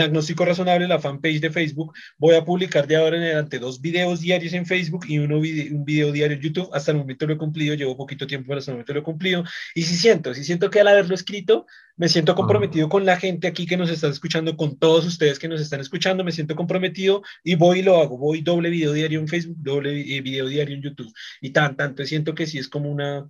Agnóstico 0.00 0.44
Razonable, 0.44 0.88
la 0.88 0.98
fanpage 0.98 1.40
de 1.40 1.50
Facebook, 1.50 1.92
voy 2.18 2.34
a 2.34 2.44
publicar 2.44 2.86
de 2.86 2.96
ahora 2.96 3.16
en 3.16 3.24
adelante 3.24 3.58
dos 3.58 3.80
videos 3.80 4.20
diarios 4.20 4.52
en 4.52 4.66
Facebook 4.66 5.04
y 5.08 5.18
uno 5.18 5.38
un 5.38 5.84
video 5.84 6.12
diario 6.12 6.36
en 6.36 6.42
YouTube. 6.42 6.70
Hasta 6.72 6.92
el 6.92 6.98
momento 6.98 7.26
lo 7.26 7.34
he 7.34 7.38
cumplido, 7.38 7.74
llevo 7.74 7.96
poquito 7.96 8.26
tiempo, 8.26 8.48
pero 8.48 8.58
hasta 8.58 8.70
el 8.70 8.76
momento 8.76 8.94
lo 8.94 9.00
he 9.00 9.02
cumplido. 9.02 9.44
Y 9.74 9.82
si 9.82 9.96
siento, 9.96 10.34
si 10.34 10.44
siento 10.44 10.70
que 10.70 10.80
al 10.80 10.88
haberlo 10.88 11.14
escrito, 11.14 11.66
me 11.96 12.08
siento 12.08 12.34
comprometido 12.34 12.88
con 12.88 13.04
la 13.04 13.16
gente 13.16 13.46
aquí 13.46 13.66
que 13.66 13.76
nos 13.76 13.90
está 13.90 14.08
escuchando, 14.08 14.56
con 14.56 14.78
todos 14.78 15.06
ustedes 15.06 15.38
que 15.38 15.48
nos 15.48 15.60
están 15.60 15.80
escuchando, 15.80 16.24
me 16.24 16.32
siento 16.32 16.56
comprometido 16.56 17.22
y 17.44 17.54
voy 17.54 17.80
y 17.80 17.82
lo 17.82 18.00
hago. 18.00 18.16
Voy 18.16 18.40
doble 18.40 18.70
video 18.70 18.92
diario 18.92 19.20
en 19.20 19.28
Facebook, 19.28 19.56
doble 19.58 20.00
eh, 20.16 20.20
video 20.20 20.46
diario 20.46 20.74
en 20.74 20.82
YouTube. 20.82 21.12
Y 21.40 21.50
tan, 21.50 21.76
tanto, 21.76 22.04
siento 22.04 22.34
que 22.34 22.46
sí 22.46 22.58
es 22.58 22.68
como 22.68 22.90
una 22.90 23.28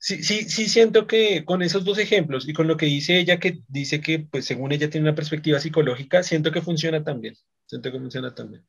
Sí, 0.00 0.22
sí, 0.22 0.48
sí 0.48 0.68
siento 0.68 1.08
que 1.08 1.44
con 1.44 1.60
esos 1.60 1.84
dos 1.84 1.98
ejemplos 1.98 2.48
y 2.48 2.52
con 2.52 2.68
lo 2.68 2.76
que 2.76 2.86
dice 2.86 3.18
ella, 3.18 3.40
que 3.40 3.62
dice 3.66 4.00
que 4.00 4.20
pues 4.20 4.44
según 4.44 4.70
ella 4.70 4.88
tiene 4.88 5.08
una 5.08 5.16
perspectiva 5.16 5.58
psicológica, 5.58 6.22
siento 6.22 6.52
que 6.52 6.62
funciona 6.62 7.02
también. 7.02 7.34
Siento 7.66 7.90
que 7.90 7.98
funciona 7.98 8.32
también. 8.32 8.64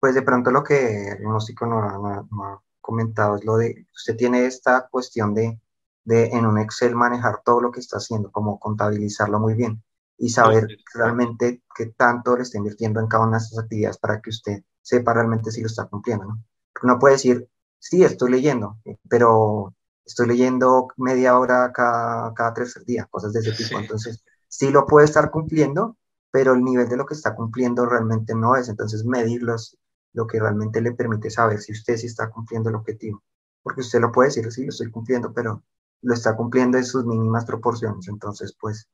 Pues 0.00 0.14
de 0.14 0.22
pronto 0.22 0.50
lo 0.50 0.64
que 0.64 1.10
el 1.12 1.18
diagnóstico 1.18 1.66
no, 1.66 1.78
ha 1.78 2.62
comentado 2.80 3.36
es 3.36 3.44
lo 3.44 3.56
de, 3.56 3.86
usted 3.94 4.16
tiene 4.16 4.46
esta 4.46 4.88
cuestión 4.88 5.34
de, 5.34 5.60
de 6.04 6.26
en 6.26 6.46
un 6.46 6.58
Excel 6.58 6.94
manejar 6.94 7.42
todo 7.44 7.60
lo 7.60 7.70
que 7.70 7.80
está 7.80 7.98
haciendo, 7.98 8.30
como 8.32 8.58
contabilizarlo 8.58 9.38
muy 9.38 9.54
bien 9.54 9.82
y 10.18 10.30
saber 10.30 10.66
realmente 10.94 11.62
qué 11.74 11.86
tanto 11.86 12.36
le 12.36 12.42
está 12.42 12.58
invirtiendo 12.58 13.00
en 13.00 13.06
cada 13.06 13.24
una 13.24 13.38
de 13.38 13.44
esas 13.44 13.58
actividades 13.58 13.98
para 13.98 14.20
que 14.20 14.30
usted 14.30 14.62
sepa 14.82 15.12
realmente 15.12 15.50
si 15.50 15.60
lo 15.60 15.66
está 15.66 15.86
cumpliendo, 15.86 16.24
¿no? 16.24 16.44
Porque 16.72 16.86
uno 16.86 16.98
puede 16.98 17.14
decir, 17.14 17.48
sí, 17.78 18.02
estoy 18.02 18.30
leyendo, 18.30 18.78
pero 19.08 19.74
estoy 20.06 20.28
leyendo 20.28 20.88
media 20.96 21.38
hora 21.38 21.72
cada, 21.72 22.32
cada 22.34 22.54
tercer 22.54 22.84
día, 22.84 23.06
cosas 23.10 23.32
de 23.32 23.40
ese 23.40 23.52
tipo. 23.52 23.78
Entonces, 23.78 24.24
sí 24.48 24.70
lo 24.70 24.86
puede 24.86 25.06
estar 25.06 25.30
cumpliendo, 25.30 25.96
pero 26.30 26.54
el 26.54 26.62
nivel 26.64 26.88
de 26.88 26.96
lo 26.96 27.06
que 27.06 27.14
está 27.14 27.34
cumpliendo 27.34 27.86
realmente 27.86 28.34
no 28.34 28.56
es. 28.56 28.68
Entonces, 28.68 29.04
medirlos 29.04 29.76
lo 30.12 30.26
que 30.26 30.40
realmente 30.40 30.80
le 30.80 30.92
permite 30.92 31.30
saber 31.30 31.60
si 31.60 31.72
usted 31.72 31.96
sí 31.96 32.06
está 32.06 32.30
cumpliendo 32.30 32.70
el 32.70 32.76
objetivo. 32.76 33.22
Porque 33.62 33.80
usted 33.82 34.00
lo 34.00 34.12
puede 34.12 34.28
decir, 34.28 34.50
sí, 34.52 34.64
lo 34.64 34.70
estoy 34.70 34.90
cumpliendo, 34.90 35.32
pero 35.34 35.62
lo 36.02 36.14
está 36.14 36.36
cumpliendo 36.36 36.78
en 36.78 36.84
sus 36.84 37.04
mínimas 37.04 37.44
proporciones. 37.44 38.08
Entonces, 38.08 38.56
pues, 38.60 38.88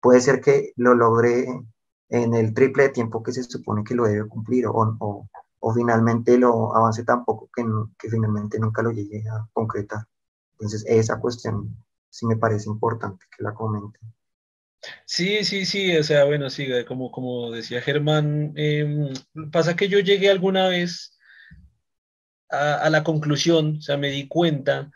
puede 0.00 0.20
ser 0.20 0.40
que 0.40 0.72
lo 0.76 0.94
logre 0.94 1.46
en 2.08 2.34
el 2.34 2.54
triple 2.54 2.84
de 2.84 2.88
tiempo 2.90 3.22
que 3.22 3.32
se 3.32 3.42
supone 3.44 3.84
que 3.84 3.94
lo 3.94 4.04
debe 4.04 4.28
cumplir 4.28 4.66
o, 4.66 4.72
o, 5.00 5.28
o 5.60 5.74
finalmente 5.74 6.38
lo 6.38 6.74
avance 6.74 7.04
tan 7.04 7.24
poco 7.24 7.48
que, 7.54 7.64
que 7.98 8.10
finalmente 8.10 8.58
nunca 8.58 8.82
lo 8.82 8.90
llegue 8.90 9.24
a 9.28 9.48
concretar. 9.52 10.06
Entonces, 10.58 10.84
esa 10.86 11.20
cuestión 11.20 11.76
sí 12.10 12.26
me 12.26 12.36
parece 12.36 12.68
importante 12.70 13.24
que 13.36 13.42
la 13.42 13.54
comente. 13.54 13.98
Sí, 15.04 15.44
sí, 15.44 15.66
sí, 15.66 15.96
o 15.96 16.02
sea, 16.02 16.24
bueno, 16.24 16.50
sí, 16.50 16.68
como, 16.86 17.10
como 17.10 17.50
decía 17.50 17.80
Germán, 17.82 18.52
em, 18.56 19.12
pasa 19.50 19.76
que 19.76 19.88
yo 19.88 19.98
llegué 20.00 20.30
alguna 20.30 20.68
vez 20.68 21.16
a, 22.50 22.74
a, 22.76 22.90
la 22.90 23.02
conclusión, 23.02 23.76
o 23.78 23.80
sea, 23.80 23.96
me 23.96 24.10
di 24.10 24.28
cuenta 24.28 24.90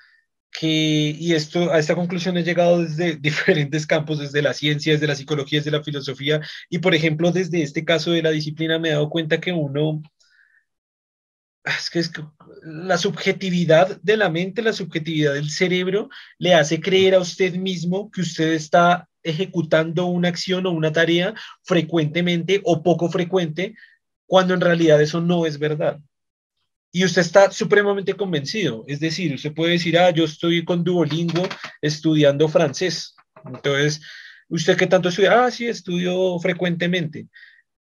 que, 0.52 1.16
y 1.18 1.34
esto, 1.34 1.72
a 1.72 1.78
esta 1.78 1.94
conclusión 1.94 2.36
he 2.36 2.44
llegado 2.44 2.82
desde 2.82 3.16
diferentes 3.20 3.86
campos, 3.86 4.18
desde 4.18 4.42
la 4.42 4.54
ciencia, 4.54 4.92
desde 4.92 5.06
la 5.06 5.16
psicología, 5.16 5.60
desde 5.60 5.70
la 5.70 5.82
filosofía, 5.82 6.40
y 6.68 6.78
por 6.78 6.94
ejemplo, 6.94 7.32
desde 7.32 7.62
este 7.62 7.84
caso 7.84 8.12
de 8.12 8.22
la 8.22 8.30
disciplina 8.30 8.78
me 8.78 8.88
he 8.90 8.92
dado 8.92 9.10
cuenta 9.10 9.40
que 9.40 9.52
uno, 9.52 10.02
es 11.64 11.90
que, 11.90 12.22
la 12.62 12.98
subjetividad 12.98 14.00
de 14.02 14.16
la 14.16 14.30
mente, 14.30 14.62
la 14.62 14.72
subjetividad 14.72 15.34
del 15.34 15.50
cerebro 15.50 16.08
le 16.38 16.54
hace 16.54 16.80
creer 16.80 17.14
a 17.14 17.20
usted 17.20 17.54
mismo 17.54 18.10
que 18.10 18.22
usted 18.22 18.52
está 18.52 19.08
ejecutando 19.22 20.06
una 20.06 20.28
acción 20.28 20.66
o 20.66 20.70
una 20.70 20.92
tarea 20.92 21.34
frecuentemente 21.62 22.60
o 22.64 22.82
poco 22.82 23.10
frecuente, 23.10 23.74
cuando 24.26 24.54
en 24.54 24.60
realidad 24.60 25.00
eso 25.00 25.20
no 25.20 25.46
es 25.46 25.58
verdad. 25.58 26.00
Y 26.92 27.04
usted 27.04 27.22
está 27.22 27.50
supremamente 27.50 28.14
convencido. 28.14 28.84
Es 28.88 28.98
decir, 29.00 29.34
usted 29.34 29.52
puede 29.54 29.72
decir, 29.72 29.98
ah, 29.98 30.10
yo 30.10 30.24
estoy 30.24 30.64
con 30.64 30.82
Duolingo 30.82 31.42
estudiando 31.80 32.48
francés. 32.48 33.14
Entonces, 33.44 34.00
¿usted 34.48 34.76
qué 34.76 34.86
tanto 34.86 35.08
estudia? 35.08 35.44
Ah, 35.44 35.50
sí, 35.50 35.66
estudio 35.66 36.38
frecuentemente 36.40 37.28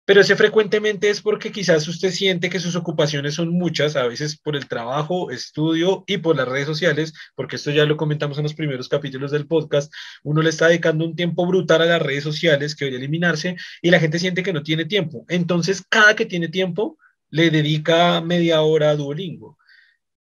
pero 0.08 0.22
ese 0.22 0.38
frecuentemente 0.38 1.10
es 1.10 1.22
porque 1.22 1.52
quizás 1.52 1.86
usted 1.86 2.12
siente 2.12 2.50
que 2.50 2.62
sus 2.62 2.78
ocupaciones 2.78 3.34
son 3.34 3.50
muchas, 3.50 3.98
a 3.98 4.08
veces 4.08 4.38
por 4.38 4.56
el 4.56 4.66
trabajo, 4.70 5.32
estudio 5.32 6.06
y 6.08 6.20
por 6.20 6.38
las 6.38 6.48
redes 6.48 6.66
sociales, 6.66 7.14
porque 7.36 7.58
esto 7.58 7.72
ya 7.72 7.84
lo 7.84 7.98
comentamos 7.98 8.38
en 8.38 8.44
los 8.44 8.54
primeros 8.54 8.88
capítulos 8.88 9.32
del 9.32 9.48
podcast, 9.48 9.94
uno 10.24 10.42
le 10.42 10.50
está 10.50 10.70
dedicando 10.70 11.04
un 11.04 11.18
tiempo 11.18 11.46
brutal 11.46 11.82
a 11.82 11.86
las 11.86 12.02
redes 12.02 12.24
sociales 12.24 12.74
que 12.74 12.86
debería 12.86 13.00
eliminarse 13.00 13.58
y 13.82 13.92
la 13.92 14.00
gente 14.00 14.18
siente 14.18 14.44
que 14.44 14.54
no 14.54 14.64
tiene 14.64 14.86
tiempo. 14.86 15.26
Entonces, 15.28 15.84
cada 15.90 16.16
que 16.16 16.26
tiene 16.26 16.48
tiempo, 16.48 16.98
le 17.30 17.50
dedica 17.50 18.22
media 18.22 18.62
hora 18.62 18.92
a 18.92 18.96
Duolingo. 18.96 19.58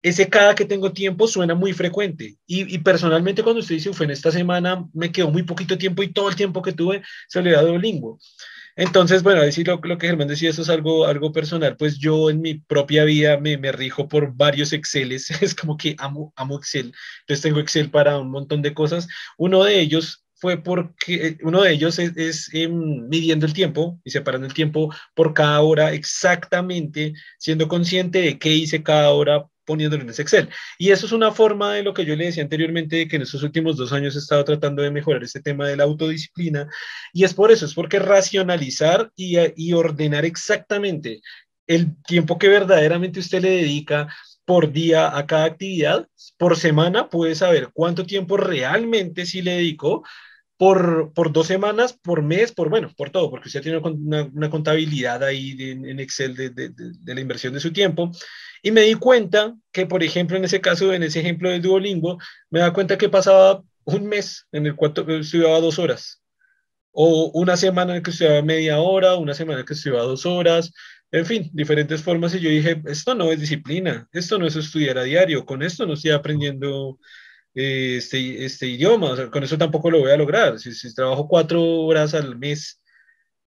Ese 0.03 0.29
cada 0.29 0.53
que 0.53 0.65
tengo 0.65 0.93
tiempo 0.93 1.27
suena 1.27 1.55
muy 1.55 1.73
frecuente. 1.73 2.37
Y, 2.45 2.77
personalmente 2.79 3.41
cuando 3.41 3.61
usted 3.61 3.75
dice, 3.75 3.89
uf, 3.89 4.01
en 4.01 4.11
esta 4.11 4.31
semana 4.31 4.87
me 4.93 5.11
quedó 5.11 5.31
muy 5.31 5.41
poquito 5.41 5.75
tiempo 5.75 6.03
y 6.03 6.13
todo 6.13 6.29
el 6.29 6.35
tiempo 6.35 6.61
que 6.61 6.73
tuve 6.73 7.01
se 7.27 7.41
le 7.41 7.51
da 7.51 7.63
Duolingo. 7.63 8.19
Entonces, 8.75 9.23
bueno, 9.23 9.41
decir 9.41 9.67
lo, 9.67 9.79
lo, 9.83 9.97
que 9.97 10.07
Germán 10.07 10.27
decía, 10.27 10.49
eso 10.49 10.61
es 10.61 10.69
algo, 10.69 11.05
algo 11.05 11.31
personal, 11.31 11.75
pues 11.77 11.97
yo 11.97 12.29
en 12.29 12.41
mi 12.41 12.55
propia 12.55 13.03
vida 13.03 13.37
me, 13.37 13.57
me 13.57 13.71
rijo 13.71 14.07
por 14.07 14.33
varios 14.35 14.73
Exceles, 14.73 15.29
es 15.41 15.55
como 15.55 15.77
que 15.77 15.95
amo, 15.99 16.33
amo 16.35 16.57
Excel, 16.57 16.93
entonces 17.21 17.41
tengo 17.41 17.59
Excel 17.59 17.91
para 17.91 18.17
un 18.19 18.31
montón 18.31 18.61
de 18.61 18.73
cosas. 18.73 19.07
Uno 19.37 19.63
de 19.63 19.79
ellos 19.79 20.25
fue 20.41 20.57
porque 20.57 21.27
eh, 21.27 21.37
uno 21.43 21.61
de 21.61 21.71
ellos 21.71 21.99
es, 21.99 22.49
em, 22.53 23.07
midiendo 23.07 23.45
el 23.45 23.53
tiempo 23.53 23.99
y 24.03 24.09
separando 24.09 24.47
el 24.47 24.53
tiempo 24.53 24.93
por 25.13 25.33
cada 25.33 25.61
hora 25.61 25.93
exactamente, 25.93 27.13
siendo 27.37 27.67
consciente 27.67 28.21
de 28.21 28.39
qué 28.39 28.49
hice 28.49 28.81
cada 28.81 29.11
hora 29.11 29.45
poniéndolo 29.65 30.03
en 30.03 30.09
ese 30.09 30.23
Excel. 30.23 30.49
Y 30.79 30.89
eso 30.89 31.05
es 31.05 31.11
una 31.11 31.31
forma 31.31 31.73
de 31.75 31.83
lo 31.83 31.93
que 31.93 32.05
yo 32.05 32.15
le 32.15 32.25
decía 32.25 32.43
anteriormente, 32.43 32.95
de 32.95 33.07
que 33.07 33.17
en 33.17 33.21
estos 33.21 33.43
últimos 33.43 33.77
dos 33.77 33.93
años 33.93 34.15
he 34.15 34.19
estado 34.19 34.43
tratando 34.43 34.81
de 34.81 34.91
mejorar 34.91 35.23
este 35.23 35.41
tema 35.41 35.67
de 35.67 35.77
la 35.77 35.83
autodisciplina. 35.83 36.67
Y 37.13 37.23
es 37.23 37.33
por 37.35 37.51
eso, 37.51 37.67
es 37.67 37.75
porque 37.75 37.99
racionalizar 37.99 39.11
y, 39.15 39.37
y 39.55 39.73
ordenar 39.73 40.25
exactamente 40.25 41.21
el 41.67 41.95
tiempo 42.03 42.37
que 42.39 42.49
verdaderamente 42.49 43.19
usted 43.19 43.41
le 43.43 43.51
dedica 43.51 44.07
por 44.45 44.71
día 44.71 45.15
a 45.15 45.25
cada 45.27 45.45
actividad, 45.45 46.07
por 46.37 46.57
semana 46.57 47.09
puede 47.09 47.35
saber 47.35 47.69
cuánto 47.73 48.05
tiempo 48.05 48.37
realmente 48.37 49.25
sí 49.25 49.41
le 49.41 49.51
dedicó, 49.51 50.03
por, 50.61 51.11
por 51.13 51.33
dos 51.33 51.47
semanas, 51.47 51.93
por 51.93 52.21
mes, 52.21 52.51
por 52.51 52.69
bueno, 52.69 52.93
por 52.95 53.09
todo, 53.09 53.31
porque 53.31 53.47
usted 53.47 53.63
tiene 53.63 53.79
una, 53.79 54.25
una 54.31 54.51
contabilidad 54.51 55.23
ahí 55.23 55.55
en 55.59 55.99
Excel 55.99 56.35
de, 56.35 56.51
de, 56.51 57.15
la 57.15 57.19
inversión 57.19 57.55
de 57.55 57.59
su 57.59 57.73
tiempo. 57.73 58.11
Y 58.61 58.69
me 58.69 58.81
di 58.81 58.93
cuenta 58.93 59.55
que, 59.71 59.87
por 59.87 60.03
ejemplo, 60.03 60.37
en 60.37 60.45
ese 60.45 60.61
caso, 60.61 60.93
en 60.93 61.01
ese 61.01 61.21
ejemplo 61.21 61.49
de 61.49 61.61
Duolingo, 61.61 62.19
me 62.51 62.59
da 62.59 62.73
cuenta 62.73 62.95
que 62.95 63.09
pasaba 63.09 63.63
un 63.85 64.05
mes 64.05 64.45
en 64.51 64.67
el 64.67 64.75
cual 64.75 64.93
estudiaba 65.19 65.59
dos 65.59 65.79
horas, 65.79 66.21
o 66.91 67.31
una 67.33 67.57
semana 67.57 67.93
en 67.93 67.97
el 67.97 68.03
que 68.03 68.11
estudiaba 68.11 68.43
media 68.43 68.79
hora, 68.81 69.15
una 69.15 69.33
semana 69.33 69.61
en 69.61 69.65
que 69.65 69.73
estudiaba 69.73 70.03
dos 70.03 70.27
horas, 70.27 70.71
en 71.11 71.25
fin, 71.25 71.49
diferentes 71.53 72.03
formas. 72.03 72.35
Y 72.35 72.39
yo 72.39 72.51
dije, 72.51 72.83
esto 72.85 73.15
no 73.15 73.31
es 73.31 73.39
disciplina, 73.39 74.07
esto 74.13 74.37
no 74.37 74.45
es 74.45 74.55
estudiar 74.55 74.99
a 74.99 75.03
diario, 75.05 75.43
con 75.43 75.63
esto 75.63 75.87
no 75.87 75.93
estoy 75.93 76.11
aprendiendo 76.11 76.99
eh, 77.55 77.97
este, 77.97 78.45
este 78.45 78.67
idioma, 78.67 79.11
o 79.11 79.15
sea, 79.15 79.29
con 79.29 79.43
eso 79.43 79.57
tampoco 79.57 79.91
lo 79.91 79.99
voy 79.99 80.11
a 80.11 80.17
lograr. 80.17 80.59
Si, 80.59 80.73
si 80.73 80.93
trabajo 80.93 81.27
cuatro 81.27 81.61
horas 81.61 82.13
al 82.13 82.37
mes 82.37 82.81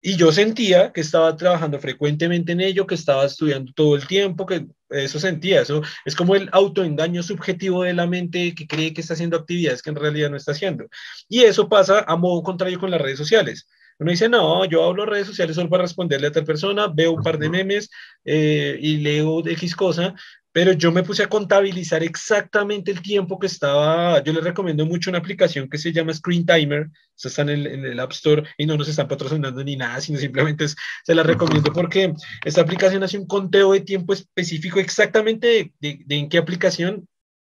y 0.02 0.16
yo 0.16 0.32
sentía 0.32 0.92
que 0.92 1.02
estaba 1.02 1.36
trabajando 1.38 1.80
frecuentemente 1.80 2.54
en 2.54 2.62
ello, 2.62 2.88
que 2.88 2.96
estaba 2.96 3.24
estudiando 3.26 3.72
todo 3.74 3.96
el 3.96 4.08
tiempo, 4.08 4.48
que 4.48 4.66
eso 4.90 5.20
sentía, 5.20 5.62
eso 5.62 5.84
es 6.06 6.16
como 6.16 6.36
el 6.36 6.50
autoengaño 6.52 7.22
subjetivo 7.22 7.84
de 7.84 7.94
la 7.94 8.08
mente 8.08 8.56
que 8.56 8.66
cree 8.66 8.94
que 8.94 9.02
está 9.02 9.14
haciendo 9.14 9.38
actividades 9.38 9.84
que 9.84 9.92
en 9.92 9.96
realidad 9.98 10.32
no 10.32 10.38
está 10.38 10.54
haciendo. 10.54 10.88
Y 11.30 11.42
eso 11.42 11.70
pasa 11.70 12.04
a 12.08 12.16
modo 12.16 12.42
contrario 12.42 12.80
con 12.80 12.90
las 12.90 13.00
redes 13.00 13.20
sociales. 13.20 13.68
Uno 14.00 14.10
dice, 14.10 14.28
no, 14.28 14.66
yo 14.66 14.84
hablo 14.84 15.06
redes 15.06 15.28
sociales 15.28 15.56
solo 15.56 15.70
para 15.70 15.84
responderle 15.84 16.28
a 16.28 16.32
tal 16.32 16.44
persona, 16.44 16.88
veo 16.88 17.12
un 17.12 17.22
par 17.22 17.38
de 17.38 17.50
memes 17.50 17.88
eh, 18.26 18.76
y 18.82 18.98
leo 18.98 19.48
X 19.48 19.76
cosa, 19.76 20.16
pero 20.52 20.74
yo 20.74 20.92
me 20.92 21.04
puse 21.04 21.24
a 21.24 21.30
contabilizar 21.30 22.04
exactamente 22.04 22.92
el 22.92 23.02
tiempo 23.02 23.40
que 23.40 23.48
estaba. 23.48 24.22
Yo 24.24 24.34
les 24.34 24.44
recomiendo 24.44 24.86
mucho 24.86 25.10
una 25.10 25.20
aplicación 25.20 25.70
que 25.70 25.78
se 25.78 25.94
llama 25.94 26.14
Screen 26.14 26.46
Timer. 26.46 26.90
Eso 27.16 27.30
está 27.30 27.44
en 27.44 27.50
el, 27.50 27.68
en 27.68 27.86
el 27.86 28.00
App 28.00 28.12
Store 28.12 28.44
y 28.58 28.66
no 28.66 28.76
nos 28.76 28.90
están 28.90 29.08
patrocinando 29.08 29.64
ni 29.64 29.78
nada, 29.78 30.02
sino 30.02 30.20
simplemente 30.20 30.66
se 30.68 31.16
la 31.16 31.24
recomiendo 31.24 31.72
porque 31.72 32.14
esta 32.44 32.62
aplicación 32.62 33.04
hace 33.04 33.18
un 33.18 33.28
conteo 33.28 33.72
de 33.72 33.82
tiempo 33.82 34.14
específico 34.14 34.80
exactamente 34.80 35.74
de, 35.80 36.00
de 36.06 36.16
en 36.16 36.28
qué 36.28 36.38
aplicación 36.38 37.08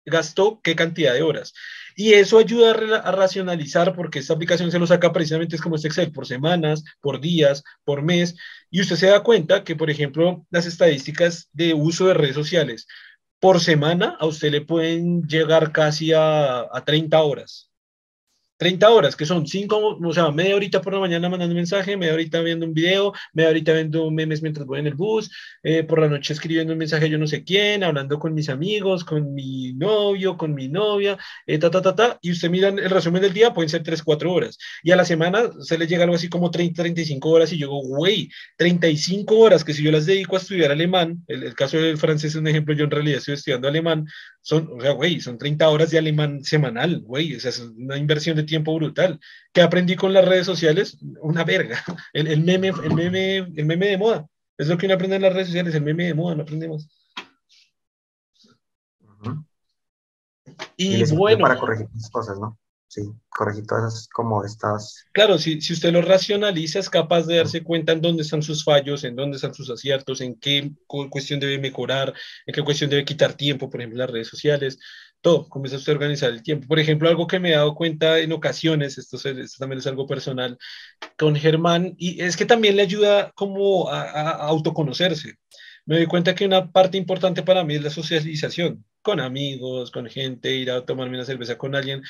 gastó 0.06 0.62
qué 0.64 0.76
cantidad 0.76 1.14
de 1.14 1.24
horas. 1.24 1.54
Y 1.96 2.14
eso 2.14 2.38
ayuda 2.40 2.72
a, 2.72 3.12
racionalizar 3.12 3.96
porque 3.96 4.20
esta 4.20 4.34
aplicación 4.34 4.72
se 4.72 4.80
lo 4.80 4.86
saca 4.86 5.14
precisamente 5.14 5.56
es 5.56 5.62
como 5.62 5.76
este 5.78 5.88
Excel, 5.88 6.12
por 6.12 6.28
semanas, 6.28 6.84
por 7.00 7.22
días, 7.22 7.64
por 7.86 8.02
mes. 8.02 8.36
Y 8.70 8.82
usted 8.82 8.98
se 8.98 9.08
da 9.08 9.24
cuenta 9.24 9.64
que, 9.64 9.76
por 9.76 9.90
ejemplo, 9.90 10.46
las 10.50 10.66
estadísticas 10.66 11.50
de 11.54 11.74
uso 11.74 12.08
de 12.08 12.14
redes 12.14 12.36
sociales 12.36 12.88
por 13.40 13.60
semana 13.62 14.18
a 14.20 14.26
usted 14.26 14.52
le 14.52 14.62
pueden 14.62 15.24
llegar 15.24 15.72
casi 15.72 16.14
a, 16.14 16.62
a 16.62 16.84
30 16.86 17.22
horas. 17.22 17.70
30 18.58 18.89
horas, 18.89 19.15
que 19.15 19.26
son 19.26 19.46
5, 19.46 20.00
o 20.02 20.13
sea, 20.13 20.32
media 20.32 20.56
horita 20.56 20.82
por 20.82 20.94
la 20.94 21.00
mañana 21.00 21.30
mandando 21.30 21.54
un 21.54 21.58
mensaje, 21.58 21.98
media 21.98 22.13
horita 22.13 22.41
viendo 22.41 22.65
un 22.65 22.74
video, 22.74 23.13
media 23.34 23.50
horita 23.50 23.74
viendo 23.74 24.10
memes 24.12 24.41
mientras 24.41 24.65
voy 24.65 24.80
en 24.80 24.88
el 24.88 24.96
bus, 24.96 25.30
eh, 25.63 25.84
por 25.84 26.00
la 26.00 26.08
noche 26.08 26.34
escribiendo 26.34 26.74
un 26.74 26.80
mensaje 26.80 27.10
yo 27.10 27.18
no 27.18 27.28
sé 27.28 27.44
quién, 27.44 27.84
hablando 27.84 28.18
con 28.20 28.34
mis 28.34 28.50
amigos, 28.50 29.04
con 29.04 29.34
mi 29.34 29.74
novio, 29.74 30.38
con 30.38 30.54
mi 30.54 30.68
novia, 30.70 31.18
eh, 31.46 31.58
ta, 31.58 31.70
ta, 31.70 31.82
ta, 31.82 31.96
ta, 31.96 32.20
y 32.22 32.32
usted 32.32 32.50
mira 32.50 32.70
el 32.70 32.89
resumen 32.89 33.22
del 33.22 33.34
día, 33.34 33.54
pueden 33.54 33.70
ser 33.70 33.84
3, 33.84 34.02
4 34.04 34.32
horas, 34.32 34.58
y 34.84 34.91
a 34.91 34.96
la 34.96 35.06
semana 35.06 35.50
se 35.62 35.78
le 35.78 35.88
llega 35.88 36.04
algo 36.04 36.15
así 36.15 36.30
como 36.30 36.52
30, 36.52 36.82
35 36.82 37.30
horas, 37.30 37.52
y 37.52 37.58
yo 37.58 37.68
digo, 37.68 37.82
güey, 37.82 38.30
35 38.58 39.38
horas, 39.38 39.63
que 39.63 39.74
si 39.74 39.84
yo 39.84 39.91
las 39.91 40.06
dedico 40.06 40.36
a 40.36 40.39
estudiar 40.39 40.72
alemán, 40.72 41.24
el, 41.28 41.44
el 41.44 41.54
caso 41.56 41.78
del 41.78 41.98
francés 41.98 42.32
es 42.32 42.36
un 42.36 42.48
ejemplo, 42.48 42.74
yo 42.74 42.86
en 42.86 42.91
realidad 42.91 43.18
estoy 43.18 43.34
estudiando 43.34 43.68
alemán, 43.68 44.06
son, 44.46 44.70
o 44.78 44.80
sea, 44.80 44.92
güey, 44.92 45.20
son 45.22 45.40
30 45.40 45.68
horas 45.68 45.90
de 45.90 45.98
alemán 45.98 46.44
semanal, 46.44 47.02
güey, 47.02 47.36
o 47.36 47.40
sea, 47.40 47.50
es 47.50 47.60
una 47.62 47.98
inversión 47.98 48.38
de 48.38 48.44
tiempo 48.44 48.76
brutal. 48.76 49.20
¿Qué 49.52 49.64
aprendí 49.64 49.96
con 49.96 50.14
las 50.14 50.24
redes 50.24 50.46
sociales? 50.46 51.00
Una 51.20 51.44
verga. 51.44 51.84
El, 52.14 52.28
el, 52.28 52.44
meme, 52.44 52.68
el, 52.68 52.94
meme, 52.94 53.38
el 53.38 53.66
meme 53.66 53.88
de 53.88 53.98
moda. 53.98 54.28
Es 54.56 54.68
lo 54.68 54.78
que 54.78 54.86
uno 54.86 54.94
aprende 54.94 55.16
en 55.16 55.24
las 55.24 55.34
redes 55.34 55.48
sociales, 55.48 55.74
el 55.74 55.82
meme 55.82 56.06
de 56.06 56.14
moda, 56.14 56.36
no 56.36 56.44
aprendemos. 56.44 56.88
Y, 60.78 61.04
y 61.04 61.16
bueno. 61.16 61.42
Para 61.42 61.58
corregir 61.58 61.88
las 61.96 62.12
cosas, 62.12 62.38
¿no? 62.38 62.60
Sí, 62.88 63.02
corregir 63.30 63.65
todas 63.65 63.93
esas 63.93 64.08
como 64.10 64.43
estas. 64.43 65.06
Claro, 65.12 65.38
si, 65.38 65.62
si 65.62 65.74
usted 65.74 65.91
lo 65.91 66.02
racionaliza, 66.02 66.80
es 66.80 66.89
capaz 66.89 67.26
de 67.28 67.38
darse 67.38 67.63
cuenta 67.63 67.91
en 67.91 68.02
dónde 68.02 68.24
están 68.24 68.41
sus 68.41 68.63
fallos, 68.63 69.04
en 69.04 69.15
dónde 69.15 69.36
están 69.36 69.54
sus 69.54 69.69
aciertos, 69.69 70.21
en 70.21 70.36
qué 70.39 70.71
cuestión 71.10 71.39
debe 71.39 71.60
mejorar, 71.60 72.13
en 72.45 72.54
qué 72.54 72.62
cuestión 72.63 72.89
debe 72.89 73.06
quitar 73.06 73.34
tiempo, 73.34 73.69
por 73.69 73.82
ejemplo, 73.82 74.00
las 74.00 74.10
redes 74.10 74.28
sociales, 74.28 74.80
todo, 75.21 75.50
comienza 75.50 75.78
usted 75.78 75.93
a 75.93 75.95
organizar 75.95 76.32
el 76.32 76.43
tiempo. 76.43 76.67
Por 76.67 76.80
ejemplo, 76.80 77.10
algo 77.10 77.28
que 77.28 77.39
me 77.39 77.50
he 77.50 77.56
dado 77.56 77.76
cuenta 77.76 78.19
en 78.19 78.32
ocasiones, 78.32 78.98
esto, 78.98 79.17
esto 79.17 79.58
también 79.60 79.80
es 79.80 79.88
algo 79.88 80.06
personal, 80.06 80.58
con 81.17 81.36
Germán, 81.36 81.95
y 81.98 82.21
es 82.21 82.38
que 82.38 82.45
también 82.45 82.76
le 82.76 82.84
ayuda 82.84 83.32
como 83.36 83.89
a, 83.89 84.02
a 84.04 84.32
autoconocerse 84.48 85.36
me 85.86 85.98
doy 85.98 86.08
cuenta 86.08 86.34
que 86.36 86.45
una 86.45 86.71
parte 86.71 86.98
importante 86.98 87.43
para 87.43 87.63
mí 87.63 87.76
es 87.76 87.84
la 87.84 87.89
socialización, 87.89 88.84
con 89.02 89.19
amigos, 89.19 89.91
con 89.91 90.08
gente, 90.08 90.56
ir 90.56 90.71
a 90.71 90.84
tomarme 90.86 91.15
una 91.17 91.26
cerveza 91.26 91.58
con 91.58 91.76
alguien, 91.76 92.02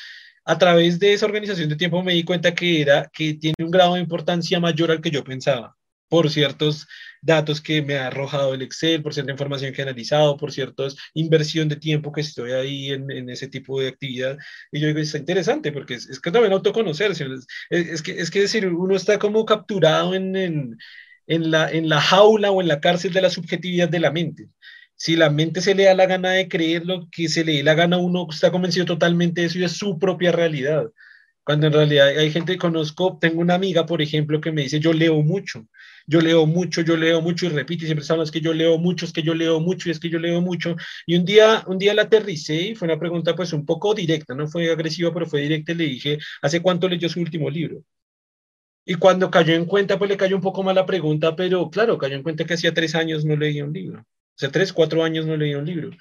a 0.45 0.57
través 0.57 0.99
de 0.99 1.13
esa 1.13 1.25
organización 1.25 1.69
de 1.69 1.75
tiempo 1.75 2.03
me 2.03 2.13
di 2.13 2.23
cuenta 2.23 2.53
que 2.55 2.81
era 2.81 3.09
que 3.13 3.33
tiene 3.35 3.55
un 3.59 3.71
grado 3.71 3.95
de 3.95 4.01
importancia 4.01 4.59
mayor 4.59 4.91
al 4.91 5.01
que 5.01 5.11
yo 5.11 5.23
pensaba 5.23 5.75
por 6.07 6.29
ciertos 6.29 6.87
datos 7.21 7.61
que 7.61 7.81
me 7.81 7.97
ha 7.97 8.07
arrojado 8.07 8.53
el 8.53 8.61
Excel, 8.61 9.01
por 9.01 9.13
cierta 9.13 9.31
información 9.31 9.73
que 9.73 9.81
he 9.81 9.83
analizado, 9.83 10.37
por 10.37 10.51
ciertas 10.51 10.95
inversión 11.13 11.67
de 11.67 11.77
tiempo 11.77 12.11
que 12.11 12.21
estoy 12.21 12.51
ahí 12.51 12.91
en, 12.91 13.09
en, 13.11 13.29
ese 13.29 13.47
tipo 13.47 13.81
de 13.81 13.87
actividad. 13.89 14.37
Y 14.71 14.79
yo 14.79 14.87
digo, 14.87 14.99
está 14.99 15.17
interesante 15.17 15.71
porque 15.71 15.95
es, 15.95 16.07
es 16.07 16.19
que 16.19 16.31
también 16.31 16.53
autoconocerse. 16.53 17.25
Es, 17.69 17.89
es, 17.89 18.01
que, 18.03 18.19
es 18.19 18.29
que 18.31 18.41
decir, 18.41 18.67
uno 18.67 18.95
está 18.95 19.17
como 19.19 19.45
capturado 19.45 20.13
en, 20.13 20.35
en, 20.35 20.77
en, 21.27 21.51
la, 21.51 21.71
en 21.71 21.89
la 21.89 21.99
jaula 22.01 22.51
o 22.51 22.61
en 22.61 22.67
la 22.67 22.79
cárcel 22.79 23.13
de 23.13 23.21
la 23.21 23.29
subjetividad 23.29 23.89
de 23.89 23.99
la 23.99 24.11
mente 24.11 24.49
si 24.95 25.15
la 25.15 25.29
mente 25.29 25.61
se 25.61 25.75
le 25.75 25.85
da 25.85 25.93
la 25.93 26.05
gana 26.05 26.31
de 26.31 26.47
creer 26.47 26.85
lo 26.85 27.07
que 27.11 27.27
se 27.29 27.43
le 27.43 27.53
dé 27.53 27.63
la 27.63 27.73
gana, 27.75 27.97
uno 27.97 28.27
está 28.29 28.51
convencido 28.51 28.85
totalmente 28.85 29.41
de 29.41 29.47
eso 29.47 29.59
y 29.59 29.63
es 29.63 29.73
su 29.73 29.99
propia 29.99 30.31
realidad. 30.31 30.91
Cuando 31.45 31.67
en 31.67 31.73
realidad 31.73 32.07
hay 32.07 32.31
gente 32.31 32.53
que 32.53 32.57
conozco, 32.57 33.19
tengo 33.21 33.39
una 33.41 33.53
amiga, 33.53 33.85
por 33.85 34.01
ejemplo, 34.01 34.41
que 34.41 34.51
me 34.51 34.63
dice, 34.63 34.79
yo 34.79 34.93
leo 34.93 35.21
mucho, 35.21 35.67
yo 36.07 36.19
leo 36.21 36.47
mucho, 36.47 36.81
yo 36.81 36.97
leo 36.97 37.21
mucho 37.21 37.45
y 37.45 37.49
repite, 37.49 37.83
y 37.83 37.87
siempre 37.87 38.01
están 38.01 38.19
es 38.21 38.31
que 38.31 38.41
yo 38.41 38.53
leo 38.53 38.79
mucho, 38.79 39.05
es 39.05 39.13
que 39.13 39.21
yo 39.21 39.35
leo 39.35 39.59
mucho 39.59 39.89
y 39.89 39.91
es 39.91 39.99
que 39.99 40.09
yo 40.09 40.17
leo 40.19 40.41
mucho. 40.41 40.75
Y 41.05 41.15
un 41.15 41.25
día, 41.25 41.63
un 41.67 41.77
día 41.77 41.93
la 41.93 42.03
aterricé 42.03 42.55
y 42.55 42.75
fue 42.75 42.87
una 42.87 42.99
pregunta 42.99 43.35
pues 43.35 43.53
un 43.53 43.65
poco 43.65 43.93
directa, 43.93 44.33
no 44.33 44.47
fue 44.47 44.71
agresiva, 44.71 45.13
pero 45.13 45.27
fue 45.27 45.41
directa 45.41 45.73
y 45.73 45.75
le 45.75 45.83
dije, 45.85 46.17
¿hace 46.41 46.61
cuánto 46.61 46.87
leyó 46.89 47.09
su 47.09 47.19
último 47.19 47.49
libro? 47.49 47.83
Y 48.85 48.95
cuando 48.95 49.29
cayó 49.29 49.53
en 49.53 49.65
cuenta, 49.65 49.97
pues 49.99 50.09
le 50.09 50.17
cayó 50.17 50.35
un 50.35 50.41
poco 50.41 50.63
mal 50.63 50.75
la 50.75 50.85
pregunta, 50.85 51.35
pero 51.35 51.69
claro, 51.69 51.97
cayó 51.97 52.15
en 52.15 52.23
cuenta 52.23 52.45
que 52.45 52.53
hacía 52.55 52.73
tres 52.73 52.95
años 52.95 53.25
no 53.25 53.35
leía 53.35 53.65
un 53.65 53.73
libro. 53.73 54.05
Sea, 54.35 54.51
tres, 54.51 54.73
cuatro 54.73 55.03
años 55.03 55.25
no 55.25 55.37
leía 55.37 55.57
un 55.57 55.65
libro. 55.65 55.91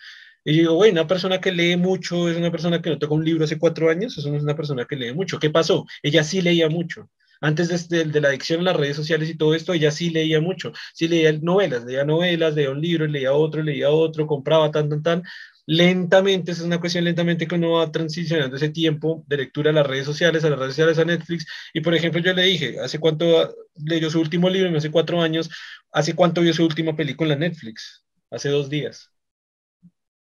Y 0.45 0.55
yo 0.57 0.61
digo, 0.61 0.75
bueno, 0.75 1.01
una 1.01 1.07
persona 1.07 1.41
que 1.41 1.53
lee 1.53 1.77
mucho 1.77 2.29
es 2.29 2.37
una 2.37 2.51
persona 2.51 2.83
que 2.83 2.91
no 2.91 2.99
toca 2.99 3.15
un 3.15 3.25
libro 3.25 3.45
hace 3.45 3.59
cuatro 3.59 3.89
años, 3.91 4.17
eso 4.19 4.29
no 4.31 4.37
es 4.37 4.43
una 4.43 4.57
persona 4.57 4.85
que 4.85 4.97
lee 4.97 5.15
mucho. 5.15 5.39
¿Qué 5.39 5.51
pasó? 5.51 5.87
Ella 6.03 6.23
sí 6.23 6.43
leía 6.43 6.69
mucho. 6.69 7.11
Antes 7.41 7.89
de, 7.89 8.05
de, 8.05 8.21
la 8.21 8.29
adicción 8.29 8.61
a 8.61 8.65
las 8.65 8.77
redes 8.77 8.97
sociales 8.97 9.29
y 9.29 9.37
todo 9.37 9.55
esto, 9.55 9.73
ella 9.75 9.91
sí 9.91 10.11
leía 10.11 10.41
mucho. 10.41 10.73
Sí 10.95 11.09
leía 11.09 11.33
novelas, 11.33 11.85
leía 11.85 12.05
novelas, 12.05 12.55
leía 12.55 12.71
un 12.71 12.81
libro, 12.81 13.07
leía 13.07 13.33
otro, 13.33 13.63
leía 13.63 13.91
otro, 13.91 14.27
compraba 14.27 14.71
tan, 14.71 14.89
tan, 14.89 15.03
tan. 15.03 15.23
Lentamente, 15.67 16.53
esa 16.53 16.61
es 16.63 16.67
una 16.67 16.81
cuestión 16.81 17.05
lentamente 17.05 17.47
que 17.47 17.55
uno 17.55 17.73
va 17.73 17.91
transicionando 17.91 18.57
ese 18.57 18.69
tiempo 18.69 19.25
de 19.27 19.39
lectura 19.39 19.71
a 19.71 19.73
las 19.73 19.87
redes 19.87 20.05
sociales, 20.05 20.45
a 20.45 20.51
las 20.51 20.59
redes 20.59 20.75
sociales, 20.75 20.99
a 20.99 21.05
Netflix. 21.05 21.47
Y 21.73 21.81
por 21.81 21.95
ejemplo, 21.95 22.21
yo 22.21 22.35
le 22.35 22.43
dije, 22.43 22.79
¿hace 22.81 22.99
cuánto 22.99 23.55
leyó 23.77 24.11
su 24.11 24.21
último 24.21 24.51
libro? 24.51 24.77
Hace 24.77 24.91
cuatro 24.91 25.23
años. 25.23 25.51
¿Hace 25.93 26.15
cuánto 26.15 26.43
vio 26.43 26.53
su 26.53 26.65
última 26.65 26.97
película 26.97 27.35
en 27.35 27.41
Netflix? 27.41 28.04
Hace 28.35 28.49
dos 28.49 28.69
días. 28.69 29.11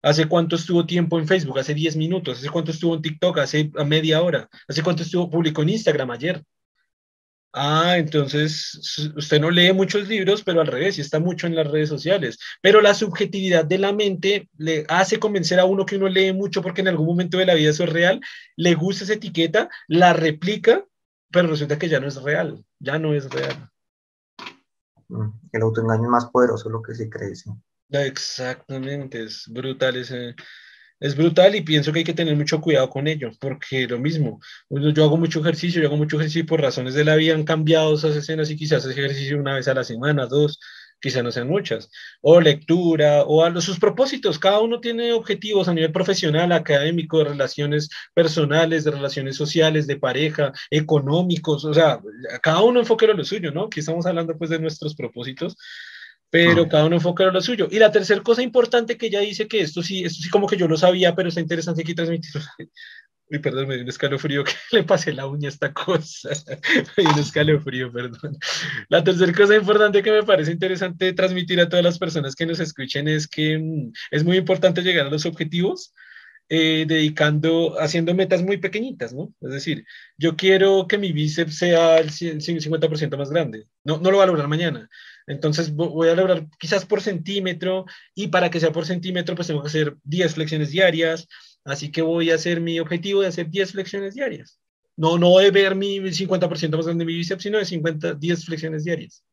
¿Hace 0.02 0.26
cuánto 0.26 0.56
estuvo 0.56 0.86
tiempo 0.86 1.18
en 1.18 1.28
Facebook? 1.28 1.58
Hace 1.58 1.74
10 1.74 1.96
minutos. 1.96 2.38
¿Hace 2.38 2.48
cuánto 2.48 2.70
estuvo 2.70 2.94
en 2.94 3.02
TikTok? 3.02 3.38
Hace 3.38 3.70
media 3.86 4.22
hora. 4.22 4.48
¿Hace 4.66 4.82
cuánto 4.82 5.02
estuvo 5.02 5.28
publicó 5.28 5.62
en 5.62 5.70
Instagram 5.70 6.10
ayer? 6.10 6.42
Ah, 7.52 7.98
entonces 7.98 8.98
usted 9.16 9.40
no 9.40 9.50
lee 9.50 9.72
muchos 9.72 10.08
libros, 10.08 10.42
pero 10.44 10.60
al 10.60 10.68
revés, 10.68 10.96
y 10.96 11.00
está 11.00 11.18
mucho 11.18 11.48
en 11.48 11.56
las 11.56 11.66
redes 11.66 11.88
sociales. 11.88 12.38
Pero 12.62 12.80
la 12.80 12.94
subjetividad 12.94 13.64
de 13.64 13.78
la 13.78 13.92
mente 13.92 14.48
le 14.56 14.86
hace 14.88 15.18
convencer 15.18 15.58
a 15.58 15.64
uno 15.64 15.84
que 15.84 15.96
uno 15.96 16.08
lee 16.08 16.32
mucho 16.32 16.62
porque 16.62 16.80
en 16.80 16.88
algún 16.88 17.06
momento 17.06 17.38
de 17.38 17.46
la 17.46 17.54
vida 17.54 17.70
eso 17.70 17.84
es 17.84 17.90
real, 17.90 18.20
le 18.56 18.74
gusta 18.76 19.02
esa 19.02 19.14
etiqueta, 19.14 19.68
la 19.88 20.12
replica 20.12 20.84
pero 21.30 21.48
resulta 21.48 21.78
que 21.78 21.88
ya 21.88 22.00
no 22.00 22.08
es 22.08 22.20
real, 22.22 22.64
ya 22.78 22.98
no 22.98 23.14
es 23.14 23.30
real. 23.30 23.70
Mm, 25.08 25.28
el 25.52 25.62
autoengaño 25.62 26.04
es 26.04 26.10
más 26.10 26.26
poderoso 26.26 26.68
de 26.68 26.72
lo 26.72 26.82
que 26.82 26.94
se 26.94 27.08
cree. 27.08 27.32
Exactamente, 27.92 29.24
es 29.24 29.46
brutal 29.48 29.96
ese, 29.96 30.36
es 31.00 31.16
brutal 31.16 31.56
y 31.56 31.62
pienso 31.62 31.92
que 31.92 32.00
hay 32.00 32.04
que 32.04 32.14
tener 32.14 32.36
mucho 32.36 32.60
cuidado 32.60 32.88
con 32.90 33.08
ello, 33.08 33.30
porque 33.40 33.86
lo 33.88 33.98
mismo, 33.98 34.40
yo 34.70 35.04
hago 35.04 35.16
mucho 35.16 35.40
ejercicio, 35.40 35.82
yo 35.82 35.88
hago 35.88 35.96
mucho 35.96 36.16
ejercicio 36.16 36.42
y 36.42 36.46
por 36.46 36.60
razones 36.60 36.94
de 36.94 37.04
la 37.04 37.16
vida 37.16 37.34
han 37.34 37.44
cambiado 37.44 37.94
esas 37.94 38.16
escenas 38.16 38.50
y 38.50 38.56
quizás 38.56 38.84
ese 38.84 38.92
ejercicio 39.00 39.38
una 39.38 39.56
vez 39.56 39.68
a 39.68 39.74
la 39.74 39.84
semana, 39.84 40.26
dos, 40.26 40.60
quizás 41.00 41.24
no 41.24 41.32
sean 41.32 41.48
muchas, 41.48 41.90
o 42.22 42.40
lectura, 42.40 43.24
o 43.24 43.44
a 43.44 43.60
sus 43.60 43.78
propósitos, 43.80 44.38
cada 44.38 44.60
uno 44.60 44.80
tiene 44.80 45.12
objetivos 45.12 45.68
a 45.68 45.74
nivel 45.74 45.92
profesional, 45.92 46.52
académico, 46.52 47.18
de 47.18 47.24
relaciones 47.24 47.88
personales, 48.14 48.84
de 48.84 48.92
relaciones 48.92 49.36
sociales, 49.36 49.86
de 49.88 49.96
pareja, 49.98 50.52
económicos, 50.70 51.64
o 51.64 51.74
sea, 51.74 52.00
cada 52.42 52.62
uno 52.62 52.80
enfoque 52.80 53.06
lo 53.08 53.24
suyo, 53.24 53.50
¿no? 53.52 53.64
Aquí 53.64 53.80
estamos 53.80 54.06
hablando 54.06 54.36
pues 54.38 54.50
de 54.50 54.60
nuestros 54.60 54.94
propósitos, 54.94 55.56
pero 56.30 56.68
cada 56.68 56.86
uno 56.86 56.96
enfoca 56.96 57.24
lo 57.24 57.40
suyo. 57.40 57.68
Y 57.70 57.78
la 57.78 57.90
tercera 57.90 58.22
cosa 58.22 58.42
importante 58.42 58.96
que 58.96 59.06
ella 59.06 59.20
dice, 59.20 59.48
que 59.48 59.60
esto 59.60 59.82
sí, 59.82 60.04
esto 60.04 60.22
sí 60.22 60.30
como 60.30 60.46
que 60.46 60.56
yo 60.56 60.68
lo 60.68 60.76
sabía, 60.76 61.14
pero 61.14 61.28
está 61.28 61.40
interesante 61.40 61.82
aquí 61.82 61.94
transmitirlo. 61.94 62.40
Uy, 63.32 63.38
perdón, 63.38 63.68
me 63.68 63.74
dio 63.74 63.84
un 63.84 63.88
escalofrío 63.88 64.42
que 64.42 64.52
le 64.72 64.82
pasé 64.82 65.12
la 65.12 65.26
uña 65.26 65.48
a 65.48 65.52
esta 65.52 65.72
cosa. 65.72 66.30
me 66.96 67.04
dio 67.04 67.12
un 67.12 67.18
escalofrío, 67.18 67.92
perdón. 67.92 68.36
La 68.88 69.04
tercera 69.04 69.32
cosa 69.32 69.56
importante 69.56 70.02
que 70.02 70.10
me 70.10 70.22
parece 70.22 70.52
interesante 70.52 71.12
transmitir 71.12 71.60
a 71.60 71.68
todas 71.68 71.84
las 71.84 71.98
personas 71.98 72.34
que 72.34 72.46
nos 72.46 72.60
escuchen 72.60 73.08
es 73.08 73.28
que 73.28 73.58
mm, 73.58 73.92
es 74.10 74.24
muy 74.24 74.36
importante 74.36 74.82
llegar 74.82 75.06
a 75.06 75.10
los 75.10 75.26
objetivos, 75.26 75.94
eh, 76.52 76.84
dedicando, 76.84 77.78
haciendo 77.78 78.12
metas 78.12 78.42
muy 78.42 78.56
pequeñitas, 78.56 79.14
¿no? 79.14 79.32
Es 79.40 79.52
decir, 79.52 79.86
yo 80.18 80.36
quiero 80.36 80.88
que 80.88 80.98
mi 80.98 81.12
bíceps 81.12 81.56
sea 81.58 81.98
el 81.98 82.10
50% 82.10 83.16
más 83.16 83.30
grande. 83.30 83.68
No, 83.84 83.98
no 83.98 84.10
lo 84.10 84.16
voy 84.16 84.24
a 84.24 84.26
lograr 84.26 84.48
mañana. 84.48 84.90
Entonces 85.28 85.72
voy 85.72 86.08
a 86.08 86.16
lograr 86.16 86.48
quizás 86.58 86.84
por 86.84 87.02
centímetro 87.02 87.86
y 88.16 88.28
para 88.28 88.50
que 88.50 88.58
sea 88.58 88.72
por 88.72 88.84
centímetro, 88.84 89.36
pues 89.36 89.46
tengo 89.46 89.62
que 89.62 89.68
hacer 89.68 89.96
10 90.02 90.34
flexiones 90.34 90.70
diarias. 90.72 91.28
Así 91.64 91.92
que 91.92 92.02
voy 92.02 92.32
a 92.32 92.34
hacer 92.34 92.60
mi 92.60 92.80
objetivo 92.80 93.20
de 93.20 93.28
hacer 93.28 93.48
10 93.48 93.70
flexiones 93.70 94.14
diarias. 94.14 94.58
No, 94.96 95.18
no 95.18 95.38
de 95.38 95.52
ver 95.52 95.76
mi 95.76 96.00
50% 96.00 96.76
más 96.76 96.86
grande 96.86 97.04
de 97.04 97.06
mi 97.06 97.14
bíceps, 97.14 97.44
sino 97.44 97.58
de 97.58 97.64
50, 97.64 98.14
10 98.14 98.44
flexiones 98.44 98.82
diarias. 98.82 99.24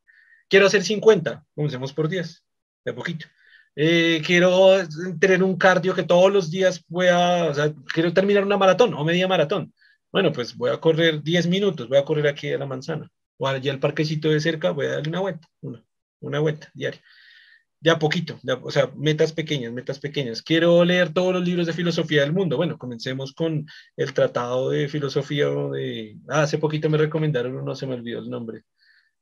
Quiero 0.47 0.67
hacer 0.67 0.83
50, 0.83 1.43
comencemos 1.55 1.93
por 1.93 2.09
10, 2.09 2.43
de 2.85 2.93
poquito. 2.93 3.25
Eh, 3.79 4.23
quiero 4.25 4.87
tener 5.19 5.43
un 5.43 5.55
cardio 5.55 5.93
que 5.93 6.01
todos 6.01 6.33
los 6.33 6.49
días 6.49 6.83
pueda, 6.83 7.45
o 7.45 7.53
sea, 7.53 7.71
quiero 7.93 8.11
terminar 8.11 8.43
una 8.43 8.57
maratón 8.57 8.95
o 8.95 9.05
media 9.05 9.27
maratón. 9.27 9.71
Bueno, 10.11 10.31
pues 10.31 10.55
voy 10.57 10.71
a 10.71 10.79
correr 10.79 11.21
10 11.21 11.45
minutos, 11.45 11.87
voy 11.87 11.99
a 11.99 12.05
correr 12.05 12.27
aquí 12.27 12.51
a 12.51 12.57
la 12.57 12.65
manzana 12.65 13.11
o 13.37 13.47
allá 13.47 13.71
al 13.71 13.79
parquecito 13.79 14.29
de 14.29 14.39
cerca, 14.39 14.71
voy 14.71 14.87
a 14.87 14.93
darle 14.93 15.09
una 15.09 15.19
vuelta, 15.19 15.47
una, 15.61 15.83
una 16.21 16.39
vuelta 16.39 16.71
diaria. 16.73 16.99
De 17.79 17.91
a 17.91 17.99
poquito, 17.99 18.39
o 18.63 18.71
sea, 18.71 18.91
metas 18.95 19.31
pequeñas, 19.33 19.71
metas 19.71 19.99
pequeñas. 19.99 20.41
Quiero 20.41 20.83
leer 20.83 21.13
todos 21.13 21.31
los 21.33 21.43
libros 21.45 21.67
de 21.67 21.73
filosofía 21.73 22.21
del 22.21 22.33
mundo. 22.33 22.57
Bueno, 22.57 22.79
comencemos 22.79 23.33
con 23.33 23.67
el 23.95 24.13
tratado 24.13 24.71
de 24.71 24.89
filosofía 24.89 25.47
de... 25.49 26.17
Ah, 26.27 26.41
hace 26.43 26.57
poquito 26.57 26.89
me 26.89 26.97
recomendaron, 26.97 27.63
no 27.63 27.75
se 27.75 27.85
me 27.85 27.93
olvidó 27.93 28.19
el 28.19 28.31
nombre 28.31 28.63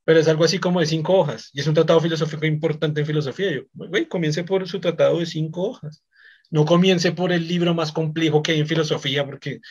pero 0.05 0.19
es 0.19 0.27
algo 0.27 0.45
así 0.45 0.59
como 0.59 0.79
de 0.79 0.85
cinco 0.85 1.15
hojas, 1.15 1.49
y 1.53 1.59
es 1.61 1.67
un 1.67 1.73
tratado 1.73 1.99
filosófico 1.99 2.45
importante 2.45 3.01
en 3.01 3.07
filosofía. 3.07 3.51
Yo, 3.51 3.63
güey, 3.73 4.07
comience 4.07 4.43
por 4.43 4.67
su 4.67 4.79
tratado 4.79 5.19
de 5.19 5.25
cinco 5.25 5.63
hojas. 5.63 6.03
No 6.51 6.63
comience 6.63 7.11
por 7.11 7.31
el 7.31 7.47
libro 7.47 7.73
más 7.73 7.91
complejo 7.91 8.43
que 8.43 8.51
hay 8.51 8.59
en 8.59 8.67
filosofía, 8.67 9.25
porque 9.25 9.61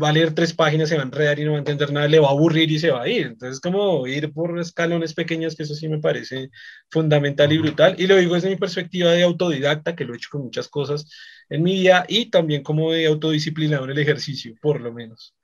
va 0.00 0.10
a 0.10 0.12
leer 0.12 0.32
tres 0.32 0.54
páginas, 0.54 0.88
se 0.88 0.94
va 0.96 1.02
a 1.02 1.06
enredar 1.06 1.38
y 1.40 1.44
no 1.44 1.50
va 1.50 1.56
a 1.56 1.58
entender 1.58 1.92
nada, 1.92 2.06
le 2.06 2.20
va 2.20 2.28
a 2.28 2.30
aburrir 2.30 2.70
y 2.70 2.78
se 2.78 2.90
va 2.92 3.02
a 3.02 3.08
ir. 3.08 3.26
Entonces, 3.26 3.60
como 3.60 4.06
ir 4.06 4.32
por 4.32 4.58
escalones 4.60 5.14
pequeños, 5.14 5.56
que 5.56 5.64
eso 5.64 5.74
sí 5.74 5.88
me 5.88 5.98
parece 5.98 6.50
fundamental 6.90 7.52
y 7.52 7.58
brutal. 7.58 7.96
Y 7.98 8.06
lo 8.06 8.16
digo 8.16 8.34
desde 8.36 8.50
mi 8.50 8.56
perspectiva 8.56 9.10
de 9.10 9.24
autodidacta, 9.24 9.96
que 9.96 10.04
lo 10.04 10.14
he 10.14 10.16
hecho 10.16 10.28
con 10.30 10.42
muchas 10.42 10.68
cosas 10.68 11.10
en 11.48 11.62
mi 11.64 11.72
vida, 11.80 12.04
y 12.08 12.30
también 12.30 12.62
como 12.62 12.92
de 12.92 13.06
autodisciplinado 13.06 13.84
en 13.84 13.90
el 13.90 13.98
ejercicio, 13.98 14.54
por 14.62 14.80
lo 14.80 14.92
menos, 14.92 15.34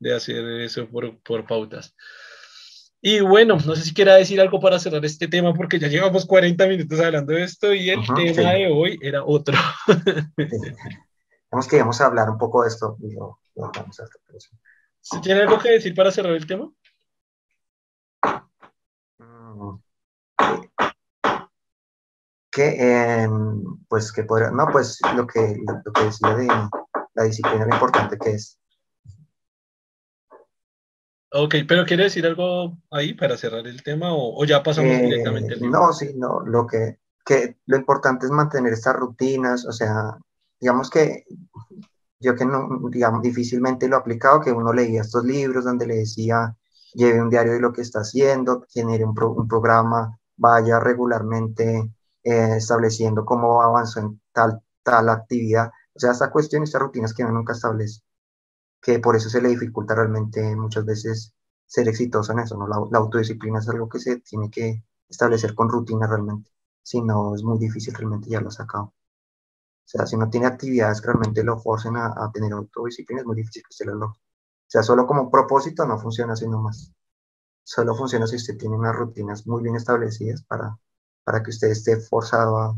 de 0.00 0.14
hacer 0.14 0.44
eso 0.62 0.88
por, 0.88 1.22
por 1.22 1.46
pautas. 1.46 1.94
Y 3.06 3.20
bueno, 3.20 3.58
no 3.66 3.76
sé 3.76 3.82
si 3.82 3.92
quiera 3.92 4.14
decir 4.14 4.40
algo 4.40 4.58
para 4.58 4.78
cerrar 4.78 5.04
este 5.04 5.28
tema, 5.28 5.52
porque 5.52 5.78
ya 5.78 5.88
llevamos 5.88 6.24
40 6.24 6.66
minutos 6.66 6.98
hablando 7.00 7.34
de 7.34 7.42
esto 7.42 7.74
y 7.74 7.90
el 7.90 8.00
tema 8.14 8.52
de 8.52 8.72
hoy 8.72 8.98
era 9.02 9.22
otro. 9.22 9.54
Tenemos 10.36 11.68
que 11.68 11.76
íbamos 11.76 12.00
a 12.00 12.06
hablar 12.06 12.30
un 12.30 12.38
poco 12.38 12.62
de 12.62 12.68
esto 12.68 12.96
y 13.02 13.12
lo, 13.12 13.40
vamos 13.56 14.00
a 14.00 14.04
hacer. 14.04 15.20
¿Tiene 15.22 15.42
algo 15.42 15.58
que 15.58 15.72
decir 15.72 15.94
para 15.94 16.10
cerrar 16.10 16.32
el 16.32 16.46
tema? 16.46 16.72
Mm, 19.18 19.74
que, 22.50 23.22
em, 23.22 23.84
pues, 23.86 24.10
que 24.12 24.24
podría, 24.24 24.50
no, 24.50 24.66
pues 24.72 24.98
lo 25.14 25.26
que, 25.26 25.58
lo 25.84 25.92
que 25.92 26.04
decía 26.04 26.34
de 26.36 26.46
la 27.12 27.24
disciplina, 27.24 27.66
lo 27.66 27.74
importante 27.74 28.16
que 28.16 28.30
es 28.30 28.58
Ok, 31.36 31.56
pero 31.66 31.84
¿quiere 31.84 32.04
decir 32.04 32.24
algo 32.26 32.78
ahí 32.92 33.12
para 33.12 33.36
cerrar 33.36 33.66
el 33.66 33.82
tema 33.82 34.10
o, 34.12 34.44
ya 34.44 34.62
pasamos 34.62 34.92
eh, 34.92 35.02
directamente 35.02 35.54
al 35.54 35.60
libro? 35.60 35.80
No, 35.80 35.92
sí, 35.92 36.12
no, 36.14 36.38
lo 36.40 36.64
que, 36.64 37.00
que 37.26 37.56
lo 37.66 37.76
importante 37.76 38.26
es 38.26 38.30
mantener 38.30 38.72
estas 38.72 38.94
rutinas, 38.94 39.66
o 39.66 39.72
sea, 39.72 40.16
digamos 40.60 40.90
que 40.90 41.24
yo 42.20 42.36
que 42.36 42.46
no, 42.46 42.68
digamos, 42.88 43.20
difícilmente 43.20 43.88
lo 43.88 43.96
he 43.96 43.98
aplicado, 43.98 44.40
que 44.40 44.52
uno 44.52 44.72
leía 44.72 45.00
estos 45.00 45.24
libros 45.24 45.64
donde 45.64 45.88
le 45.88 45.96
decía, 45.96 46.56
lleve 46.92 47.20
un 47.20 47.30
diario 47.30 47.52
de 47.54 47.60
lo 47.60 47.72
que 47.72 47.82
está 47.82 48.00
haciendo, 48.00 48.64
genere 48.68 49.04
un, 49.04 49.20
un 49.20 49.48
programa, 49.48 50.16
vaya 50.36 50.78
regularmente 50.78 51.90
eh, 52.22 52.54
estableciendo 52.58 53.24
cómo 53.24 53.60
avanzó 53.60 53.98
en 53.98 54.20
tal, 54.32 54.60
tal 54.84 55.08
actividad. 55.08 55.72
O 55.94 55.98
sea, 55.98 56.12
esta 56.12 56.30
cuestión, 56.30 56.62
estas 56.62 56.80
rutinas 56.80 57.12
que 57.12 57.24
uno 57.24 57.32
nunca 57.32 57.54
establece 57.54 58.02
que 58.84 58.98
por 58.98 59.16
eso 59.16 59.30
se 59.30 59.40
le 59.40 59.48
dificulta 59.48 59.94
realmente 59.94 60.54
muchas 60.56 60.84
veces 60.84 61.32
ser 61.64 61.88
exitoso 61.88 62.32
en 62.32 62.40
eso, 62.40 62.54
¿no? 62.58 62.68
La, 62.68 62.98
autodisciplina 62.98 63.58
es 63.58 63.68
algo 63.70 63.88
que 63.88 63.98
se 63.98 64.20
tiene 64.20 64.50
que 64.50 64.84
establecer 65.08 65.54
con 65.54 65.70
rutina 65.70 66.06
realmente, 66.06 66.50
si 66.82 67.00
no 67.00 67.34
es 67.34 67.42
muy 67.42 67.58
difícil 67.58 67.94
realmente 67.94 68.28
ya 68.28 68.42
lo 68.42 68.50
sacado. 68.50 68.84
O 68.84 69.86
sea, 69.86 70.06
si 70.06 70.18
no 70.18 70.28
tiene 70.28 70.46
actividades 70.46 71.00
que 71.00 71.06
realmente 71.06 71.42
lo 71.42 71.58
forcen 71.58 71.96
a, 71.96 72.08
a 72.08 72.30
tener 72.30 72.52
autodisciplina, 72.52 73.22
es 73.22 73.26
muy 73.26 73.36
difícil 73.36 73.62
que 73.62 73.74
se 73.74 73.86
lo 73.86 73.94
logre. 73.94 74.18
O 74.18 74.68
sea, 74.68 74.82
solo 74.82 75.06
como 75.06 75.30
propósito 75.30 75.86
no 75.86 75.98
funciona 75.98 76.34
así 76.34 76.46
nomás. 76.46 76.92
Solo 77.62 77.94
funciona 77.94 78.26
si 78.26 78.36
usted 78.36 78.58
tiene 78.58 78.76
unas 78.76 78.94
rutinas 78.94 79.46
muy 79.46 79.62
bien 79.62 79.76
establecidas 79.76 80.42
para, 80.42 80.78
para 81.24 81.42
que 81.42 81.50
usted 81.50 81.68
esté 81.70 81.98
forzado 82.00 82.58
a, 82.58 82.76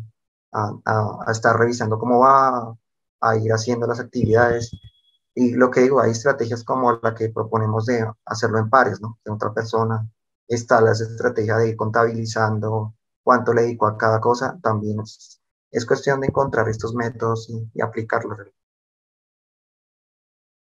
a, 0.53 1.19
a 1.27 1.33
estar 1.33 1.59
revisando 1.59 1.99
cómo 1.99 2.21
va, 2.21 2.77
a 3.21 3.37
ir 3.37 3.53
haciendo 3.53 3.87
las 3.89 3.99
actividades, 4.01 4.71
y 5.39 5.53
lo 5.53 5.71
que 5.71 5.83
digo, 5.83 6.01
hay 6.01 6.13
estrategias 6.13 6.65
como 6.65 6.99
la 7.03 7.15
que 7.15 7.29
proponemos 7.29 7.85
de 7.85 8.11
hacerlo 8.25 8.59
en 8.59 8.71
pares, 8.71 9.03
¿no? 9.03 9.19
De 9.23 9.31
otra 9.31 9.53
persona. 9.53 10.09
Está 10.49 10.81
la 10.81 10.93
estrategia 10.93 11.59
de 11.59 11.69
ir 11.71 11.77
contabilizando 11.77 12.95
cuánto 13.23 13.53
le 13.53 13.63
dedico 13.63 13.87
a 13.87 13.99
cada 13.99 14.19
cosa. 14.19 14.59
También 14.63 15.01
es, 15.01 15.39
es 15.71 15.85
cuestión 15.85 16.21
de 16.21 16.29
encontrar 16.29 16.71
estos 16.71 16.95
métodos 16.95 17.51
y, 17.51 17.71
y 17.75 17.83
aplicarlos. 17.83 18.39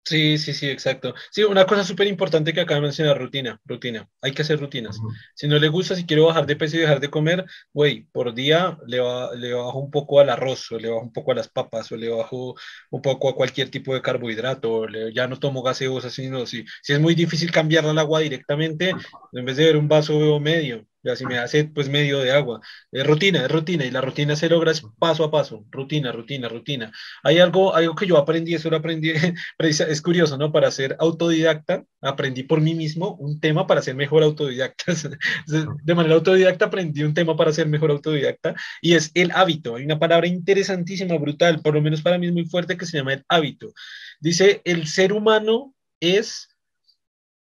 Sí, 0.08 0.38
sí, 0.38 0.54
sí, 0.54 0.70
exacto. 0.70 1.14
Sí, 1.32 1.42
una 1.42 1.66
cosa 1.66 1.82
súper 1.82 2.06
importante 2.06 2.52
que 2.52 2.60
acaba 2.60 2.76
de 2.76 2.82
mencionar, 2.82 3.18
rutina, 3.18 3.60
rutina. 3.64 4.08
Hay 4.22 4.30
que 4.32 4.42
hacer 4.42 4.60
rutinas. 4.60 5.00
Si 5.34 5.48
no 5.48 5.58
le 5.58 5.66
gusta, 5.66 5.96
si 5.96 6.06
quiero 6.06 6.26
bajar 6.26 6.46
de 6.46 6.54
peso 6.54 6.76
y 6.76 6.80
dejar 6.80 7.00
de 7.00 7.10
comer, 7.10 7.44
güey, 7.72 8.06
por 8.12 8.32
día 8.32 8.78
le, 8.86 8.98
le 9.36 9.52
bajo 9.52 9.80
un 9.80 9.90
poco 9.90 10.20
al 10.20 10.30
arroz, 10.30 10.70
o 10.70 10.78
le 10.78 10.88
bajo 10.90 11.02
un 11.02 11.12
poco 11.12 11.32
a 11.32 11.34
las 11.34 11.48
papas, 11.48 11.90
o 11.90 11.96
le 11.96 12.08
bajo 12.08 12.54
un 12.90 13.02
poco 13.02 13.28
a 13.28 13.34
cualquier 13.34 13.68
tipo 13.68 13.94
de 13.94 14.02
carbohidrato, 14.02 14.86
ya 15.12 15.26
no 15.26 15.40
tomo 15.40 15.60
gaseosa, 15.64 16.08
sino 16.08 16.46
si, 16.46 16.64
si 16.82 16.92
es 16.92 17.00
muy 17.00 17.16
difícil 17.16 17.50
cambiar 17.50 17.84
al 17.84 17.98
agua 17.98 18.20
directamente, 18.20 18.94
en 19.32 19.44
vez 19.44 19.56
de 19.56 19.64
ver 19.64 19.76
un 19.76 19.88
vaso 19.88 20.16
veo 20.20 20.38
medio, 20.38 20.86
ya 21.06 21.16
si 21.16 21.24
me 21.24 21.38
hace 21.38 21.64
pues 21.64 21.88
medio 21.88 22.18
de 22.18 22.32
agua. 22.32 22.60
Es 22.90 23.06
rutina, 23.06 23.44
es 23.44 23.50
rutina, 23.50 23.84
y 23.84 23.90
la 23.90 24.00
rutina 24.00 24.34
se 24.34 24.48
logra 24.48 24.72
paso 24.98 25.24
a 25.24 25.30
paso, 25.30 25.64
rutina, 25.70 26.10
rutina, 26.10 26.48
rutina. 26.48 26.92
Hay 27.22 27.38
algo, 27.38 27.74
algo 27.74 27.94
que 27.94 28.06
yo 28.06 28.18
aprendí, 28.18 28.54
eso 28.54 28.68
lo 28.70 28.78
aprendí, 28.78 29.12
es 29.58 30.02
curioso, 30.02 30.36
¿no? 30.36 30.50
Para 30.52 30.70
ser 30.70 30.96
autodidacta, 30.98 31.84
aprendí 32.02 32.42
por 32.42 32.60
mí 32.60 32.74
mismo 32.74 33.14
un 33.20 33.40
tema 33.40 33.66
para 33.66 33.82
ser 33.82 33.94
mejor 33.94 34.22
autodidacta. 34.24 34.92
De 35.84 35.94
manera 35.94 36.16
autodidacta 36.16 36.66
aprendí 36.66 37.04
un 37.04 37.14
tema 37.14 37.36
para 37.36 37.52
ser 37.52 37.68
mejor 37.68 37.90
autodidacta, 37.92 38.54
y 38.82 38.94
es 38.94 39.12
el 39.14 39.30
hábito. 39.30 39.76
Hay 39.76 39.84
una 39.84 39.98
palabra 39.98 40.26
interesantísima, 40.26 41.16
brutal, 41.18 41.60
por 41.62 41.74
lo 41.74 41.80
menos 41.80 42.02
para 42.02 42.18
mí 42.18 42.26
es 42.26 42.32
muy 42.32 42.46
fuerte, 42.46 42.76
que 42.76 42.86
se 42.86 42.98
llama 42.98 43.14
el 43.14 43.24
hábito. 43.28 43.72
Dice, 44.20 44.60
el 44.64 44.88
ser 44.88 45.12
humano 45.12 45.74
es 46.00 46.48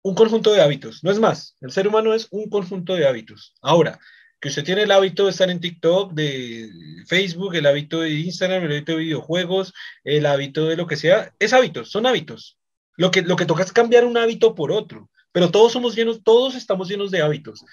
un 0.02 0.14
conjunto 0.14 0.52
de 0.52 0.62
hábitos, 0.62 1.04
no 1.04 1.10
es 1.10 1.18
más. 1.18 1.56
El 1.60 1.72
ser 1.72 1.88
humano 1.88 2.14
es 2.14 2.28
un 2.30 2.48
conjunto 2.48 2.94
de 2.94 3.06
hábitos. 3.06 3.54
Ahora, 3.60 3.98
que 4.40 4.48
usted 4.48 4.64
tiene 4.64 4.82
el 4.82 4.90
hábito 4.90 5.24
de 5.24 5.30
estar 5.30 5.50
en 5.50 5.60
TikTok, 5.60 6.12
de 6.12 6.70
Facebook, 7.06 7.54
el 7.54 7.66
hábito 7.66 8.00
de 8.00 8.10
Instagram, 8.10 8.64
el 8.64 8.72
hábito 8.72 8.92
de 8.92 8.98
videojuegos, 8.98 9.74
el 10.04 10.24
hábito 10.26 10.66
de 10.66 10.76
lo 10.76 10.86
que 10.86 10.96
sea, 10.96 11.34
es 11.38 11.52
hábitos, 11.52 11.90
son 11.90 12.06
hábitos. 12.06 12.58
Lo 12.96 13.10
que, 13.10 13.22
lo 13.22 13.36
que 13.36 13.46
toca 13.46 13.62
es 13.62 13.72
cambiar 13.72 14.04
un 14.04 14.16
hábito 14.16 14.54
por 14.54 14.72
otro. 14.72 15.10
pero 15.32 15.50
todos 15.50 15.72
somos 15.72 15.94
llenos, 15.94 16.22
todos 16.24 16.54
estamos 16.54 16.88
llenos 16.88 17.10
de 17.10 17.22
hábitos 17.22 17.64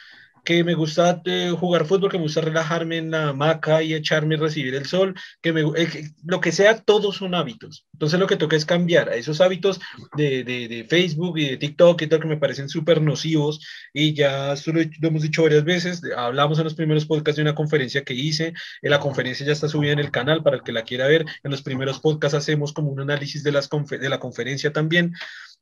que 0.47 0.63
me 0.63 0.75
gusta 0.75 1.21
eh, 1.25 1.53
jugar 1.59 1.85
fútbol, 1.85 2.09
que 2.09 2.17
me 2.17 2.23
gusta 2.23 2.39
relajarme 2.39 2.99
en 2.99 3.11
la 3.11 3.27
hamaca 3.27 3.83
y 3.83 3.93
echarme 3.93 4.35
y 4.35 4.37
recibir 4.37 4.75
el 4.75 4.85
sol, 4.85 5.13
que 5.41 5.51
me, 5.51 5.59
eh, 5.75 6.09
lo 6.23 6.39
que 6.39 6.53
sea, 6.53 6.79
todos 6.79 7.17
son 7.17 7.35
hábitos. 7.35 7.85
Entonces 7.91 8.17
lo 8.17 8.27
que 8.27 8.37
toca 8.37 8.55
es 8.55 8.63
cambiar 8.63 9.09
a 9.09 9.15
esos 9.15 9.41
hábitos 9.41 9.81
de, 10.15 10.45
de, 10.45 10.69
de 10.69 10.85
Facebook 10.85 11.37
y 11.37 11.49
de 11.49 11.57
TikTok 11.57 12.01
y 12.01 12.07
tal 12.07 12.21
que 12.21 12.29
me 12.29 12.37
parecen 12.37 12.69
súper 12.69 13.01
nocivos 13.01 13.59
y 13.91 14.13
ya 14.13 14.55
lo, 14.67 14.73
lo, 14.73 15.07
hemos 15.09 15.21
dicho 15.21 15.43
varias 15.43 15.65
veces, 15.65 16.01
hablamos 16.15 16.57
en 16.59 16.63
los 16.63 16.75
primeros 16.75 17.05
podcasts 17.05 17.35
de 17.35 17.41
una 17.41 17.53
conferencia 17.53 18.05
que 18.05 18.13
hice, 18.13 18.53
la 18.81 19.01
conferencia 19.01 19.45
ya 19.45 19.51
está 19.51 19.67
subida 19.67 19.91
en 19.91 19.99
el 19.99 20.11
canal 20.11 20.43
para 20.43 20.55
el 20.55 20.63
que 20.63 20.71
la 20.71 20.83
quiera 20.83 21.07
ver, 21.07 21.25
en 21.43 21.51
los 21.51 21.61
primeros 21.61 21.99
podcasts 21.99 22.37
hacemos 22.37 22.71
como 22.71 22.89
un 22.89 23.01
análisis 23.01 23.43
de, 23.43 23.51
las 23.51 23.67
de 23.69 24.09
la 24.09 24.19
conferencia 24.19 24.71
también. 24.71 25.13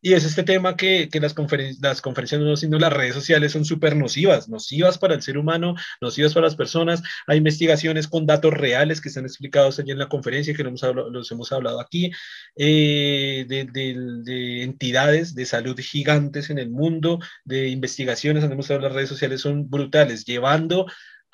Y 0.02 0.14
es 0.14 0.24
este 0.24 0.44
tema 0.44 0.76
que, 0.76 1.10
que 1.10 1.20
las, 1.20 1.34
conferen 1.34 1.76
las 1.82 2.02
conferencias, 2.02 2.40
no 2.40 2.56
sino 2.56 2.78
las 2.78 2.94
redes 2.94 3.16
sociales, 3.16 3.52
son 3.52 3.66
súper 3.66 3.96
nocivas, 3.96 4.48
nocivas 4.50 4.98
para 4.98 5.16
el 5.16 5.24
ser 5.24 5.38
humano, 5.38 5.76
nocivas 6.00 6.34
para 6.34 6.46
las 6.46 6.56
personas. 6.56 7.02
Hay 7.28 7.38
investigaciones 7.38 8.08
con 8.08 8.26
datos 8.26 8.54
reales 8.54 9.02
que 9.02 9.10
están 9.10 9.26
explicados 9.26 9.80
allí 9.80 9.92
en 9.92 10.00
la 10.00 10.10
conferencia, 10.10 10.54
que 10.54 10.64
los 10.64 10.84
hemos 10.84 11.12
los 11.12 11.32
hemos 11.32 11.52
hablado 11.52 11.80
aquí, 11.80 12.12
eh, 12.56 13.46
de, 13.48 13.66
de, 13.66 13.96
de, 14.24 14.64
entidades 14.64 15.34
de 15.34 15.46
salud 15.46 15.80
gigantes 15.80 16.50
en 16.50 16.60
el 16.60 16.70
mundo, 16.70 17.20
de 17.44 17.70
investigaciones, 17.70 18.44
han 18.44 18.52
demostrado 18.52 18.82
las 18.82 18.94
redes 18.94 19.10
sociales 19.10 19.42
son 19.42 19.70
brutales, 19.70 20.26
llevando 20.26 20.86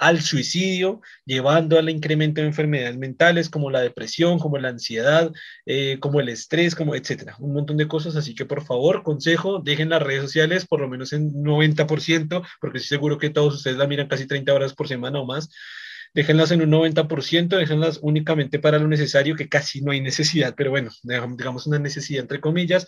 al 0.02 0.20
suicidio, 0.22 1.00
llevando 1.26 1.78
al 1.78 1.88
incremento 1.88 2.42
de 2.42 2.48
enfermedades 2.48 2.98
mentales 2.98 3.50
como 3.52 3.70
la 3.70 3.82
depresión, 3.82 4.40
como 4.40 4.58
la 4.58 4.70
ansiedad, 4.70 5.32
eh, 5.68 6.00
como 6.00 6.20
el 6.20 6.30
estrés, 6.30 6.74
como 6.74 6.96
etcétera, 6.96 7.36
un 7.40 7.54
montón 7.54 7.78
de 7.78 7.88
cosas. 7.88 8.16
Así 8.16 8.34
que 8.34 8.46
por 8.46 8.66
favor, 8.66 9.04
consejo, 9.04 9.60
dejen 9.60 9.90
las 9.90 10.02
redes 10.02 10.24
sociales 10.24 10.66
por 10.66 10.82
lo 10.82 10.90
menos 10.90 11.14
en 11.14 11.32
90%, 11.44 12.44
porque 12.60 12.80
estoy 12.80 12.98
seguro 12.98 13.20
que 13.20 13.30
todos 13.30 13.54
ustedes 13.54 13.78
la 13.78 13.86
miran 13.86 14.08
casi 14.08 14.26
30 14.26 14.52
horas 14.52 14.74
por 14.74 14.88
semana 14.88 15.20
o 15.20 15.26
más 15.26 15.50
déjenlas 16.14 16.52
en 16.52 16.62
un 16.62 16.72
90%, 16.72 17.58
déjenlas 17.58 18.00
únicamente 18.02 18.60
para 18.60 18.80
lo 18.80 18.88
necesario, 18.88 19.36
que 19.36 19.50
casi 19.50 19.82
no 19.82 19.92
hay 19.92 20.02
necesidad, 20.02 20.54
pero 20.56 20.72
bueno, 20.72 20.92
digamos 21.04 21.68
una 21.68 21.80
necesidad 21.80 22.22
entre 22.22 22.42
comillas, 22.42 22.88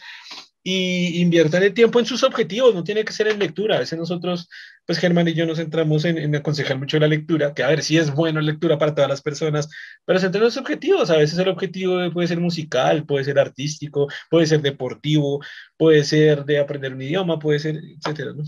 y 0.64 1.22
inviertan 1.22 1.62
el 1.62 1.74
tiempo 1.74 2.00
en 2.00 2.06
sus 2.06 2.24
objetivos, 2.24 2.74
no 2.74 2.86
tiene 2.86 3.04
que 3.04 3.12
ser 3.12 3.28
en 3.28 3.38
lectura. 3.38 3.76
A 3.76 3.80
veces 3.80 4.00
nosotros, 4.00 4.48
pues 4.86 4.98
Germán 4.98 5.28
y 5.28 5.34
yo 5.34 5.46
nos 5.46 5.58
centramos 5.58 6.06
en, 6.06 6.34
aconsejar 6.36 6.80
mucho 6.80 6.98
la 7.00 7.08
lectura, 7.08 7.54
que 7.54 7.64
a 7.64 7.68
ver 7.68 7.84
si 7.84 7.98
es 7.98 8.14
bueno 8.14 8.40
lectura 8.40 8.78
para 8.78 8.96
todas 8.96 9.10
las 9.10 9.22
personas, 9.22 9.70
pero 10.06 10.20
centren 10.20 10.44
los 10.44 10.56
objetivos. 10.56 11.10
A 11.10 11.18
veces 11.18 11.38
el 11.38 11.50
objetivo 11.50 12.10
puede 12.14 12.30
ser 12.30 12.40
musical, 12.40 13.06
puede 13.06 13.26
ser 13.26 13.40
artístico, 13.40 14.08
puede 14.30 14.48
ser 14.48 14.62
deportivo, 14.62 15.44
puede 15.78 16.06
ser 16.06 16.46
de 16.46 16.60
aprender 16.60 16.94
un 16.94 17.02
idioma, 17.02 17.40
puede 17.40 17.60
ser, 17.60 17.76
etcétera, 17.76 18.32
¿no? 18.34 18.44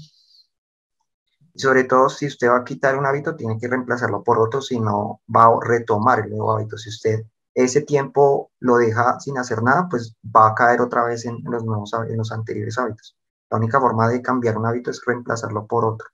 Sobre 1.56 1.86
todo 1.86 2.10
si 2.10 2.28
usted 2.28 2.50
va 2.50 2.58
a 2.58 2.64
quitar 2.64 2.98
un 2.98 3.06
hábito, 3.06 3.36
tiene 3.36 3.58
que 3.58 3.68
reemplazarlo 3.68 4.24
por 4.24 4.40
otro, 4.40 4.62
si 4.62 4.80
no 4.80 5.22
va 5.34 5.46
a 5.46 5.60
retomar 5.62 6.20
el 6.20 6.30
nuevo 6.32 6.54
hábito. 6.54 6.78
Si 6.78 6.90
usted 6.90 7.24
ese 7.54 7.82
tiempo 7.82 8.52
lo 8.60 8.78
deja 8.78 9.20
sin 9.20 9.38
hacer 9.38 9.64
nada, 9.64 9.88
pues 9.90 10.16
va 10.24 10.50
a 10.50 10.56
caer 10.56 10.82
otra 10.82 11.06
vez 11.06 11.26
en 11.26 11.40
los, 11.44 11.64
nuevos, 11.64 11.94
en 12.10 12.18
los 12.18 12.32
anteriores 12.32 12.78
hábitos. 12.78 13.16
La 13.50 13.58
única 13.58 13.80
forma 13.80 14.10
de 14.10 14.22
cambiar 14.22 14.58
un 14.58 14.66
hábito 14.66 14.92
es 14.92 15.02
reemplazarlo 15.06 15.66
por 15.66 15.86
otro. 15.86 16.08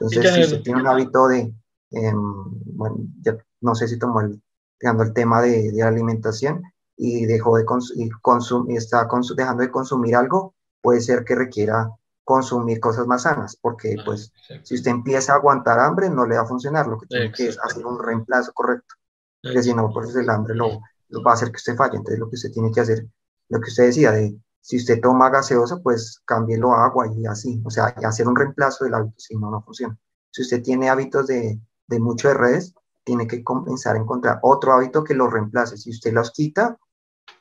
Entonces, 0.00 0.34
si 0.34 0.40
usted 0.42 0.62
tiene 0.62 0.80
un 0.80 0.88
hábito 0.88 1.28
de, 1.28 1.54
eh, 1.92 2.12
bueno, 2.14 2.96
ya 3.20 3.36
no 3.60 3.74
sé 3.74 3.86
si 3.86 3.98
tomó 3.98 4.20
el, 4.20 4.42
el 4.80 5.12
tema 5.12 5.42
de, 5.42 5.70
de 5.70 5.82
alimentación 5.82 6.62
y 6.96 7.26
dejó 7.26 7.56
de 7.56 7.64
consum 7.64 8.70
está 8.70 9.08
dejando 9.36 9.62
de 9.62 9.70
consumir 9.70 10.16
algo, 10.16 10.54
puede 10.82 11.00
ser 11.00 11.24
que 11.24 11.34
requiera 11.34 11.90
consumir 12.30 12.78
cosas 12.78 13.08
más 13.08 13.22
sanas, 13.22 13.56
porque 13.60 13.96
ah, 13.98 14.02
pues 14.04 14.32
si 14.62 14.76
usted 14.76 14.92
empieza 14.92 15.32
a 15.32 15.36
aguantar 15.36 15.80
hambre 15.80 16.08
no 16.08 16.26
le 16.26 16.36
va 16.36 16.42
a 16.42 16.46
funcionar, 16.46 16.86
lo 16.86 16.96
que 16.96 17.06
tiene 17.06 17.24
exacto. 17.26 17.42
que 17.42 17.48
es 17.48 17.58
hacer 17.58 17.84
un 17.84 17.98
reemplazo 17.98 18.52
correcto 18.52 18.94
porque 19.42 19.62
si 19.62 19.74
no, 19.74 19.90
pues 19.92 20.14
el 20.14 20.28
hambre 20.28 20.54
lo, 20.54 20.80
lo, 21.08 21.22
va 21.22 21.32
a 21.32 21.34
hacer 21.34 21.50
que 21.50 21.56
usted 21.56 21.76
falle. 21.76 21.96
Entonces, 21.96 22.18
lo 22.18 22.28
que 22.28 22.36
usted 22.36 22.50
tiene 22.50 22.70
que 22.70 22.80
hacer, 22.80 23.06
lo 23.48 23.60
que 23.60 23.68
usted 23.70 23.84
decía, 23.84 24.12
de 24.12 24.36
si 24.60 24.76
usted 24.76 25.00
toma 25.00 25.30
gaseosa, 25.30 25.78
pues 25.78 26.20
cámbielo 26.26 26.72
a 26.72 26.84
agua 26.84 27.06
y 27.14 27.26
así, 27.26 27.62
o 27.64 27.70
sea, 27.70 27.86
hacer 27.86 28.28
un 28.28 28.36
reemplazo 28.36 28.84
del 28.84 28.94
hábito, 28.94 29.14
si 29.18 29.36
no, 29.36 29.50
no 29.50 29.62
funciona. 29.62 29.96
Si 30.30 30.42
usted 30.42 30.62
tiene 30.62 30.90
hábitos 30.90 31.26
de, 31.26 31.58
de 31.86 32.00
mucho 32.00 32.28
de 32.28 32.34
redes, 32.34 32.74
tiene 33.02 33.26
que 33.26 33.42
comenzar 33.42 33.96
a 33.96 33.98
encontrar 33.98 34.38
otro 34.42 34.72
hábito 34.72 35.02
que 35.02 35.14
lo 35.14 35.28
reemplace. 35.28 35.78
Si 35.78 35.90
usted 35.90 36.12
los 36.12 36.30
quita, 36.32 36.76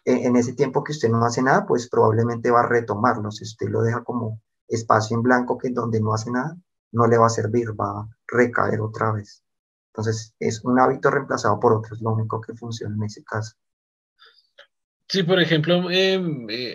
en, 0.05 0.17
en 0.25 0.35
ese 0.37 0.53
tiempo 0.53 0.83
que 0.83 0.93
usted 0.93 1.09
no 1.09 1.23
hace 1.25 1.41
nada, 1.41 1.65
pues 1.65 1.89
probablemente 1.89 2.49
va 2.51 2.61
a 2.61 2.67
retomarlo. 2.67 3.29
Si 3.31 3.43
usted 3.43 3.67
lo 3.67 3.81
deja 3.81 4.03
como 4.03 4.39
espacio 4.69 5.17
en 5.17 5.23
blanco 5.23 5.57
que 5.57 5.69
donde 5.69 5.99
no 5.99 6.13
hace 6.13 6.31
nada, 6.31 6.57
no 6.91 7.07
le 7.07 7.17
va 7.17 7.27
a 7.27 7.29
servir, 7.29 7.69
va 7.79 8.01
a 8.01 8.09
recaer 8.27 8.79
otra 8.81 9.11
vez. 9.11 9.43
Entonces, 9.93 10.35
es 10.39 10.63
un 10.63 10.79
hábito 10.79 11.09
reemplazado 11.09 11.59
por 11.59 11.73
otro, 11.73 11.95
es 11.95 12.01
lo 12.01 12.13
único 12.13 12.39
que 12.41 12.53
funciona 12.53 12.95
en 12.95 13.03
ese 13.03 13.23
caso. 13.23 13.55
Sí, 15.11 15.23
por 15.23 15.41
ejemplo, 15.41 15.89
eh, 15.89 16.21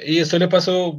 y 0.06 0.18
esto 0.18 0.40
le 0.40 0.48
pasó, 0.48 0.98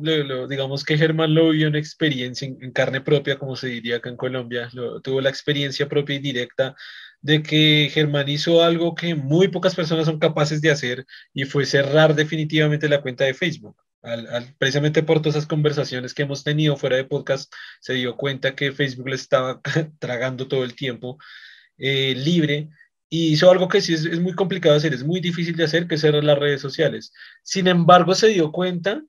digamos 0.49 0.85
que 0.85 0.97
Germán 0.97 1.33
lo 1.35 1.49
vio 1.49 1.67
en 1.67 1.75
experiencia, 1.75 2.47
en, 2.47 2.71
carne 2.71 3.01
propia, 3.01 3.37
como 3.37 3.57
se 3.57 3.67
diría 3.67 3.97
acá 3.97 4.09
en 4.09 4.15
Colombia, 4.15 4.69
lo, 4.71 5.01
tuvo 5.01 5.19
la 5.19 5.29
experiencia 5.31 5.89
propia 5.89 6.15
y 6.15 6.19
directa 6.19 6.77
de 7.19 7.43
que 7.43 7.89
Germán 7.91 8.29
hizo 8.29 8.63
algo 8.63 8.95
que 8.95 9.15
muy 9.15 9.49
pocas 9.49 9.75
personas 9.75 10.05
son 10.05 10.17
capaces 10.17 10.61
de 10.61 10.71
hacer 10.71 11.05
y 11.33 11.43
fue 11.43 11.65
cerrar 11.65 12.15
definitivamente 12.15 12.87
la 12.87 13.01
cuenta 13.01 13.25
de 13.25 13.33
Facebook. 13.33 13.75
Precisamente 14.57 15.03
por 15.03 15.19
todas 15.19 15.35
esas 15.35 15.47
conversaciones 15.47 16.13
que 16.13 16.23
hemos 16.23 16.43
tenido 16.43 16.77
fuera 16.77 16.95
de 16.95 17.05
podcast, 17.05 17.53
se 17.79 17.93
dio 17.93 18.15
cuenta 18.15 18.55
que 18.55 18.71
Facebook 18.71 19.09
le 19.09 19.15
estaba 19.15 19.61
tragando 19.99 20.47
todo 20.47 20.63
el 20.63 20.75
tiempo 20.75 21.17
eh, 21.77 22.15
libre 22.15 22.69
y 23.09 23.33
hizo 23.33 23.51
algo 23.51 23.67
que 23.67 23.81
sí 23.81 23.93
es, 23.93 24.05
es, 24.05 24.19
muy 24.19 24.33
complicado 24.33 24.75
hacer, 24.75 24.93
es 24.93 25.03
muy 25.03 25.19
difícil 25.19 25.55
de 25.55 25.65
hacer, 25.65 25.87
que 25.87 25.95
es 25.95 26.01
cerrar 26.01 26.23
las 26.23 26.39
redes 26.39 26.61
sociales. 26.61 27.13
Sin 27.43 27.67
embargo, 27.67 28.15
se 28.15 28.29
dio 28.29 28.51
cuenta 28.51 29.03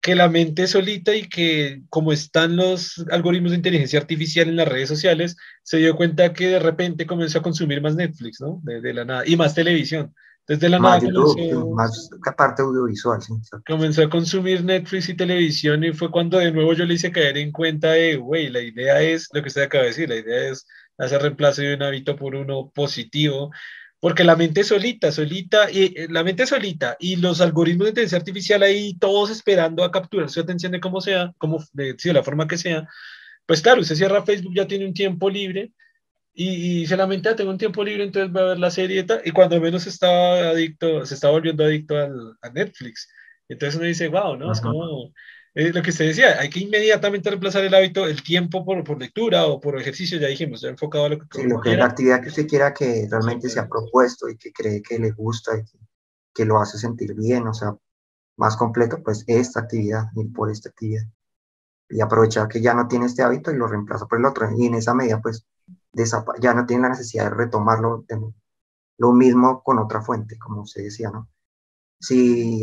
que 0.00 0.14
la 0.14 0.28
mente 0.28 0.66
solita 0.66 1.14
y 1.14 1.28
que 1.28 1.82
como 1.90 2.12
están 2.12 2.56
los 2.56 3.04
algoritmos 3.10 3.50
de 3.50 3.58
inteligencia 3.58 3.98
artificial 3.98 4.48
en 4.48 4.56
las 4.56 4.68
redes 4.68 4.88
sociales, 4.88 5.36
se 5.62 5.78
dio 5.78 5.94
cuenta 5.94 6.32
que 6.32 6.48
de 6.48 6.58
repente 6.58 7.06
comenzó 7.06 7.38
a 7.38 7.42
consumir 7.42 7.82
más 7.82 7.96
Netflix, 7.96 8.40
¿no? 8.40 8.60
De 8.62 8.94
la 8.94 9.04
nada, 9.04 9.22
y 9.26 9.36
más 9.36 9.54
televisión. 9.54 10.14
Desde 10.50 10.68
la 10.68 10.80
más 10.80 11.00
nada 11.00 11.12
YouTube, 11.12 11.36
comenzó, 11.36 11.70
más 11.70 12.10
parte 12.36 12.62
audiovisual. 12.62 13.22
Sí. 13.22 13.34
Comenzó 13.64 14.02
a 14.02 14.10
consumir 14.10 14.64
Netflix 14.64 15.08
y 15.08 15.14
televisión 15.14 15.84
y 15.84 15.92
fue 15.92 16.10
cuando 16.10 16.38
de 16.38 16.50
nuevo 16.50 16.72
yo 16.72 16.84
le 16.86 16.94
hice 16.94 17.12
caer 17.12 17.38
en 17.38 17.52
cuenta 17.52 17.92
de, 17.92 18.16
güey, 18.16 18.48
la 18.48 18.60
idea 18.60 19.00
es 19.00 19.28
lo 19.32 19.42
que 19.42 19.46
usted 19.46 19.62
acaba 19.62 19.84
de 19.84 19.90
decir, 19.90 20.08
la 20.08 20.16
idea 20.16 20.50
es 20.50 20.66
hacer 20.98 21.22
reemplazo 21.22 21.62
de 21.62 21.76
un 21.76 21.84
hábito 21.84 22.16
por 22.16 22.34
uno 22.34 22.68
positivo, 22.74 23.52
porque 24.00 24.24
la 24.24 24.34
mente 24.34 24.64
solita, 24.64 25.12
solita, 25.12 25.70
y 25.70 25.96
eh, 25.96 26.08
la 26.10 26.24
mente 26.24 26.44
solita 26.48 26.96
y 26.98 27.14
los 27.14 27.40
algoritmos 27.40 27.84
de 27.84 27.90
inteligencia 27.90 28.18
artificial 28.18 28.64
ahí 28.64 28.94
todos 28.98 29.30
esperando 29.30 29.84
a 29.84 29.92
capturar 29.92 30.30
su 30.30 30.40
atención 30.40 30.72
de 30.72 30.80
cómo 30.80 31.00
sea, 31.00 31.32
como 31.38 31.62
de, 31.74 31.94
de 31.94 32.12
la 32.12 32.24
forma 32.24 32.48
que 32.48 32.58
sea, 32.58 32.88
pues 33.46 33.62
claro, 33.62 33.82
usted 33.82 33.94
cierra 33.94 34.24
Facebook, 34.24 34.54
ya 34.56 34.66
tiene 34.66 34.84
un 34.84 34.94
tiempo 34.94 35.30
libre 35.30 35.70
y, 36.32 36.82
y 36.82 36.86
se 36.86 36.96
lamenta, 36.96 37.36
tengo 37.36 37.50
un 37.50 37.58
tiempo 37.58 37.84
libre, 37.84 38.04
entonces 38.04 38.32
voy 38.32 38.42
a 38.42 38.46
ver 38.46 38.58
la 38.58 38.70
serie 38.70 39.00
y, 39.00 39.06
tal, 39.06 39.20
y 39.24 39.30
cuando 39.32 39.60
menos 39.60 39.86
está 39.86 40.50
adicto, 40.50 41.04
se 41.04 41.14
está 41.14 41.30
volviendo 41.30 41.64
adicto 41.64 41.96
al, 41.96 42.36
a 42.40 42.50
Netflix. 42.50 43.08
Entonces 43.48 43.76
uno 43.76 43.86
dice, 43.86 44.08
wow, 44.08 44.36
¿no? 44.36 44.48
-huh. 44.48 44.52
Es 44.52 44.60
como, 44.60 45.12
es 45.54 45.74
lo 45.74 45.82
que 45.82 45.90
usted 45.90 46.06
decía, 46.06 46.38
hay 46.38 46.48
que 46.48 46.60
inmediatamente 46.60 47.28
reemplazar 47.28 47.64
el 47.64 47.74
hábito, 47.74 48.06
el 48.06 48.22
tiempo 48.22 48.64
por, 48.64 48.82
por 48.84 48.98
lectura 48.98 49.46
o 49.46 49.60
por 49.60 49.78
ejercicio, 49.80 50.18
ya 50.18 50.28
dijimos, 50.28 50.60
ya 50.60 50.68
enfocado 50.68 51.06
a 51.06 51.08
lo 51.08 51.18
que, 51.18 51.26
sí, 51.32 51.48
lo 51.48 51.60
que 51.60 51.76
la 51.76 51.86
actividad 51.86 52.22
que 52.22 52.28
usted 52.28 52.46
quiera 52.46 52.72
que 52.72 53.08
realmente 53.10 53.48
sí, 53.48 53.54
se 53.54 53.60
ha 53.60 53.68
propuesto 53.68 54.28
y 54.28 54.36
que 54.36 54.52
cree 54.52 54.80
que 54.80 54.98
le 54.98 55.10
gusta 55.10 55.58
y 55.58 55.64
que, 55.64 55.78
que, 56.32 56.44
lo 56.44 56.60
hace 56.60 56.78
sentir 56.78 57.14
bien, 57.14 57.46
o 57.48 57.54
sea, 57.54 57.74
más 58.36 58.56
completo, 58.56 59.02
pues 59.02 59.24
esta 59.26 59.60
actividad, 59.60 60.04
ir 60.14 60.32
por 60.32 60.50
esta 60.50 60.68
actividad. 60.68 61.02
Y 61.88 62.00
aprovechar 62.00 62.46
que 62.46 62.60
ya 62.60 62.72
no 62.72 62.86
tiene 62.86 63.06
este 63.06 63.22
hábito 63.22 63.50
y 63.50 63.56
lo 63.56 63.66
reemplaza 63.66 64.06
por 64.06 64.20
el 64.20 64.24
otro. 64.24 64.48
Y 64.56 64.66
en 64.66 64.74
esa 64.74 64.94
medida, 64.94 65.20
pues, 65.20 65.44
ya 66.40 66.54
no 66.54 66.66
tiene 66.66 66.84
la 66.84 66.88
necesidad 66.90 67.24
de 67.24 67.36
retomarlo. 67.36 68.04
De 68.08 68.18
lo 68.98 69.12
mismo 69.12 69.62
con 69.62 69.78
otra 69.78 70.02
fuente, 70.02 70.38
como 70.38 70.62
usted 70.62 70.84
decía, 70.84 71.10
¿no? 71.10 71.28
Si 71.98 72.62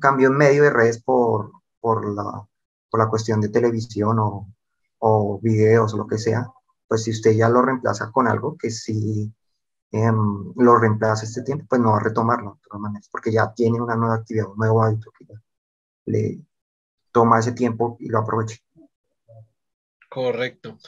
cambio 0.00 0.28
en 0.28 0.36
medio 0.36 0.62
de 0.62 0.70
redes 0.70 1.02
por, 1.02 1.52
por, 1.80 2.08
la, 2.14 2.46
por 2.90 3.00
la 3.00 3.08
cuestión 3.08 3.40
de 3.40 3.50
televisión 3.50 4.18
o, 4.18 4.48
o 4.98 5.40
videos 5.42 5.94
lo 5.94 6.06
que 6.06 6.18
sea, 6.18 6.46
pues 6.88 7.04
si 7.04 7.10
usted 7.10 7.32
ya 7.32 7.48
lo 7.48 7.62
reemplaza 7.62 8.10
con 8.10 8.26
algo 8.28 8.56
que 8.56 8.70
si 8.70 9.34
eh, 9.92 10.12
lo 10.56 10.78
reemplaza 10.78 11.24
este 11.24 11.42
tiempo, 11.42 11.66
pues 11.68 11.80
no 11.80 11.90
va 11.90 11.98
a 11.98 12.02
retomarlo 12.02 12.54
de 12.54 12.60
todas 12.68 12.80
maneras, 12.80 13.08
porque 13.10 13.32
ya 13.32 13.52
tiene 13.52 13.80
una 13.80 13.96
nueva 13.96 14.14
actividad, 14.16 14.48
un 14.48 14.56
nuevo 14.56 14.82
hábito 14.82 15.10
que 15.18 15.26
ya 15.26 15.42
le 16.06 16.40
toma 17.10 17.40
ese 17.40 17.52
tiempo 17.52 17.96
y 18.00 18.08
lo 18.08 18.20
aprovecha. 18.20 18.56
Correcto. 20.08 20.78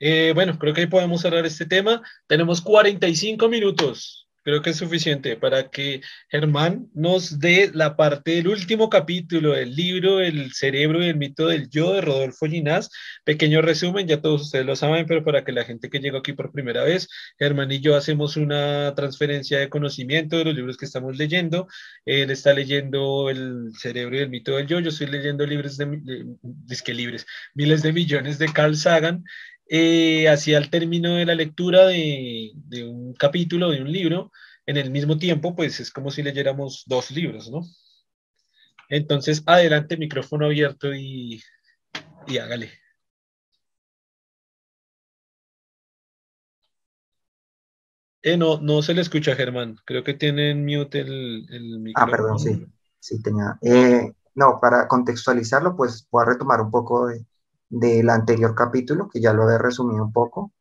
Eh, 0.00 0.32
bueno, 0.34 0.58
creo 0.58 0.74
que 0.74 0.82
ahí 0.82 0.86
podemos 0.86 1.22
cerrar 1.22 1.46
este 1.46 1.66
tema. 1.66 2.02
Tenemos 2.26 2.60
45 2.60 3.48
minutos. 3.48 4.20
creo 4.44 4.60
que 4.60 4.70
es 4.70 4.76
suficiente 4.76 5.36
para 5.36 5.70
que 5.70 6.02
Germán 6.28 6.88
nos 6.92 7.38
dé 7.38 7.70
la 7.72 7.96
parte 7.96 8.32
del 8.32 8.48
último 8.48 8.90
capítulo 8.90 9.52
del 9.52 9.74
libro 9.74 10.20
El 10.20 10.52
cerebro 10.52 11.02
y 11.02 11.08
el 11.08 11.16
mito 11.16 11.48
del 11.48 11.70
yo 11.70 11.94
de 11.94 12.02
Rodolfo 12.02 12.46
Ginás. 12.46 12.90
Pequeño 13.24 13.62
resumen, 13.62 14.06
ya 14.06 14.20
todos 14.20 14.42
ustedes 14.42 14.66
lo 14.66 14.76
saben, 14.76 15.06
pero 15.06 15.24
para 15.24 15.44
que 15.44 15.52
la 15.52 15.64
gente 15.64 15.88
que 15.88 15.98
llegó 15.98 16.18
aquí 16.18 16.34
por 16.34 16.52
primera 16.52 16.84
vez, 16.84 17.08
Germán 17.38 17.72
y 17.72 17.80
yo 17.80 17.96
hacemos 17.96 18.36
una 18.36 18.94
transferencia 18.94 19.58
de 19.58 19.70
conocimiento 19.70 20.36
de 20.36 20.44
los 20.44 20.54
libros 20.54 20.76
que 20.76 20.84
estamos 20.84 21.16
leyendo. 21.16 21.66
Él 22.04 22.30
está 22.30 22.52
leyendo 22.52 23.30
El 23.30 23.70
cerebro 23.78 24.16
y 24.16 24.18
el 24.20 24.28
mito 24.28 24.56
del 24.56 24.66
yo, 24.66 24.78
yo 24.80 24.90
estoy 24.90 25.06
leyendo 25.06 25.46
libros 25.46 25.78
de, 25.78 25.86
de, 25.86 26.94
libres, 26.94 27.26
miles 27.54 27.82
de 27.82 27.92
millones 27.94 28.38
de 28.38 28.52
Carl 28.52 28.76
Sagan 28.76 29.24
eh, 29.68 30.28
hacia 30.28 30.58
el 30.58 30.70
término 30.70 31.14
de 31.14 31.26
la 31.26 31.34
lectura 31.34 31.86
de, 31.86 32.52
de, 32.54 32.86
un 32.86 33.14
capítulo, 33.14 33.70
de 33.70 33.82
un 33.82 33.90
libro, 33.90 34.30
en 34.66 34.76
el 34.76 34.90
mismo 34.90 35.18
tiempo, 35.18 35.54
pues 35.54 35.80
es 35.80 35.90
como 35.90 36.10
si 36.10 36.22
leyéramos 36.22 36.84
dos 36.86 37.10
libros, 37.10 37.50
¿no? 37.50 37.62
Entonces, 38.88 39.42
adelante, 39.46 39.96
micrófono 39.96 40.46
abierto 40.46 40.94
y, 40.94 41.42
y 42.26 42.38
hágale. 42.38 42.70
Eh, 48.22 48.38
no, 48.38 48.58
no 48.58 48.80
se 48.80 48.94
le 48.94 49.02
escucha, 49.02 49.36
Germán. 49.36 49.76
Creo 49.84 50.02
que 50.02 50.14
tiene 50.14 50.50
en 50.50 50.64
mute 50.64 51.00
el, 51.00 51.46
el 51.50 51.78
micrófono. 51.80 52.12
Ah, 52.12 52.16
perdón, 52.16 52.38
sí, 52.38 52.66
sí 52.98 53.22
tenía. 53.22 53.58
Eh, 53.60 54.12
no, 54.34 54.58
para 54.60 54.88
contextualizarlo, 54.88 55.76
pues 55.76 56.08
voy 56.10 56.22
a 56.22 56.30
retomar 56.30 56.62
un 56.62 56.70
poco 56.70 57.08
de, 57.08 57.26
del 57.68 58.10
anterior 58.10 58.54
capítulo, 58.54 59.08
que 59.08 59.20
ya 59.20 59.32
lo 59.32 59.50
he 59.50 59.58
resumido 59.58 60.04
un 60.04 60.12
poco, 60.12 60.52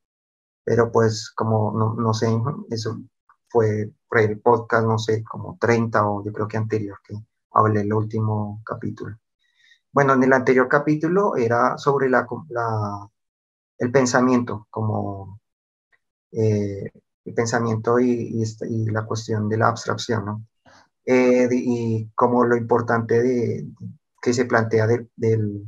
pero 0.64 0.92
pues 0.92 1.32
como 1.36 1.74
no, 1.78 1.96
no 1.96 2.14
sé, 2.14 2.30
eso 2.70 3.00
fue 3.50 3.92
por 4.10 4.20
el 4.20 4.40
podcast, 4.42 4.86
no 4.86 4.98
sé, 4.98 5.24
como 5.24 5.58
30 5.60 6.08
o 6.08 6.24
yo 6.26 6.34
creo 6.34 6.48
que 6.48 6.58
anterior 6.58 6.98
que 7.08 7.16
hablé 7.54 7.82
el 7.82 7.94
último 7.94 8.62
capítulo. 8.66 9.18
Bueno, 9.92 10.14
en 10.14 10.24
el 10.24 10.34
anterior 10.34 10.68
capítulo 10.68 11.36
era 11.38 11.78
sobre 11.78 12.10
la, 12.10 12.28
la 12.50 13.10
el 13.78 13.92
pensamiento, 13.92 14.68
como 14.72 15.40
eh, 16.32 16.92
el 17.26 17.34
pensamiento 17.34 18.00
y, 18.00 18.44
y, 18.44 18.86
la 18.92 19.06
cuestión 19.06 19.50
de 19.50 19.58
la 19.58 19.68
abstracción, 19.70 20.26
¿no? 20.26 20.46
Eh, 21.06 21.48
y 21.52 22.10
como 22.16 22.46
lo 22.46 22.56
importante 22.56 23.22
de, 23.22 23.68
que 24.22 24.34
se 24.34 24.46
plantea 24.46 24.88
del, 24.88 25.68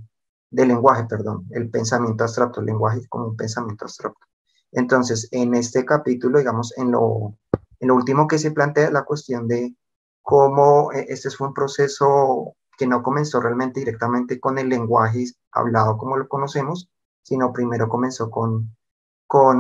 del 0.56 0.70
lenguaje, 0.70 1.06
perdón, 1.06 1.46
el 1.52 1.70
pensamiento 1.70 2.24
abstracto, 2.24 2.62
el 2.62 2.68
lenguaje 2.68 3.06
como 3.10 3.28
un 3.28 3.36
pensamiento 3.36 3.86
abstracto. 3.86 4.26
Entonces, 4.72 5.28
en 5.32 5.54
este 5.54 5.84
capítulo, 5.84 6.40
digamos, 6.40 6.74
en 6.78 6.92
lo, 6.92 7.36
último 7.82 8.28
que 8.28 8.40
se 8.40 8.52
plantea 8.52 8.90
la 8.90 9.04
cuestión 9.04 9.48
de 9.48 9.76
cómo 10.22 10.92
eh, 10.94 11.08
este 11.10 11.30
fue 11.30 11.48
un 11.50 11.54
proceso 11.54 12.56
que 12.78 12.88
no 12.88 13.04
comenzó 13.04 13.42
realmente 13.42 13.82
directamente 13.82 14.40
con 14.40 14.58
el 14.58 14.70
lenguaje 14.70 15.26
hablado 15.52 15.98
como 15.98 16.18
lo 16.18 16.28
conocemos, 16.28 16.90
sino 17.22 17.52
primero 17.54 17.90
comenzó 17.90 18.30
con, 18.32 18.70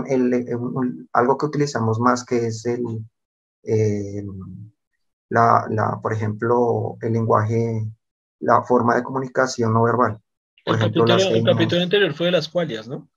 eh, 0.08 0.58
algo 1.14 1.38
que 1.38 1.46
utilizamos 1.46 2.00
más 2.00 2.24
que 2.24 2.48
es 2.48 2.66
eh, 2.66 4.26
la, 5.30 6.00
por 6.02 6.14
ejemplo, 6.14 6.98
el 7.02 7.14
lenguaje, 7.14 7.86
la 8.40 8.64
forma 8.64 8.96
de 8.96 9.04
comunicación 9.04 9.74
no 9.74 9.84
verbal 9.84 10.22
el, 10.66 10.80
capítulo, 10.80 11.82
anterior 11.84 12.14
fue 12.14 12.28
de 12.28 12.32
las 12.32 12.50
cualias, 12.50 12.88
¿no? 12.88 13.08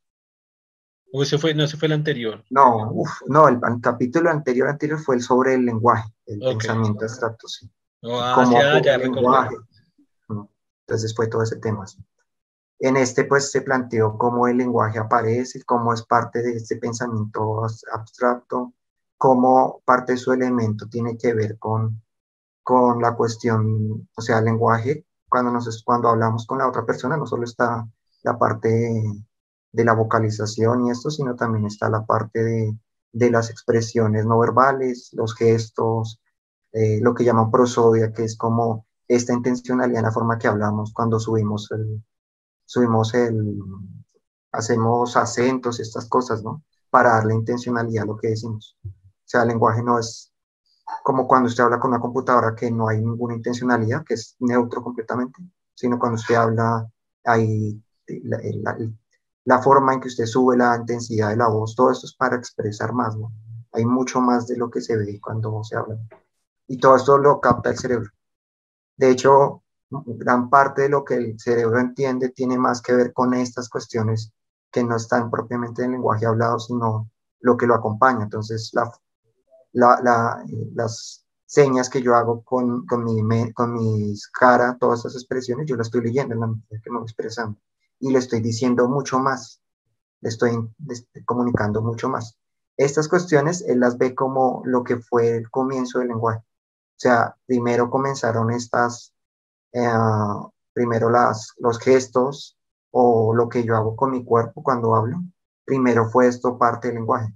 ¿O 1.13 1.23
ese 1.23 1.39
fue, 1.39 1.55
no, 1.55 1.65
ese 1.65 1.79
fue 1.79 1.87
el 1.87 1.93
anterior? 1.93 2.45
No, 2.51 2.93
no, 3.27 3.49
el, 3.49 3.59
capítulo 3.81 4.31
anterior 4.31 4.69
anterior 4.69 4.99
fue 4.99 5.17
el 5.17 5.23
sobre 5.23 5.55
el 5.55 5.65
lenguaje, 5.65 6.13
el 6.27 6.39
pensamiento 6.41 7.05
abstracto, 7.05 7.49
sí. 7.49 7.71
Oh, 8.03 8.21
ah, 8.21 8.33
Como 8.35 8.53
ya, 8.83 8.99
lenguaje. 8.99 9.57
Entonces 10.87 11.15
fue 11.15 11.27
todo 11.29 11.43
ese 11.43 11.57
tema. 11.57 11.85
En 12.81 12.97
este 12.97 13.25
pues 13.25 13.51
se 13.51 13.63
planteó 13.63 14.17
cómo 14.17 14.47
el 14.47 14.59
lenguaje 14.59 14.99
aparece, 14.99 15.65
cómo 15.65 15.93
es 15.93 16.03
parte 16.03 16.43
de 16.43 16.53
este 16.57 16.77
pensamiento 16.77 17.65
abstracto, 17.93 18.75
cómo 19.17 19.83
parte 19.85 20.13
de 20.13 20.19
su 20.19 20.33
elemento 20.33 20.87
tiene 20.89 21.19
que 21.19 21.35
ver 21.35 21.59
con, 21.59 22.03
con 22.63 23.03
la 23.03 23.17
cuestión, 23.17 24.09
o 24.15 24.23
sea, 24.23 24.39
el 24.39 24.45
lenguaje 24.45 25.05
cuando, 25.29 25.51
nos, 25.51 25.83
cuando 25.85 26.09
hablamos 26.09 26.47
con 26.47 26.59
la 26.59 26.69
otra 26.69 26.85
persona, 26.85 27.17
no 27.17 27.27
solo 27.27 27.45
está 27.45 27.87
la 28.23 28.39
parte 28.39 29.03
de 29.73 29.85
la 29.85 29.95
vocalización 29.95 30.87
y 30.87 30.91
esto, 30.91 31.11
sino 31.11 31.37
también 31.37 31.67
está 31.67 31.89
la 31.89 32.05
parte 32.05 32.43
de, 32.43 32.79
de 33.13 33.31
las 33.31 33.51
expresiones 33.51 34.27
no 34.27 34.39
verbales, 34.39 35.11
los 35.13 35.35
gestos, 35.35 36.21
eh, 36.73 37.01
lo 37.01 37.15
que 37.15 37.25
llaman 37.25 37.51
prosodia, 37.51 38.13
que 38.13 38.25
es 38.25 38.37
como 38.37 38.87
esta 39.07 39.33
intencionalidad 39.33 40.01
en 40.01 40.05
la 40.05 40.13
forma 40.13 40.39
que 40.39 40.49
hablamos 40.49 40.93
cuando 40.93 41.19
subimos 41.19 41.71
el, 41.71 42.05
subimos 42.67 43.15
el, 43.15 43.59
hacemos 44.53 45.17
acentos, 45.17 45.81
estas 45.81 46.07
cosas, 46.09 46.43
¿no? 46.43 46.63
Para 46.91 47.15
darle 47.15 47.35
intencionalidad 47.35 48.05
a 48.05 48.07
lo 48.07 48.17
que 48.17 48.29
decimos. 48.29 48.77
O 48.85 48.91
sea, 49.25 49.43
el 49.43 49.49
lenguaje 49.49 49.83
no 49.83 49.99
es 49.99 50.33
como 51.03 51.27
cuando 51.27 51.49
usted 51.49 51.65
habla 51.65 51.79
con 51.79 51.91
una 51.91 52.01
computadora 52.01 52.55
que 52.55 52.71
no 52.71 52.89
hay 52.89 52.99
ninguna 52.99 53.35
intencionalidad, 53.35 54.05
que 54.05 54.15
es 54.15 54.37
neutro 54.41 54.83
completamente, 54.83 55.41
sino 55.75 55.99
cuando 55.99 56.17
usted 56.17 56.35
habla, 56.35 56.89
hay 57.25 57.83
la, 59.45 59.63
forma 59.63 59.95
en 59.95 60.01
que 60.01 60.09
usted 60.09 60.27
sube 60.27 60.57
la 60.57 60.77
intensidad 60.77 61.31
de 61.31 61.37
la 61.37 61.49
voz, 61.49 61.75
todo 61.75 61.91
esto 61.91 62.07
es 62.07 62.15
para 62.15 62.37
expresar 62.37 62.93
más, 62.93 63.17
¿no? 63.17 63.33
Hay 63.73 63.85
mucho 63.85 64.21
más 64.21 64.47
de 64.47 64.57
lo 64.57 64.71
que 64.71 64.81
se 64.81 64.97
ve 64.97 65.21
cuando 65.21 65.63
se 65.63 65.77
habla. 65.77 65.99
Y 66.67 66.79
todo 66.79 66.97
esto 66.97 67.19
lo 67.19 67.41
capta 67.41 67.71
el 67.71 67.79
cerebro. 67.79 68.11
De 68.97 69.11
hecho, 69.11 69.63
gran 69.91 70.51
parte 70.51 70.83
de 70.83 70.89
lo 70.89 71.05
que 71.05 71.15
el 71.15 71.39
cerebro 71.39 71.79
entiende 71.79 72.31
tiene 72.31 72.59
más 72.59 72.83
que 72.83 72.95
ver 72.95 73.13
con 73.13 73.35
estas 73.35 73.69
cuestiones 73.69 74.33
que 74.71 74.83
no 74.85 74.97
están 74.97 75.31
propiamente 75.31 75.83
en 75.83 75.91
el 75.91 75.93
lenguaje 75.93 76.27
hablado, 76.27 76.59
sino 76.59 77.11
lo 77.41 77.57
que 77.57 77.67
lo 77.67 77.75
acompaña. 77.75 78.25
Entonces, 78.25 78.71
la, 78.73 78.91
la, 79.73 80.43
las 80.75 81.25
señas 81.47 81.89
que 81.89 82.03
yo 82.03 82.15
hago 82.15 82.43
con, 82.43 82.87
con, 82.87 83.05
mi, 83.05 83.53
con 83.53 83.73
mis 83.73 84.29
caras, 84.29 84.79
todas 84.79 85.01
esas 85.01 85.15
expresiones, 85.15 85.67
yo 85.67 85.77
las 85.77 85.89
estoy 85.89 86.03
leyendo 86.03 86.35
en 86.35 86.41
la 86.41 86.47
medida 86.47 86.81
que 86.83 86.91
me 86.91 86.99
voy 86.99 87.05
expresando 87.05 87.59
y 88.01 88.11
le 88.11 88.19
estoy 88.19 88.41
diciendo 88.41 88.89
mucho 88.89 89.19
más, 89.19 89.61
le 90.21 90.29
estoy, 90.29 90.71
comunicando 91.25 91.83
mucho 91.83 92.09
más. 92.09 92.37
Estas 92.77 93.09
cuestiones 93.09 93.65
él 93.67 93.81
las 93.81 93.99
ve 93.99 94.15
como 94.15 94.63
lo 94.65 94.85
que 94.85 94.99
fue 94.99 95.37
el 95.37 95.51
comienzo 95.51 95.99
del 95.99 96.09
lenguaje. 96.09 96.39
O 96.41 97.01
sea, 97.01 97.37
primero 97.47 97.91
comenzaron 97.91 98.51
estas, 98.53 99.13
eh, 99.73 99.89
primero 100.73 101.11
las, 101.11 101.55
los 101.59 101.79
gestos 101.79 102.57
o 102.91 103.35
lo 103.35 103.49
que 103.49 103.65
yo 103.65 103.77
hago 103.77 103.97
con 103.97 104.11
mi 104.11 104.25
cuerpo 104.25 104.63
cuando 104.63 104.95
hablo. 104.95 105.19
Primero 105.65 106.09
fue 106.11 106.29
esto 106.29 106.59
parte 106.59 106.89
del 106.89 106.97
lenguaje. 106.97 107.33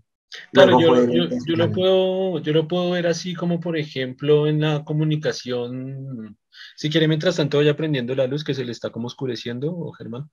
Claro, 0.52 0.80
yo, 0.80 1.56
lo 1.56 1.72
puedo, 1.72 2.38
yo 2.40 2.52
lo 2.52 2.68
puedo 2.68 2.90
ver 2.90 3.06
así 3.06 3.34
como, 3.34 3.60
por 3.60 3.76
ejemplo, 3.76 4.46
en 4.46 4.60
la 4.60 4.84
comunicación. 4.84 6.36
Si 6.76 6.90
quiere, 6.90 7.08
mientras 7.08 7.36
tanto, 7.36 7.58
voy 7.58 7.68
aprendiendo 7.68 8.14
la 8.14 8.26
luz 8.26 8.44
que 8.44 8.54
se 8.54 8.64
le 8.64 8.72
está 8.72 8.90
como 8.90 9.06
oscureciendo, 9.06 9.74
o 9.74 9.92
Germán. 9.92 10.30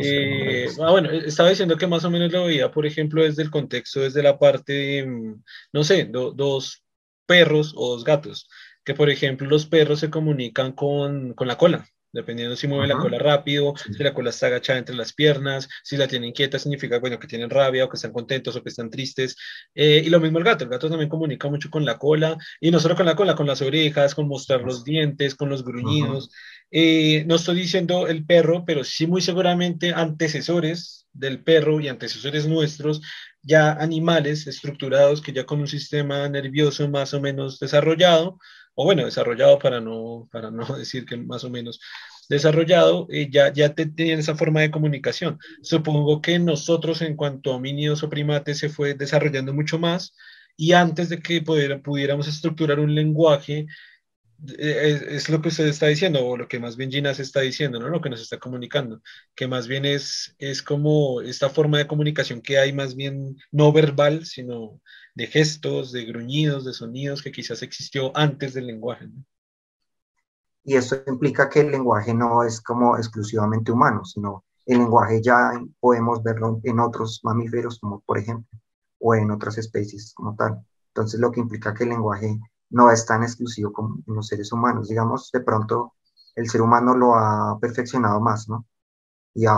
Eh, 0.00 0.68
ah, 0.80 0.92
bueno, 0.92 1.10
estaba 1.10 1.48
diciendo 1.48 1.76
que 1.76 1.88
más 1.88 2.04
o 2.04 2.10
menos 2.10 2.30
lo 2.30 2.44
veía, 2.44 2.70
por 2.70 2.86
ejemplo, 2.86 3.22
desde 3.22 3.42
el 3.42 3.50
contexto, 3.50 4.00
desde 4.00 4.22
la 4.22 4.38
parte, 4.38 5.04
mm, 5.04 5.42
no 5.72 5.84
sé, 5.84 6.04
dos 6.04 6.84
perros 7.26 7.72
o 7.76 7.94
dos 7.94 8.04
gatos, 8.04 8.48
que 8.84 8.94
por 8.94 9.10
ejemplo 9.10 9.48
los 9.48 9.66
perros 9.66 10.00
se 10.00 10.10
comunican 10.10 10.72
con, 10.72 11.34
con 11.34 11.48
la 11.48 11.56
cola, 11.58 11.86
dependiendo 12.12 12.56
si 12.56 12.68
mueve 12.68 12.86
la 12.86 12.98
cola 12.98 13.18
rápido, 13.18 13.74
si 13.76 14.02
la 14.02 14.14
cola 14.14 14.30
está 14.30 14.46
agachada 14.46 14.78
entre 14.78 14.94
las 14.94 15.12
piernas, 15.12 15.68
si 15.82 15.96
la 15.96 16.06
tienen 16.06 16.32
quieta, 16.32 16.58
significa, 16.58 16.98
bueno, 16.98 17.18
que 17.18 17.26
tienen 17.26 17.50
rabia 17.50 17.84
o 17.84 17.88
que 17.88 17.96
están 17.96 18.12
contentos 18.12 18.54
o 18.54 18.62
que 18.62 18.68
están 18.68 18.90
tristes. 18.90 19.36
Eh, 19.74 20.02
y 20.04 20.10
lo 20.10 20.20
mismo 20.20 20.38
el 20.38 20.44
gato, 20.44 20.64
el 20.64 20.70
gato 20.70 20.88
también 20.88 21.08
comunica 21.08 21.48
mucho 21.48 21.70
con 21.70 21.84
la 21.84 21.98
cola, 21.98 22.36
y 22.60 22.70
no 22.70 22.80
solo 22.80 22.94
con 22.96 23.06
la 23.06 23.16
cola, 23.16 23.34
con 23.34 23.46
las 23.46 23.62
orejas, 23.62 24.14
con 24.14 24.28
mostrar 24.28 24.62
los 24.62 24.84
dientes, 24.84 25.34
con 25.34 25.48
los 25.48 25.64
gruñidos. 25.64 26.30
Eh, 26.70 27.24
no 27.26 27.36
estoy 27.36 27.56
diciendo 27.56 28.06
el 28.06 28.24
perro, 28.24 28.64
pero 28.66 28.84
sí 28.84 29.06
muy 29.06 29.20
seguramente 29.20 29.92
antecesores 29.92 31.06
del 31.12 31.42
perro 31.42 31.80
y 31.80 31.88
antecesores 31.88 32.46
nuestros, 32.46 33.02
ya 33.42 33.72
animales 33.72 34.46
estructurados 34.46 35.20
que 35.20 35.32
ya 35.32 35.44
con 35.44 35.60
un 35.60 35.68
sistema 35.68 36.28
nervioso 36.28 36.88
más 36.88 37.12
o 37.12 37.20
menos 37.20 37.58
desarrollado, 37.58 38.38
o 38.74 38.84
bueno, 38.84 39.04
desarrollado 39.04 39.58
para 39.58 39.80
no, 39.80 40.28
para 40.32 40.50
no 40.50 40.64
decir 40.76 41.04
que 41.04 41.16
más 41.16 41.44
o 41.44 41.50
menos 41.50 41.80
desarrollado, 42.28 43.06
eh, 43.10 43.28
ya, 43.30 43.52
ya 43.52 43.74
tenían 43.74 44.18
esa 44.18 44.36
forma 44.36 44.60
de 44.60 44.70
comunicación. 44.70 45.38
Supongo 45.62 46.22
que 46.22 46.38
nosotros 46.38 47.02
en 47.02 47.16
cuanto 47.16 47.52
a 47.52 47.56
homínidos 47.56 48.02
o 48.02 48.10
primates 48.10 48.58
se 48.58 48.68
fue 48.68 48.94
desarrollando 48.94 49.52
mucho 49.52 49.78
más 49.78 50.14
y 50.56 50.72
antes 50.72 51.08
de 51.08 51.20
que 51.20 51.42
pudiéramos 51.42 52.28
estructurar 52.28 52.80
un 52.80 52.94
lenguaje, 52.94 53.66
eh, 54.58 55.00
es, 55.10 55.28
lo 55.28 55.40
que 55.40 55.48
usted 55.48 55.66
está 55.66 55.86
diciendo, 55.86 56.26
o 56.26 56.36
lo 56.36 56.48
que 56.48 56.58
más 56.58 56.76
bien 56.76 56.90
Gina 56.90 57.14
se 57.14 57.22
está 57.22 57.40
diciendo, 57.40 57.78
¿no? 57.78 57.88
Lo 57.88 58.00
que 58.00 58.10
nos 58.10 58.20
está 58.20 58.38
comunicando, 58.38 59.00
que 59.34 59.46
más 59.46 59.68
bien 59.68 59.84
es, 59.84 60.34
es 60.38 60.62
como 60.62 61.20
esta 61.22 61.48
forma 61.48 61.78
de 61.78 61.86
comunicación 61.86 62.42
que 62.42 62.58
hay 62.58 62.72
más 62.72 62.96
bien 62.96 63.36
no 63.52 63.72
verbal, 63.72 64.26
sino 64.26 64.80
de 65.14 65.26
gestos, 65.26 65.92
de 65.92 66.04
gruñidos, 66.04 66.64
de 66.64 66.72
sonidos 66.72 67.22
que 67.22 67.32
quizás 67.32 67.62
existió 67.62 68.16
antes 68.16 68.54
del 68.54 68.66
lenguaje. 68.66 69.08
Y 70.64 70.76
eso 70.76 70.96
implica 71.06 71.48
que 71.48 71.60
el 71.60 71.70
lenguaje 71.72 72.14
no 72.14 72.44
es 72.44 72.60
como 72.60 72.96
exclusivamente 72.96 73.72
humano, 73.72 74.04
sino 74.04 74.44
el 74.66 74.78
lenguaje 74.78 75.20
ya 75.20 75.52
podemos 75.80 76.22
verlo 76.22 76.60
en 76.62 76.80
otros 76.80 77.20
mamíferos, 77.24 77.78
como 77.80 78.00
por 78.00 78.18
ejemplo, 78.18 78.58
o 79.00 79.14
en 79.14 79.30
otras 79.30 79.58
especies 79.58 80.12
como 80.14 80.36
tal. 80.36 80.64
Entonces, 80.88 81.18
lo 81.18 81.32
que 81.32 81.40
implica 81.40 81.74
que 81.74 81.84
el 81.84 81.90
lenguaje 81.90 82.38
no 82.72 82.90
es 82.90 83.06
tan 83.06 83.22
exclusivo 83.22 83.72
como 83.72 83.96
en 84.06 84.14
los 84.14 84.26
seres 84.26 84.52
humanos. 84.52 84.88
Digamos, 84.88 85.30
de 85.32 85.40
pronto 85.40 85.94
el 86.34 86.48
ser 86.48 86.62
humano 86.62 86.96
lo 86.96 87.14
ha 87.14 87.58
perfeccionado 87.60 88.20
más, 88.20 88.48
¿no? 88.48 88.66
Y 89.34 89.46
ha 89.46 89.54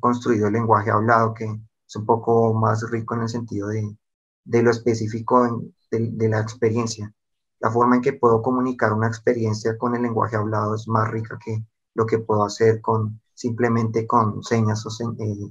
construido 0.00 0.48
el 0.48 0.54
lenguaje 0.54 0.90
hablado 0.90 1.34
que 1.34 1.44
es 1.44 1.96
un 1.96 2.06
poco 2.06 2.54
más 2.54 2.88
rico 2.90 3.14
en 3.14 3.22
el 3.22 3.28
sentido 3.28 3.68
de, 3.68 3.96
de 4.44 4.62
lo 4.62 4.70
específico 4.70 5.70
de, 5.90 6.28
la 6.28 6.40
experiencia. 6.40 7.12
La 7.60 7.70
forma 7.70 7.96
en 7.96 8.02
que 8.02 8.14
puedo 8.14 8.42
comunicar 8.42 8.92
una 8.92 9.08
experiencia 9.08 9.76
con 9.76 9.94
el 9.94 10.02
lenguaje 10.02 10.36
hablado 10.36 10.74
es 10.74 10.88
más 10.88 11.10
rica 11.10 11.38
que 11.44 11.64
lo 11.94 12.06
que 12.06 12.18
puedo 12.18 12.44
hacer 12.44 12.80
con 12.80 13.20
simplemente 13.34 14.06
con 14.06 14.42
señas 14.42 14.84
o 14.86 14.90
eh, 15.18 15.50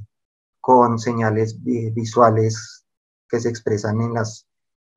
con 0.60 1.00
señales 1.00 1.58
visuales 1.64 2.86
que 3.28 3.40
se 3.40 3.50
expresan 3.50 4.02
en 4.02 4.14
las 4.14 4.48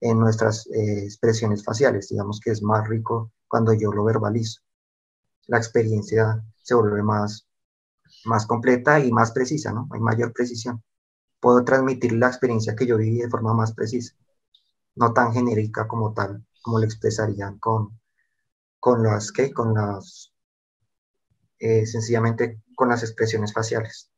en 0.02 0.18
nuestras 0.18 0.66
eh, 0.66 1.04
expresiones 1.04 1.64
faciales. 1.64 2.08
Digamos 2.08 2.40
que 2.40 2.50
es 2.50 2.62
más 2.62 2.86
rico 2.88 3.32
cuando 3.48 3.72
yo 3.72 3.92
lo 3.92 4.04
verbalizo. 4.04 4.60
La 5.46 5.58
experiencia 5.58 6.44
se 6.60 6.74
vuelve 6.74 7.02
más, 7.02 7.46
más 8.24 8.46
completa 8.46 8.98
y 8.98 9.12
más 9.12 9.30
precisa, 9.30 9.72
¿no? 9.72 9.88
Hay 9.92 10.00
mayor 10.00 10.32
precisión. 10.32 10.82
Puedo 11.42 11.64
transmitir 11.64 12.12
la 12.12 12.28
experiencia 12.28 12.76
que 12.76 12.86
yo 12.86 12.96
viví 12.96 13.18
de 13.18 13.28
forma 13.28 13.52
más 13.52 13.74
precisa, 13.74 14.14
no 14.94 15.12
tan 15.12 15.32
genérica 15.32 15.88
como 15.88 16.14
tal, 16.14 16.46
como 16.62 16.78
lo 16.78 16.84
expresarían 16.84 17.58
con, 17.58 17.98
con 18.78 19.02
las, 19.02 19.32
¿qué? 19.32 19.52
Con 19.52 19.74
las, 19.74 20.32
eh, 21.58 21.84
sencillamente 21.84 22.60
con 22.76 22.90
las 22.90 23.02
expresiones 23.02 23.52
faciales. 23.52 24.08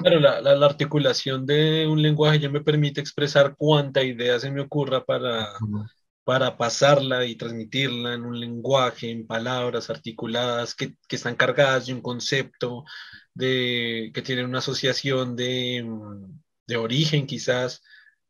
Claro, 0.00 0.20
la, 0.20 0.40
la, 0.40 0.64
articulación 0.64 1.44
de 1.44 1.88
un 1.88 2.00
lenguaje 2.00 2.38
ya 2.38 2.48
me 2.48 2.60
permite 2.60 3.00
expresar 3.00 3.56
cuánta 3.56 4.04
idea 4.04 4.38
se 4.38 4.52
me 4.52 4.60
ocurra 4.60 5.04
para, 5.04 5.48
para 6.22 6.56
pasarla 6.56 7.26
y 7.26 7.34
transmitirla 7.34 8.14
en 8.14 8.24
un 8.24 8.38
lenguaje, 8.38 9.10
en 9.10 9.26
palabras 9.26 9.90
articuladas 9.90 10.76
que, 10.76 10.94
que 11.08 11.16
están 11.16 11.34
cargadas 11.34 11.86
de 11.86 11.94
un 11.94 12.00
concepto, 12.00 12.84
de, 13.34 14.12
que 14.14 14.22
tienen 14.22 14.46
una 14.46 14.58
asociación 14.58 15.34
de, 15.34 15.84
de 16.70 16.76
origen 16.76 17.26
quizás, 17.26 17.82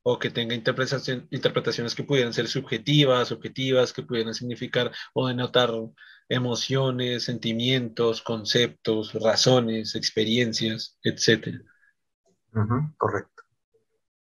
o 0.03 0.18
que 0.18 0.30
tenga 0.30 0.55
interpretación, 0.55 1.28
interpretaciones 1.30 1.95
que 1.95 2.05
pudieran 2.05 2.32
ser 2.32 2.49
subjetivas, 2.49 3.32
objetivas, 3.32 3.93
que 3.93 4.03
pudieran 4.03 4.34
significar 4.34 4.91
o 5.12 5.28
denotar 5.28 5.70
emociones, 6.28 7.24
sentimientos, 7.24 8.22
conceptos, 8.22 9.12
razones, 9.14 9.95
experiencias, 9.95 10.99
etc. 11.03 11.61
correcto. 12.97 13.43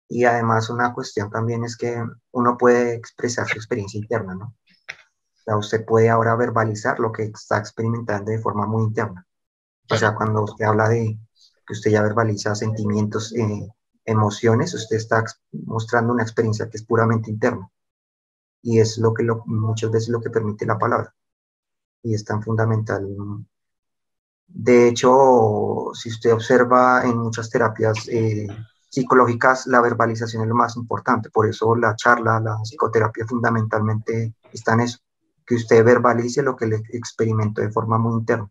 Y 0.09 0.25
además 0.25 0.69
una 0.69 0.93
cuestión 0.93 1.29
también 1.29 1.63
es 1.63 1.77
que 1.77 2.03
uno 2.31 2.57
puede 2.57 2.95
expresar 2.95 3.47
su 3.47 3.57
experiencia 3.57 3.99
interna, 3.99 4.33
¿no? 4.35 4.45
O 4.47 5.41
sea, 5.45 5.57
usted 5.57 5.85
puede 5.85 6.09
ahora 6.09 6.35
verbalizar 6.35 6.99
lo 6.99 7.11
que 7.11 7.23
está 7.23 7.59
experimentando 7.59 8.31
de 8.31 8.39
forma 8.39 8.65
muy 8.65 8.83
interna. 8.83 9.25
O 9.89 9.95
sea, 9.95 10.13
cuando 10.15 10.43
usted 10.43 10.65
habla 10.65 10.89
de 10.89 11.17
que 11.65 11.73
usted 11.73 11.91
ya 11.91 12.03
verbaliza 12.03 12.53
sentimientos, 12.55 13.33
eh, 13.35 13.67
emociones, 14.09 14.73
usted 14.73 14.97
está 14.97 15.23
mostrando 15.51 16.13
una 16.13 16.23
experiencia 16.23 16.69
que 16.69 16.77
es 16.77 16.83
puramente 16.83 17.29
interna. 17.31 17.69
Y 18.61 18.79
es 18.79 18.97
lo 18.97 19.13
que 19.13 19.23
lo, 19.23 19.43
muchas 19.45 19.91
veces 19.91 20.09
lo 20.09 20.21
que 20.21 20.29
permite 20.29 20.65
la 20.65 20.77
palabra 20.77 21.13
y 22.03 22.13
es 22.13 22.23
tan 22.23 22.41
fundamental. 22.41 23.07
De 24.47 24.87
hecho, 24.87 25.91
si 25.93 26.09
usted 26.09 26.33
observa 26.33 27.03
en 27.03 27.17
muchas 27.17 27.49
terapias 27.49 28.07
eh, 28.07 28.47
psicológicas, 28.89 29.67
la 29.67 29.81
verbalización 29.81 30.43
es 30.43 30.49
lo 30.49 30.55
más 30.55 30.75
importante. 30.75 31.29
Por 31.29 31.47
eso 31.47 31.75
la 31.75 31.95
charla, 31.95 32.39
la 32.39 32.57
psicoterapia 32.63 33.25
fundamentalmente 33.27 34.33
está 34.51 34.73
en 34.73 34.81
eso, 34.81 34.99
que 35.45 35.55
usted 35.55 35.83
verbalice 35.83 36.41
lo 36.41 36.55
que 36.55 36.67
le 36.67 36.81
experimentó 36.91 37.61
de 37.61 37.71
forma 37.71 37.97
muy 37.97 38.13
interna. 38.19 38.49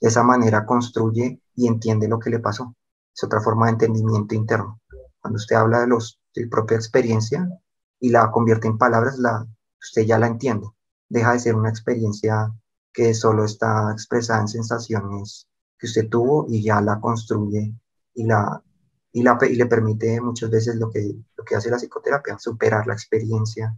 De 0.00 0.08
esa 0.08 0.22
manera 0.22 0.64
construye 0.64 1.40
y 1.54 1.66
entiende 1.66 2.08
lo 2.08 2.18
que 2.18 2.30
le 2.30 2.38
pasó. 2.38 2.74
Es 3.14 3.24
otra 3.24 3.40
forma 3.40 3.66
de 3.66 3.72
entendimiento 3.72 4.34
interno. 4.34 4.80
Cuando 5.26 5.38
usted 5.38 5.56
habla 5.56 5.80
de, 5.80 5.88
los, 5.88 6.20
de 6.36 6.46
propia 6.46 6.76
experiencia 6.76 7.50
y 7.98 8.10
la 8.10 8.30
convierte 8.30 8.68
en 8.68 8.78
palabras, 8.78 9.18
la, 9.18 9.44
usted 9.80 10.02
ya 10.02 10.20
la 10.20 10.28
entiende. 10.28 10.68
Deja 11.08 11.32
de 11.32 11.40
ser 11.40 11.56
una 11.56 11.68
experiencia 11.68 12.54
que 12.92 13.12
solo 13.12 13.44
está 13.44 13.90
expresada 13.90 14.42
en 14.42 14.46
sensaciones 14.46 15.48
que 15.76 15.88
usted 15.88 16.08
tuvo 16.08 16.46
y 16.48 16.62
ya 16.62 16.80
la 16.80 17.00
construye 17.00 17.74
y, 18.14 18.24
la, 18.24 18.62
y, 19.10 19.24
la, 19.24 19.36
y 19.50 19.56
le 19.56 19.66
permite 19.66 20.20
muchas 20.20 20.48
veces 20.48 20.76
lo 20.76 20.90
que, 20.90 21.16
lo 21.36 21.44
que 21.44 21.56
hace 21.56 21.70
la 21.70 21.78
psicoterapia, 21.78 22.38
superar 22.38 22.86
la 22.86 22.94
experiencia, 22.94 23.76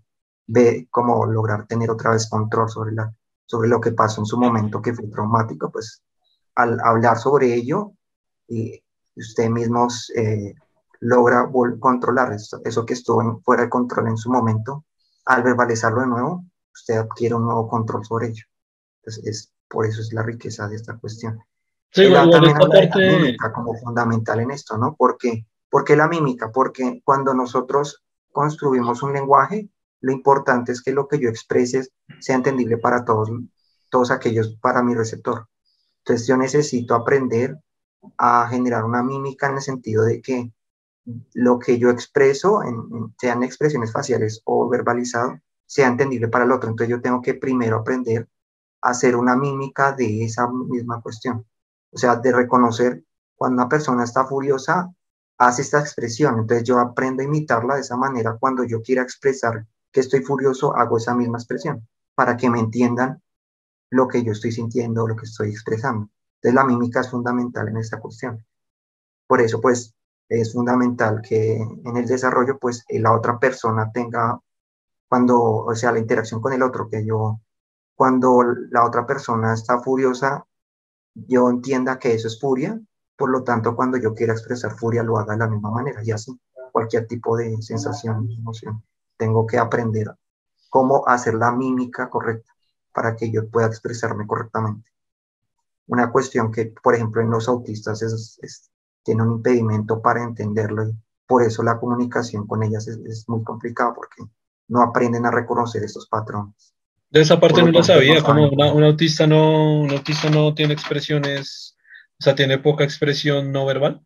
ve 0.48 0.86
cómo 0.90 1.24
lograr 1.24 1.66
tener 1.66 1.90
otra 1.90 2.10
vez 2.10 2.28
control 2.28 2.68
sobre, 2.68 2.92
la, 2.92 3.10
sobre 3.46 3.70
lo 3.70 3.80
que 3.80 3.92
pasó 3.92 4.20
en 4.20 4.26
su 4.26 4.36
momento 4.36 4.82
que 4.82 4.92
fue 4.92 5.06
traumático, 5.06 5.72
pues 5.72 6.02
al 6.56 6.78
hablar 6.80 7.16
sobre 7.16 7.54
ello, 7.54 7.94
y 8.46 8.84
usted 9.16 9.48
mismo 9.48 9.88
eh, 10.14 10.54
logra 11.00 11.50
controlar 11.78 12.32
eso, 12.32 12.60
eso 12.64 12.84
que 12.84 12.94
estuvo 12.94 13.40
fuera 13.44 13.64
de 13.64 13.70
control 13.70 14.08
en 14.08 14.16
su 14.16 14.30
momento, 14.30 14.84
al 15.24 15.42
verbalizarlo 15.42 16.00
de 16.00 16.06
nuevo, 16.06 16.44
usted 16.72 16.96
adquiere 16.96 17.34
un 17.34 17.44
nuevo 17.44 17.68
control 17.68 18.04
sobre 18.04 18.28
ello. 18.28 18.44
Pues, 19.02 19.18
es, 19.24 19.52
por 19.68 19.86
eso 19.86 20.00
es 20.00 20.12
la 20.12 20.22
riqueza 20.22 20.68
de 20.68 20.76
esta 20.76 20.96
cuestión. 20.96 21.38
Sí, 21.90 22.12
también 22.12 22.56
la 22.58 22.96
mímica 22.96 23.52
como 23.52 23.74
fundamental 23.74 24.40
en 24.40 24.50
esto, 24.50 24.76
¿no? 24.76 24.94
Porque, 24.96 25.46
¿Por 25.70 25.84
qué 25.84 25.96
la 25.96 26.08
mímica? 26.08 26.50
Porque 26.50 27.00
cuando 27.04 27.34
nosotros 27.34 28.02
construimos 28.32 29.02
un 29.02 29.12
lenguaje, 29.12 29.70
lo 30.00 30.12
importante 30.12 30.72
es 30.72 30.82
que 30.82 30.92
lo 30.92 31.08
que 31.08 31.18
yo 31.18 31.28
exprese 31.28 31.88
sea 32.20 32.36
entendible 32.36 32.78
para 32.78 33.04
todos, 33.04 33.30
todos 33.90 34.10
aquellos, 34.10 34.56
para 34.60 34.82
mi 34.82 34.94
receptor. 34.94 35.48
Entonces 35.98 36.26
yo 36.26 36.36
necesito 36.36 36.94
aprender 36.94 37.58
a 38.16 38.46
generar 38.48 38.84
una 38.84 39.02
mímica 39.02 39.48
en 39.48 39.56
el 39.56 39.62
sentido 39.62 40.04
de 40.04 40.22
que 40.22 40.52
lo 41.34 41.58
que 41.58 41.78
yo 41.78 41.90
expreso, 41.90 42.62
en, 42.62 43.14
sean 43.18 43.42
expresiones 43.42 43.92
faciales 43.92 44.42
o 44.44 44.68
verbalizado, 44.68 45.38
sea 45.66 45.88
entendible 45.88 46.28
para 46.28 46.44
el 46.44 46.52
otro. 46.52 46.70
Entonces 46.70 46.90
yo 46.90 47.00
tengo 47.00 47.22
que 47.22 47.34
primero 47.34 47.76
aprender 47.78 48.28
hacer 48.80 49.16
una 49.16 49.36
mímica 49.36 49.92
de 49.92 50.24
esa 50.24 50.48
misma 50.48 51.00
cuestión. 51.02 51.46
O 51.90 51.98
sea, 51.98 52.16
de 52.16 52.32
reconocer 52.32 53.04
cuando 53.34 53.62
una 53.62 53.68
persona 53.68 54.04
está 54.04 54.26
furiosa, 54.26 54.92
hace 55.38 55.62
esta 55.62 55.80
expresión. 55.80 56.38
Entonces 56.40 56.66
yo 56.66 56.78
aprendo 56.78 57.22
a 57.22 57.26
imitarla 57.26 57.74
de 57.74 57.80
esa 57.82 57.96
manera. 57.96 58.36
Cuando 58.38 58.64
yo 58.64 58.82
quiera 58.82 59.02
expresar 59.02 59.66
que 59.92 60.00
estoy 60.00 60.22
furioso, 60.22 60.76
hago 60.76 60.98
esa 60.98 61.14
misma 61.14 61.38
expresión 61.38 61.86
para 62.14 62.36
que 62.36 62.50
me 62.50 62.58
entiendan 62.58 63.22
lo 63.90 64.08
que 64.08 64.22
yo 64.22 64.32
estoy 64.32 64.52
sintiendo, 64.52 65.06
lo 65.06 65.16
que 65.16 65.24
estoy 65.24 65.50
expresando. 65.50 66.10
Entonces 66.36 66.54
la 66.54 66.64
mímica 66.64 67.00
es 67.00 67.10
fundamental 67.10 67.68
en 67.68 67.78
esta 67.78 67.98
cuestión. 67.98 68.44
Por 69.26 69.40
eso, 69.40 69.60
pues, 69.60 69.94
es 70.28 70.52
fundamental 70.52 71.22
que 71.22 71.56
en 71.56 71.96
el 71.96 72.06
desarrollo, 72.06 72.58
pues, 72.58 72.84
la 72.88 73.12
otra 73.14 73.38
persona 73.38 73.90
tenga, 73.92 74.38
cuando, 75.08 75.40
o 75.40 75.74
sea, 75.74 75.92
la 75.92 75.98
interacción 75.98 76.40
con 76.40 76.52
el 76.52 76.62
otro, 76.62 76.88
que 76.88 77.04
yo 77.04 77.40
cuando 77.94 78.44
la 78.70 78.84
otra 78.84 79.06
persona 79.06 79.54
está 79.54 79.80
furiosa, 79.80 80.46
yo 81.14 81.50
entienda 81.50 81.98
que 81.98 82.14
eso 82.14 82.28
es 82.28 82.40
furia, 82.40 82.80
por 83.16 83.30
lo 83.30 83.42
tanto, 83.42 83.74
cuando 83.74 83.96
yo 83.98 84.14
quiera 84.14 84.32
expresar 84.32 84.78
furia, 84.78 85.02
lo 85.02 85.18
haga 85.18 85.32
de 85.32 85.40
la 85.40 85.48
misma 85.48 85.70
manera, 85.72 86.00
y 86.04 86.12
así, 86.12 86.38
cualquier 86.70 87.08
tipo 87.08 87.36
de 87.36 87.60
sensación, 87.60 88.30
emoción. 88.30 88.84
Tengo 89.16 89.46
que 89.46 89.58
aprender 89.58 90.14
cómo 90.70 91.06
hacer 91.08 91.34
la 91.34 91.50
mímica 91.50 92.08
correcta 92.08 92.52
para 92.92 93.16
que 93.16 93.30
yo 93.32 93.48
pueda 93.48 93.66
expresarme 93.66 94.26
correctamente. 94.26 94.90
Una 95.88 96.12
cuestión 96.12 96.52
que, 96.52 96.72
por 96.82 96.94
ejemplo, 96.94 97.20
en 97.20 97.30
los 97.30 97.48
autistas 97.48 98.02
es, 98.02 98.70
tiene 99.08 99.22
un 99.22 99.36
impedimento 99.36 100.02
para 100.02 100.22
entenderlo 100.22 100.86
y 100.86 100.94
por 101.26 101.42
eso 101.42 101.62
la 101.62 101.80
comunicación 101.80 102.46
con 102.46 102.62
ellas 102.62 102.86
es, 102.88 102.98
es 103.06 103.26
muy 103.26 103.42
complicada 103.42 103.94
porque 103.94 104.22
no 104.68 104.82
aprenden 104.82 105.24
a 105.24 105.30
reconocer 105.30 105.82
estos 105.82 106.06
patrones. 106.08 106.74
De 107.08 107.22
esa 107.22 107.40
parte 107.40 107.62
no 107.62 107.70
lo 107.70 107.82
sabía, 107.82 108.22
como 108.22 108.50
un 108.50 108.84
autista 108.84 109.26
no, 109.26 109.80
un 109.80 109.90
autista 109.92 110.28
no 110.28 110.52
tiene 110.52 110.74
expresiones, 110.74 111.74
o 112.20 112.22
sea, 112.22 112.34
tiene 112.34 112.58
poca 112.58 112.84
expresión 112.84 113.50
no 113.50 113.64
verbal. 113.64 114.04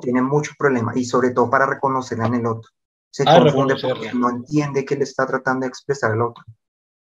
tiene 0.00 0.22
mucho 0.22 0.54
problema 0.58 0.90
y 0.96 1.04
sobre 1.04 1.30
todo 1.30 1.48
para 1.48 1.66
reconocerla 1.66 2.26
en 2.26 2.34
el 2.34 2.46
otro. 2.46 2.68
Se 3.12 3.22
ah, 3.28 3.38
confunde 3.38 3.76
porque 3.80 4.12
no 4.12 4.28
entiende 4.28 4.84
que 4.84 4.96
le 4.96 5.04
está 5.04 5.24
tratando 5.24 5.60
de 5.60 5.68
expresar 5.68 6.10
el 6.10 6.22
otro. 6.22 6.42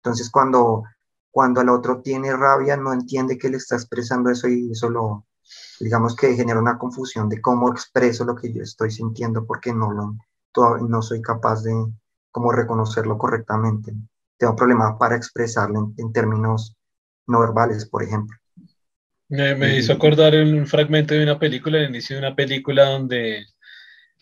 Entonces 0.04 0.30
cuando, 0.30 0.84
cuando 1.32 1.62
el 1.62 1.70
otro 1.70 2.02
tiene 2.02 2.36
rabia, 2.36 2.76
no 2.76 2.92
entiende 2.92 3.38
que 3.38 3.48
le 3.48 3.56
está 3.56 3.76
expresando 3.76 4.30
eso 4.30 4.50
y 4.50 4.72
eso 4.72 4.90
lo, 4.90 5.26
digamos 5.80 6.16
que 6.16 6.36
genera 6.36 6.60
una 6.60 6.78
confusión 6.78 7.30
de 7.30 7.42
cómo 7.42 7.72
expreso 7.72 8.26
lo 8.26 8.36
que 8.36 8.54
yo 8.54 8.62
estoy 8.62 8.92
sintiendo 8.92 9.46
porque 9.46 9.74
no 9.74 9.92
lo, 9.92 10.16
no 10.88 11.02
soy 11.02 11.22
capaz 11.22 11.64
de 11.64 11.74
como 12.32 12.52
reconocerlo 12.52 13.18
correctamente. 13.18 13.94
Tengo 14.38 14.56
problemas 14.56 14.96
para 15.00 15.16
expresarlo 15.16 15.94
en, 15.98 16.14
términos 16.14 16.76
no 17.28 17.40
verbales, 17.42 17.86
por 17.86 18.04
ejemplo. 18.04 18.38
Me, 19.28 19.78
hizo 19.78 19.94
acordar 19.94 20.34
un 20.36 20.66
fragmento 20.66 21.14
de 21.14 21.24
una 21.24 21.38
película, 21.38 21.78
el 21.78 21.90
inicio 21.90 22.16
de 22.16 22.26
una 22.26 22.36
película 22.36 22.86
donde 22.86 23.46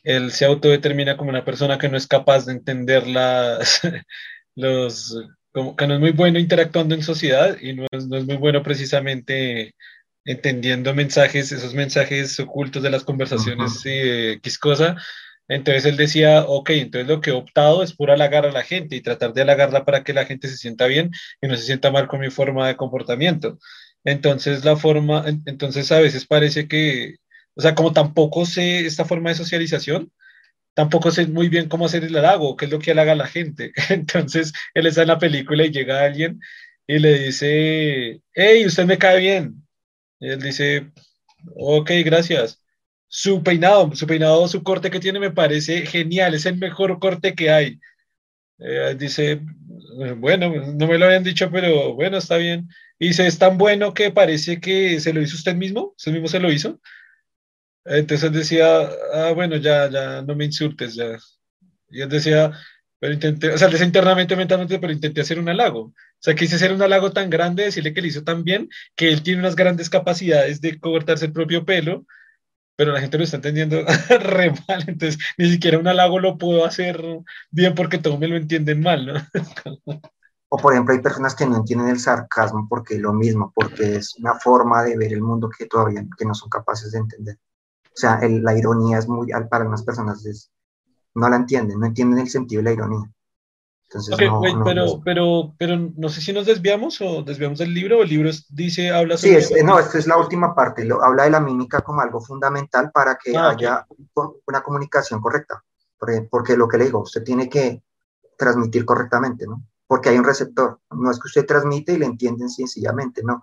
él 0.03 0.31
se 0.31 0.45
autodetermina 0.45 1.15
como 1.15 1.29
una 1.29 1.45
persona 1.45 1.77
que 1.77 1.87
no 1.87 1.97
es 1.97 2.07
capaz 2.07 2.45
de 2.45 2.53
entender 2.53 3.07
las, 3.07 3.81
los, 4.55 5.17
como 5.51 5.75
que 5.75 5.87
no 5.87 5.93
es 5.95 5.99
muy 5.99 6.11
bueno 6.11 6.39
interactuando 6.39 6.95
en 6.95 7.03
sociedad 7.03 7.57
y 7.61 7.73
no 7.73 7.85
es, 7.91 8.07
no 8.07 8.17
es 8.17 8.25
muy 8.25 8.37
bueno 8.37 8.63
precisamente 8.63 9.75
entendiendo 10.27 10.93
mensajes, 10.93 11.51
esos 11.53 11.73
mensajes 11.73 12.37
ocultos 12.39 12.83
de 12.83 12.89
las 12.91 13.03
conversaciones 13.05 13.81
eh, 13.85 14.39
cosa. 14.59 14.97
Entonces 15.47 15.85
él 15.85 15.95
decía, 15.95 16.43
ok, 16.43 16.71
entonces 16.71 17.07
lo 17.07 17.21
que 17.21 17.29
he 17.29 17.33
optado 17.33 17.81
es 17.81 17.93
por 17.93 18.11
halagar 18.11 18.45
a 18.45 18.51
la 18.51 18.63
gente 18.63 18.97
y 18.97 19.01
tratar 19.01 19.33
de 19.33 19.41
halagarla 19.41 19.85
para 19.85 20.03
que 20.03 20.13
la 20.13 20.25
gente 20.25 20.49
se 20.49 20.57
sienta 20.57 20.85
bien 20.87 21.11
y 21.41 21.47
no 21.47 21.55
se 21.55 21.63
sienta 21.63 21.91
mal 21.91 22.07
con 22.07 22.19
mi 22.19 22.29
forma 22.29 22.67
de 22.67 22.75
comportamiento. 22.75 23.57
Entonces 24.03 24.65
la 24.65 24.75
forma, 24.75 25.23
entonces 25.45 25.91
a 25.93 25.99
veces 26.01 26.25
parece 26.27 26.67
que, 26.67 27.15
o 27.55 27.61
sea, 27.61 27.73
como 27.73 27.93
tampoco 27.93 28.45
sé 28.45 28.85
esta 28.85 29.05
forma 29.05 29.29
de 29.29 29.35
socialización, 29.35 30.11
tampoco 30.73 31.09
sé 31.11 31.25
muy 31.27 31.47
bien 31.47 31.69
cómo 31.69 31.85
hacer 31.85 32.03
el 32.03 32.17
halago, 32.17 32.57
qué 32.57 32.65
es 32.65 32.71
lo 32.71 32.79
que 32.79 32.91
halaga 32.91 33.13
a 33.13 33.15
la 33.15 33.27
gente. 33.27 33.71
Entonces 33.89 34.51
él 34.73 34.87
está 34.87 35.03
en 35.03 35.07
la 35.07 35.19
película 35.19 35.65
y 35.65 35.71
llega 35.71 36.03
alguien 36.03 36.41
y 36.85 36.99
le 36.99 37.17
dice, 37.19 38.21
hey, 38.33 38.65
usted 38.65 38.85
me 38.85 38.97
cae 38.97 39.19
bien. 39.19 39.66
Y 40.19 40.29
él 40.29 40.41
dice, 40.41 40.91
ok, 41.55 41.91
gracias. 42.05 42.63
Su 43.07 43.43
peinado, 43.43 43.95
su 43.95 44.07
peinado, 44.07 44.47
su 44.47 44.63
corte 44.63 44.91
que 44.91 44.99
tiene 44.99 45.19
me 45.19 45.31
parece 45.31 45.85
genial, 45.85 46.33
es 46.33 46.45
el 46.45 46.57
mejor 46.57 46.99
corte 46.99 47.35
que 47.35 47.49
hay. 47.51 47.79
Eh, 48.59 48.95
dice, 48.97 49.41
bueno, 50.17 50.49
no 50.49 50.87
me 50.87 50.97
lo 50.97 51.05
habían 51.05 51.23
dicho, 51.23 51.49
pero 51.51 51.93
bueno, 51.93 52.17
está 52.17 52.37
bien. 52.37 52.69
Y 52.99 53.09
dice, 53.09 53.27
es 53.27 53.37
tan 53.39 53.57
bueno 53.57 53.93
que 53.93 54.11
parece 54.11 54.59
que 54.59 54.99
se 54.99 55.13
lo 55.13 55.21
hizo 55.21 55.35
usted 55.35 55.55
mismo, 55.55 55.93
usted 55.97 56.11
mismo 56.11 56.27
se 56.27 56.39
lo 56.39 56.51
hizo. 56.51 56.79
Entonces 57.85 58.31
decía, 58.31 58.89
ah, 59.13 59.31
bueno, 59.33 59.55
ya, 59.57 59.89
ya, 59.89 60.21
no 60.21 60.35
me 60.35 60.45
insultes, 60.45 60.95
ya. 60.95 61.17
Y 61.89 62.01
él 62.01 62.09
decía, 62.09 62.51
pero 62.99 63.13
intenté, 63.13 63.51
o 63.51 63.57
sea, 63.57 63.67
decía 63.67 63.85
internamente, 63.85 64.35
mentalmente, 64.35 64.79
pero 64.79 64.93
intenté 64.93 65.21
hacer 65.21 65.39
un 65.39 65.49
halago. 65.49 65.81
O 65.81 65.93
sea, 66.19 66.35
quise 66.35 66.55
hacer 66.55 66.73
un 66.73 66.81
halago 66.81 67.11
tan 67.11 67.29
grande, 67.29 67.63
decirle 67.65 67.93
que 67.93 68.01
lo 68.01 68.07
hizo 68.07 68.23
tan 68.23 68.43
bien, 68.43 68.69
que 68.95 69.11
él 69.11 69.23
tiene 69.23 69.39
unas 69.39 69.55
grandes 69.55 69.89
capacidades 69.89 70.61
de 70.61 70.79
cortarse 70.79 71.25
el 71.25 71.33
propio 71.33 71.65
pelo, 71.65 72.05
pero 72.75 72.91
la 72.91 73.01
gente 73.01 73.17
lo 73.17 73.23
está 73.23 73.37
entendiendo 73.37 73.83
re 74.21 74.53
mal, 74.67 74.83
entonces 74.87 75.17
ni 75.37 75.49
siquiera 75.49 75.79
un 75.79 75.87
halago 75.87 76.19
lo 76.19 76.37
puedo 76.37 76.65
hacer 76.65 77.03
bien 77.51 77.75
porque 77.75 77.97
todos 77.97 78.19
me 78.19 78.27
lo 78.27 78.37
entienden 78.37 78.81
mal, 78.81 79.05
¿no? 79.05 79.13
o 80.49 80.57
por 80.57 80.73
ejemplo, 80.73 80.93
hay 80.93 81.01
personas 81.01 81.35
que 81.35 81.45
no 81.45 81.57
entienden 81.57 81.89
el 81.89 81.99
sarcasmo 81.99 82.67
porque 82.69 82.95
es 82.95 83.01
lo 83.01 83.13
mismo, 83.13 83.51
porque 83.53 83.97
es 83.97 84.15
una 84.15 84.35
forma 84.35 84.83
de 84.83 84.97
ver 84.97 85.13
el 85.13 85.21
mundo 85.21 85.49
que 85.49 85.65
todavía 85.65 86.05
que 86.17 86.25
no 86.25 86.33
son 86.33 86.49
capaces 86.49 86.91
de 86.91 86.99
entender. 86.99 87.37
O 87.85 87.99
sea, 87.99 88.19
la 88.21 88.57
ironía 88.57 88.99
es 88.99 89.07
muy, 89.07 89.29
para 89.49 89.67
unas 89.67 89.83
personas 89.83 90.25
es, 90.25 90.51
no 91.15 91.29
la 91.29 91.35
entienden, 91.35 91.79
no 91.79 91.85
entienden 91.87 92.19
el 92.19 92.29
sentido 92.29 92.61
de 92.61 92.63
la 92.65 92.73
ironía. 92.73 93.11
Entonces, 93.89 94.17
no, 94.29 94.41
pero, 94.65 95.01
pero, 95.03 95.55
pero 95.57 95.77
no 95.95 96.09
sé 96.09 96.19
si 96.19 96.33
nos 96.33 96.45
desviamos 96.45 96.99
o 96.99 97.23
desviamos 97.23 97.59
del 97.59 97.73
libro, 97.73 97.99
o 97.99 98.03
el 98.03 98.09
libro 98.09 98.29
dice, 98.49 98.91
habla 98.91 99.15
sobre... 99.15 99.41
Sí, 99.41 99.53
no, 99.63 99.79
esta 99.79 99.97
es 99.97 100.07
la 100.07 100.17
última 100.17 100.53
parte, 100.53 100.83
lo, 100.83 101.01
habla 101.01 101.23
de 101.23 101.29
la 101.29 101.39
mímica 101.39 101.79
como 101.79 102.01
algo 102.01 102.19
fundamental 102.19 102.91
para 102.91 103.15
que 103.15 103.35
ah, 103.37 103.51
haya 103.51 103.87
una 104.45 104.61
comunicación 104.61 105.21
correcta, 105.21 105.63
porque, 105.97 106.27
porque, 106.29 106.57
lo 106.57 106.67
que 106.67 106.77
le 106.77 106.85
digo, 106.85 106.99
usted 106.99 107.23
tiene 107.23 107.47
que 107.47 107.81
transmitir 108.37 108.83
correctamente, 108.83 109.47
¿no? 109.47 109.63
Porque 109.87 110.09
hay 110.09 110.17
un 110.17 110.25
receptor, 110.25 110.81
no 110.91 111.09
es 111.09 111.17
que 111.17 111.27
usted 111.27 111.45
transmite 111.45 111.93
y 111.93 111.97
le 111.97 112.07
entienden 112.07 112.49
sencillamente, 112.49 113.23
¿no? 113.23 113.41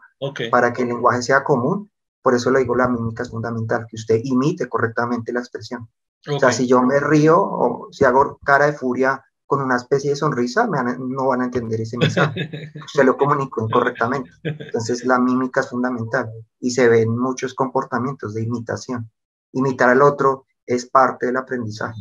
Para 0.50 0.74
que 0.74 0.82
el 0.82 0.88
lenguaje 0.88 1.22
sea 1.22 1.42
común, 1.42 1.90
por 2.20 2.34
eso 2.34 2.50
le 2.50 2.60
digo, 2.60 2.76
la 2.76 2.88
mímica 2.88 3.22
es 3.22 3.30
fundamental, 3.30 3.86
que 3.88 3.96
usted 3.96 4.20
imite 4.24 4.68
correctamente 4.68 5.32
la 5.32 5.40
expresión. 5.40 5.88
O 6.30 6.38
sea, 6.38 6.52
si 6.52 6.66
yo 6.66 6.82
me 6.82 7.00
río 7.00 7.38
o 7.38 7.88
si 7.92 8.04
hago 8.04 8.38
cara 8.44 8.66
de 8.66 8.72
furia 8.72 9.22
con 9.46 9.60
una 9.60 9.76
especie 9.76 10.10
de 10.10 10.16
sonrisa, 10.16 10.66
no 10.66 11.26
van 11.26 11.42
a 11.42 11.44
entender 11.44 11.80
ese 11.80 11.98
mensaje. 11.98 12.72
Se 12.92 13.04
lo 13.04 13.16
comunicó 13.16 13.66
incorrectamente. 13.66 14.30
Entonces 14.42 15.04
la 15.04 15.18
mímica 15.18 15.60
es 15.60 15.68
fundamental 15.68 16.30
y 16.60 16.70
se 16.70 16.88
ven 16.88 17.16
muchos 17.16 17.54
comportamientos 17.54 18.34
de 18.34 18.42
imitación. 18.42 19.10
Imitar 19.52 19.90
al 19.90 20.02
otro 20.02 20.46
es 20.66 20.86
parte 20.86 21.26
del 21.26 21.36
aprendizaje. 21.36 22.00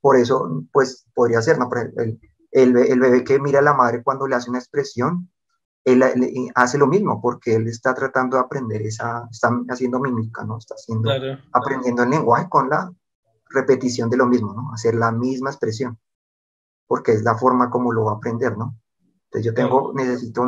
Por 0.00 0.16
eso, 0.16 0.64
pues 0.72 1.06
podría 1.14 1.42
ser, 1.42 1.58
¿no? 1.58 1.68
El, 1.96 2.18
el, 2.50 2.76
el 2.76 3.00
bebé 3.00 3.22
que 3.22 3.38
mira 3.38 3.58
a 3.58 3.62
la 3.62 3.74
madre 3.74 4.02
cuando 4.02 4.26
le 4.26 4.34
hace 4.34 4.48
una 4.48 4.58
expresión, 4.58 5.30
él, 5.84 6.02
hace 6.54 6.78
lo 6.78 6.86
mismo 6.86 7.20
porque 7.20 7.54
él 7.54 7.66
está 7.66 7.94
tratando 7.94 8.36
de 8.36 8.42
aprender 8.42 8.82
esa, 8.82 9.26
está 9.30 9.50
haciendo 9.68 9.98
mímica, 9.98 10.44
¿no? 10.44 10.58
Está 10.58 10.74
haciendo, 10.74 11.10
aprendiendo 11.52 12.02
el 12.02 12.10
lenguaje 12.10 12.48
con 12.48 12.68
la 12.68 12.92
repetición 13.48 14.10
de 14.10 14.16
lo 14.16 14.26
mismo, 14.26 14.52
¿no? 14.54 14.72
Hacer 14.72 14.94
la 14.94 15.10
misma 15.10 15.50
expresión, 15.50 15.98
porque 16.86 17.12
es 17.12 17.22
la 17.22 17.36
forma 17.36 17.70
como 17.70 17.92
lo 17.92 18.04
va 18.04 18.12
a 18.12 18.16
aprender, 18.16 18.56
¿no? 18.56 18.76
Entonces 19.24 19.46
yo 19.46 19.54
tengo, 19.54 19.92
necesito 19.94 20.44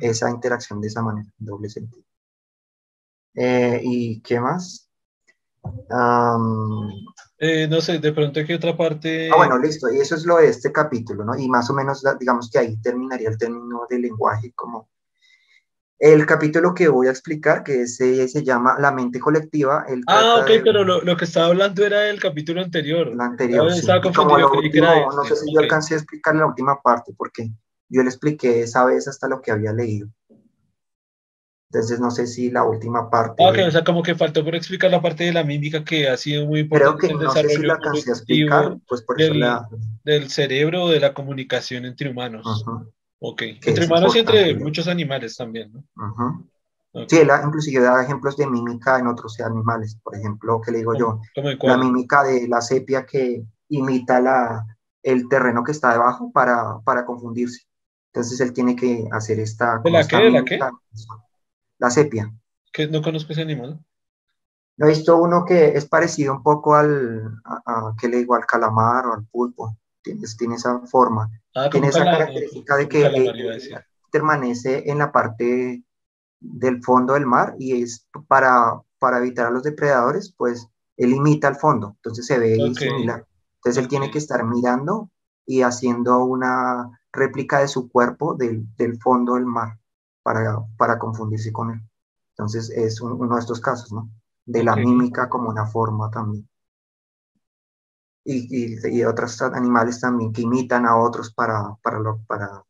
esa 0.00 0.30
interacción 0.30 0.80
de 0.80 0.88
esa 0.88 1.02
manera, 1.02 1.28
en 1.38 1.46
doble 1.46 1.68
sentido. 1.68 2.04
Eh, 3.34 3.80
¿Y 3.82 4.20
qué 4.22 4.40
más? 4.40 4.90
Eh, 7.46 7.68
no 7.68 7.82
sé, 7.82 7.98
de 7.98 8.10
pronto 8.10 8.40
qué 8.46 8.54
otra 8.54 8.74
parte. 8.74 9.28
Ah, 9.30 9.36
bueno, 9.36 9.58
listo, 9.58 9.92
y 9.92 9.98
eso 9.98 10.14
es 10.14 10.24
lo 10.24 10.38
de 10.38 10.48
este 10.48 10.72
capítulo, 10.72 11.26
¿no? 11.26 11.38
Y 11.38 11.46
más 11.46 11.68
o 11.68 11.74
menos, 11.74 12.02
digamos 12.18 12.48
que 12.50 12.58
ahí 12.58 12.76
terminaría 12.78 13.28
el 13.28 13.36
término 13.36 13.86
del 13.90 14.00
lenguaje 14.00 14.52
como 14.54 14.88
el 15.98 16.24
capítulo 16.24 16.74
que 16.74 16.88
voy 16.88 17.06
a 17.06 17.10
explicar, 17.10 17.62
que 17.62 17.86
se, 17.86 18.26
se 18.28 18.42
llama 18.42 18.76
La 18.78 18.92
mente 18.92 19.20
colectiva. 19.20 19.84
ah, 20.06 20.40
ok, 20.40 20.50
pero 20.64 20.84
lo, 20.84 21.02
lo, 21.02 21.16
que 21.18 21.26
estaba 21.26 21.46
hablando 21.48 21.84
era 21.84 22.08
el 22.08 22.18
capítulo 22.18 22.62
anterior. 22.62 23.08
El 23.08 23.20
anterior. 23.20 23.70
Sí. 23.72 23.80
Estaba 23.80 24.00
confundido, 24.00 24.50
no 25.14 25.24
sé 25.24 25.36
si 25.36 25.52
yo 25.52 25.60
alcancé 25.60 25.94
a 25.94 25.98
explicar 25.98 26.34
la 26.36 26.46
última 26.46 26.80
parte, 26.80 27.12
porque 27.14 27.50
yo 27.90 28.02
le 28.02 28.08
expliqué 28.08 28.62
esa 28.62 28.86
vez 28.86 29.06
hasta 29.06 29.28
lo 29.28 29.42
que 29.42 29.50
había 29.50 29.74
leído. 29.74 30.08
Entonces, 31.74 31.98
no 31.98 32.12
sé 32.12 32.28
si 32.28 32.52
la 32.52 32.62
última 32.62 33.10
parte. 33.10 33.42
Ah, 33.42 33.48
ok, 33.48 33.58
o 33.66 33.70
sea, 33.72 33.82
como 33.82 34.00
que 34.00 34.14
faltó 34.14 34.44
por 34.44 34.54
explicar 34.54 34.92
la 34.92 35.02
parte 35.02 35.24
de 35.24 35.32
la 35.32 35.42
mímica 35.42 35.82
que 35.82 36.08
ha 36.08 36.16
sido 36.16 36.46
muy 36.46 36.60
importante. 36.60 37.08
Creo 37.08 37.18
que 37.18 37.24
no 37.24 37.32
sé 37.32 37.48
si 37.48 37.62
la 37.62 37.74
alcancé 37.74 38.10
a 38.10 38.12
explicar, 38.12 38.78
pues 38.86 39.02
por 39.02 39.16
del, 39.16 39.30
eso 39.30 39.34
la... 39.34 39.68
del 40.04 40.30
cerebro, 40.30 40.86
de 40.86 41.00
la 41.00 41.12
comunicación 41.12 41.84
entre 41.84 42.10
humanos. 42.10 42.64
Ok. 43.18 43.42
Entre 43.60 43.86
humanos 43.86 44.14
y 44.14 44.20
entre 44.20 44.54
muchos 44.54 44.86
animales 44.86 45.36
también, 45.36 45.72
¿no? 45.72 46.48
Sí, 47.08 47.16
él 47.16 47.28
inclusive 47.44 47.82
da 47.82 48.04
ejemplos 48.04 48.36
de 48.36 48.46
mímica 48.46 49.00
en 49.00 49.08
otros 49.08 49.40
animales. 49.40 49.98
Por 50.00 50.14
ejemplo, 50.14 50.60
¿qué 50.64 50.70
le 50.70 50.78
digo 50.78 50.96
yo? 50.96 51.20
La 51.62 51.76
mímica 51.76 52.22
de 52.22 52.46
la 52.46 52.60
sepia 52.60 53.04
que 53.04 53.42
imita 53.68 54.20
la, 54.20 54.64
el 55.02 55.28
terreno 55.28 55.64
que 55.64 55.72
está 55.72 55.90
debajo 55.90 56.30
para, 56.30 56.78
para 56.84 57.04
confundirse. 57.04 57.62
Entonces 58.12 58.40
él 58.40 58.52
tiene 58.52 58.76
que 58.76 59.08
hacer 59.10 59.40
esta... 59.40 59.80
¿De 59.82 59.90
la 59.90 60.06
qué? 60.06 60.16
¿De 60.18 60.30
la 60.30 60.44
qué? 60.44 60.60
La 61.84 61.90
sepia. 61.90 62.32
Que 62.72 62.88
no 62.88 63.02
conozco 63.02 63.34
ese 63.34 63.42
animal. 63.42 63.78
He 64.78 64.86
visto 64.86 65.18
uno 65.18 65.44
que 65.44 65.76
es 65.76 65.84
parecido 65.84 66.32
un 66.32 66.42
poco 66.42 66.74
al, 66.74 67.42
a, 67.44 67.92
¿qué 68.00 68.08
le 68.08 68.16
digo? 68.16 68.34
Al 68.34 68.46
calamar 68.46 69.06
o 69.06 69.12
al 69.12 69.26
pulpo. 69.26 69.76
Tiene, 70.00 70.22
tiene 70.38 70.54
esa 70.54 70.80
forma. 70.86 71.30
Ah, 71.54 71.68
tiene 71.68 71.88
esa 71.88 72.02
característica 72.02 72.76
de 72.76 72.88
que 72.88 73.70
permanece 74.10 74.90
en 74.90 74.96
la 74.96 75.12
parte 75.12 75.84
del 76.40 76.82
fondo 76.82 77.12
del 77.12 77.26
mar 77.26 77.54
y 77.58 77.82
es 77.82 78.06
para, 78.28 78.80
para 78.98 79.18
evitar 79.18 79.48
a 79.48 79.50
los 79.50 79.62
depredadores, 79.62 80.32
pues 80.34 80.66
él 80.96 81.12
imita 81.12 81.48
al 81.48 81.56
fondo, 81.56 81.96
entonces 81.96 82.26
se 82.26 82.38
ve 82.38 82.56
similar. 82.74 83.26
Entonces 83.56 83.82
él 83.82 83.88
tiene 83.88 84.10
que 84.10 84.18
estar 84.18 84.42
mirando 84.42 85.10
y 85.44 85.60
haciendo 85.60 86.24
una 86.24 86.98
réplica 87.12 87.58
de 87.58 87.68
su 87.68 87.90
cuerpo 87.90 88.34
del, 88.36 88.64
del 88.76 88.98
fondo 89.02 89.34
del 89.34 89.44
mar 89.44 89.78
para, 90.24 90.58
para, 90.76 90.98
confundirse 90.98 91.52
con 91.52 91.70
él. 91.70 91.80
Entonces 92.30 92.70
es 92.70 93.00
uno 93.00 93.32
de 93.36 93.40
estos 93.40 93.60
casos, 93.60 93.92
¿no? 93.92 94.10
De 94.44 94.64
la 94.64 94.74
mímica 94.74 95.28
como 95.28 95.48
una 95.50 95.66
forma 95.66 96.10
también 96.10 96.48
y, 98.24 98.98
y, 98.98 99.04
otros 99.04 99.40
animales 99.42 100.00
también 100.00 100.32
que 100.32 100.42
imitan 100.42 100.86
a 100.86 100.96
otros 100.96 101.32
para, 101.32 101.76
para, 101.82 101.98
lo, 101.98 102.22
para 102.26 102.64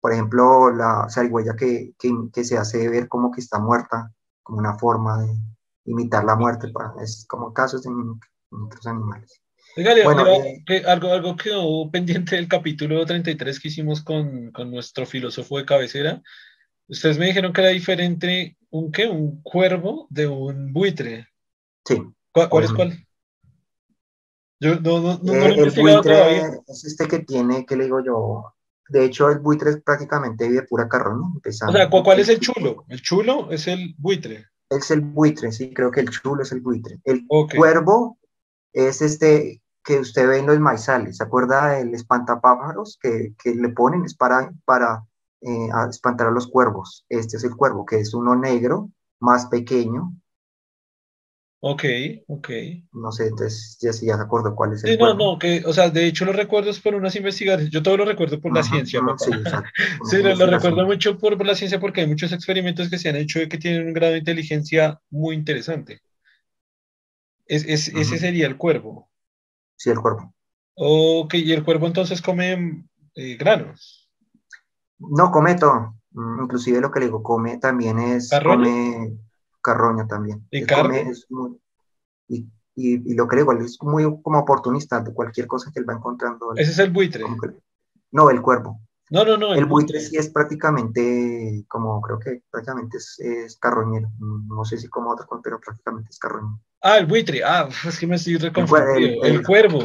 por 0.00 0.12
ejemplo, 0.12 0.70
la 0.70 1.08
zarigüeya 1.10 1.56
que, 1.56 1.92
que, 1.98 2.12
que, 2.32 2.44
se 2.44 2.56
hace 2.56 2.88
ver 2.88 3.08
como 3.08 3.32
que 3.32 3.40
está 3.40 3.58
muerta, 3.58 4.12
como 4.42 4.58
una 4.58 4.78
forma 4.78 5.20
de 5.22 5.34
imitar 5.84 6.24
la 6.24 6.36
muerte, 6.36 6.68
para, 6.68 6.92
es 7.02 7.26
como 7.28 7.52
casos 7.52 7.82
de 7.82 7.90
otros 8.50 8.86
animales. 8.86 9.42
bueno, 9.74 10.26
eh, 10.26 10.62
que 10.64 10.78
algo, 10.86 11.12
algo 11.12 11.36
quedó 11.36 11.90
pendiente 11.90 12.36
del 12.36 12.46
capítulo 12.46 13.04
33 13.04 13.58
que 13.58 13.68
hicimos 13.68 14.02
con, 14.02 14.52
con, 14.52 14.70
nuestro 14.70 15.04
filósofo 15.04 15.58
de 15.58 15.66
cabecera. 15.66 16.22
Ustedes 16.88 17.18
me 17.18 17.26
dijeron 17.26 17.52
que 17.52 17.60
era 17.60 17.70
diferente 17.70 18.56
un 18.70 18.90
qué, 18.90 19.06
un 19.06 19.42
cuervo 19.42 20.06
de 20.10 20.26
un 20.26 20.72
buitre. 20.72 21.28
Sí. 21.84 22.02
¿Cuál, 22.32 22.48
cuál 22.48 22.64
es 22.64 22.72
cuál? 22.72 23.06
Yo 24.60 24.80
no, 24.80 25.00
no, 25.00 25.20
no, 25.22 25.32
eh, 25.34 25.54
el 25.54 25.70
buitre 25.70 26.40
es 26.66 26.84
este 26.84 27.06
que 27.06 27.20
tiene, 27.20 27.64
¿qué 27.64 27.76
le 27.76 27.84
digo 27.84 28.02
yo? 28.02 28.54
De 28.88 29.04
hecho, 29.04 29.30
el 29.30 29.38
buitre 29.38 29.70
es 29.70 29.82
prácticamente 29.82 30.50
de 30.50 30.62
pura 30.62 30.88
carroña. 30.88 31.28
O 31.44 31.72
sea, 31.72 31.90
¿cuál 31.90 32.20
es 32.20 32.28
el 32.28 32.40
chulo? 32.40 32.84
El 32.88 33.02
chulo 33.02 33.50
es 33.50 33.68
el 33.68 33.94
buitre. 33.98 34.46
Es 34.70 34.90
el 34.90 35.02
buitre, 35.02 35.52
sí, 35.52 35.72
creo 35.72 35.90
que 35.90 36.00
el 36.00 36.10
chulo 36.10 36.42
es 36.42 36.52
el 36.52 36.60
buitre. 36.60 36.98
El 37.04 37.26
cuervo 37.26 38.18
es 38.72 39.00
este 39.02 39.62
que 39.84 40.00
usted 40.00 40.28
ve 40.28 40.38
en 40.38 40.46
los 40.46 40.58
maizales, 40.58 41.16
¿se 41.16 41.24
acuerda 41.24 41.70
del 41.70 41.94
espantapájaros 41.94 42.98
que, 43.00 43.34
que 43.42 43.54
le 43.54 43.70
ponen? 43.70 44.04
Es 44.04 44.14
para, 44.14 44.52
para 44.66 45.04
eh, 45.40 45.68
espantar 45.88 46.28
a 46.28 46.30
los 46.30 46.48
cuervos. 46.48 47.04
Este 47.08 47.36
es 47.36 47.44
el 47.44 47.56
cuervo, 47.56 47.86
que 47.86 47.96
es 48.00 48.14
uno 48.14 48.36
negro, 48.36 48.90
más 49.20 49.46
pequeño. 49.46 50.14
Ok, 51.60 51.84
ok. 52.28 52.50
No 52.92 53.10
sé, 53.10 53.26
entonces 53.26 53.78
ya, 53.80 53.90
ya 53.90 54.16
se 54.16 54.22
acuerdo 54.22 54.54
cuál 54.54 54.74
es 54.74 54.84
el 54.84 54.92
sí, 54.92 54.96
No, 54.96 55.14
no, 55.14 55.38
que, 55.38 55.64
o 55.66 55.72
sea, 55.72 55.90
de 55.90 56.06
hecho 56.06 56.24
lo 56.24 56.32
recuerdo 56.32 56.70
por 56.82 56.94
unas 56.94 57.16
investigaciones, 57.16 57.70
yo 57.70 57.82
todo 57.82 57.96
lo 57.96 58.04
recuerdo 58.04 58.40
por 58.40 58.54
la 58.54 58.62
ciencia, 58.62 59.00
Sí, 59.18 59.30
sí 60.10 60.22
lo, 60.22 60.46
recuerdo 60.46 60.86
mucho 60.86 61.18
por, 61.18 61.36
por, 61.36 61.46
la 61.46 61.56
ciencia 61.56 61.80
porque 61.80 62.02
hay 62.02 62.06
muchos 62.06 62.30
experimentos 62.30 62.88
que 62.88 62.98
se 62.98 63.08
han 63.08 63.16
hecho 63.16 63.42
y 63.42 63.48
que 63.48 63.58
tienen 63.58 63.88
un 63.88 63.92
grado 63.92 64.12
de 64.12 64.20
inteligencia 64.20 65.00
muy 65.10 65.34
interesante. 65.34 66.00
Es, 67.44 67.64
es, 67.64 67.88
Ese 67.88 68.18
sería 68.18 68.46
el 68.46 68.56
cuervo. 68.56 69.10
Sí, 69.76 69.90
el 69.90 69.98
cuervo. 69.98 70.32
Ok, 70.74 71.34
y 71.34 71.52
el 71.52 71.64
cuervo 71.64 71.88
entonces 71.88 72.22
come 72.22 72.84
eh, 73.16 73.36
granos. 73.36 74.07
No, 74.98 75.30
come 75.30 75.54
todo. 75.54 75.94
Mm, 76.12 76.42
inclusive 76.42 76.80
lo 76.80 76.90
que 76.90 77.00
le 77.00 77.06
digo, 77.06 77.22
come 77.22 77.58
también 77.58 77.98
es, 77.98 78.30
come 78.42 79.18
carroña 79.62 80.06
también. 80.06 80.46
¿Y 80.50 80.64
carne? 80.64 81.12
y, 82.28 82.46
y, 82.74 83.14
lo 83.14 83.26
que 83.26 83.36
le 83.36 83.42
digo, 83.42 83.52
es 83.52 83.78
muy 83.82 84.04
como 84.22 84.38
oportunista 84.38 85.00
de 85.00 85.12
cualquier 85.12 85.46
cosa 85.46 85.70
que 85.72 85.80
él 85.80 85.88
va 85.88 85.94
encontrando. 85.94 86.54
Ese 86.54 86.70
es 86.70 86.78
el 86.78 86.90
buitre. 86.90 87.24
no, 88.12 88.30
el 88.30 88.40
cuervo. 88.40 88.80
No, 89.10 89.24
no, 89.24 89.36
no. 89.36 89.54
El, 89.54 89.64
buitre, 89.64 90.00
sí 90.00 90.16
es 90.16 90.28
prácticamente, 90.28 91.64
como 91.66 92.00
creo 92.02 92.18
que 92.18 92.42
prácticamente 92.50 92.98
es, 92.98 93.18
es 93.18 93.56
carroñero. 93.56 94.10
No 94.18 94.64
sé 94.64 94.76
si 94.76 94.88
como 94.88 95.10
otra 95.10 95.26
cosa, 95.26 95.40
pero 95.42 95.60
prácticamente 95.60 96.10
es 96.10 96.18
carroñero. 96.18 96.60
Ah, 96.82 96.98
el 96.98 97.06
buitre. 97.06 97.42
Ah, 97.42 97.68
es 97.86 97.98
que 97.98 98.06
me 98.06 98.16
estoy 98.16 98.36
reconfundido. 98.36 99.22
El, 99.24 99.42
cuervo. 99.44 99.80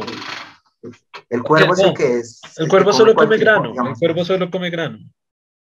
El 1.30 1.42
cuervo 1.42 1.72
es 1.72 1.80
el 1.80 1.94
que 1.94 2.18
es. 2.18 2.40
El, 2.56 2.68
cuervo 2.68 2.92
solo 2.92 3.14
come 3.14 3.38
grano. 3.38 3.72
El 3.72 3.96
cuervo 3.98 4.24
solo 4.24 4.50
come 4.50 4.70
grano. 4.70 4.98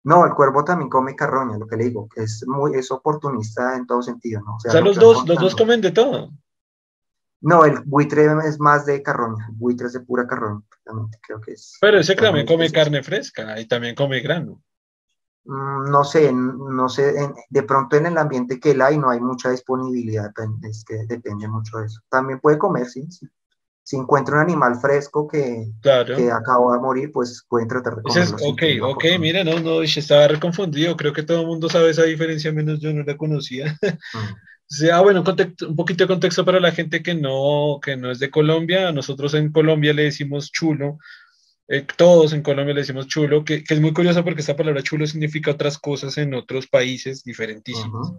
No, 0.04 0.26
el 0.26 0.34
cuervo 0.34 0.64
también 0.64 0.90
come 0.90 1.16
carroña, 1.16 1.56
lo 1.56 1.66
que 1.66 1.76
le 1.76 1.84
digo, 1.84 2.08
que 2.08 2.24
es 2.24 2.44
muy 2.46 2.74
es 2.74 2.90
oportunista 2.90 3.74
en 3.74 3.86
todo 3.86 4.02
sentido, 4.02 4.42
¿no? 4.42 4.56
O 4.56 4.60
sea, 4.60 4.80
los 4.82 4.96
dos, 4.96 5.26
los 5.26 5.38
dos 5.38 5.56
comen 5.56 5.80
de 5.80 5.92
todo. 5.92 6.30
No, 7.40 7.64
el 7.64 7.80
buitre 7.84 8.26
es 8.46 8.58
más 8.58 8.86
de 8.86 9.02
carroña, 9.02 9.46
el 9.48 9.54
buitre 9.56 9.86
es 9.86 9.94
de 9.94 10.00
pura 10.00 10.26
carroña, 10.26 10.62
creo 11.22 11.40
que 11.40 11.52
es. 11.52 11.78
Pero 11.80 11.98
ese 11.98 12.14
también 12.14 12.46
come 12.46 12.70
carne 12.70 13.02
fresca 13.02 13.58
y 13.58 13.66
también 13.66 13.94
come 13.94 14.20
grano. 14.20 14.62
Mm, 15.44 15.90
no 15.90 16.04
sé, 16.04 16.32
no 16.32 16.88
sé, 16.88 17.14
de 17.48 17.62
pronto 17.62 17.96
en 17.96 18.06
el 18.06 18.18
ambiente 18.18 18.60
que 18.60 18.72
él 18.72 18.82
hay 18.82 18.98
no 18.98 19.10
hay 19.10 19.20
mucha 19.20 19.50
disponibilidad, 19.50 20.32
es 20.62 20.84
que 20.84 21.04
depende 21.06 21.48
mucho 21.48 21.78
de 21.78 21.86
eso. 21.86 22.00
También 22.10 22.40
puede 22.40 22.58
comer, 22.58 22.86
sí, 22.86 23.06
sí. 23.10 23.26
Si 23.84 23.96
encuentra 23.96 24.36
un 24.36 24.40
animal 24.40 24.76
fresco 24.80 25.28
que, 25.28 25.66
que 25.82 26.30
acabó 26.30 26.72
de 26.72 26.80
morir, 26.80 27.12
pues 27.12 27.44
pueden 27.48 27.68
tratar 27.68 27.96
de 27.96 28.02
comerlo. 28.02 28.36
ok, 28.42 28.62
ok, 28.82 29.04
mira, 29.20 29.44
no, 29.44 29.60
no, 29.60 29.82
estaba 29.82 30.26
reconfundido, 30.26 30.96
creo 30.96 31.12
que 31.12 31.22
todo 31.22 31.42
el 31.42 31.46
mundo 31.46 31.68
sabe 31.68 31.90
esa 31.90 32.04
diferencia, 32.04 32.50
menos 32.50 32.80
yo 32.80 32.92
no 32.92 33.02
la 33.04 33.16
conocía. 33.16 33.78
Mm. 33.82 34.18
Ah, 34.92 35.02
bueno, 35.02 35.22
un 35.22 35.76
poquito 35.76 36.04
de 36.04 36.08
contexto 36.08 36.44
para 36.44 36.58
la 36.58 36.72
gente 36.72 37.02
que 37.02 37.14
no, 37.14 37.78
que 37.82 37.96
no 37.96 38.10
es 38.10 38.18
de 38.18 38.30
Colombia. 38.30 38.90
Nosotros 38.92 39.34
en 39.34 39.52
Colombia 39.52 39.92
le 39.92 40.04
decimos 40.04 40.50
chulo, 40.50 40.98
eh, 41.68 41.86
todos 41.96 42.32
en 42.32 42.42
Colombia 42.42 42.74
le 42.74 42.80
decimos 42.80 43.06
chulo, 43.06 43.44
que, 43.44 43.64
que, 43.64 43.74
es 43.74 43.80
muy 43.80 43.92
curioso 43.92 44.22
porque 44.22 44.40
esta 44.40 44.56
palabra 44.56 44.82
chulo 44.82 45.06
significa 45.06 45.52
otras 45.52 45.78
cosas 45.78 46.18
en 46.18 46.34
otros 46.34 46.66
países 46.66 47.24
diferentísimos. 47.24 48.12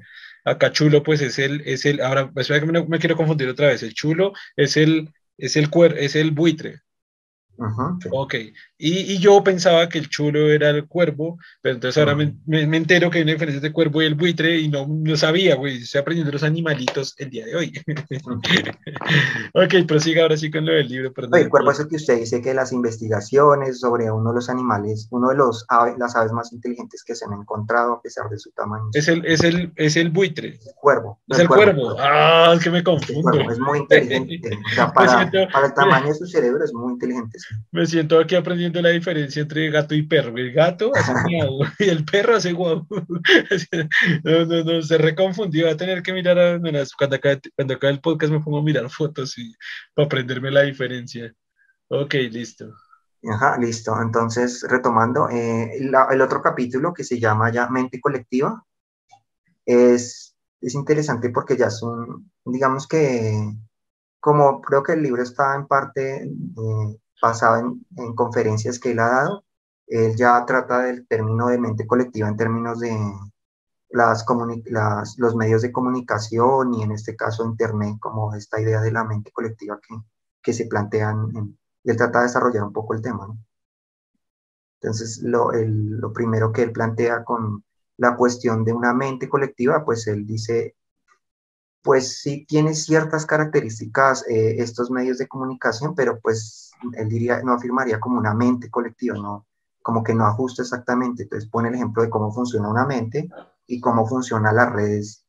Acá 0.43 0.71
chulo, 0.71 1.03
pues 1.03 1.21
es 1.21 1.37
el, 1.39 1.61
es 1.61 1.85
el, 1.85 2.01
ahora, 2.01 2.31
espera 2.35 2.59
que 2.59 2.65
me, 2.65 2.85
me, 2.85 2.99
quiero 2.99 3.15
confundir 3.15 3.49
otra 3.49 3.67
vez, 3.67 3.83
el 3.83 3.93
chulo 3.93 4.33
es 4.55 4.77
el, 4.77 5.11
es 5.37 5.55
el, 5.57 5.69
cuer, 5.69 5.97
es 5.97 6.15
el 6.15 6.31
buitre. 6.31 6.81
Ok, 8.11 8.35
y, 8.77 9.13
y, 9.13 9.19
yo 9.19 9.43
pensaba 9.43 9.87
que 9.87 9.97
el 9.97 10.09
chulo 10.09 10.49
era 10.49 10.69
el 10.69 10.87
cuervo, 10.87 11.37
pero 11.61 11.75
entonces 11.75 11.97
ahora 11.97 12.15
me, 12.15 12.35
me, 12.45 12.77
entero 12.77 13.09
que 13.09 13.19
hay 13.19 13.23
una 13.23 13.33
diferencia 13.33 13.57
entre 13.57 13.69
el 13.69 13.73
cuervo 13.73 14.01
y 14.01 14.05
el 14.05 14.15
buitre 14.15 14.59
y 14.59 14.67
no, 14.67 14.85
no 14.87 15.15
sabía, 15.15 15.55
güey, 15.55 15.77
estoy 15.77 16.01
aprendiendo 16.01 16.31
los 16.31 16.43
animalitos 16.43 17.15
el 17.17 17.29
día 17.29 17.45
de 17.45 17.55
hoy. 17.55 17.73
ok, 19.53 19.73
prosiga 19.87 20.23
ahora 20.23 20.35
sí 20.37 20.51
con 20.51 20.65
lo 20.65 20.73
del 20.73 20.87
libro. 20.89 21.13
Perdón. 21.13 21.39
El 21.39 21.49
cuervo 21.49 21.71
es 21.71 21.79
el 21.79 21.87
que 21.87 21.95
usted 21.95 22.19
dice 22.19 22.41
que 22.41 22.53
las 22.53 22.73
investigaciones 22.73 23.79
sobre 23.79 24.11
uno 24.11 24.31
de 24.31 24.35
los 24.35 24.49
animales, 24.49 25.07
uno 25.11 25.29
de 25.29 25.35
los 25.35 25.65
las 25.97 26.15
aves 26.15 26.31
más 26.31 26.51
inteligentes 26.51 27.03
que 27.03 27.15
se 27.15 27.25
han 27.25 27.33
encontrado 27.33 27.93
a 27.93 28.01
pesar 28.01 28.29
de 28.29 28.37
su 28.37 28.51
tamaño. 28.51 28.89
Es 28.93 29.07
el, 29.07 29.25
es 29.25 29.43
el, 29.43 29.71
es 29.75 29.95
el 29.95 30.09
buitre. 30.09 30.59
El 30.65 30.75
cuervo. 30.75 31.19
Es 31.29 31.39
el, 31.39 31.47
cuervo. 31.47 31.95
Ah, 31.99 32.53
es 32.55 32.63
que 32.63 32.69
me 32.69 32.83
confundo. 32.83 33.39
es 33.49 33.59
muy 33.59 33.79
inteligente. 33.79 34.57
para, 34.93 35.31
para, 35.31 35.67
el 35.67 35.73
tamaño 35.73 36.07
de 36.07 36.15
su 36.15 36.25
cerebro 36.25 36.63
es 36.63 36.73
muy 36.73 36.93
inteligente. 36.93 37.37
Me 37.71 37.85
siento 37.85 38.19
aquí 38.19 38.35
aprendiendo 38.35 38.81
la 38.81 38.89
diferencia 38.89 39.41
entre 39.41 39.69
gato 39.69 39.95
y 39.95 40.03
perro. 40.03 40.37
El 40.37 40.51
gato 40.53 40.91
hace 40.95 41.13
miau 41.25 41.59
y 41.79 41.89
el 41.89 42.05
perro 42.05 42.35
hace 42.35 42.53
guau. 42.53 42.87
No, 44.23 44.45
no, 44.45 44.63
no, 44.63 44.81
se 44.81 44.97
reconfundió. 44.97 45.67
Va 45.67 45.73
a 45.73 45.77
tener 45.77 46.01
que 46.01 46.13
mirar 46.13 46.37
a, 46.39 46.59
cuando, 46.97 47.15
acabe, 47.15 47.41
cuando 47.55 47.73
acabe 47.73 47.93
el 47.93 48.01
podcast 48.01 48.31
me 48.31 48.39
pongo 48.39 48.59
a 48.59 48.63
mirar 48.63 48.89
fotos 48.89 49.37
y 49.37 49.53
para 49.93 50.05
aprenderme 50.05 50.51
la 50.51 50.61
diferencia. 50.61 51.33
Ok, 51.87 52.13
listo. 52.31 52.73
Ajá, 53.27 53.57
listo. 53.57 53.99
Entonces, 54.01 54.65
retomando, 54.67 55.29
eh, 55.29 55.77
el 55.77 56.21
otro 56.21 56.41
capítulo 56.41 56.93
que 56.93 57.03
se 57.03 57.19
llama 57.19 57.51
ya 57.51 57.69
Mente 57.69 57.99
Colectiva 57.99 58.63
es, 59.65 60.35
es 60.61 60.75
interesante 60.75 61.29
porque 61.29 61.57
ya 61.57 61.69
son, 61.69 62.31
digamos 62.45 62.87
que, 62.87 63.51
como 64.19 64.61
creo 64.61 64.83
que 64.83 64.93
el 64.93 65.03
libro 65.03 65.23
está 65.23 65.55
en 65.55 65.67
parte 65.67 66.23
eh, 66.23 66.99
basado 67.27 67.57
en, 67.97 68.15
conferencias 68.15 68.79
que 68.79 68.91
él 68.91 68.99
ha 68.99 69.09
dado. 69.09 69.43
Él 69.87 70.15
ya 70.15 70.43
trata 70.45 70.79
del 70.81 71.07
término 71.07 71.47
de 71.47 71.57
mente 71.59 71.85
colectiva 71.85 72.27
en 72.27 72.37
términos 72.37 72.79
de 72.79 72.91
las, 73.89 74.25
las, 74.65 75.17
los 75.17 75.35
medios 75.35 75.61
de 75.61 75.71
comunicación 75.71 76.73
y 76.73 76.83
en 76.83 76.91
este 76.91 77.15
caso 77.15 77.45
Internet, 77.45 77.97
como 77.99 78.33
esta 78.33 78.59
idea 78.59 78.81
de 78.81 78.91
la 78.91 79.03
mente 79.03 79.31
colectiva 79.31 79.79
que, 79.87 79.95
que 80.41 80.53
se 80.53 80.65
plantean. 80.65 81.31
En, 81.35 81.57
él 81.83 81.97
trata 81.97 82.19
de 82.19 82.25
desarrollar 82.25 82.63
un 82.63 82.73
poco 82.73 82.93
el 82.95 83.01
tema. 83.01 83.27
Entonces, 84.81 85.21
lo, 85.23 85.51
lo 85.51 86.13
primero 86.13 86.51
que 86.51 86.63
él 86.63 86.71
plantea 86.71 87.23
con 87.23 87.63
la 87.97 88.15
cuestión 88.15 88.63
de 88.63 88.73
una 88.73 88.93
mente 88.93 89.29
colectiva, 89.29 89.85
pues 89.85 90.07
él 90.07 90.25
dice, 90.25 90.75
pues 91.85 92.19
sí 92.19 92.47
tiene 92.47 92.73
ciertas 92.73 93.27
características 93.27 94.27
eh, 94.27 94.55
estos 94.57 94.89
medios 94.89 95.19
de 95.19 95.27
comunicación, 95.27 95.93
pero 95.93 96.19
pues 96.19 96.71
él 96.93 97.07
diría, 97.07 97.43
no 97.43 97.53
afirmaría 97.53 97.99
como 97.99 98.17
una 98.17 98.33
mente 98.33 98.71
colectiva, 98.71 99.15
no, 99.15 99.45
como 99.83 100.03
que 100.03 100.15
no 100.15 100.25
ajusta 100.25 100.63
exactamente. 100.63 101.23
Entonces 101.23 101.47
pone 101.47 101.69
el 101.69 101.75
ejemplo 101.75 102.01
de 102.01 102.09
cómo 102.09 102.33
funciona 102.33 102.69
una 102.69 102.87
mente 102.87 103.29
y 103.67 103.79
cómo 103.79 104.07
funcionan 104.07 104.55
las 104.55 104.73
redes. 104.73 105.25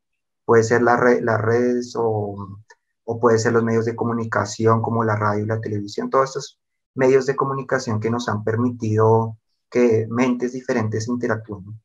Puede 0.47 0.63
ser 0.63 0.81
la 0.81 0.97
red, 0.97 1.21
las 1.23 1.43
redes 1.43 1.95
o, 1.95 2.59
o 3.05 3.21
puede 3.21 3.39
ser 3.39 3.53
los 3.53 3.63
medios 3.63 3.85
de 3.85 3.95
comunicación 3.95 4.81
como 4.81 5.05
la 5.05 5.15
radio 5.15 5.45
y 5.45 5.49
la 5.49 5.61
televisión, 5.61 6.09
todos 6.09 6.31
estos 6.31 6.59
medios 6.95 7.27
de 7.27 7.37
comunicación 7.37 8.01
que 8.01 8.11
nos 8.11 8.31
han 8.31 8.45
permitido 8.45 9.37
que 9.71 10.07
mentes 10.09 10.55
diferentes 10.55 11.07
interactúen. 11.07 11.79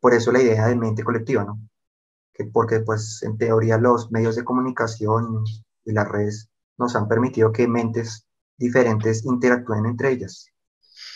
Por 0.00 0.14
eso 0.14 0.32
la 0.32 0.40
idea 0.40 0.66
de 0.66 0.76
mente 0.76 1.04
colectiva, 1.04 1.44
¿no? 1.44 1.58
Porque 2.44 2.80
pues 2.80 3.22
en 3.22 3.36
teoría 3.36 3.78
los 3.78 4.10
medios 4.10 4.36
de 4.36 4.44
comunicación 4.44 5.44
y 5.84 5.92
las 5.92 6.08
redes 6.08 6.50
nos 6.76 6.94
han 6.96 7.08
permitido 7.08 7.52
que 7.52 7.66
mentes 7.68 8.26
diferentes 8.56 9.24
interactúen 9.24 9.86
entre 9.86 10.12
ellas. 10.12 10.46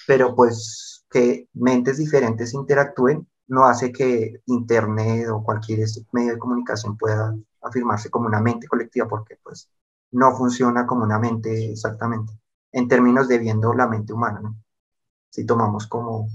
Pero 0.06 0.34
pues 0.34 1.04
que 1.10 1.48
mentes 1.54 1.98
diferentes 1.98 2.54
interactúen 2.54 3.28
no 3.48 3.66
hace 3.66 3.92
que 3.92 4.40
Internet 4.46 5.28
o 5.28 5.42
cualquier 5.42 5.86
medio 6.12 6.32
de 6.32 6.38
comunicación 6.38 6.96
pueda 6.96 7.36
afirmarse 7.62 8.10
como 8.10 8.26
una 8.26 8.40
mente 8.40 8.66
colectiva 8.66 9.06
porque 9.08 9.38
pues 9.42 9.68
no 10.12 10.36
funciona 10.36 10.86
como 10.86 11.04
una 11.04 11.18
mente 11.18 11.72
exactamente 11.72 12.32
en 12.72 12.88
términos 12.88 13.28
de 13.28 13.38
viendo 13.38 13.74
la 13.74 13.86
mente 13.86 14.12
humana, 14.12 14.40
¿no? 14.40 14.56
Si 15.30 15.44
tomamos 15.44 15.86
como, 15.86 16.28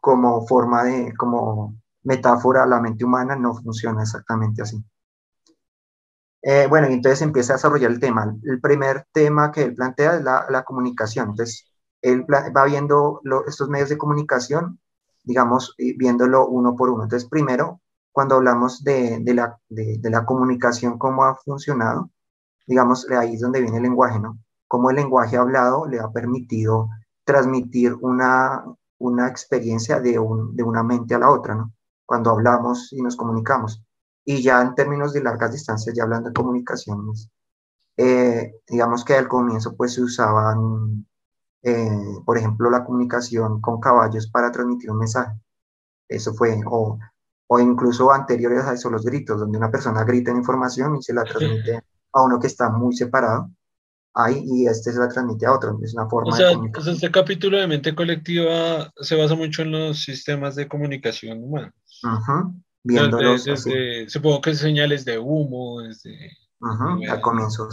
como 0.00 0.46
forma 0.46 0.84
de, 0.84 1.14
como 1.16 1.76
metáfora, 2.06 2.66
la 2.66 2.80
mente 2.80 3.04
humana 3.04 3.36
no 3.36 3.54
funciona 3.54 4.02
exactamente 4.02 4.62
así. 4.62 4.82
Eh, 6.42 6.66
bueno, 6.68 6.88
y 6.88 6.94
entonces 6.94 7.22
empieza 7.22 7.52
a 7.52 7.56
desarrollar 7.56 7.90
el 7.90 8.00
tema. 8.00 8.34
El 8.44 8.60
primer 8.60 9.06
tema 9.12 9.50
que 9.50 9.62
él 9.64 9.74
plantea 9.74 10.16
es 10.16 10.22
la, 10.22 10.64
comunicación. 10.64 11.30
Entonces, 11.30 11.66
él 12.02 12.24
va 12.30 12.64
viendo 12.64 13.20
estos 13.46 13.68
medios 13.68 13.88
de 13.88 13.98
comunicación, 13.98 14.78
digamos, 15.24 15.74
viéndolo 15.76 16.46
uno 16.46 16.76
por 16.76 16.90
uno. 16.90 17.04
Entonces, 17.04 17.28
primero, 17.28 17.80
cuando 18.12 18.36
hablamos 18.36 18.84
de, 18.84 19.20
la, 19.34 19.58
de, 19.68 19.98
la, 20.10 20.24
comunicación, 20.24 20.98
cómo 20.98 21.24
ha 21.24 21.34
funcionado, 21.34 22.10
digamos, 22.66 23.10
ahí 23.10 23.34
es 23.34 23.40
donde 23.40 23.60
viene 23.60 23.78
el 23.78 23.82
lenguaje, 23.82 24.20
¿no? 24.20 24.38
cómo 24.68 24.90
el 24.90 24.96
lenguaje 24.96 25.36
hablado 25.36 25.86
le 25.86 26.00
ha 26.00 26.10
permitido 26.10 26.88
transmitir 27.24 27.94
una, 28.00 28.64
una 28.98 29.28
experiencia 29.28 30.00
de, 30.00 30.18
un, 30.18 30.54
de 30.56 30.62
una 30.62 30.82
mente 30.82 31.14
a 31.14 31.18
la 31.18 31.30
otra, 31.30 31.54
¿no? 31.54 31.72
Cuando 32.06 32.30
hablamos 32.30 32.92
y 32.92 33.02
nos 33.02 33.16
comunicamos. 33.16 33.82
Y 34.24 34.42
ya 34.42 34.62
en 34.62 34.74
términos 34.74 35.12
de 35.12 35.22
largas 35.22 35.52
distancias, 35.52 35.94
ya 35.94 36.04
hablando 36.04 36.30
de 36.30 36.34
comunicaciones, 36.34 37.28
eh, 37.96 38.60
digamos 38.68 39.04
que 39.04 39.14
al 39.14 39.28
comienzo 39.28 39.76
pues 39.76 39.94
se 39.94 40.02
usaban, 40.02 41.06
eh, 41.62 42.20
por 42.24 42.38
ejemplo, 42.38 42.70
la 42.70 42.84
comunicación 42.84 43.60
con 43.60 43.80
caballos 43.80 44.28
para 44.30 44.50
transmitir 44.50 44.90
un 44.90 44.98
mensaje. 44.98 45.38
Eso 46.08 46.34
fue, 46.34 46.60
o, 46.66 46.98
o 47.48 47.60
incluso 47.60 48.12
anteriores 48.12 48.64
a 48.64 48.74
eso, 48.74 48.90
los 48.90 49.04
gritos, 49.04 49.40
donde 49.40 49.58
una 49.58 49.70
persona 49.70 50.04
grita 50.04 50.30
información 50.30 50.96
y 50.96 51.02
se 51.02 51.12
la 51.12 51.24
transmite 51.24 51.82
a 52.12 52.22
uno 52.22 52.38
que 52.38 52.46
está 52.46 52.70
muy 52.70 52.96
separado 52.96 53.50
ahí 54.16 54.42
y 54.44 54.66
este 54.66 54.92
se 54.92 54.98
la 54.98 55.08
transmite 55.08 55.46
a 55.46 55.52
otro. 55.52 55.78
Es 55.82 55.94
una 55.94 56.08
forma 56.08 56.32
o 56.32 56.36
sea, 56.36 56.48
de 56.48 56.92
este 56.92 57.10
capítulo 57.10 57.58
de 57.58 57.66
mente 57.66 57.94
colectiva 57.94 58.92
se 59.00 59.14
basa 59.14 59.34
mucho 59.34 59.62
en 59.62 59.72
los 59.72 60.02
sistemas 60.02 60.56
de 60.56 60.66
comunicación 60.66 61.44
humana. 61.44 61.72
Viéndolos. 62.82 63.44
supongo 64.08 64.40
que 64.40 64.54
señales 64.54 65.04
de 65.04 65.18
humo, 65.18 65.80
desde. 65.80 66.36
Al 66.60 67.20
comienzo, 67.20 67.68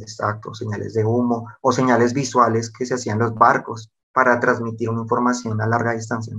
exacto, 0.00 0.54
señales 0.54 0.94
de 0.94 1.04
humo 1.04 1.46
o 1.60 1.70
señales 1.70 2.12
visuales 2.12 2.70
que 2.70 2.84
se 2.84 2.94
hacían 2.94 3.18
los 3.18 3.34
barcos 3.34 3.92
para 4.12 4.40
transmitir 4.40 4.90
una 4.90 5.02
información 5.02 5.60
a 5.60 5.66
larga 5.68 5.92
distancia. 5.92 6.34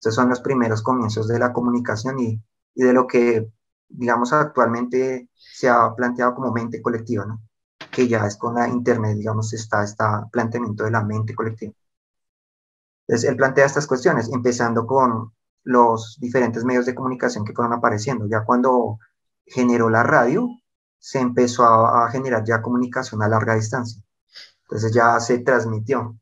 Estos 0.00 0.14
son 0.14 0.30
los 0.30 0.40
primeros 0.40 0.80
comienzos 0.82 1.28
de 1.28 1.38
la 1.38 1.52
comunicación 1.52 2.18
y, 2.18 2.40
y 2.74 2.82
de 2.82 2.92
lo 2.92 3.06
que, 3.06 3.50
digamos, 3.88 4.32
actualmente 4.32 5.28
se 5.34 5.68
ha 5.68 5.94
planteado 5.94 6.34
como 6.34 6.52
mente 6.52 6.80
colectiva, 6.80 7.26
¿no? 7.26 7.42
que 7.90 8.08
ya 8.08 8.26
es 8.26 8.36
con 8.36 8.54
la 8.54 8.68
Internet, 8.68 9.16
digamos, 9.16 9.52
está 9.52 9.82
este 9.82 10.04
planteamiento 10.30 10.84
de 10.84 10.90
la 10.90 11.02
mente 11.02 11.34
colectiva. 11.34 11.72
Entonces, 13.06 13.28
él 13.28 13.36
plantea 13.36 13.66
estas 13.66 13.86
cuestiones, 13.86 14.30
empezando 14.32 14.86
con 14.86 15.32
los 15.64 16.18
diferentes 16.20 16.64
medios 16.64 16.86
de 16.86 16.94
comunicación 16.94 17.44
que 17.44 17.52
fueron 17.52 17.72
apareciendo. 17.74 18.26
Ya 18.28 18.44
cuando 18.44 18.98
generó 19.46 19.90
la 19.90 20.02
radio, 20.02 20.48
se 20.98 21.20
empezó 21.20 21.64
a, 21.64 22.10
generar 22.10 22.44
ya 22.44 22.62
comunicación 22.62 23.22
a 23.22 23.28
larga 23.28 23.54
distancia. 23.54 24.02
Entonces 24.62 24.92
ya 24.92 25.18
se 25.20 25.38
transmitió. 25.38 26.18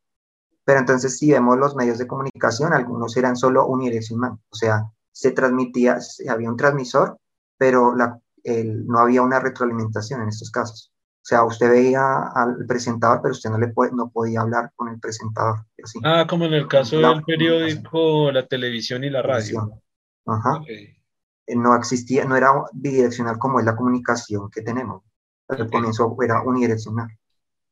Pero 0.64 0.80
entonces 0.80 1.16
si 1.16 1.30
vemos 1.30 1.58
los 1.58 1.76
medios 1.76 1.98
de 1.98 2.06
comunicación, 2.06 2.72
algunos 2.72 3.16
eran 3.16 3.36
solo 3.36 3.66
unidireccional, 3.66 4.32
o 4.32 4.54
sea, 4.56 4.84
se 5.12 5.30
transmitía, 5.30 5.98
había 6.28 6.50
un 6.50 6.56
transmisor, 6.56 7.18
pero 7.56 7.94
no 7.94 8.98
había 8.98 9.22
una 9.22 9.40
retroalimentación 9.40 10.22
en 10.22 10.28
estos 10.28 10.50
casos. 10.50 10.92
O 11.26 11.28
sea, 11.28 11.42
usted 11.42 11.68
veía 11.68 12.28
al 12.36 12.64
presentador, 12.68 13.20
pero 13.20 13.32
usted 13.32 13.50
no, 13.50 13.58
le 13.58 13.72
no 13.94 14.10
podía 14.10 14.42
hablar 14.42 14.70
con 14.76 14.86
el 14.90 15.00
presentador. 15.00 15.66
Ah, 16.04 16.24
como 16.28 16.44
en 16.44 16.54
el 16.54 16.68
caso 16.68 17.00
del 17.00 17.24
periódico, 17.24 18.30
la 18.30 18.46
televisión 18.46 19.02
y 19.02 19.10
la 19.10 19.22
radio. 19.22 19.82
Ajá. 20.24 20.60
Eh, 20.68 21.56
no 21.56 21.74
existía, 21.74 22.24
no 22.26 22.36
era 22.36 22.52
bidireccional 22.72 23.38
como 23.38 23.58
es 23.58 23.66
la 23.66 23.74
comunicación 23.74 24.48
que 24.52 24.62
tenemos. 24.62 25.02
Al 25.48 25.68
comienzo 25.68 26.16
era 26.22 26.42
unidireccional. 26.42 27.08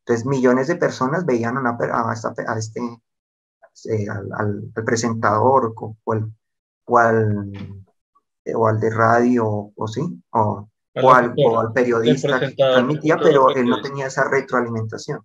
Entonces, 0.01 0.27
millones 0.27 0.67
de 0.67 0.75
personas 0.75 1.25
veían 1.25 1.57
a, 1.57 1.79
a, 1.79 2.59
este, 2.59 2.83
eh, 3.89 4.07
al, 4.37 4.73
presentador 4.85 5.73
o, 5.77 5.97
o, 6.03 6.99
al, 6.99 7.53
o 8.53 8.67
al 8.67 8.81
de 8.81 8.91
radio, 8.91 9.47
o 9.77 9.87
sí, 9.87 10.03
o 10.33 10.69
o 11.03 11.13
al, 11.13 11.35
periodista 11.73 12.39
que 12.41 12.53
transmitía, 12.53 13.19
pero 13.19 13.51
él 13.51 13.69
no 13.69 13.81
tenía 13.81 14.07
esa 14.07 14.29
retroalimentación. 14.29 15.21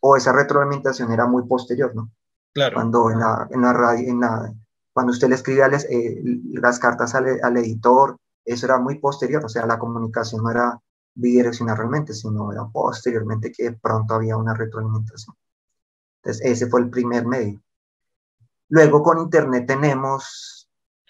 O 0.00 0.16
esa 0.16 0.32
retroalimentación 0.32 1.12
era 1.12 1.26
muy 1.26 1.46
posterior, 1.46 1.94
¿no? 1.94 2.10
Claro. 2.52 2.74
Cuando 2.74 3.10
en 3.10 3.20
la, 3.20 3.48
en 3.50 3.62
la 3.62 3.72
radio, 3.72 4.10
en 4.10 4.20
la, 4.20 4.52
cuando 4.92 5.12
usted 5.12 5.28
le 5.28 5.36
escribía 5.36 5.68
eh, 5.68 6.22
las 6.54 6.78
cartas 6.78 7.14
al, 7.14 7.38
al, 7.42 7.56
editor, 7.56 8.18
eso 8.44 8.66
era 8.66 8.78
muy 8.78 8.98
posterior, 8.98 9.44
o 9.44 9.48
sea, 9.48 9.64
la 9.64 9.78
comunicación 9.78 10.42
no 10.42 10.50
era 10.50 10.78
bidireccional 11.14 11.76
realmente, 11.76 12.12
sino 12.12 12.52
era 12.52 12.66
posteriormente 12.66 13.52
que 13.52 13.72
pronto 13.72 14.14
había 14.14 14.36
una 14.36 14.54
retroalimentación. 14.54 15.34
Entonces, 16.16 16.44
ese 16.44 16.66
fue 16.68 16.80
el 16.80 16.90
primer 16.90 17.26
medio. 17.26 17.62
Luego 18.68 19.02
con 19.02 19.18
Internet 19.18 19.66
tenemos, 19.66 20.68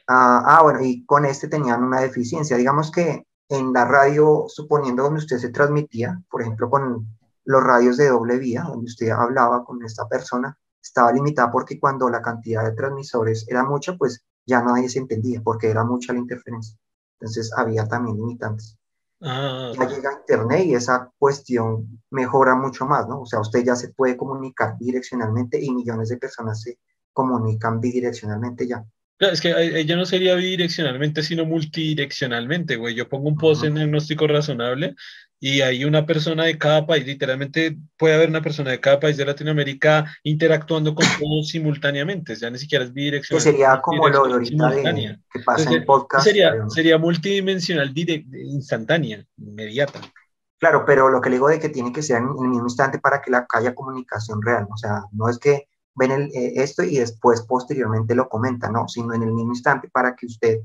ah, 0.09 0.43
ah 0.47 0.63
bueno, 0.63 0.81
y 0.83 1.05
con 1.05 1.25
este 1.25 1.49
tenían 1.49 1.83
una 1.83 2.01
deficiencia. 2.01 2.57
Digamos 2.57 2.91
que 2.91 3.27
en 3.53 3.73
la 3.73 3.85
radio, 3.85 4.47
suponiendo 4.49 5.03
donde 5.03 5.19
usted 5.19 5.37
se 5.37 5.51
transmitía, 5.51 6.19
por 6.31 6.41
ejemplo, 6.41 6.71
con 6.71 7.07
los 7.45 7.63
radios 7.63 7.99
de 7.99 8.09
doble 8.09 8.39
vía, 8.39 8.63
donde 8.63 8.87
usted 8.87 9.11
hablaba 9.11 9.63
con 9.63 9.85
esta 9.85 10.09
persona, 10.09 10.57
estaba 10.81 11.13
limitada 11.13 11.51
porque 11.51 11.79
cuando 11.79 12.09
la 12.09 12.23
cantidad 12.23 12.65
de 12.65 12.73
transmisores 12.73 13.45
era 13.49 13.63
mucha, 13.63 13.95
pues 13.97 14.25
ya 14.47 14.63
nadie 14.63 14.89
se 14.89 15.01
entendía 15.01 15.43
porque 15.43 15.69
era 15.69 15.85
mucha 15.85 16.15
la 16.15 16.21
interferencia. 16.21 16.79
Entonces 17.21 17.53
había 17.55 17.87
también 17.87 18.17
limitantes. 18.17 18.79
Ah, 19.21 19.71
ya 19.79 19.87
llega 19.87 20.15
Internet 20.15 20.65
y 20.65 20.75
esa 20.75 21.13
cuestión 21.19 22.03
mejora 22.11 22.55
mucho 22.55 22.87
más, 22.87 23.07
¿no? 23.07 23.21
O 23.21 23.27
sea, 23.27 23.41
usted 23.41 23.63
ya 23.65 23.77
se 23.77 23.91
puede 23.91 24.17
comunicar 24.17 24.79
direccionalmente 24.79 25.63
y 25.63 25.71
millones 25.73 26.09
de 26.09 26.17
personas 26.17 26.63
se 26.63 26.79
comunican 27.13 27.81
bidireccionalmente 27.81 28.67
ya 28.67 28.83
es 29.29 29.41
que 29.41 29.55
ella 29.79 29.97
no 29.97 30.05
sería 30.05 30.35
bidireccionalmente, 30.35 31.23
sino 31.23 31.45
multidireccionalmente, 31.45 32.77
güey. 32.77 32.95
Yo 32.95 33.09
pongo 33.09 33.29
un 33.29 33.37
post 33.37 33.65
en 33.65 33.75
diagnóstico 33.75 34.27
razonable 34.27 34.95
y 35.39 35.61
hay 35.61 35.85
una 35.85 36.07
persona 36.07 36.45
de 36.45 36.57
cada 36.57 36.87
país, 36.87 37.05
literalmente 37.05 37.77
puede 37.99 38.15
haber 38.15 38.29
una 38.29 38.43
persona 38.43 38.71
de 38.71 38.79
cada 38.79 39.01
país 39.01 39.17
de 39.17 39.25
Latinoamérica 39.25 40.07
interactuando 40.23 40.95
con 40.95 41.05
todos 41.21 41.49
simultáneamente, 41.49 42.35
o 42.35 42.37
sea, 42.37 42.49
ni 42.49 42.59
siquiera 42.59 42.85
es 42.85 42.93
bidireccional. 42.93 43.43
Sería 43.43 43.81
como 43.81 44.09
lo 44.09 44.25
de 44.25 44.33
ahorita 44.35 44.71
de, 44.71 45.19
que 45.33 45.41
pasa 45.41 45.73
en 45.73 45.85
podcast. 45.85 46.25
Sería, 46.25 46.55
sería 46.69 46.97
multidimensional, 46.97 47.93
instantánea, 47.97 49.25
inmediata. 49.37 50.01
Claro, 50.59 50.85
pero 50.87 51.09
lo 51.09 51.21
que 51.21 51.29
le 51.29 51.37
digo 51.37 51.49
de 51.49 51.59
que 51.59 51.71
tiene 51.71 51.93
que 51.93 52.03
ser 52.03 52.19
en 52.19 52.29
el 52.29 52.49
mismo 52.49 52.67
instante 52.67 53.01
para 53.01 53.21
que 53.21 53.33
la, 53.33 53.45
haya 53.53 53.75
comunicación 53.75 54.41
real, 54.41 54.69
o 54.71 54.77
sea, 54.77 55.03
no 55.11 55.29
es 55.29 55.41
que 55.41 55.67
ven 55.95 56.11
el, 56.11 56.23
eh, 56.35 56.55
esto 56.57 56.83
y 56.83 56.99
después 56.99 57.43
posteriormente 57.43 58.15
lo 58.15 58.29
comentan, 58.29 58.73
no, 58.73 58.89
sino 58.89 59.15
en 59.15 59.23
el 59.23 59.33
mismo 59.33 59.53
instante 59.53 59.89
para 59.89 60.15
que 60.15 60.27
usted 60.27 60.61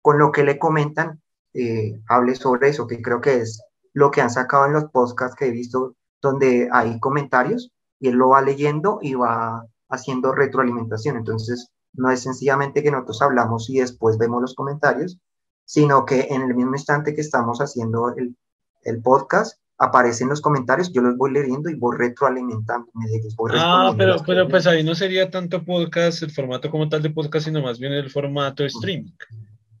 con 0.00 0.18
lo 0.18 0.32
que 0.32 0.42
le 0.44 0.58
comentan 0.58 1.20
eh, 1.54 2.00
hable 2.08 2.34
sobre 2.34 2.70
eso, 2.70 2.86
que 2.86 3.02
creo 3.02 3.20
que 3.20 3.36
es 3.36 3.62
lo 3.92 4.10
que 4.10 4.20
han 4.20 4.30
sacado 4.30 4.66
en 4.66 4.72
los 4.72 4.84
podcasts 4.86 5.36
que 5.36 5.46
he 5.46 5.50
visto 5.50 5.96
donde 6.20 6.68
hay 6.72 6.98
comentarios 6.98 7.72
y 8.00 8.08
él 8.08 8.14
lo 8.14 8.30
va 8.30 8.42
leyendo 8.42 8.98
y 9.02 9.14
va 9.14 9.66
haciendo 9.88 10.32
retroalimentación. 10.32 11.16
Entonces, 11.16 11.70
no 11.92 12.10
es 12.10 12.20
sencillamente 12.22 12.82
que 12.82 12.90
nosotros 12.90 13.22
hablamos 13.22 13.68
y 13.68 13.80
después 13.80 14.18
vemos 14.18 14.40
los 14.40 14.54
comentarios, 14.54 15.18
sino 15.64 16.04
que 16.04 16.28
en 16.30 16.42
el 16.42 16.54
mismo 16.54 16.74
instante 16.74 17.14
que 17.14 17.20
estamos 17.20 17.60
haciendo 17.60 18.14
el, 18.16 18.36
el 18.82 19.02
podcast, 19.02 19.58
aparecen 19.82 20.28
los 20.28 20.40
comentarios, 20.40 20.92
yo 20.92 21.02
los 21.02 21.16
voy 21.16 21.32
leyendo 21.32 21.68
y 21.68 21.74
voy 21.74 21.96
retroalimentándome 21.98 23.06
de 23.08 23.16
ellos. 23.16 23.34
ah, 23.54 23.92
pero, 23.96 24.16
pero 24.24 24.48
pues 24.48 24.66
ahí 24.68 24.84
no 24.84 24.94
sería 24.94 25.28
tanto 25.28 25.64
podcast, 25.64 26.22
el 26.22 26.30
formato 26.30 26.70
como 26.70 26.88
tal 26.88 27.02
de 27.02 27.10
podcast, 27.10 27.46
sino 27.46 27.60
más 27.60 27.80
bien 27.80 27.92
el 27.92 28.08
formato 28.08 28.64
streaming. 28.64 29.10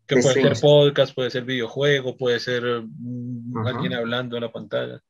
Que 0.06 0.16
puede 0.16 0.42
ser 0.42 0.60
podcast, 0.60 1.14
puede 1.14 1.30
ser 1.30 1.44
videojuego, 1.44 2.16
puede 2.16 2.40
ser 2.40 2.64
mm, 2.84 3.56
alguien 3.64 3.94
hablando 3.94 4.36
en 4.36 4.42
la 4.42 4.50
pantalla. 4.50 5.00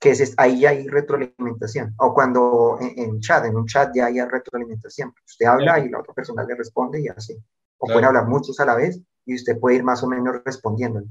Que 0.00 0.10
es, 0.10 0.34
ahí 0.36 0.66
hay 0.66 0.88
retroalimentación. 0.88 1.94
O 1.98 2.12
cuando 2.12 2.76
en, 2.80 3.20
chat, 3.20 3.44
en 3.44 3.56
un 3.56 3.66
chat 3.66 3.92
ya 3.94 4.06
hay 4.06 4.20
retroalimentación. 4.20 5.14
Usted 5.24 5.46
habla 5.46 5.78
y 5.78 5.88
la 5.90 6.00
otra 6.00 6.12
persona 6.12 6.44
le 6.44 6.56
responde 6.56 7.00
y 7.00 7.06
así. 7.06 7.36
O 7.78 7.86
pueden 7.86 8.04
hablar 8.04 8.26
muchos 8.26 8.58
a 8.58 8.66
la 8.66 8.74
vez 8.74 9.00
y 9.24 9.36
usted 9.36 9.58
puede 9.60 9.76
ir 9.76 9.84
más 9.84 10.02
o 10.02 10.08
menos 10.08 10.40
respondiéndole. 10.44 11.06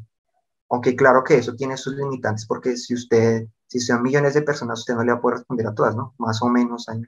Aunque 0.70 0.96
claro 0.96 1.24
que 1.24 1.38
eso 1.38 1.56
tiene 1.56 1.78
sus 1.78 1.96
limitantes 1.96 2.46
porque 2.46 2.76
si 2.78 2.94
usted, 2.94 3.48
si 3.68 3.80
son 3.80 4.02
millones 4.02 4.34
de 4.34 4.42
personas, 4.42 4.80
usted 4.80 4.96
no 4.96 5.04
le 5.04 5.14
va 5.14 5.20
a 5.20 5.22
poder 5.22 5.38
responder 5.40 5.68
a 5.68 5.74
todas, 5.74 5.96
¿no? 5.96 6.14
Más 6.18 6.42
o 6.42 6.50
menos 6.50 6.90
hay 6.90 7.02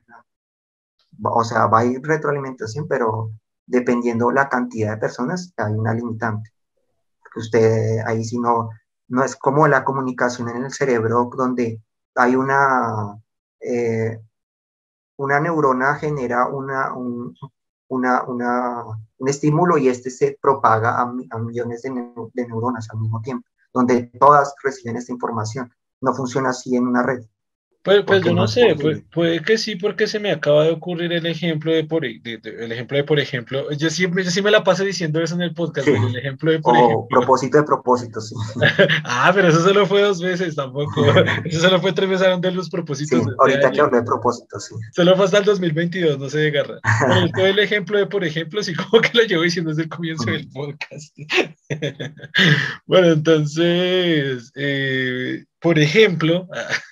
o 1.22 1.44
sea, 1.44 1.68
va 1.68 1.80
a 1.80 1.86
ir 1.86 2.02
retroalimentación, 2.02 2.88
pero 2.88 3.32
dependiendo 3.66 4.32
la 4.32 4.50
cantidad 4.50 4.92
de 4.92 4.98
personas, 4.98 5.54
hay 5.58 5.74
una 5.74 5.94
limitante. 5.94 6.52
Porque 7.22 7.40
usted 7.40 8.00
ahí 8.06 8.24
si 8.24 8.40
no, 8.40 8.70
no 9.10 9.24
es 9.24 9.36
como 9.36 9.68
la 9.68 9.84
comunicación 9.84 10.50
en 10.50 10.64
el 10.66 10.72
cerebro 10.72 11.30
donde 11.36 11.82
hay 12.16 12.36
una, 12.36 13.18
eh, 13.60 14.20
una 15.18 15.40
neurona 15.40 15.96
genera 15.96 16.48
una, 16.48 16.94
un, 16.94 17.36
una, 17.90 18.24
un 18.24 19.28
estímulo 19.28 19.78
y 19.78 19.90
este 19.90 20.10
se 20.10 20.38
propaga 20.42 21.00
a, 21.00 21.02
a 21.02 21.38
millones 21.40 21.82
de, 21.82 21.92
de, 22.34 22.48
neuronas 22.48 22.88
al 22.92 23.00
mismo 23.00 23.22
tiempo, 23.22 23.48
donde 23.74 24.04
todas 24.20 24.56
reciben 24.64 24.96
esta 24.96 25.12
información. 25.12 25.72
No 26.02 26.14
funciona 26.14 26.50
así 26.50 26.76
en 26.76 26.88
una 26.88 27.04
red. 27.04 27.26
Pues, 27.82 28.04
pues 28.06 28.22
yo 28.26 28.34
no, 28.34 28.46
sé, 28.46 28.76
puede, 29.14 29.42
que 29.42 29.58
sí, 29.58 29.78
porque 29.78 30.06
se 30.06 30.20
me 30.20 30.32
acaba 30.32 30.66
de 30.66 30.72
ocurrir 30.72 31.14
el 31.14 31.26
ejemplo 31.26 31.72
de 31.72 31.86
por, 31.86 32.06
e, 32.06 32.22
el 32.26 32.72
ejemplo 32.74 32.98
de 32.98 33.06
por 33.06 33.22
ejemplo. 33.22 33.72
Yo 33.72 33.90
siempre, 33.90 34.22
yo 34.26 34.32
sí 34.32 34.42
me 34.42 34.52
la 34.52 34.66
paso 34.66 34.84
diciendo 34.84 35.22
eso 35.22 35.36
en 35.36 35.44
el 35.44 35.54
podcast, 35.54 35.88
el 35.88 36.16
ejemplo 36.18 36.52
de 36.52 36.60
por 36.60 36.76
o 36.76 37.08
propósito 37.10 37.58
de 37.58 37.64
propósito, 37.64 38.20
sí. 38.20 38.36
ah, 39.06 39.32
pero 39.34 39.48
eso 39.48 39.64
solo 39.64 39.86
fue 39.86 40.02
dos 40.02 40.22
veces 40.22 40.56
tampoco. 40.56 41.06
Eso 41.46 41.62
solo 41.62 41.80
fue 41.80 41.94
tres 41.94 42.10
veces 42.10 42.42
de 42.42 42.52
los 42.52 42.70
propósitos. 42.70 43.24
Sí, 43.24 43.30
ahorita 43.40 43.72
que 43.72 43.82
hablé 43.82 44.00
de 44.00 44.04
propósito, 44.04 44.60
sí. 44.60 44.76
Solo 44.94 45.16
fue 45.16 45.26
hasta 45.26 45.38
el 45.38 45.46
2022, 45.46 46.20
no 46.20 46.30
se 46.30 46.40
desgarra. 46.40 46.80
Pero 47.34 47.48
el 47.48 47.60
ejemplo 47.60 47.98
de 47.98 48.08
por 48.08 48.26
ejemplo, 48.26 48.62
sí, 48.62 48.74
como 48.76 49.02
que 49.02 49.12
lo 49.14 49.24
llevo 49.24 49.44
diciendo 49.44 49.70
desde 49.70 49.84
el 49.84 49.90
comienzo 49.90 50.30
del 50.30 50.50
podcast. 50.50 51.18
bueno, 52.86 53.08
entonces, 53.08 54.52
eh, 54.56 55.46
por 55.60 55.78
ejemplo, 55.78 56.48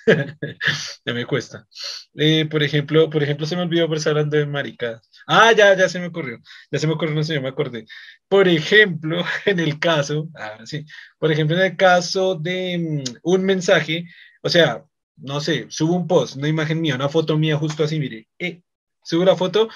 ya 1.04 1.14
me 1.14 1.26
cuesta. 1.26 1.66
Eh, 2.14 2.46
por 2.46 2.62
ejemplo, 2.62 3.08
por 3.08 3.22
ejemplo, 3.22 3.46
se 3.46 3.56
me 3.56 3.62
olvidó 3.62 3.88
por 3.88 3.96
estar 3.96 4.10
hablando 4.10 4.36
de 4.36 4.46
marica. 4.46 5.00
Ah, 5.26 5.52
ya, 5.52 5.74
ya 5.76 5.88
se 5.88 5.98
me 5.98 6.06
ocurrió. 6.08 6.38
Ya 6.70 6.78
se 6.78 6.86
me 6.86 6.92
ocurrió, 6.94 7.14
no 7.14 7.24
sé, 7.24 7.34
yo 7.34 7.42
me 7.42 7.48
acordé. 7.48 7.86
Por 8.28 8.46
ejemplo, 8.48 9.24
en 9.46 9.60
el 9.60 9.78
caso, 9.78 10.28
ah, 10.34 10.58
sí, 10.64 10.84
por 11.18 11.32
ejemplo, 11.32 11.56
en 11.56 11.62
el 11.62 11.76
caso 11.76 12.34
de 12.34 13.04
mm, 13.06 13.18
un 13.22 13.44
mensaje, 13.44 14.06
o 14.42 14.48
sea, 14.48 14.84
no 15.16 15.40
sé, 15.40 15.66
subo 15.70 15.94
un 15.94 16.06
post, 16.06 16.36
una 16.36 16.48
imagen 16.48 16.80
mía, 16.80 16.94
una 16.94 17.08
foto 17.08 17.38
mía 17.38 17.56
justo 17.56 17.84
así, 17.84 17.98
mire, 17.98 18.28
eh, 18.38 18.62
subo 19.02 19.24
la 19.24 19.36
foto, 19.36 19.68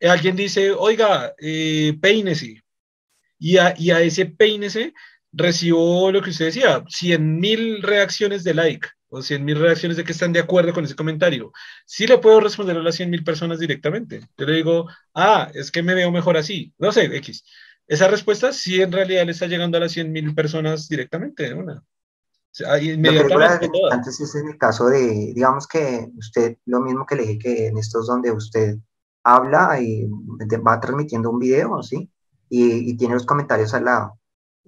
alguien 0.00 0.36
dice, 0.36 0.70
oiga, 0.72 1.34
eh, 1.38 1.96
peínese. 2.00 2.62
Y 3.38 3.58
a, 3.58 3.74
y 3.78 3.90
a 3.92 4.00
ese 4.00 4.26
peínese 4.26 4.94
recibo 5.32 6.10
lo 6.10 6.22
que 6.22 6.30
usted 6.30 6.46
decía, 6.46 6.84
100 6.88 7.40
mil 7.40 7.82
reacciones 7.82 8.44
de 8.44 8.54
like 8.54 8.88
o 9.10 9.22
100 9.22 9.44
mil 9.44 9.58
reacciones 9.58 9.96
de 9.96 10.04
que 10.04 10.12
están 10.12 10.32
de 10.32 10.40
acuerdo 10.40 10.72
con 10.72 10.84
ese 10.84 10.94
comentario. 10.96 11.52
Sí 11.86 12.06
le 12.06 12.18
puedo 12.18 12.40
responder 12.40 12.76
a 12.76 12.82
las 12.82 12.96
100 12.96 13.10
mil 13.10 13.24
personas 13.24 13.58
directamente. 13.58 14.20
Yo 14.36 14.46
le 14.46 14.54
digo, 14.54 14.86
ah, 15.14 15.50
es 15.54 15.70
que 15.70 15.82
me 15.82 15.94
veo 15.94 16.10
mejor 16.10 16.36
así. 16.36 16.72
No 16.78 16.92
sé, 16.92 17.04
X. 17.04 17.44
Esa 17.86 18.08
respuesta 18.08 18.52
sí 18.52 18.82
en 18.82 18.92
realidad 18.92 19.24
le 19.24 19.32
está 19.32 19.46
llegando 19.46 19.78
a 19.78 19.80
las 19.80 19.92
100 19.92 20.12
mil 20.12 20.34
personas 20.34 20.88
directamente 20.88 21.44
de 21.44 21.54
una. 21.54 21.82
antes 23.90 24.20
ese 24.20 24.38
es 24.38 24.44
el 24.44 24.58
caso 24.58 24.88
de, 24.88 25.32
digamos 25.34 25.66
que 25.66 26.08
usted, 26.16 26.56
lo 26.66 26.80
mismo 26.80 27.06
que 27.06 27.16
le 27.16 27.22
dije 27.22 27.38
que 27.38 27.66
en 27.68 27.78
estos 27.78 28.06
donde 28.06 28.32
usted 28.32 28.76
habla 29.22 29.80
y 29.80 30.06
va 30.66 30.80
transmitiendo 30.80 31.30
un 31.30 31.38
video, 31.38 31.82
¿sí? 31.82 32.10
Y, 32.48 32.90
y 32.90 32.96
tiene 32.96 33.14
los 33.14 33.26
comentarios 33.26 33.74
al 33.74 33.84
lado 33.84 34.17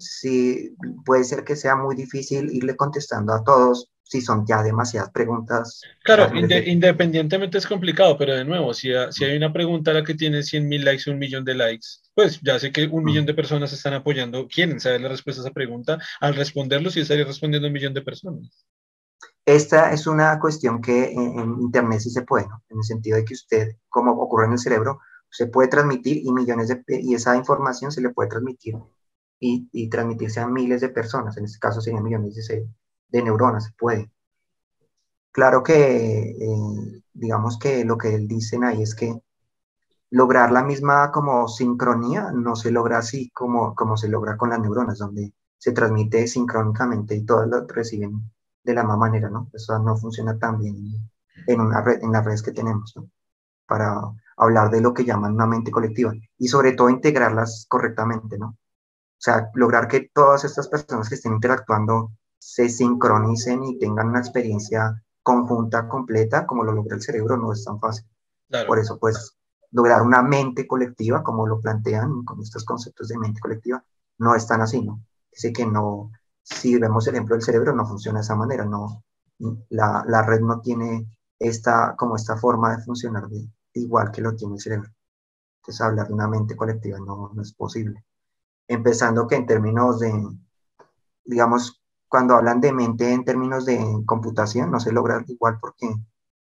sí 0.00 0.74
puede 1.04 1.24
ser 1.24 1.44
que 1.44 1.56
sea 1.56 1.76
muy 1.76 1.94
difícil 1.94 2.50
irle 2.50 2.76
contestando 2.76 3.32
a 3.32 3.44
todos 3.44 3.90
si 4.10 4.20
son 4.20 4.44
ya 4.44 4.60
demasiadas 4.62 5.10
preguntas. 5.10 5.82
Claro, 6.02 6.28
independientemente 6.34 7.58
es 7.58 7.66
complicado, 7.66 8.18
pero 8.18 8.34
de 8.34 8.44
nuevo, 8.44 8.74
si, 8.74 8.90
si 9.12 9.24
hay 9.24 9.36
una 9.36 9.52
pregunta 9.52 9.92
a 9.92 9.94
la 9.94 10.04
que 10.04 10.14
tiene 10.14 10.42
100 10.42 10.68
mil 10.68 10.84
likes, 10.84 11.08
un 11.08 11.18
millón 11.18 11.44
de 11.44 11.54
likes, 11.54 11.86
pues 12.12 12.40
ya 12.42 12.58
sé 12.58 12.72
que 12.72 12.86
un 12.86 13.04
millón 13.04 13.24
de 13.24 13.34
personas 13.34 13.72
están 13.72 13.94
apoyando, 13.94 14.48
quieren 14.48 14.80
saber 14.80 15.02
la 15.02 15.10
respuesta 15.10 15.42
a 15.42 15.44
esa 15.46 15.54
pregunta, 15.54 15.98
al 16.20 16.34
responderlo 16.34 16.90
sí 16.90 17.00
estaría 17.00 17.24
respondiendo 17.24 17.68
un 17.68 17.72
millón 17.72 17.94
de 17.94 18.02
personas. 18.02 18.66
Esta 19.46 19.92
es 19.92 20.08
una 20.08 20.40
cuestión 20.40 20.80
que 20.80 21.12
en, 21.12 21.60
Internet 21.60 22.00
sí 22.00 22.10
se 22.10 22.22
puede, 22.22 22.46
en 22.68 22.78
el 22.78 22.84
sentido 22.84 23.16
de 23.16 23.24
que 23.24 23.34
usted, 23.34 23.76
como 23.88 24.12
ocurre 24.12 24.46
en 24.46 24.52
el 24.52 24.58
cerebro, 24.58 24.98
se 25.30 25.46
puede 25.46 25.68
transmitir 25.68 26.16
y 26.24 26.32
millones 26.32 26.66
de, 26.66 26.82
y 26.88 27.14
esa 27.14 27.36
información 27.36 27.92
se 27.92 28.00
le 28.00 28.10
puede 28.10 28.28
transmitir 28.28 28.74
y, 29.40 29.88
transmitirse 29.88 30.40
a 30.40 30.46
miles 30.46 30.82
de 30.82 30.90
personas, 30.90 31.36
en 31.36 31.46
este 31.46 31.58
caso 31.58 31.80
serían 31.80 32.04
millones 32.04 32.36
de, 33.08 33.22
neuronas, 33.22 33.64
se 33.64 33.72
puede. 33.72 34.10
Claro 35.32 35.62
que, 35.62 36.30
eh, 36.30 37.02
digamos 37.12 37.58
que 37.58 37.84
lo 37.84 37.96
que 37.98 38.18
dicen 38.18 38.64
ahí 38.64 38.82
es 38.82 38.94
que 38.94 39.20
lograr 40.10 40.52
la 40.52 40.62
misma 40.62 41.10
como 41.12 41.48
sincronía 41.48 42.32
no 42.32 42.56
se 42.56 42.70
logra 42.70 42.98
así 42.98 43.30
como, 43.30 43.74
como 43.74 43.96
se 43.96 44.08
logra 44.08 44.36
con 44.36 44.50
las 44.50 44.60
neuronas, 44.60 44.98
donde 44.98 45.32
se 45.58 45.72
transmite 45.72 46.26
sincrónicamente 46.26 47.14
y 47.16 47.24
todas 47.24 47.48
lo 47.48 47.66
reciben 47.66 48.30
de 48.64 48.74
la 48.74 48.82
misma 48.82 48.96
manera, 48.96 49.30
¿no? 49.30 49.48
Eso 49.52 49.78
no 49.78 49.96
funciona 49.96 50.38
tan 50.38 50.58
bien 50.58 50.76
en, 51.46 51.60
una 51.60 51.80
red, 51.82 52.02
en 52.02 52.12
las 52.12 52.24
redes 52.24 52.42
que 52.42 52.52
tenemos, 52.52 52.94
¿no? 52.96 53.08
Para 53.66 54.00
hablar 54.36 54.70
de 54.70 54.80
lo 54.80 54.94
que 54.94 55.04
llaman 55.04 55.34
una 55.34 55.46
mente 55.46 55.70
colectiva 55.70 56.12
y 56.38 56.48
sobre 56.48 56.72
todo 56.72 56.90
integrarlas 56.90 57.66
correctamente, 57.68 58.38
¿no? 58.38 58.56
O 59.20 59.22
sea, 59.22 59.50
lograr 59.52 59.86
que 59.86 60.10
todas 60.14 60.44
estas 60.44 60.66
personas 60.68 61.10
que 61.10 61.16
estén 61.16 61.34
interactuando 61.34 62.12
se 62.38 62.70
sincronicen 62.70 63.62
y 63.64 63.78
tengan 63.78 64.08
una 64.08 64.20
experiencia 64.20 65.04
conjunta, 65.22 65.86
completa, 65.86 66.46
como 66.46 66.64
lo 66.64 66.72
logra 66.72 66.96
el 66.96 67.02
cerebro, 67.02 67.36
no 67.36 67.52
es 67.52 67.62
tan 67.62 67.78
fácil. 67.78 68.06
Por 68.66 68.78
eso, 68.78 68.98
pues, 68.98 69.36
lograr 69.72 70.00
una 70.00 70.22
mente 70.22 70.66
colectiva, 70.66 71.22
como 71.22 71.46
lo 71.46 71.60
plantean 71.60 72.24
con 72.24 72.40
estos 72.40 72.64
conceptos 72.64 73.08
de 73.08 73.18
mente 73.18 73.40
colectiva, 73.40 73.84
no 74.16 74.34
es 74.34 74.46
tan 74.46 74.62
así, 74.62 74.80
¿no? 74.80 75.02
Dice 75.30 75.52
que 75.52 75.66
no, 75.66 76.10
si 76.42 76.78
vemos 76.78 77.06
el 77.06 77.16
ejemplo 77.16 77.34
del 77.36 77.44
cerebro, 77.44 77.74
no 77.74 77.86
funciona 77.86 78.20
de 78.20 78.24
esa 78.24 78.36
manera, 78.36 78.64
no, 78.64 79.04
la, 79.68 80.02
la 80.08 80.22
red 80.22 80.40
no 80.40 80.62
tiene 80.62 81.06
esta, 81.38 81.94
como 81.94 82.16
esta 82.16 82.38
forma 82.38 82.74
de 82.74 82.82
funcionar 82.82 83.28
de, 83.28 83.50
igual 83.74 84.10
que 84.10 84.22
lo 84.22 84.34
tiene 84.34 84.54
el 84.54 84.60
cerebro. 84.60 84.90
Entonces, 85.58 85.82
hablar 85.82 86.08
de 86.08 86.14
una 86.14 86.26
mente 86.26 86.56
colectiva 86.56 86.98
no, 86.98 87.30
no 87.34 87.42
es 87.42 87.52
posible 87.52 88.02
empezando 88.70 89.26
que 89.26 89.34
en 89.34 89.46
términos 89.46 89.98
de, 89.98 90.12
digamos, 91.24 91.82
cuando 92.08 92.34
hablan 92.34 92.60
de 92.60 92.72
mente 92.72 93.12
en 93.12 93.24
términos 93.24 93.66
de 93.66 93.78
computación, 94.06 94.70
no 94.70 94.78
se 94.78 94.92
logra 94.92 95.24
igual 95.26 95.58
porque 95.60 95.92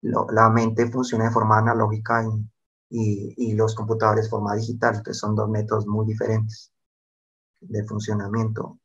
la 0.01 0.49
mente 0.49 0.91
funciona 0.91 1.25
de 1.25 1.33
forma 1.33 1.59
analógica 1.59 2.25
y, 2.89 3.35
y, 3.37 3.55
los 3.55 3.75
computadores 3.75 4.27
de 4.27 4.31
forma 4.31 4.55
digital, 4.55 5.03
que 5.03 5.13
son 5.13 5.35
dos 5.35 5.49
métodos 5.49 5.87
muy 5.89 6.07
diferentes 6.07 6.73
de 7.61 7.85
funcionamiento. 7.85 8.79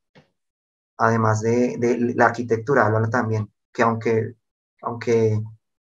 Además 0.98 1.42
de, 1.42 1.78
de 1.78 2.16
la 2.16 2.26
arquitectura, 2.26 2.88
hablan 2.88 3.12
también 3.12 3.52
que 3.72 3.84
aunque, 3.84 4.36
aunque 4.82 5.40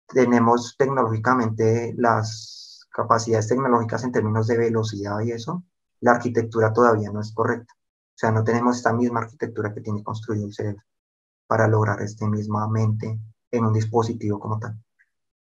tenemos 0.07 0.76
tecnológicamente 0.78 1.94
las 1.98 2.88
capacidades 2.91 3.48
tecnológicas 3.48 4.03
en 4.03 4.11
términos 4.11 4.48
de 4.48 4.57
velocidad 4.57 5.22
y 5.22 5.32
eso, 5.32 5.64
la 6.02 6.11
arquitectura 6.11 6.74
todavía 6.74 7.11
no 7.11 7.22
es 7.22 7.34
correcta. 7.34 7.74
O 7.74 8.19
sea, 8.19 8.32
no 8.32 8.44
tenemos 8.44 8.78
esta 8.78 8.94
misma 8.94 9.22
arquitectura 9.22 9.74
que 9.74 9.82
tiene 9.82 10.03
construido 10.03 10.45
el 10.45 10.53
cerebro 10.53 10.84
para 11.48 11.68
lograr 11.68 12.02
este 12.02 12.28
misma 12.28 12.68
mente 12.68 13.19
en 13.52 13.65
un 13.65 13.74
dispositivo 13.74 14.40
como 14.40 14.60
tal. 14.60 14.78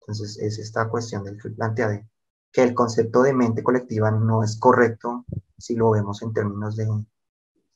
Entonces, 0.01 0.37
es 0.39 0.59
esta 0.59 0.87
cuestión 0.89 1.23
del 1.23 1.41
que 1.41 1.49
plantea 1.49 1.89
de 1.89 2.07
que 2.51 2.63
el 2.63 2.73
concepto 2.73 3.23
de 3.23 3.33
mente 3.33 3.63
colectiva 3.63 4.11
no 4.11 4.43
es 4.43 4.59
correcto 4.59 5.25
si 5.57 5.75
lo 5.75 5.91
vemos 5.91 6.21
en 6.21 6.33
términos 6.33 6.75
de 6.75 6.87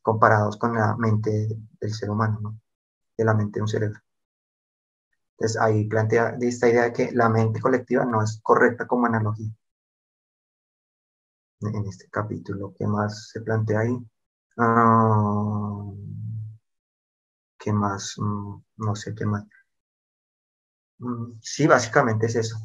comparados 0.01 0.57
con 0.57 0.75
la 0.75 0.95
mente 0.97 1.47
del 1.79 1.93
ser 1.93 2.09
humano, 2.09 2.39
¿no? 2.41 2.59
de 3.17 3.25
la 3.25 3.33
mente 3.33 3.59
de 3.59 3.63
un 3.63 3.67
cerebro. 3.67 3.99
Entonces, 5.31 5.61
ahí 5.61 5.87
plantea 5.87 6.37
esta 6.41 6.69
idea 6.69 6.83
de 6.83 6.93
que 6.93 7.11
la 7.13 7.29
mente 7.29 7.61
colectiva 7.61 8.05
no 8.05 8.23
es 8.23 8.39
correcta 8.43 8.87
como 8.87 9.05
analogía 9.05 9.51
en 11.61 11.85
este 11.87 12.09
capítulo. 12.09 12.73
¿Qué 12.77 12.85
más 12.87 13.29
se 13.29 13.41
plantea 13.41 13.79
ahí? 13.81 13.97
Ah, 14.57 15.83
¿Qué 17.59 17.71
más? 17.71 18.15
Mm, 18.17 18.55
no 18.77 18.95
sé 18.95 19.13
qué 19.13 19.25
más. 19.27 19.45
Mm, 20.99 21.39
sí, 21.41 21.67
básicamente 21.67 22.27
es 22.27 22.35
eso, 22.35 22.57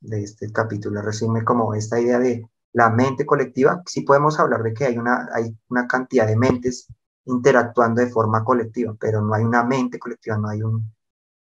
de 0.00 0.22
este 0.22 0.50
capítulo. 0.52 1.02
Resume 1.02 1.44
como 1.44 1.74
esta 1.74 2.00
idea 2.00 2.18
de 2.18 2.48
la 2.72 2.90
mente 2.90 3.24
colectiva. 3.26 3.82
Sí 3.86 4.02
podemos 4.02 4.38
hablar 4.40 4.62
de 4.62 4.74
que 4.74 4.86
hay 4.86 4.98
una, 4.98 5.28
hay 5.32 5.56
una 5.68 5.86
cantidad 5.86 6.26
de 6.26 6.36
mentes 6.36 6.86
interactuando 7.26 8.00
de 8.00 8.08
forma 8.10 8.44
colectiva, 8.44 8.94
pero 8.98 9.20
no 9.20 9.34
hay 9.34 9.44
una 9.44 9.64
mente 9.64 9.98
colectiva, 9.98 10.38
no 10.38 10.48
hay 10.48 10.62
un, 10.62 10.92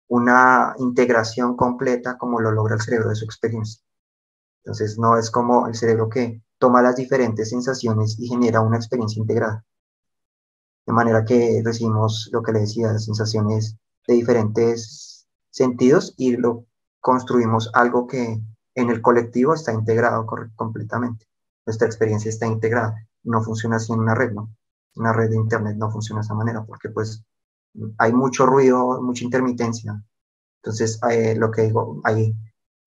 una 0.09 0.75
integración 0.79 1.55
completa 1.57 2.17
como 2.17 2.39
lo 2.41 2.51
logra 2.51 2.75
el 2.75 2.81
cerebro 2.81 3.09
de 3.09 3.15
su 3.15 3.25
experiencia. 3.25 3.83
Entonces, 4.63 4.97
no 4.97 5.17
es 5.17 5.29
como 5.29 5.67
el 5.67 5.75
cerebro 5.75 6.09
que 6.09 6.41
toma 6.57 6.81
las 6.81 6.95
diferentes 6.95 7.49
sensaciones 7.49 8.17
y 8.19 8.27
genera 8.27 8.61
una 8.61 8.77
experiencia 8.77 9.19
integrada. 9.19 9.65
De 10.85 10.93
manera 10.93 11.25
que 11.25 11.61
recibimos 11.63 12.29
lo 12.31 12.41
que 12.41 12.53
le 12.53 12.61
decía, 12.61 12.97
sensaciones 12.99 13.75
de 14.07 14.13
diferentes 14.15 15.27
sentidos 15.49 16.13
y 16.17 16.37
lo 16.37 16.65
construimos 16.99 17.69
algo 17.73 18.07
que 18.07 18.41
en 18.75 18.89
el 18.89 19.01
colectivo 19.01 19.53
está 19.53 19.73
integrado 19.73 20.25
completamente. 20.55 21.25
Nuestra 21.65 21.87
experiencia 21.87 22.29
está 22.29 22.47
integrada. 22.47 22.95
No 23.23 23.41
funciona 23.43 23.75
así 23.75 23.93
en 23.93 23.99
una 23.99 24.15
red, 24.15 24.31
¿no? 24.31 24.49
Una 24.95 25.13
red 25.13 25.29
de 25.29 25.35
Internet 25.35 25.75
no 25.77 25.91
funciona 25.91 26.21
de 26.21 26.25
esa 26.25 26.33
manera 26.33 26.63
porque 26.65 26.89
pues 26.89 27.23
hay 27.97 28.13
mucho 28.13 28.45
ruido, 28.45 29.01
mucha 29.01 29.25
intermitencia. 29.25 30.01
Entonces, 30.61 30.99
eh, 31.09 31.35
lo 31.35 31.51
que 31.51 31.63
digo, 31.63 32.01
hay 32.03 32.33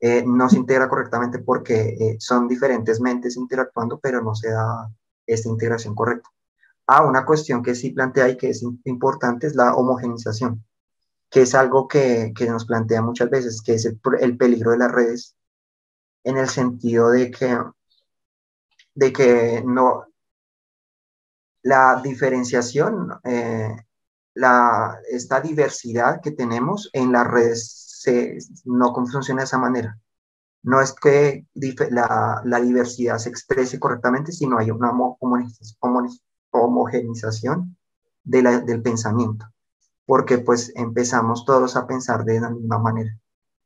eh, 0.00 0.24
no 0.26 0.48
se 0.48 0.56
integra 0.56 0.88
correctamente 0.88 1.38
porque 1.40 1.96
eh, 1.98 2.16
son 2.18 2.48
diferentes 2.48 3.00
mentes 3.00 3.36
interactuando, 3.36 3.98
pero 3.98 4.22
no 4.22 4.34
se 4.34 4.50
da 4.50 4.90
esta 5.26 5.48
integración 5.48 5.94
correcta. 5.94 6.28
Ah, 6.86 7.04
una 7.04 7.24
cuestión 7.24 7.62
que 7.62 7.74
sí 7.74 7.90
plantea 7.90 8.28
y 8.28 8.36
que 8.36 8.50
es 8.50 8.64
importante 8.84 9.46
es 9.46 9.56
la 9.56 9.74
homogenización. 9.74 10.64
que 11.30 11.42
es 11.42 11.54
algo 11.54 11.88
que, 11.88 12.32
que 12.36 12.48
nos 12.48 12.66
plantea 12.66 13.02
muchas 13.02 13.30
veces, 13.30 13.62
que 13.62 13.74
es 13.74 13.84
el, 13.86 14.00
el, 14.20 14.36
peligro 14.36 14.72
de 14.72 14.78
las 14.78 14.92
redes, 14.92 15.36
en 16.24 16.38
el 16.38 16.48
sentido 16.48 17.10
de 17.10 17.30
que, 17.30 17.58
de 18.94 19.12
que 19.12 19.62
no, 19.66 20.06
la 21.66 22.00
diferenciación, 22.02 23.18
eh, 23.24 23.76
la, 24.34 25.00
esta 25.10 25.40
diversidad 25.40 26.20
que 26.22 26.30
tenemos 26.30 26.88
en 26.92 27.10
las 27.10 27.26
redes 27.26 27.85
se, 28.06 28.38
no 28.64 28.94
funciona 28.94 29.40
de 29.40 29.46
esa 29.46 29.58
manera. 29.58 29.98
No 30.62 30.80
es 30.80 30.92
que 30.92 31.46
la, 31.90 32.40
la 32.44 32.60
diversidad 32.60 33.18
se 33.18 33.28
exprese 33.28 33.78
correctamente, 33.78 34.32
sino 34.32 34.58
hay 34.58 34.70
una 34.70 34.92
homogenización 36.50 37.76
de 38.24 38.42
la, 38.42 38.60
del 38.60 38.82
pensamiento, 38.82 39.46
porque 40.06 40.38
pues 40.38 40.72
empezamos 40.74 41.44
todos 41.44 41.76
a 41.76 41.86
pensar 41.86 42.24
de 42.24 42.40
la 42.40 42.50
misma 42.50 42.78
manera 42.78 43.16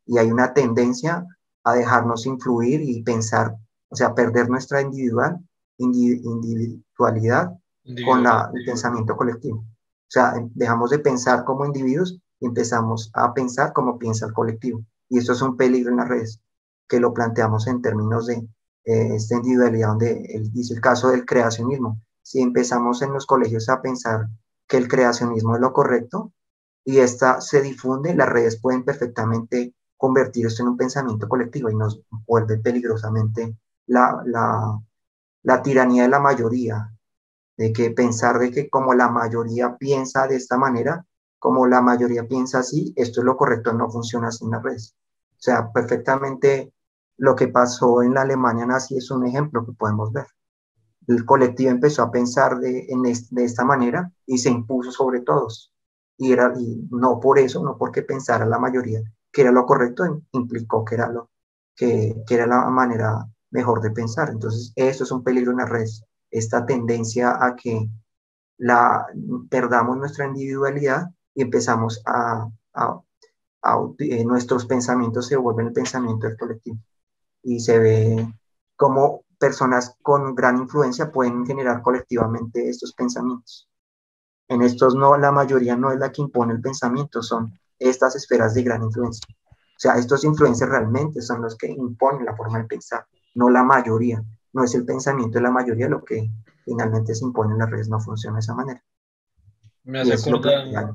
y 0.05 0.19
hay 0.19 0.31
una 0.31 0.53
tendencia 0.53 1.27
a 1.65 1.75
dejarnos 1.75 2.27
influir 2.27 2.81
y 2.83 3.03
pensar, 3.03 3.57
o 3.89 3.97
sea, 3.97 4.15
perder 4.15 4.51
nuestra 4.51 4.81
individual, 4.83 5.39
individualidad 5.79 7.57
con 8.05 8.23
la, 8.23 8.51
el 8.53 8.65
pensamiento 8.65 9.17
colectivo. 9.17 9.59
O 9.59 10.13
sea, 10.13 10.35
dejamos 10.55 10.91
de 10.91 10.99
pensar 10.99 11.45
como 11.45 11.65
individuos 11.65 12.21
empezamos 12.41 13.11
a 13.15 13.33
pensar 13.35 13.73
como 13.73 13.99
piensa 13.99 14.27
el 14.27 14.33
colectivo. 14.33 14.83
Y 15.09 15.19
esto 15.19 15.33
es 15.33 15.43
un 15.43 15.57
peligro 15.57 15.91
en 15.91 15.99
las 15.99 16.09
redes, 16.09 16.41
que 16.89 17.01
lo 17.01 17.13
planteamos 17.13 17.67
en 17.67 17.83
términos 17.83 18.27
de 18.27 18.37
eh, 18.85 19.15
esta 19.15 19.37
individualidad, 19.37 19.89
donde 19.89 20.25
él 20.35 20.53
dice 20.53 20.75
el 20.75 20.81
caso 20.81 21.09
del 21.11 21.27
creacionismo. 21.27 22.01
Si 22.23 22.41
empezamos 22.41 23.03
en 23.03 23.13
los 23.13 23.27
colegios 23.27 23.69
a 23.69 23.83
pensar 23.83 24.29
que 24.67 24.77
el 24.77 24.89
creacionismo 24.89 25.57
es 25.57 25.61
lo 25.61 25.73
correcto 25.73 26.33
y 26.85 26.99
esta 26.99 27.41
se 27.41 27.61
difunde, 27.61 28.15
las 28.15 28.29
redes 28.29 28.61
pueden 28.61 28.85
perfectamente 28.85 29.75
convertir 29.97 30.47
esto 30.47 30.63
en 30.63 30.71
un 30.71 30.77
pensamiento 30.77 31.29
colectivo 31.29 31.69
y 31.71 31.75
nos 31.75 32.01
vuelve 32.27 32.59
peligrosamente 32.59 33.57
la, 33.87 34.23
la 35.43 35.63
tiranía 35.63 36.05
de 36.05 36.09
la 36.09 36.21
mayoría, 36.21 36.93
de 37.57 37.73
que 37.73 37.91
pensar 37.91 38.39
de 38.39 38.51
que 38.51 38.71
como 38.71 38.95
la 38.95 39.09
mayoría 39.09 39.77
piensa 39.77 40.27
de 40.27 40.37
esta 40.37 40.57
manera, 40.57 41.05
como 41.41 41.67
la 41.67 41.81
mayoría 41.81 42.29
piensa 42.29 42.61
así, 42.61 42.93
esto 42.97 43.21
es 43.21 43.25
lo 43.25 43.37
correcto, 43.37 43.73
no 43.73 43.91
funciona 43.91 44.29
así 44.29 44.45
en 44.45 44.53
las 44.53 44.63
redes. 44.63 44.97
O 45.33 45.43
sea, 45.43 45.73
perfectamente 45.73 46.73
lo 47.17 47.35
que 47.35 47.49
pasó 47.49 48.03
en 48.03 48.15
la 48.15 48.23
Alemania 48.23 48.67
nazi 48.67 48.97
es 48.97 49.11
un 49.11 49.27
ejemplo 49.27 49.67
que 49.67 49.73
podemos 49.73 50.13
ver. 50.13 50.27
El 51.09 51.25
colectivo 51.25 51.71
empezó 51.73 52.03
a 52.05 52.13
pensar 52.13 52.61
de, 52.61 52.87
en 52.89 53.03
de 53.03 53.45
esta 53.45 53.65
manera 53.65 54.13
y 54.27 54.39
se 54.39 54.51
impuso 54.51 54.93
sobre 54.93 55.23
todos. 55.23 55.73
Y, 56.17 56.33
era, 56.33 56.53
y 56.57 56.87
no 56.93 57.19
por 57.19 57.39
eso, 57.41 57.65
no 57.65 57.77
porque 57.77 58.03
pensara 58.03 58.47
la 58.47 58.59
mayoría 58.61 59.03
que 59.33 59.43
era 59.43 59.53
lo 59.53 59.67
correcto, 59.67 60.23
implicó 60.33 60.85
que 60.85 60.97
era, 60.97 61.09
lo, 61.09 61.31
que, 61.77 62.23
que 62.27 62.35
era 62.35 62.47
la 62.47 62.69
manera 62.69 63.27
mejor 63.51 63.81
de 63.81 63.91
pensar. 63.91 64.31
Entonces, 64.31 64.73
eso 64.77 65.05
es 65.05 65.13
un 65.13 65.23
peligro 65.23 65.53
en 65.53 65.59
las 65.59 65.69
redes 65.69 66.05
esta 66.31 66.65
tendencia 66.65 67.45
a 67.45 67.57
que 67.57 67.89
la, 68.59 69.07
perdamos 69.49 69.97
nuestra 69.97 70.27
individualidad 70.27 71.09
y 71.41 71.43
empezamos 71.43 72.03
a, 72.05 72.47
a, 72.75 73.01
eh, 73.99 74.25
nuestros 74.25 74.67
pensamientos 74.67 75.27
se 75.27 75.37
vuelven 75.37 75.69
el 75.69 75.73
pensamiento 75.73 76.27
del 76.27 76.37
colectivo 76.37 76.79
y 77.43 77.61
se 77.61 77.79
ve 77.79 78.35
como 78.77 79.25
personas 79.39 79.97
con 80.03 80.35
gran 80.35 80.59
influencia 80.59 81.11
pueden 81.11 81.47
generar 81.47 81.81
colectivamente 81.81 82.69
estos 82.69 82.93
pensamientos. 82.93 83.69
En 84.49 84.61
estos 84.61 84.95
no, 84.95 85.17
la 85.17 85.33
mayoría 85.33 85.77
no 85.77 85.91
es 85.91 85.99
la 85.99 86.13
que 86.13 86.21
impone 86.21 86.53
el 86.53 86.61
pensamiento, 86.61 87.23
son 87.23 87.59
estas 87.79 88.17
esferas 88.17 88.53
de 88.53 88.63
gran 88.63 88.83
influencia. 88.83 89.25
O 89.31 89.79
sea, 89.79 89.95
estos 89.97 90.25
influencias 90.25 90.69
realmente 90.69 91.23
son 91.23 91.41
los 91.41 91.57
que 91.57 91.69
imponen 91.69 92.27
la 92.27 92.37
forma 92.37 92.59
de 92.59 92.65
pensar, 92.65 93.07
no 93.35 93.49
la 93.49 93.63
mayoría 93.63 94.23
no 94.53 94.65
es 94.65 94.75
el 94.75 94.85
pensamiento 94.85 95.39
de 95.39 95.45
la 95.45 95.51
mayoría 95.51 95.89
lo 95.89 96.05
que 96.05 96.29
finalmente 96.67 97.15
se 97.15 97.25
impone 97.25 97.53
en 97.53 97.61
las 97.61 97.71
redes, 97.71 97.89
no 97.89 97.99
funciona 98.01 98.37
de 98.37 98.41
esa 98.41 98.55
manera. 98.55 98.85
Me 99.85 100.01
hace, 100.01 100.29
acordar, 100.29 100.95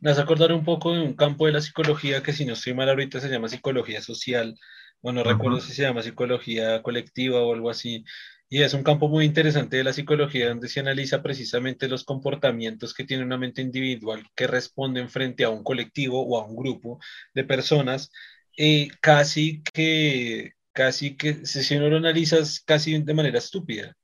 me 0.00 0.10
hace 0.10 0.20
acordar 0.20 0.52
un 0.52 0.64
poco 0.64 0.92
de 0.92 1.00
un 1.00 1.14
campo 1.14 1.46
de 1.46 1.52
la 1.52 1.60
psicología 1.60 2.22
que 2.22 2.32
si 2.32 2.44
no 2.44 2.54
estoy 2.54 2.74
mal 2.74 2.88
ahorita 2.88 3.20
se 3.20 3.28
llama 3.28 3.48
psicología 3.48 4.02
social, 4.02 4.58
o 5.02 5.12
no 5.12 5.24
recuerdo 5.24 5.60
si 5.60 5.72
se 5.72 5.82
llama 5.82 6.02
psicología 6.02 6.82
colectiva 6.82 7.40
o 7.42 7.54
algo 7.54 7.70
así, 7.70 8.04
y 8.48 8.62
es 8.62 8.74
un 8.74 8.82
campo 8.82 9.08
muy 9.08 9.24
interesante 9.24 9.76
de 9.76 9.84
la 9.84 9.92
psicología 9.92 10.48
donde 10.48 10.68
se 10.68 10.80
analiza 10.80 11.22
precisamente 11.22 11.88
los 11.88 12.04
comportamientos 12.04 12.94
que 12.94 13.04
tiene 13.04 13.24
una 13.24 13.38
mente 13.38 13.62
individual 13.62 14.26
que 14.34 14.46
responden 14.46 15.08
frente 15.08 15.44
a 15.44 15.50
un 15.50 15.62
colectivo 15.62 16.22
o 16.26 16.38
a 16.40 16.46
un 16.46 16.56
grupo 16.56 16.98
de 17.34 17.44
personas, 17.44 18.10
y 18.56 18.88
casi 19.00 19.62
que 19.72 20.54
casi 20.72 21.16
que, 21.16 21.44
si 21.46 21.76
uno 21.76 21.88
lo 21.90 21.96
analiza, 21.98 22.38
casi 22.64 23.02
de 23.02 23.14
manera 23.14 23.38
estúpida. 23.38 23.96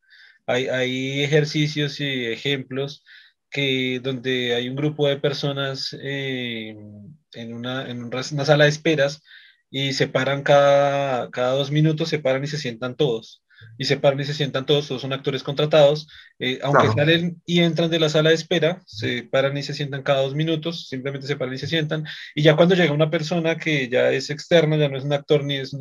Hay, 0.46 0.68
hay 0.68 1.22
ejercicios 1.22 2.00
y 2.00 2.26
ejemplos 2.26 3.04
que 3.50 4.00
donde 4.02 4.54
hay 4.54 4.68
un 4.68 4.76
grupo 4.76 5.08
de 5.08 5.16
personas 5.18 5.96
eh, 6.00 6.76
en, 7.32 7.54
una, 7.54 7.88
en 7.88 8.04
una 8.04 8.22
sala 8.22 8.64
de 8.64 8.70
esperas 8.70 9.22
y 9.70 9.92
se 9.92 10.08
paran 10.08 10.42
cada, 10.42 11.30
cada 11.30 11.52
dos 11.52 11.70
minutos, 11.70 12.08
se 12.08 12.18
paran 12.18 12.44
y 12.44 12.46
se 12.46 12.58
sientan 12.58 12.96
todos. 12.96 13.42
Y 13.78 13.86
se 13.86 13.96
paran 13.96 14.20
y 14.20 14.24
se 14.24 14.34
sientan 14.34 14.66
todos, 14.66 14.86
todos 14.88 15.02
son 15.02 15.14
actores 15.14 15.42
contratados, 15.42 16.08
eh, 16.38 16.58
aunque 16.62 16.88
salen 16.88 17.40
y 17.46 17.60
entran 17.60 17.90
de 17.90 17.98
la 17.98 18.10
sala 18.10 18.28
de 18.28 18.34
espera, 18.34 18.82
se 18.86 19.22
paran 19.22 19.56
y 19.56 19.62
se 19.62 19.72
sientan 19.72 20.02
cada 20.02 20.20
dos 20.20 20.34
minutos, 20.34 20.88
simplemente 20.88 21.26
se 21.26 21.36
paran 21.36 21.54
y 21.54 21.58
se 21.58 21.66
sientan, 21.66 22.04
y 22.34 22.42
ya 22.42 22.54
cuando 22.54 22.74
llega 22.74 22.92
una 22.92 23.10
persona 23.10 23.56
que 23.56 23.88
ya 23.88 24.10
es 24.12 24.28
externa, 24.28 24.76
ya 24.76 24.90
no 24.90 24.98
es 24.98 25.04
un 25.04 25.14
actor 25.14 25.42
ni 25.42 25.56
es, 25.56 25.74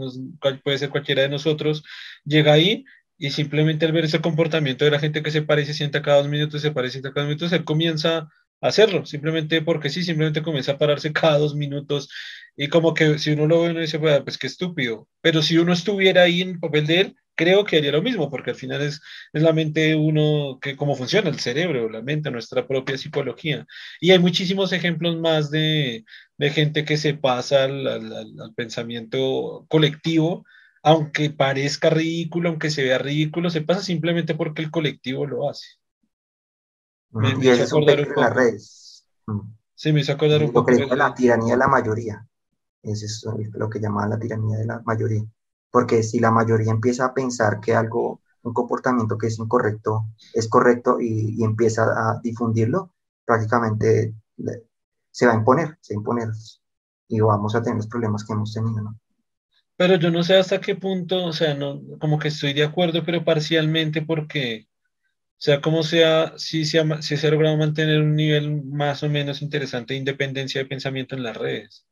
puede 0.64 0.78
ser 0.78 0.90
cualquiera 0.90 1.24
de 1.24 1.30
nosotros, 1.30 1.84
llega 2.24 2.54
ahí 2.54 2.86
y 3.18 3.32
simplemente 3.32 3.86
al 3.86 3.92
ver 3.92 4.06
ese 4.06 4.22
comportamiento 4.22 4.86
de 4.86 4.92
la 4.92 5.00
gente 5.00 5.24
que 5.24 5.32
se 5.32 5.46
se 5.46 5.74
sienta 5.74 6.02
cada 6.02 6.18
dos 6.18 6.28
minutos, 6.28 6.62
se 6.62 6.74
se 6.74 6.90
sienta 6.90 7.14
cada 7.14 7.26
dos 7.26 7.30
minutos, 7.30 7.52
él 7.54 7.64
comienza 7.64 8.18
a 8.62 8.68
hacerlo, 8.68 9.06
simplemente 9.06 9.62
porque 9.62 9.90
sí, 9.90 10.04
simplemente 10.04 10.42
comienza 10.42 10.74
a 10.74 10.78
pararse 10.78 11.14
cada 11.14 11.38
dos 11.38 11.56
minutos 11.56 12.10
y 12.58 12.68
como 12.68 12.94
que 12.94 13.20
si 13.20 13.32
uno 13.32 13.48
lo 13.48 13.62
ve, 13.62 13.72
uno 13.72 13.82
dice, 13.82 14.00
pues 14.00 14.38
qué 14.38 14.48
estúpido, 14.48 15.08
pero 15.22 15.42
si 15.42 15.58
uno 15.58 15.74
estuviera 15.74 16.24
ahí 16.24 16.42
en 16.42 16.50
el 16.52 16.60
papel 16.60 16.88
de 16.88 17.02
él, 17.02 17.16
creo 17.36 17.66
que 17.66 17.78
haría 17.78 17.92
lo 17.92 18.02
mismo, 18.02 18.30
porque 18.30 18.52
al 18.52 18.56
final 18.56 18.82
es, 18.82 19.02
es 19.34 19.42
la 19.42 19.54
mente 19.54 19.96
uno, 19.96 20.58
que 20.62 20.76
cómo 20.76 20.96
funciona 20.96 21.30
el 21.30 21.40
cerebro, 21.40 21.90
la 21.90 22.02
mente, 22.02 22.32
nuestra 22.32 22.68
propia 22.68 22.98
psicología. 22.98 23.68
Y 24.00 24.12
hay 24.12 24.20
muchísimos 24.20 24.72
ejemplos 24.72 25.18
más 25.18 25.52
de, 25.52 26.06
de 26.38 26.50
gente 26.50 26.86
que 26.86 26.98
se 26.98 27.14
pasa 27.14 27.66
al, 27.66 27.86
al, 27.88 28.54
pensamiento 28.56 29.66
colectivo, 29.70 30.46
aunque 30.86 31.32
parezca 31.32 31.90
ridículo, 31.90 32.50
aunque 32.50 32.70
se 32.70 32.84
vea 32.84 33.00
ridículo, 33.00 33.50
se 33.50 33.62
pasa 33.62 33.82
simplemente 33.82 34.36
porque 34.36 34.62
el 34.62 34.70
colectivo 34.70 35.26
lo 35.26 35.50
hace. 35.50 35.66
Me, 37.10 37.30
y 37.30 37.50
hizo 37.50 37.64
acordar 37.64 38.02
un 38.02 38.06
poco. 38.06 38.22
Las 38.22 38.34
redes. 38.36 39.08
Sí, 39.74 39.92
me 39.92 40.02
hizo 40.02 40.12
acordar 40.12 40.44
un 40.44 40.52
poco. 40.54 40.70
De 40.72 40.96
la 40.96 41.12
tiranía 41.16 41.54
de 41.54 41.58
la 41.58 41.68
mayoría. 41.68 42.28
Eso 42.84 43.06
es 43.06 43.26
lo 43.54 43.68
que 43.68 43.80
llamaban 43.80 44.12
la 44.12 44.20
tiranía 44.20 44.60
de 44.60 44.66
la 44.68 44.80
mayoría. 44.86 45.24
Porque 45.72 46.04
si 46.04 46.20
la 46.20 46.30
mayoría 46.30 46.72
empieza 46.72 47.06
a 47.06 47.14
pensar 47.16 47.60
que 47.60 47.74
algo, 47.74 48.22
un 48.44 48.54
comportamiento 48.54 49.18
que 49.18 49.26
es 49.26 49.40
incorrecto, 49.40 50.06
es 50.36 50.48
correcto 50.48 50.98
y, 51.02 51.44
empieza 51.44 51.82
a 51.84 52.20
difundirlo, 52.22 52.94
prácticamente 53.26 54.14
se 55.10 55.26
va 55.26 55.34
a 55.34 55.38
imponer, 55.38 55.80
se 55.82 55.96
va 55.96 55.98
a 55.98 56.02
imponer 56.02 56.30
y 57.08 57.20
vamos 57.22 57.56
a 57.56 57.64
tener 57.64 57.78
los 57.78 57.88
problemas 57.88 58.24
que 58.24 58.34
hemos 58.34 58.54
tenido, 58.54 58.82
¿no? 58.82 59.00
Pero 59.78 59.98
yo 59.98 60.10
no 60.12 60.24
sé 60.24 60.36
hasta 60.36 60.62
qué 60.62 60.76
punto, 60.76 61.26
o 61.26 61.34
sea, 61.34 61.54
no, 61.54 61.82
como 62.00 62.18
que 62.20 62.30
estoy 62.30 62.54
de 62.54 62.64
acuerdo, 62.64 63.04
pero 63.04 63.26
parcialmente 63.26 64.02
porque, 64.02 64.68
o 64.70 65.42
sea, 65.42 65.62
como 65.62 65.84
sea, 65.84 66.34
si 66.38 66.66
se, 66.66 66.80
ha, 66.80 67.02
si 67.02 67.18
se 67.18 67.28
ha 67.28 67.32
logrado 67.32 67.58
mantener 67.58 68.02
un 68.02 68.16
nivel 68.16 68.64
más 68.64 69.04
o 69.04 69.10
menos 69.10 69.42
interesante 69.42 69.94
de 69.94 70.00
independencia 70.00 70.62
de 70.62 70.68
pensamiento 70.70 71.16
en 71.16 71.24
las 71.24 71.38
redes. 71.38 71.86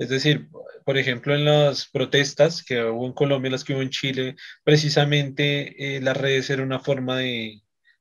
Es 0.00 0.08
decir, 0.08 0.48
por 0.86 0.96
ejemplo, 0.96 1.34
en 1.34 1.44
las 1.44 1.86
protestas 1.86 2.62
que 2.64 2.82
hubo 2.82 3.06
en 3.06 3.12
Colombia, 3.12 3.50
las 3.50 3.64
que 3.64 3.74
hubo 3.74 3.82
en 3.82 3.90
Chile, 3.90 4.34
precisamente 4.64 5.96
eh, 5.96 6.00
las 6.00 6.16
redes 6.16 6.48
eran 6.48 6.66
una 6.66 6.78
forma 6.80 7.18
de, 7.18 7.60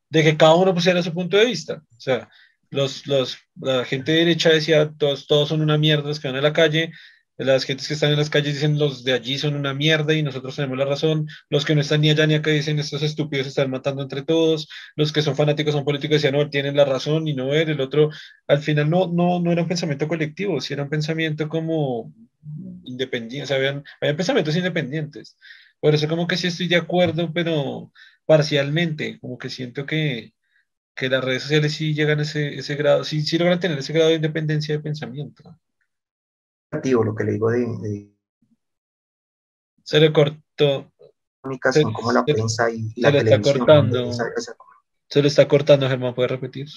de, 0.10 0.24
que 0.24 0.38
cada 0.38 0.56
uno 0.56 0.74
pusiera 0.74 1.04
su 1.04 1.14
punto 1.14 1.36
de 1.36 1.46
vista. 1.46 1.84
O 1.98 2.00
sea, 2.00 2.30
los, 2.70 3.06
los, 3.06 3.38
la 3.60 3.84
gente 3.86 4.14
derecha 4.14 4.50
decía, 4.50 4.94
todos, 4.98 5.28
todos 5.28 5.50
son 5.50 5.62
una 5.62 5.78
mierda 5.78 6.08
los 6.08 6.22
que 6.22 6.30
van 6.30 6.38
a 6.38 6.42
la 6.42 6.54
calle, 6.54 6.92
las 7.40 7.64
gentes 7.64 7.88
que 7.88 7.94
están 7.94 8.12
en 8.12 8.18
las 8.18 8.30
calles 8.30 8.56
dicen 8.56 8.78
los 8.78 9.04
de 9.06 9.14
allí 9.14 9.38
son 9.38 9.56
una 9.56 9.74
mierda 9.74 10.14
y 10.14 10.22
nosotros 10.24 10.56
tenemos 10.58 10.78
la 10.78 10.86
razón, 10.86 11.28
los 11.50 11.64
que 11.64 11.74
no 11.74 11.82
están 11.82 12.02
ni 12.02 12.10
allá 12.10 12.28
ni 12.28 12.36
acá 12.36 12.52
dicen 12.52 12.80
estos 12.80 13.02
estúpidos 13.02 13.48
están 13.48 13.72
matando 13.72 14.02
entre 14.04 14.24
todos, 14.24 14.68
los 14.96 15.14
que 15.14 15.22
son 15.22 15.38
fanáticos 15.38 15.74
son 15.74 15.86
políticos 15.86 16.16
decían 16.16 16.34
no, 16.34 16.50
tienen 16.50 16.76
la 16.76 16.84
razón 16.86 17.28
y 17.30 17.34
no 17.34 17.54
él, 17.54 17.70
el 17.70 17.80
otro, 17.82 18.10
al 18.48 18.60
final 18.60 18.90
no, 18.90 19.08
no, 19.08 19.40
no 19.40 19.52
era 19.54 19.62
un 19.62 19.70
pensamiento 19.70 20.08
colectivo, 20.08 20.60
sí 20.60 20.74
era 20.74 20.84
un 20.84 20.90
pensamiento 20.90 21.48
como 21.48 22.14
independiente, 22.84 23.44
o 23.44 23.48
sea, 23.48 23.58
habían, 23.58 23.84
habían 24.02 24.18
pensamientos 24.18 24.56
independientes. 24.56 25.38
Por 25.80 25.96
eso 25.96 26.08
como 26.10 26.28
que 26.28 26.38
sí 26.38 26.48
estoy 26.48 26.68
de 26.68 26.76
acuerdo, 26.76 27.32
pero 27.34 27.92
parcialmente, 28.26 29.18
como 29.20 29.38
que 29.38 29.50
siento 29.50 29.86
que, 29.86 30.34
que 30.96 31.10
las 31.10 31.24
redes 31.24 31.44
sociales 31.44 31.74
sí 31.74 31.94
llegan 31.94 32.20
a 32.20 32.24
ese, 32.24 32.56
ese 32.60 32.76
grado, 32.76 33.04
sí, 33.06 33.22
sí 33.22 33.38
logran 33.38 33.60
tener 33.60 33.80
ese 33.80 33.94
grado 33.94 34.10
de 34.10 34.16
independencia 34.18 34.76
de 34.76 34.84
pensamiento. 34.84 35.58
Lo 36.72 37.16
que 37.16 37.24
le 37.24 37.32
digo 37.34 37.50
de, 37.50 38.10
se 39.90 40.00
le 40.00 40.14
cortó. 40.14 40.92
Comunicación 41.42 41.94
como 41.94 42.12
la 42.12 42.24
prensa 42.24 42.70
y, 42.70 42.94
la 43.02 43.10
se 43.10 43.24
le 43.24 43.34
Está 43.34 43.42
cortando, 43.42 44.12
se 45.08 45.22
le 45.22 45.28
está 45.28 45.48
cortando, 45.48 45.90
Germán, 45.90 46.14
¿puede 46.14 46.28
repetir? 46.28 46.68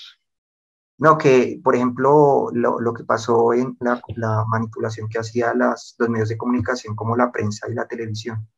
No, 0.97 1.19
que 1.19 1.61
por 1.63 1.75
ejemplo 1.75 2.49
lo, 2.53 2.81
lo 2.81 2.95
que 2.95 3.05
pasó 3.05 3.53
en 3.53 3.77
la, 3.81 4.01
la 4.17 4.45
manipulación 4.47 5.11
que 5.11 5.19
hacía 5.19 5.53
las, 5.53 5.95
los 5.99 6.09
medios 6.09 6.31
de 6.31 6.39
comunicación 6.39 6.97
como 6.97 7.15
la 7.15 7.31
prensa 7.31 7.69
y 7.69 7.75
la 7.75 7.87
televisión, 7.87 8.49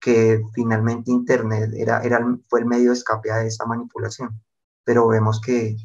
que 0.00 0.40
finalmente 0.54 1.10
Internet 1.10 1.72
era, 1.76 2.00
era, 2.02 2.24
fue 2.48 2.60
el 2.60 2.66
medio 2.66 2.90
de 2.90 2.96
escape 2.96 3.30
a 3.30 3.44
esa 3.44 3.66
manipulación. 3.66 4.40
Pero 4.84 5.08
vemos 5.08 5.38
que 5.40 5.76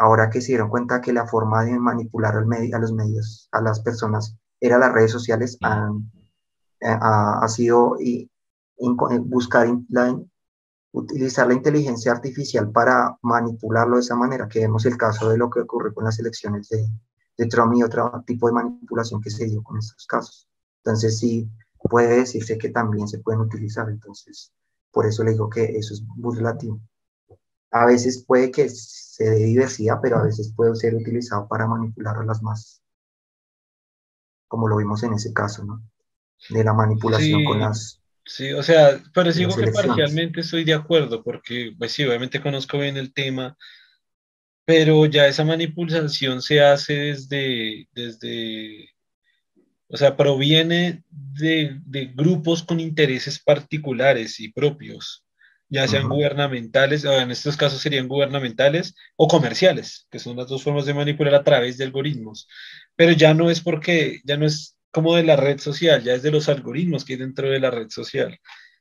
ahora 0.00 0.30
que 0.30 0.40
se 0.40 0.48
dieron 0.48 0.70
cuenta 0.70 1.00
que 1.00 1.12
la 1.12 1.26
forma 1.26 1.62
de 1.64 1.78
manipular 1.78 2.34
al 2.34 2.46
medio, 2.46 2.74
a 2.74 2.80
los 2.80 2.92
medios, 2.92 3.48
a 3.52 3.60
las 3.60 3.80
personas, 3.80 4.34
era 4.58 4.78
las 4.78 4.92
redes 4.92 5.12
sociales, 5.12 5.58
han, 5.60 6.10
eh, 6.80 6.88
ha, 6.88 7.40
ha, 7.42 7.48
sido 7.48 7.96
y, 8.00 8.30
buscar 8.78 9.68
la, 9.90 10.18
utilizar 10.92 11.48
la 11.48 11.54
inteligencia 11.54 12.12
artificial 12.12 12.70
para 12.72 13.18
manipularlo 13.22 13.96
de 13.96 14.02
esa 14.02 14.16
manera, 14.16 14.48
que 14.48 14.60
vemos 14.60 14.86
el 14.86 14.96
caso 14.96 15.28
de 15.28 15.36
lo 15.36 15.50
que 15.50 15.60
ocurrió 15.60 15.92
con 15.92 16.04
las 16.04 16.18
elecciones 16.18 16.70
de, 16.70 16.88
de 17.36 17.46
Trump 17.46 17.74
y 17.76 17.82
otro 17.82 18.10
tipo 18.26 18.46
de 18.48 18.54
manipulación 18.54 19.20
que 19.20 19.30
se 19.30 19.44
dio 19.44 19.62
con 19.62 19.78
estos 19.78 20.06
casos. 20.06 20.48
Entonces 20.82 21.18
sí 21.18 21.50
puede 21.78 22.20
decirse 22.20 22.56
que 22.56 22.70
también 22.70 23.06
se 23.06 23.18
pueden 23.18 23.42
utilizar, 23.42 23.90
entonces 23.90 24.50
por 24.90 25.04
eso 25.04 25.22
le 25.24 25.32
digo 25.32 25.50
que 25.50 25.64
eso 25.76 25.92
es 25.92 26.02
burlativo. 26.16 26.80
A 27.70 27.86
veces 27.86 28.24
puede 28.26 28.50
que 28.50 28.68
se 28.68 29.24
dé 29.24 29.44
diversidad, 29.44 29.98
pero 30.02 30.18
a 30.18 30.24
veces 30.24 30.52
puede 30.54 30.74
ser 30.76 30.94
utilizado 30.94 31.46
para 31.48 31.66
manipular 31.66 32.16
a 32.16 32.24
las 32.24 32.42
masas, 32.42 32.82
como 34.48 34.68
lo 34.68 34.76
vimos 34.76 35.02
en 35.02 35.14
ese 35.14 35.32
caso, 35.32 35.64
¿no? 35.64 35.82
De 36.48 36.64
la 36.64 36.72
manipulación 36.72 37.44
con 37.44 37.60
las 37.60 38.00
Sí, 38.24 38.52
o 38.52 38.62
sea, 38.62 39.02
pero 39.12 39.32
digo 39.32 39.56
que 39.56 39.72
parcialmente 39.72 40.42
estoy 40.42 40.62
de 40.62 40.74
acuerdo, 40.74 41.24
porque, 41.24 41.72
pues 41.76 41.90
sí, 41.90 42.04
obviamente 42.04 42.40
conozco 42.40 42.78
bien 42.78 42.96
el 42.96 43.12
tema, 43.12 43.56
pero 44.64 45.04
ya 45.06 45.26
esa 45.26 45.44
manipulación 45.44 46.40
se 46.40 46.60
hace 46.60 46.92
desde, 46.92 47.88
desde 47.92 48.90
o 49.88 49.96
sea, 49.96 50.16
proviene 50.16 51.02
de, 51.10 51.80
de 51.84 52.06
grupos 52.06 52.62
con 52.62 52.78
intereses 52.78 53.40
particulares 53.42 54.38
y 54.38 54.52
propios, 54.52 55.24
ya 55.70 55.86
sean 55.86 56.08
gubernamentales, 56.08 57.04
o 57.04 57.12
en 57.12 57.30
estos 57.30 57.56
casos 57.56 57.80
serían 57.80 58.08
gubernamentales 58.08 58.94
o 59.16 59.28
comerciales, 59.28 60.06
que 60.10 60.18
son 60.18 60.36
las 60.36 60.48
dos 60.48 60.62
formas 60.64 60.84
de 60.84 60.94
manipular 60.94 61.34
a 61.34 61.44
través 61.44 61.78
de 61.78 61.84
algoritmos. 61.84 62.48
Pero 62.96 63.12
ya 63.12 63.32
no 63.34 63.50
es 63.50 63.60
porque, 63.60 64.20
ya 64.24 64.36
no 64.36 64.46
es 64.46 64.76
como 64.90 65.14
de 65.14 65.22
la 65.22 65.36
red 65.36 65.58
social, 65.58 66.02
ya 66.02 66.14
es 66.14 66.22
de 66.22 66.32
los 66.32 66.48
algoritmos 66.48 67.04
que 67.04 67.14
hay 67.14 67.20
dentro 67.20 67.48
de 67.48 67.60
la 67.60 67.70
red 67.70 67.88
social. 67.88 68.36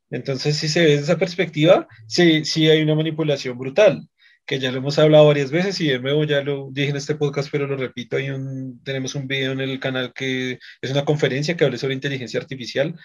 Entonces, 0.10 0.58
si 0.58 0.68
se 0.68 0.82
ve 0.82 0.88
desde 0.88 1.04
esa 1.04 1.18
perspectiva, 1.18 1.88
sí, 2.08 2.44
sí 2.44 2.68
hay 2.68 2.82
una 2.82 2.96
manipulación 2.96 3.58
brutal, 3.58 4.10
que 4.48 4.58
ya 4.58 4.72
lo 4.72 4.80
hemos 4.80 4.98
hablado 4.98 5.28
varias 5.28 5.52
veces 5.52 5.80
y 5.80 5.90
de 5.90 6.00
nuevo 6.00 6.24
ya 6.24 6.42
lo 6.42 6.70
dije 6.72 6.90
en 6.90 6.96
este 6.96 7.14
podcast, 7.14 7.50
pero 7.52 7.68
lo 7.68 7.78
repito, 7.78 8.18
hay 8.18 8.32
un, 8.32 8.82
tenemos 8.84 9.14
un 9.14 9.28
video 9.28 9.52
en 9.52 9.62
el 9.62 9.80
canal 9.80 10.12
que 10.12 10.58
es 10.82 10.92
una 10.92 11.06
conferencia 11.06 11.56
que 11.56 11.66
habla 11.66 11.78
sobre 11.78 11.94
inteligencia 11.94 12.40
artificial 12.40 12.96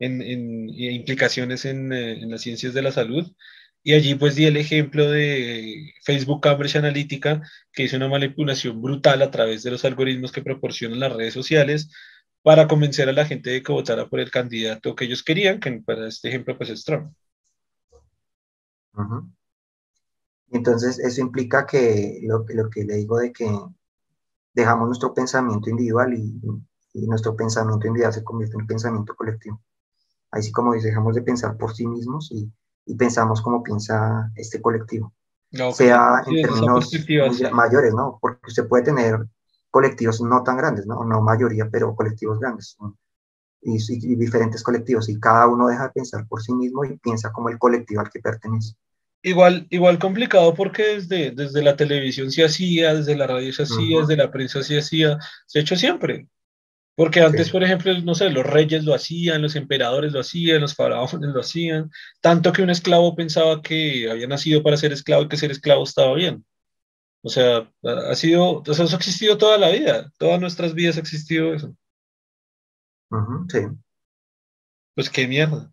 en, 0.00 0.22
en 0.22 0.70
implicaciones 0.70 1.64
en, 1.64 1.92
eh, 1.92 2.22
en 2.22 2.30
las 2.30 2.42
ciencias 2.42 2.74
de 2.74 2.82
la 2.82 2.92
salud. 2.92 3.30
Y 3.82 3.94
allí 3.94 4.14
pues 4.14 4.34
di 4.34 4.46
el 4.46 4.56
ejemplo 4.56 5.10
de 5.10 5.94
Facebook 6.04 6.42
Cambridge 6.42 6.76
Analytica, 6.76 7.42
que 7.72 7.84
hizo 7.84 7.96
una 7.96 8.08
manipulación 8.08 8.82
brutal 8.82 9.22
a 9.22 9.30
través 9.30 9.62
de 9.62 9.70
los 9.70 9.84
algoritmos 9.84 10.32
que 10.32 10.42
proporcionan 10.42 11.00
las 11.00 11.12
redes 11.12 11.34
sociales 11.34 11.90
para 12.42 12.68
convencer 12.68 13.08
a 13.08 13.12
la 13.12 13.26
gente 13.26 13.50
de 13.50 13.62
que 13.62 13.72
votara 13.72 14.08
por 14.08 14.20
el 14.20 14.30
candidato 14.30 14.94
que 14.94 15.04
ellos 15.04 15.22
querían, 15.22 15.60
que 15.60 15.72
para 15.84 16.08
este 16.08 16.28
ejemplo 16.28 16.56
pues 16.56 16.70
es 16.70 16.84
Trump. 16.84 17.12
Entonces, 20.50 20.98
eso 20.98 21.20
implica 21.20 21.66
que 21.66 22.20
lo, 22.24 22.44
lo, 22.48 22.70
que 22.70 22.84
le 22.84 22.96
digo 22.96 23.18
de 23.18 23.32
que 23.32 23.46
dejamos 24.52 24.88
nuestro 24.88 25.14
pensamiento 25.14 25.70
individual 25.70 26.14
y, 26.14 26.40
nuestro 27.06 27.36
pensamiento 27.36 27.86
individual 27.86 28.12
se 28.12 28.24
convierte 28.24 28.56
en 28.58 28.66
pensamiento 28.66 29.14
colectivo. 29.14 29.62
Así 30.30 30.48
sí 30.48 30.52
como 30.52 30.72
dejamos 30.72 31.14
de 31.14 31.22
pensar 31.22 31.56
por 31.56 31.74
sí 31.74 31.86
mismos 31.86 32.30
y, 32.32 32.50
pensamos 32.98 33.40
como 33.40 33.62
piensa 33.62 34.32
este 34.34 34.60
colectivo. 34.60 35.12
Sea 35.72 36.22
en 36.26 36.42
términos 36.42 36.90
mayores, 37.52 37.94
¿no? 37.94 38.18
Porque 38.20 38.48
usted 38.48 38.66
puede 38.66 38.82
tener 38.82 39.26
colectivos 39.70 40.20
no 40.20 40.42
tan 40.42 40.56
grandes, 40.56 40.86
¿no? 40.86 41.04
No 41.04 41.20
mayoría, 41.22 41.68
pero 41.70 41.94
colectivos 41.94 42.40
grandes. 42.40 42.76
Y, 43.62 44.16
diferentes 44.16 44.62
colectivos. 44.64 45.08
Y 45.08 45.20
cada 45.20 45.46
uno 45.46 45.68
deja 45.68 45.84
de 45.84 45.90
pensar 45.90 46.26
por 46.26 46.42
sí 46.42 46.52
mismo 46.52 46.84
y 46.84 46.98
piensa 46.98 47.30
como 47.30 47.48
el 47.48 47.58
colectivo 47.58 48.00
al 48.00 48.10
que 48.10 48.20
pertenece. 48.20 48.74
Igual, 49.22 49.66
igual 49.70 49.98
complicado 49.98 50.54
porque 50.54 50.94
desde, 50.94 51.30
desde 51.30 51.62
la 51.62 51.76
televisión 51.76 52.30
se 52.30 52.44
hacía, 52.44 52.94
desde 52.94 53.16
la 53.16 53.26
radio 53.26 53.52
se 53.52 53.64
hacía, 53.64 54.00
desde 54.00 54.16
la 54.16 54.30
prensa 54.30 54.62
se 54.62 54.78
hacía, 54.78 55.18
se 55.46 55.58
ha 55.58 55.62
hecho 55.62 55.76
siempre. 55.76 56.26
Porque 56.94 57.20
antes, 57.20 57.50
por 57.50 57.62
ejemplo, 57.62 57.98
no 58.00 58.14
sé, 58.14 58.30
los 58.30 58.44
reyes 58.44 58.84
lo 58.84 58.94
hacían, 58.94 59.40
los 59.40 59.56
emperadores 59.56 60.12
lo 60.12 60.20
hacían, 60.20 60.60
los 60.60 60.74
faraones 60.74 61.30
lo 61.30 61.40
hacían, 61.40 61.90
tanto 62.20 62.52
que 62.52 62.62
un 62.62 62.70
esclavo 62.70 63.14
pensaba 63.14 63.62
que 63.62 64.10
había 64.10 64.26
nacido 64.26 64.62
para 64.62 64.76
ser 64.76 64.92
esclavo 64.92 65.22
y 65.22 65.28
que 65.28 65.36
ser 65.36 65.50
esclavo 65.50 65.84
estaba 65.84 66.14
bien. 66.14 66.44
O 67.22 67.28
sea, 67.28 67.70
ha 67.82 68.14
sido, 68.14 68.62
eso 68.66 68.82
ha 68.82 68.96
existido 68.96 69.38
toda 69.38 69.58
la 69.58 69.70
vida, 69.70 70.10
todas 70.18 70.40
nuestras 70.40 70.74
vidas 70.74 70.96
ha 70.96 71.00
existido 71.00 71.54
eso. 71.54 71.74
sí. 73.48 73.60
Pues 74.94 75.08
qué 75.08 75.26
mierda. 75.26 75.70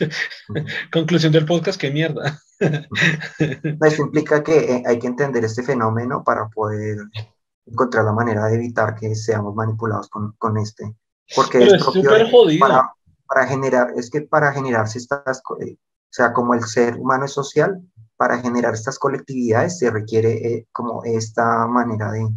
Conclusión 0.92 1.32
del 1.32 1.44
podcast, 1.46 1.80
qué 1.80 1.90
mierda. 1.90 2.40
Eso 2.58 4.02
implica 4.02 4.42
que 4.42 4.58
eh, 4.58 4.82
hay 4.86 4.98
que 4.98 5.06
entender 5.06 5.44
este 5.44 5.62
fenómeno 5.62 6.24
para 6.24 6.48
poder 6.48 6.98
encontrar 7.66 8.04
la 8.04 8.12
manera 8.12 8.46
de 8.46 8.56
evitar 8.56 8.94
que 8.94 9.14
seamos 9.14 9.54
manipulados 9.54 10.08
con, 10.08 10.32
con 10.38 10.58
este. 10.58 10.94
Porque 11.34 11.64
es, 11.64 11.82
súper 11.82 12.30
jodido. 12.30 12.60
Para, 12.60 12.92
para, 13.26 13.46
generar, 13.46 13.88
es 13.96 14.10
que 14.10 14.22
para 14.22 14.52
generarse 14.52 14.98
estas, 14.98 15.42
eh, 15.60 15.74
o 15.74 16.10
sea, 16.10 16.32
como 16.32 16.54
el 16.54 16.62
ser 16.64 16.96
humano 16.96 17.24
es 17.24 17.32
social, 17.32 17.80
para 18.16 18.40
generar 18.40 18.74
estas 18.74 18.98
colectividades 18.98 19.78
se 19.78 19.90
requiere 19.90 20.32
eh, 20.32 20.66
como 20.72 21.02
esta 21.04 21.66
manera 21.66 22.12
de, 22.12 22.28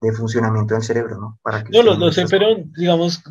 de, 0.00 0.12
funcionamiento 0.12 0.74
del 0.74 0.82
cerebro, 0.82 1.18
¿no? 1.18 1.38
Para 1.42 1.62
que 1.62 1.70
no, 1.70 1.82
lo, 1.82 2.12
sé, 2.12 2.26
pero 2.28 2.56
digamos, 2.76 3.22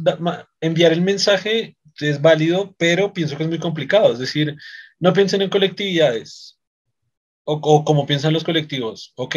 enviar 0.61 0.93
el 0.93 1.01
mensaje 1.01 1.77
es 1.99 2.21
válido, 2.21 2.73
pero 2.77 3.13
pienso 3.13 3.35
que 3.35 3.43
es 3.43 3.49
muy 3.49 3.59
complicado. 3.59 4.13
Es 4.13 4.19
decir, 4.19 4.55
no 4.99 5.11
piensen 5.13 5.41
en 5.41 5.49
colectividades 5.49 6.57
o, 7.43 7.59
o 7.61 7.83
como 7.83 8.05
piensan 8.05 8.33
los 8.33 8.43
colectivos. 8.43 9.13
Ok, 9.15 9.35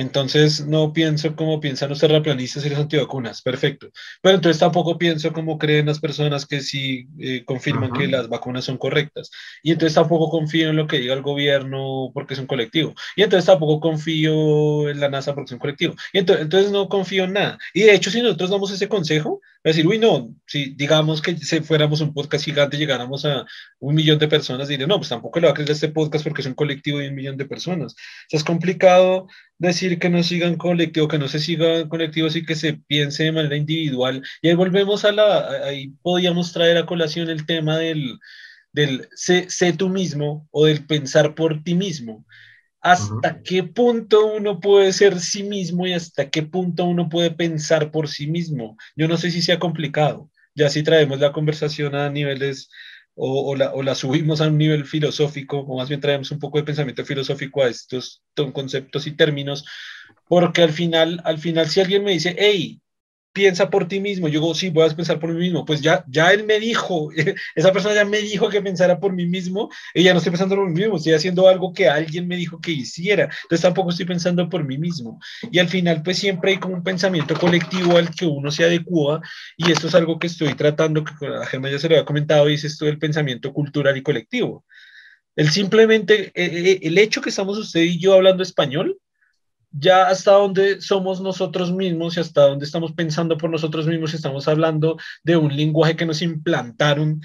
entonces 0.00 0.64
no 0.64 0.92
pienso 0.92 1.34
como 1.34 1.60
piensan 1.60 1.88
los 1.88 1.98
terraplanistas 1.98 2.64
y 2.64 2.70
las 2.70 2.78
antivacunas, 2.78 3.42
perfecto. 3.42 3.90
Pero 4.22 4.36
entonces 4.36 4.60
tampoco 4.60 4.96
pienso 4.96 5.32
como 5.32 5.58
creen 5.58 5.86
las 5.86 5.98
personas 5.98 6.46
que 6.46 6.60
sí 6.60 7.08
eh, 7.18 7.44
confirman 7.44 7.92
que 7.92 8.06
las 8.06 8.28
vacunas 8.28 8.64
son 8.64 8.78
correctas. 8.78 9.30
Y 9.60 9.72
entonces 9.72 9.94
tampoco 9.94 10.30
confío 10.30 10.70
en 10.70 10.76
lo 10.76 10.86
que 10.86 11.00
diga 11.00 11.14
el 11.14 11.22
gobierno 11.22 12.12
porque 12.14 12.34
es 12.34 12.40
un 12.40 12.46
colectivo. 12.46 12.94
Y 13.16 13.22
entonces 13.22 13.46
tampoco 13.46 13.80
confío 13.80 14.88
en 14.88 15.00
la 15.00 15.08
NASA 15.08 15.34
porque 15.34 15.48
es 15.48 15.52
un 15.52 15.58
colectivo. 15.58 15.94
Y 16.12 16.18
entonces, 16.18 16.44
entonces 16.44 16.70
no 16.70 16.88
confío 16.88 17.24
en 17.24 17.32
nada. 17.32 17.58
Y 17.74 17.82
de 17.82 17.94
hecho, 17.94 18.12
si 18.12 18.22
nosotros 18.22 18.50
damos 18.50 18.70
ese 18.70 18.88
consejo, 18.88 19.40
decir, 19.64 19.86
uy, 19.86 19.98
no, 19.98 20.34
si 20.46 20.74
digamos 20.74 21.20
que 21.22 21.36
si 21.36 21.60
fuéramos 21.60 22.00
un 22.00 22.14
podcast 22.14 22.44
gigante, 22.44 22.76
llegáramos 22.76 23.24
a 23.24 23.44
un 23.80 23.94
millón 23.94 24.18
de 24.18 24.28
personas, 24.28 24.68
diré, 24.68 24.86
no, 24.86 24.96
pues 24.96 25.08
tampoco 25.08 25.40
le 25.40 25.46
va 25.46 25.52
a 25.52 25.54
creer 25.54 25.70
este 25.70 25.88
podcast 25.88 26.24
porque 26.24 26.42
es 26.42 26.46
un 26.46 26.54
colectivo 26.54 26.98
de 26.98 27.08
un 27.08 27.14
millón 27.14 27.36
de 27.36 27.44
personas. 27.44 27.92
O 27.92 28.28
sea, 28.28 28.38
es 28.38 28.44
complicado 28.44 29.26
decir 29.58 29.98
que 29.98 30.08
no 30.08 30.22
sigan 30.22 30.56
colectivo, 30.56 31.08
que 31.08 31.18
no 31.18 31.28
se 31.28 31.40
sigan 31.40 31.88
colectivos 31.88 32.36
y 32.36 32.44
que 32.46 32.54
se 32.54 32.74
piense 32.74 33.24
de 33.24 33.32
manera 33.32 33.56
individual. 33.56 34.22
Y 34.42 34.48
ahí 34.48 34.54
volvemos 34.54 35.04
a 35.04 35.12
la, 35.12 35.48
ahí 35.66 35.88
podíamos 36.02 36.52
traer 36.52 36.76
a 36.78 36.86
colación 36.86 37.28
el 37.28 37.46
tema 37.46 37.76
del, 37.76 38.18
del 38.72 39.08
sé, 39.14 39.50
sé 39.50 39.72
tú 39.72 39.88
mismo 39.88 40.48
o 40.50 40.66
del 40.66 40.86
pensar 40.86 41.34
por 41.34 41.62
ti 41.62 41.74
mismo. 41.74 42.24
¿Hasta 42.80 43.42
qué 43.42 43.64
punto 43.64 44.34
uno 44.36 44.60
puede 44.60 44.92
ser 44.92 45.18
sí 45.20 45.42
mismo 45.42 45.86
y 45.86 45.92
hasta 45.92 46.30
qué 46.30 46.44
punto 46.44 46.84
uno 46.84 47.08
puede 47.08 47.32
pensar 47.32 47.90
por 47.90 48.08
sí 48.08 48.28
mismo? 48.28 48.76
Yo 48.96 49.08
no 49.08 49.16
sé 49.16 49.30
si 49.30 49.42
sea 49.42 49.58
complicado. 49.58 50.30
Ya 50.54 50.68
si 50.70 50.82
traemos 50.82 51.18
la 51.18 51.32
conversación 51.32 51.94
a 51.94 52.08
niveles 52.10 52.70
o, 53.20 53.56
la, 53.56 53.72
o, 53.72 53.82
la, 53.82 53.94
subimos 53.94 54.40
a 54.40 54.46
un 54.46 54.58
nivel 54.58 54.84
filosófico, 54.84 55.58
o 55.58 55.76
más 55.76 55.88
bien 55.88 56.00
traemos 56.00 56.30
un 56.30 56.38
poco 56.38 56.58
de 56.58 56.64
pensamiento 56.64 57.04
filosófico 57.04 57.62
a 57.62 57.68
estos 57.68 58.22
conceptos 58.52 59.06
y 59.08 59.16
términos, 59.16 59.64
porque 60.28 60.62
al 60.62 60.72
final, 60.72 61.20
al 61.24 61.38
final 61.38 61.68
si 61.68 61.80
alguien 61.80 62.04
me 62.04 62.12
dice, 62.12 62.36
hey, 62.38 62.80
piensa 63.38 63.70
por 63.70 63.86
ti 63.86 64.00
mismo. 64.00 64.26
Yo 64.26 64.40
digo, 64.40 64.52
sí, 64.52 64.68
voy 64.68 64.84
a 64.84 64.96
pensar 64.96 65.20
por 65.20 65.32
mí 65.32 65.38
mismo. 65.38 65.64
Pues 65.64 65.80
ya, 65.80 66.04
ya 66.08 66.32
él 66.32 66.44
me 66.44 66.58
dijo, 66.58 67.10
esa 67.54 67.72
persona 67.72 67.94
ya 67.94 68.04
me 68.04 68.18
dijo 68.18 68.48
que 68.48 68.60
pensara 68.60 68.98
por 68.98 69.12
mí 69.12 69.26
mismo, 69.26 69.70
y 69.94 70.02
ya 70.02 70.12
no 70.12 70.18
estoy 70.18 70.32
pensando 70.32 70.56
por 70.56 70.68
mí 70.68 70.74
mismo, 70.74 70.96
estoy 70.96 71.12
haciendo 71.12 71.48
algo 71.48 71.72
que 71.72 71.88
alguien 71.88 72.26
me 72.26 72.34
dijo 72.36 72.60
que 72.60 72.72
hiciera. 72.72 73.30
Entonces 73.42 73.60
tampoco 73.60 73.90
estoy 73.90 74.06
pensando 74.06 74.48
por 74.48 74.64
mí 74.64 74.76
mismo. 74.76 75.20
Y 75.52 75.60
al 75.60 75.68
final, 75.68 76.02
pues 76.02 76.18
siempre 76.18 76.50
hay 76.50 76.58
como 76.58 76.74
un 76.74 76.82
pensamiento 76.82 77.38
colectivo 77.38 77.96
al 77.96 78.10
que 78.12 78.26
uno 78.26 78.50
se 78.50 78.64
adecua, 78.64 79.20
y 79.56 79.70
esto 79.70 79.86
es 79.86 79.94
algo 79.94 80.18
que 80.18 80.26
estoy 80.26 80.54
tratando, 80.54 81.04
que 81.04 81.12
a 81.24 81.46
Germán 81.46 81.70
ya 81.70 81.78
se 81.78 81.88
lo 81.88 81.94
había 81.94 82.04
comentado, 82.04 82.50
y 82.50 82.54
es 82.54 82.64
esto 82.64 82.86
del 82.86 82.98
pensamiento 82.98 83.52
cultural 83.52 83.96
y 83.96 84.02
colectivo. 84.02 84.64
El 85.36 85.50
simplemente, 85.50 86.32
eh, 86.34 86.72
eh, 86.72 86.78
el 86.82 86.98
hecho 86.98 87.20
que 87.20 87.30
estamos 87.30 87.56
usted 87.56 87.82
y 87.82 88.00
yo 88.00 88.14
hablando 88.14 88.42
español, 88.42 88.98
ya 89.70 90.08
hasta 90.08 90.32
donde 90.32 90.80
somos 90.80 91.20
nosotros 91.20 91.72
mismos 91.72 92.16
y 92.16 92.20
hasta 92.20 92.42
donde 92.42 92.64
estamos 92.64 92.92
pensando 92.92 93.36
por 93.36 93.50
nosotros 93.50 93.86
mismos, 93.86 94.14
estamos 94.14 94.48
hablando 94.48 94.96
de 95.24 95.36
un 95.36 95.54
lenguaje 95.54 95.96
que 95.96 96.06
nos 96.06 96.22
implantaron 96.22 97.20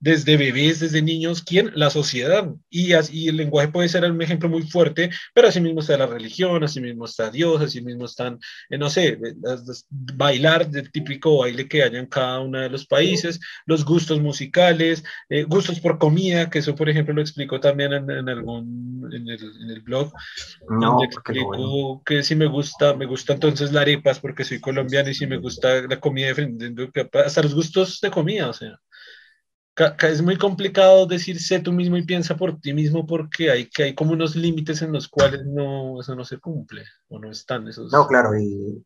desde 0.00 0.36
bebés, 0.36 0.80
desde 0.80 1.00
niños, 1.00 1.42
¿quién? 1.42 1.70
La 1.74 1.88
sociedad. 1.88 2.48
Y, 2.68 2.92
así, 2.92 3.28
el 3.28 3.36
lenguaje 3.36 3.68
puede 3.68 3.88
ser 3.88 4.04
un 4.10 4.20
ejemplo 4.20 4.48
muy 4.48 4.62
fuerte, 4.62 5.10
pero 5.32 5.48
así 5.48 5.60
mismo 5.60 5.80
está 5.80 5.96
la 5.96 6.06
religión, 6.06 6.62
así 6.62 6.80
mismo 6.80 7.06
está 7.06 7.30
Dios, 7.30 7.62
así 7.62 7.80
mismo 7.80 8.04
están, 8.04 8.38
eh, 8.68 8.76
no 8.76 8.90
sé, 8.90 9.18
bailar, 9.90 10.68
del 10.68 10.90
típico 10.90 11.38
baile 11.38 11.66
que 11.68 11.82
hay 11.82 11.96
en 11.96 12.06
cada 12.06 12.40
uno 12.40 12.60
de 12.60 12.68
los 12.68 12.86
países, 12.86 13.40
los 13.66 13.84
gustos 13.84 14.20
musicales, 14.20 15.04
eh, 15.28 15.44
gustos 15.44 15.80
por 15.80 15.98
comida, 15.98 16.50
que 16.50 16.58
eso, 16.58 16.74
por 16.74 16.88
ejemplo, 16.88 17.14
lo 17.14 17.22
explico 17.22 17.58
también 17.60 17.92
en, 17.94 18.28
algún, 18.28 19.08
en 19.12 19.28
el, 19.28 19.80
blog, 19.82 20.12
no, 20.68 20.90
donde 20.90 21.06
explico 21.06 22.02
que 22.04 22.22
si 22.22 22.34
me 22.34 22.46
gusta, 22.46 22.94
me 22.94 23.06
gusta 23.06 23.32
entonces 23.32 23.72
la 23.72 23.80
arepas 23.80 24.20
porque 24.20 24.44
soy 24.44 24.60
colombiano 24.60 25.08
y 25.10 25.14
si 25.14 25.26
me 25.26 25.38
gusta 25.38 25.82
la 25.82 25.98
comida, 25.98 26.34
hasta 27.24 27.42
los 27.42 27.54
gustos 27.54 28.00
de 28.00 28.10
comida, 28.10 28.50
o 28.50 28.52
sea 28.52 28.78
es 29.76 30.22
muy 30.22 30.38
complicado 30.38 31.06
decir 31.06 31.40
sé 31.40 31.58
tú 31.60 31.72
mismo 31.72 31.96
y 31.96 32.04
piensa 32.04 32.36
por 32.36 32.60
ti 32.60 32.72
mismo 32.72 33.06
porque 33.06 33.50
hay, 33.50 33.66
que 33.66 33.84
hay 33.84 33.94
como 33.94 34.12
unos 34.12 34.36
límites 34.36 34.82
en 34.82 34.92
los 34.92 35.08
cuales 35.08 35.44
no, 35.44 36.00
eso 36.00 36.14
no 36.14 36.24
se 36.24 36.38
cumple 36.38 36.84
o 37.08 37.18
no 37.18 37.30
están 37.30 37.66
esos. 37.66 37.92
No, 37.92 38.06
claro, 38.06 38.38
y 38.38 38.84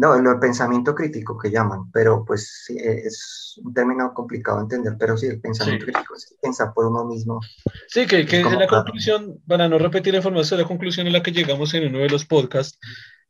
no, 0.00 0.14
el 0.14 0.38
pensamiento 0.38 0.94
crítico 0.94 1.36
que 1.36 1.50
llaman, 1.50 1.90
pero 1.92 2.24
pues 2.24 2.64
es 2.70 3.60
un 3.62 3.74
término 3.74 4.14
complicado 4.14 4.58
de 4.58 4.62
entender, 4.62 4.94
pero 4.98 5.16
sí, 5.16 5.26
el 5.26 5.40
pensamiento 5.40 5.84
crítico 5.84 6.14
es 6.14 6.34
pensar 6.40 6.72
por 6.72 6.86
uno 6.86 7.04
mismo. 7.04 7.40
Sí, 7.86 8.06
que, 8.06 8.24
que 8.24 8.40
es 8.40 8.50
la 8.50 8.66
conclusión, 8.66 9.42
para 9.46 9.68
no 9.68 9.78
repetir 9.78 10.14
la 10.14 10.20
información, 10.20 10.60
la 10.60 10.66
conclusión 10.66 11.06
a 11.06 11.10
la 11.10 11.22
que 11.22 11.32
llegamos 11.32 11.74
en 11.74 11.88
uno 11.88 11.98
de 11.98 12.08
los 12.08 12.24
podcasts, 12.24 12.78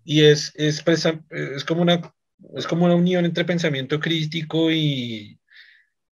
y 0.05 0.23
es, 0.23 0.53
es, 0.55 0.85
es, 0.87 1.65
como, 1.65 1.83
una, 1.83 2.15
es 2.55 2.69
como 2.69 2.85
una 2.85 2.95
unión 2.95 3.25
entre 3.25 3.45
pensamiento 3.45 3.99
crítico 3.99 4.71
y, 4.71 5.40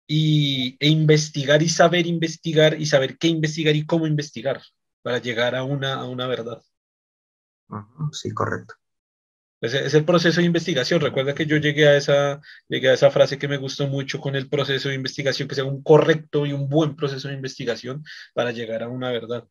y, 0.08 0.78
e 0.80 0.88
investigar 0.88 1.62
y 1.62 1.70
saber 1.70 2.08
investigar 2.08 2.80
y 2.80 2.86
saber 2.86 3.18
qué 3.18 3.28
investigar 3.28 3.76
y 3.76 3.86
cómo 3.86 4.08
investigar 4.08 4.62
para 5.02 5.20
llegar 5.20 5.56
a 5.56 5.64
una, 5.64 5.96
a 5.96 6.06
una 6.06 6.28
verdad. 6.28 6.62
Sí, 8.14 8.32
correcto. 8.32 8.76
Es, 9.60 9.74
es, 9.74 9.94
el 9.94 10.06
proceso 10.06 10.40
de 10.40 10.48
investigación. 10.48 11.02
Recuerda 11.02 11.34
que 11.34 11.46
yo 11.46 11.58
llegué 11.58 11.88
a, 11.88 11.98
esa, 11.98 12.42
llegué 12.70 12.90
a 12.90 12.94
esa 12.94 13.12
frase 13.12 13.38
que 13.38 13.48
me 13.48 13.58
gustó 13.58 13.88
mucho 13.88 14.20
con 14.20 14.36
el 14.36 14.48
proceso 14.48 14.90
de 14.90 14.96
investigación, 14.96 15.48
que 15.48 15.56
sea 15.56 15.66
un 15.66 15.84
correcto 15.84 16.46
y 16.46 16.54
un 16.54 16.70
buen 16.70 16.96
proceso 16.96 17.28
de 17.28 17.34
investigación 17.34 18.04
para 18.34 18.52
llegar 18.52 18.84
a 18.84 18.90
una 18.90 19.12
verdad. 19.12 19.46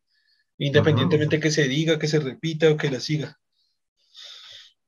Independientemente 0.59 1.39
que 1.39 1.51
se 1.51 1.69
diga, 1.69 1.99
que 1.99 2.09
se 2.09 2.21
repita 2.21 2.71
o 2.71 2.77
que 2.77 2.91
la 2.91 3.01
siga. 3.01 3.39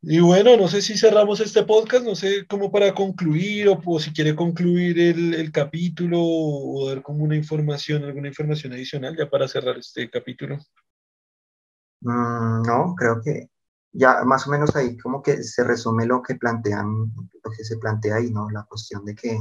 Y 0.00 0.20
bueno, 0.20 0.56
no 0.56 0.68
sé 0.68 0.80
si 0.80 0.96
cerramos 0.96 1.40
este 1.40 1.64
podcast, 1.64 2.04
no 2.04 2.14
sé 2.14 2.46
cómo 2.46 2.70
para 2.70 2.94
concluir 2.94 3.68
o, 3.68 3.98
si 3.98 4.12
quiere 4.12 4.36
concluir 4.36 4.98
el, 5.00 5.50
capítulo 5.50 6.18
o 6.22 6.88
dar 6.88 7.02
como 7.02 7.24
una 7.24 7.34
información, 7.34 8.04
alguna 8.04 8.28
información 8.28 8.72
adicional 8.72 9.16
ya 9.16 9.28
para 9.28 9.48
cerrar 9.48 9.76
este 9.76 10.08
capítulo. 10.08 10.56
Mm, 12.00 12.62
no, 12.62 12.94
creo 12.96 13.20
que 13.20 13.50
ya 13.92 14.22
más 14.24 14.46
o 14.46 14.50
menos 14.50 14.76
ahí 14.76 14.96
como 14.98 15.20
que 15.20 15.42
se 15.42 15.64
resume 15.64 16.06
lo 16.06 16.22
que 16.22 16.36
plantean, 16.36 17.12
lo 17.42 17.50
que 17.50 17.64
se 17.64 17.76
plantea 17.78 18.16
ahí, 18.16 18.30
¿no? 18.30 18.48
La 18.50 18.64
cuestión 18.64 19.04
de 19.04 19.16
que 19.16 19.36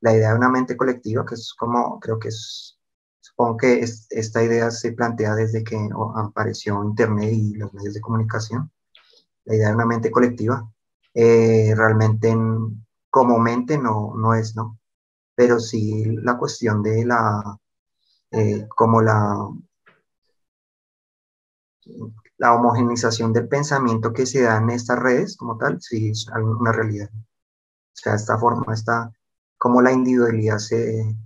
la 0.00 0.14
idea 0.14 0.30
de 0.30 0.36
una 0.38 0.50
mente 0.50 0.76
colectiva, 0.76 1.26
que 1.26 1.34
es 1.34 1.52
como, 1.58 1.98
creo 1.98 2.18
que 2.20 2.28
es, 2.28 2.78
supongo 3.20 3.56
que 3.56 3.80
esta 3.80 4.42
idea 4.44 4.70
se 4.70 4.92
plantea 4.92 5.34
desde 5.34 5.64
que 5.64 5.76
apareció 6.14 6.84
Internet 6.84 7.32
y 7.32 7.54
los 7.54 7.74
medios 7.74 7.94
de 7.94 8.00
comunicación 8.00 8.70
la 9.46 9.54
idea 9.54 9.68
de 9.68 9.74
una 9.74 9.86
mente 9.86 10.10
colectiva, 10.10 10.70
eh, 11.14 11.74
realmente 11.74 12.36
como 13.10 13.38
mente 13.38 13.78
no, 13.78 14.14
no 14.14 14.34
es, 14.34 14.54
¿no? 14.54 14.78
Pero 15.34 15.58
sí 15.58 16.04
la 16.22 16.36
cuestión 16.36 16.82
de 16.82 17.06
la, 17.06 17.58
eh, 18.30 18.66
como 18.68 19.00
la, 19.00 19.48
la 22.38 22.54
homogenización 22.54 23.32
del 23.32 23.48
pensamiento 23.48 24.12
que 24.12 24.26
se 24.26 24.42
da 24.42 24.58
en 24.58 24.70
estas 24.70 24.98
redes 24.98 25.36
como 25.36 25.56
tal, 25.56 25.80
sí 25.80 26.10
es 26.10 26.26
una 26.28 26.72
realidad. 26.72 27.08
O 27.14 27.22
sea, 27.94 28.14
esta 28.14 28.38
forma, 28.38 28.74
está 28.74 29.10
como 29.56 29.80
la 29.80 29.92
individualidad 29.92 30.58
se, 30.58 31.16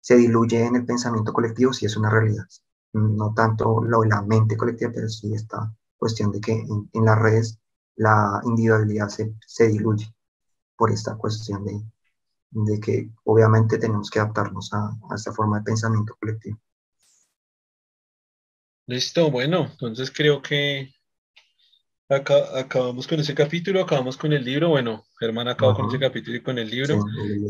se 0.00 0.16
diluye 0.16 0.64
en 0.64 0.76
el 0.76 0.86
pensamiento 0.86 1.32
colectivo, 1.32 1.72
sí 1.72 1.86
es 1.86 1.96
una 1.96 2.10
realidad. 2.10 2.44
No 2.92 3.34
tanto 3.34 3.82
lo, 3.82 4.02
la 4.04 4.22
mente 4.22 4.56
colectiva, 4.56 4.90
pero 4.92 5.08
sí 5.08 5.32
esta 5.34 5.72
cuestión 5.96 6.32
de 6.32 6.40
que 6.40 6.52
en 6.52 7.04
las 7.04 7.18
redes 7.18 7.60
la 7.96 8.40
individualidad 8.44 9.08
se, 9.08 9.34
se 9.46 9.68
diluye 9.68 10.06
por 10.76 10.90
esta 10.90 11.16
cuestión 11.16 11.64
de, 11.64 11.80
de, 12.50 12.80
que 12.80 13.10
obviamente 13.24 13.78
tenemos 13.78 14.10
que 14.10 14.20
adaptarnos 14.20 14.72
a, 14.72 14.90
a 15.10 15.14
esta 15.14 15.32
forma 15.32 15.58
de 15.58 15.64
pensamiento 15.64 16.16
colectivo. 16.20 16.60
Listo, 18.86 19.30
bueno, 19.30 19.68
entonces 19.72 20.12
creo 20.14 20.40
que 20.40 20.92
acá, 22.08 22.58
acabamos 22.58 23.06
con 23.06 23.18
ese 23.18 23.34
capítulo, 23.34 23.82
acabamos 23.82 24.16
con 24.16 24.32
el 24.32 24.44
libro. 24.44 24.68
Bueno, 24.68 25.04
Germán 25.18 25.48
acabó 25.48 25.74
con 25.74 25.88
ese 25.88 25.98
capítulo 25.98 26.36
y 26.36 26.42
con 26.42 26.58
el 26.58 26.70
libro. 26.70 27.04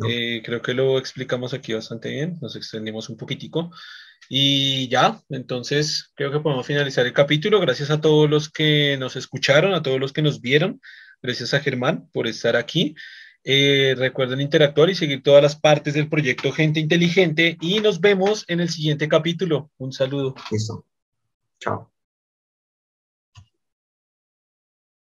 Eh, 0.09 0.43
creo 0.45 0.63
que 0.63 0.75
lo 0.75 0.99
explicamos 0.99 1.53
aquí 1.53 1.75
bastante 1.75 2.11
bien, 2.11 2.39
nos 2.41 2.57
extendimos 2.57 3.09
un 3.09 3.17
poquitico. 3.17 3.71
Y 4.29 4.89
ya, 4.89 5.21
entonces 5.29 6.13
creo 6.15 6.33
que 6.33 6.41
podemos 6.41 6.67
finalizar 6.67 7.07
el 7.07 7.13
capítulo. 7.13 7.61
Gracias 7.61 7.91
a 7.91 8.01
todos 8.01 8.29
los 8.29 8.51
que 8.51 8.97
nos 8.99 9.17
escucharon, 9.17 9.75
a 9.75 9.83
todos 9.83 10.01
los 10.01 10.13
que 10.13 10.23
nos 10.23 10.41
vieron. 10.41 10.81
Gracias 11.23 11.55
a 11.55 11.61
Germán 11.61 12.09
por 12.13 12.27
estar 12.27 12.57
aquí. 12.57 12.95
Eh, 13.45 13.95
recuerden 13.97 14.41
interactuar 14.41 14.91
y 14.91 14.97
seguir 14.97 15.23
todas 15.23 15.43
las 15.43 15.55
partes 15.55 15.95
del 15.95 16.09
proyecto 16.09 16.51
Gente 16.51 16.81
Inteligente 16.81 17.57
y 17.61 17.79
nos 17.79 18.01
vemos 18.01 18.45
en 18.49 18.61
el 18.61 18.69
siguiente 18.71 19.09
capítulo. 19.09 19.71
Un 19.79 19.93
saludo. 19.93 20.35
Listo. 20.51 20.85
Chao. 21.61 21.96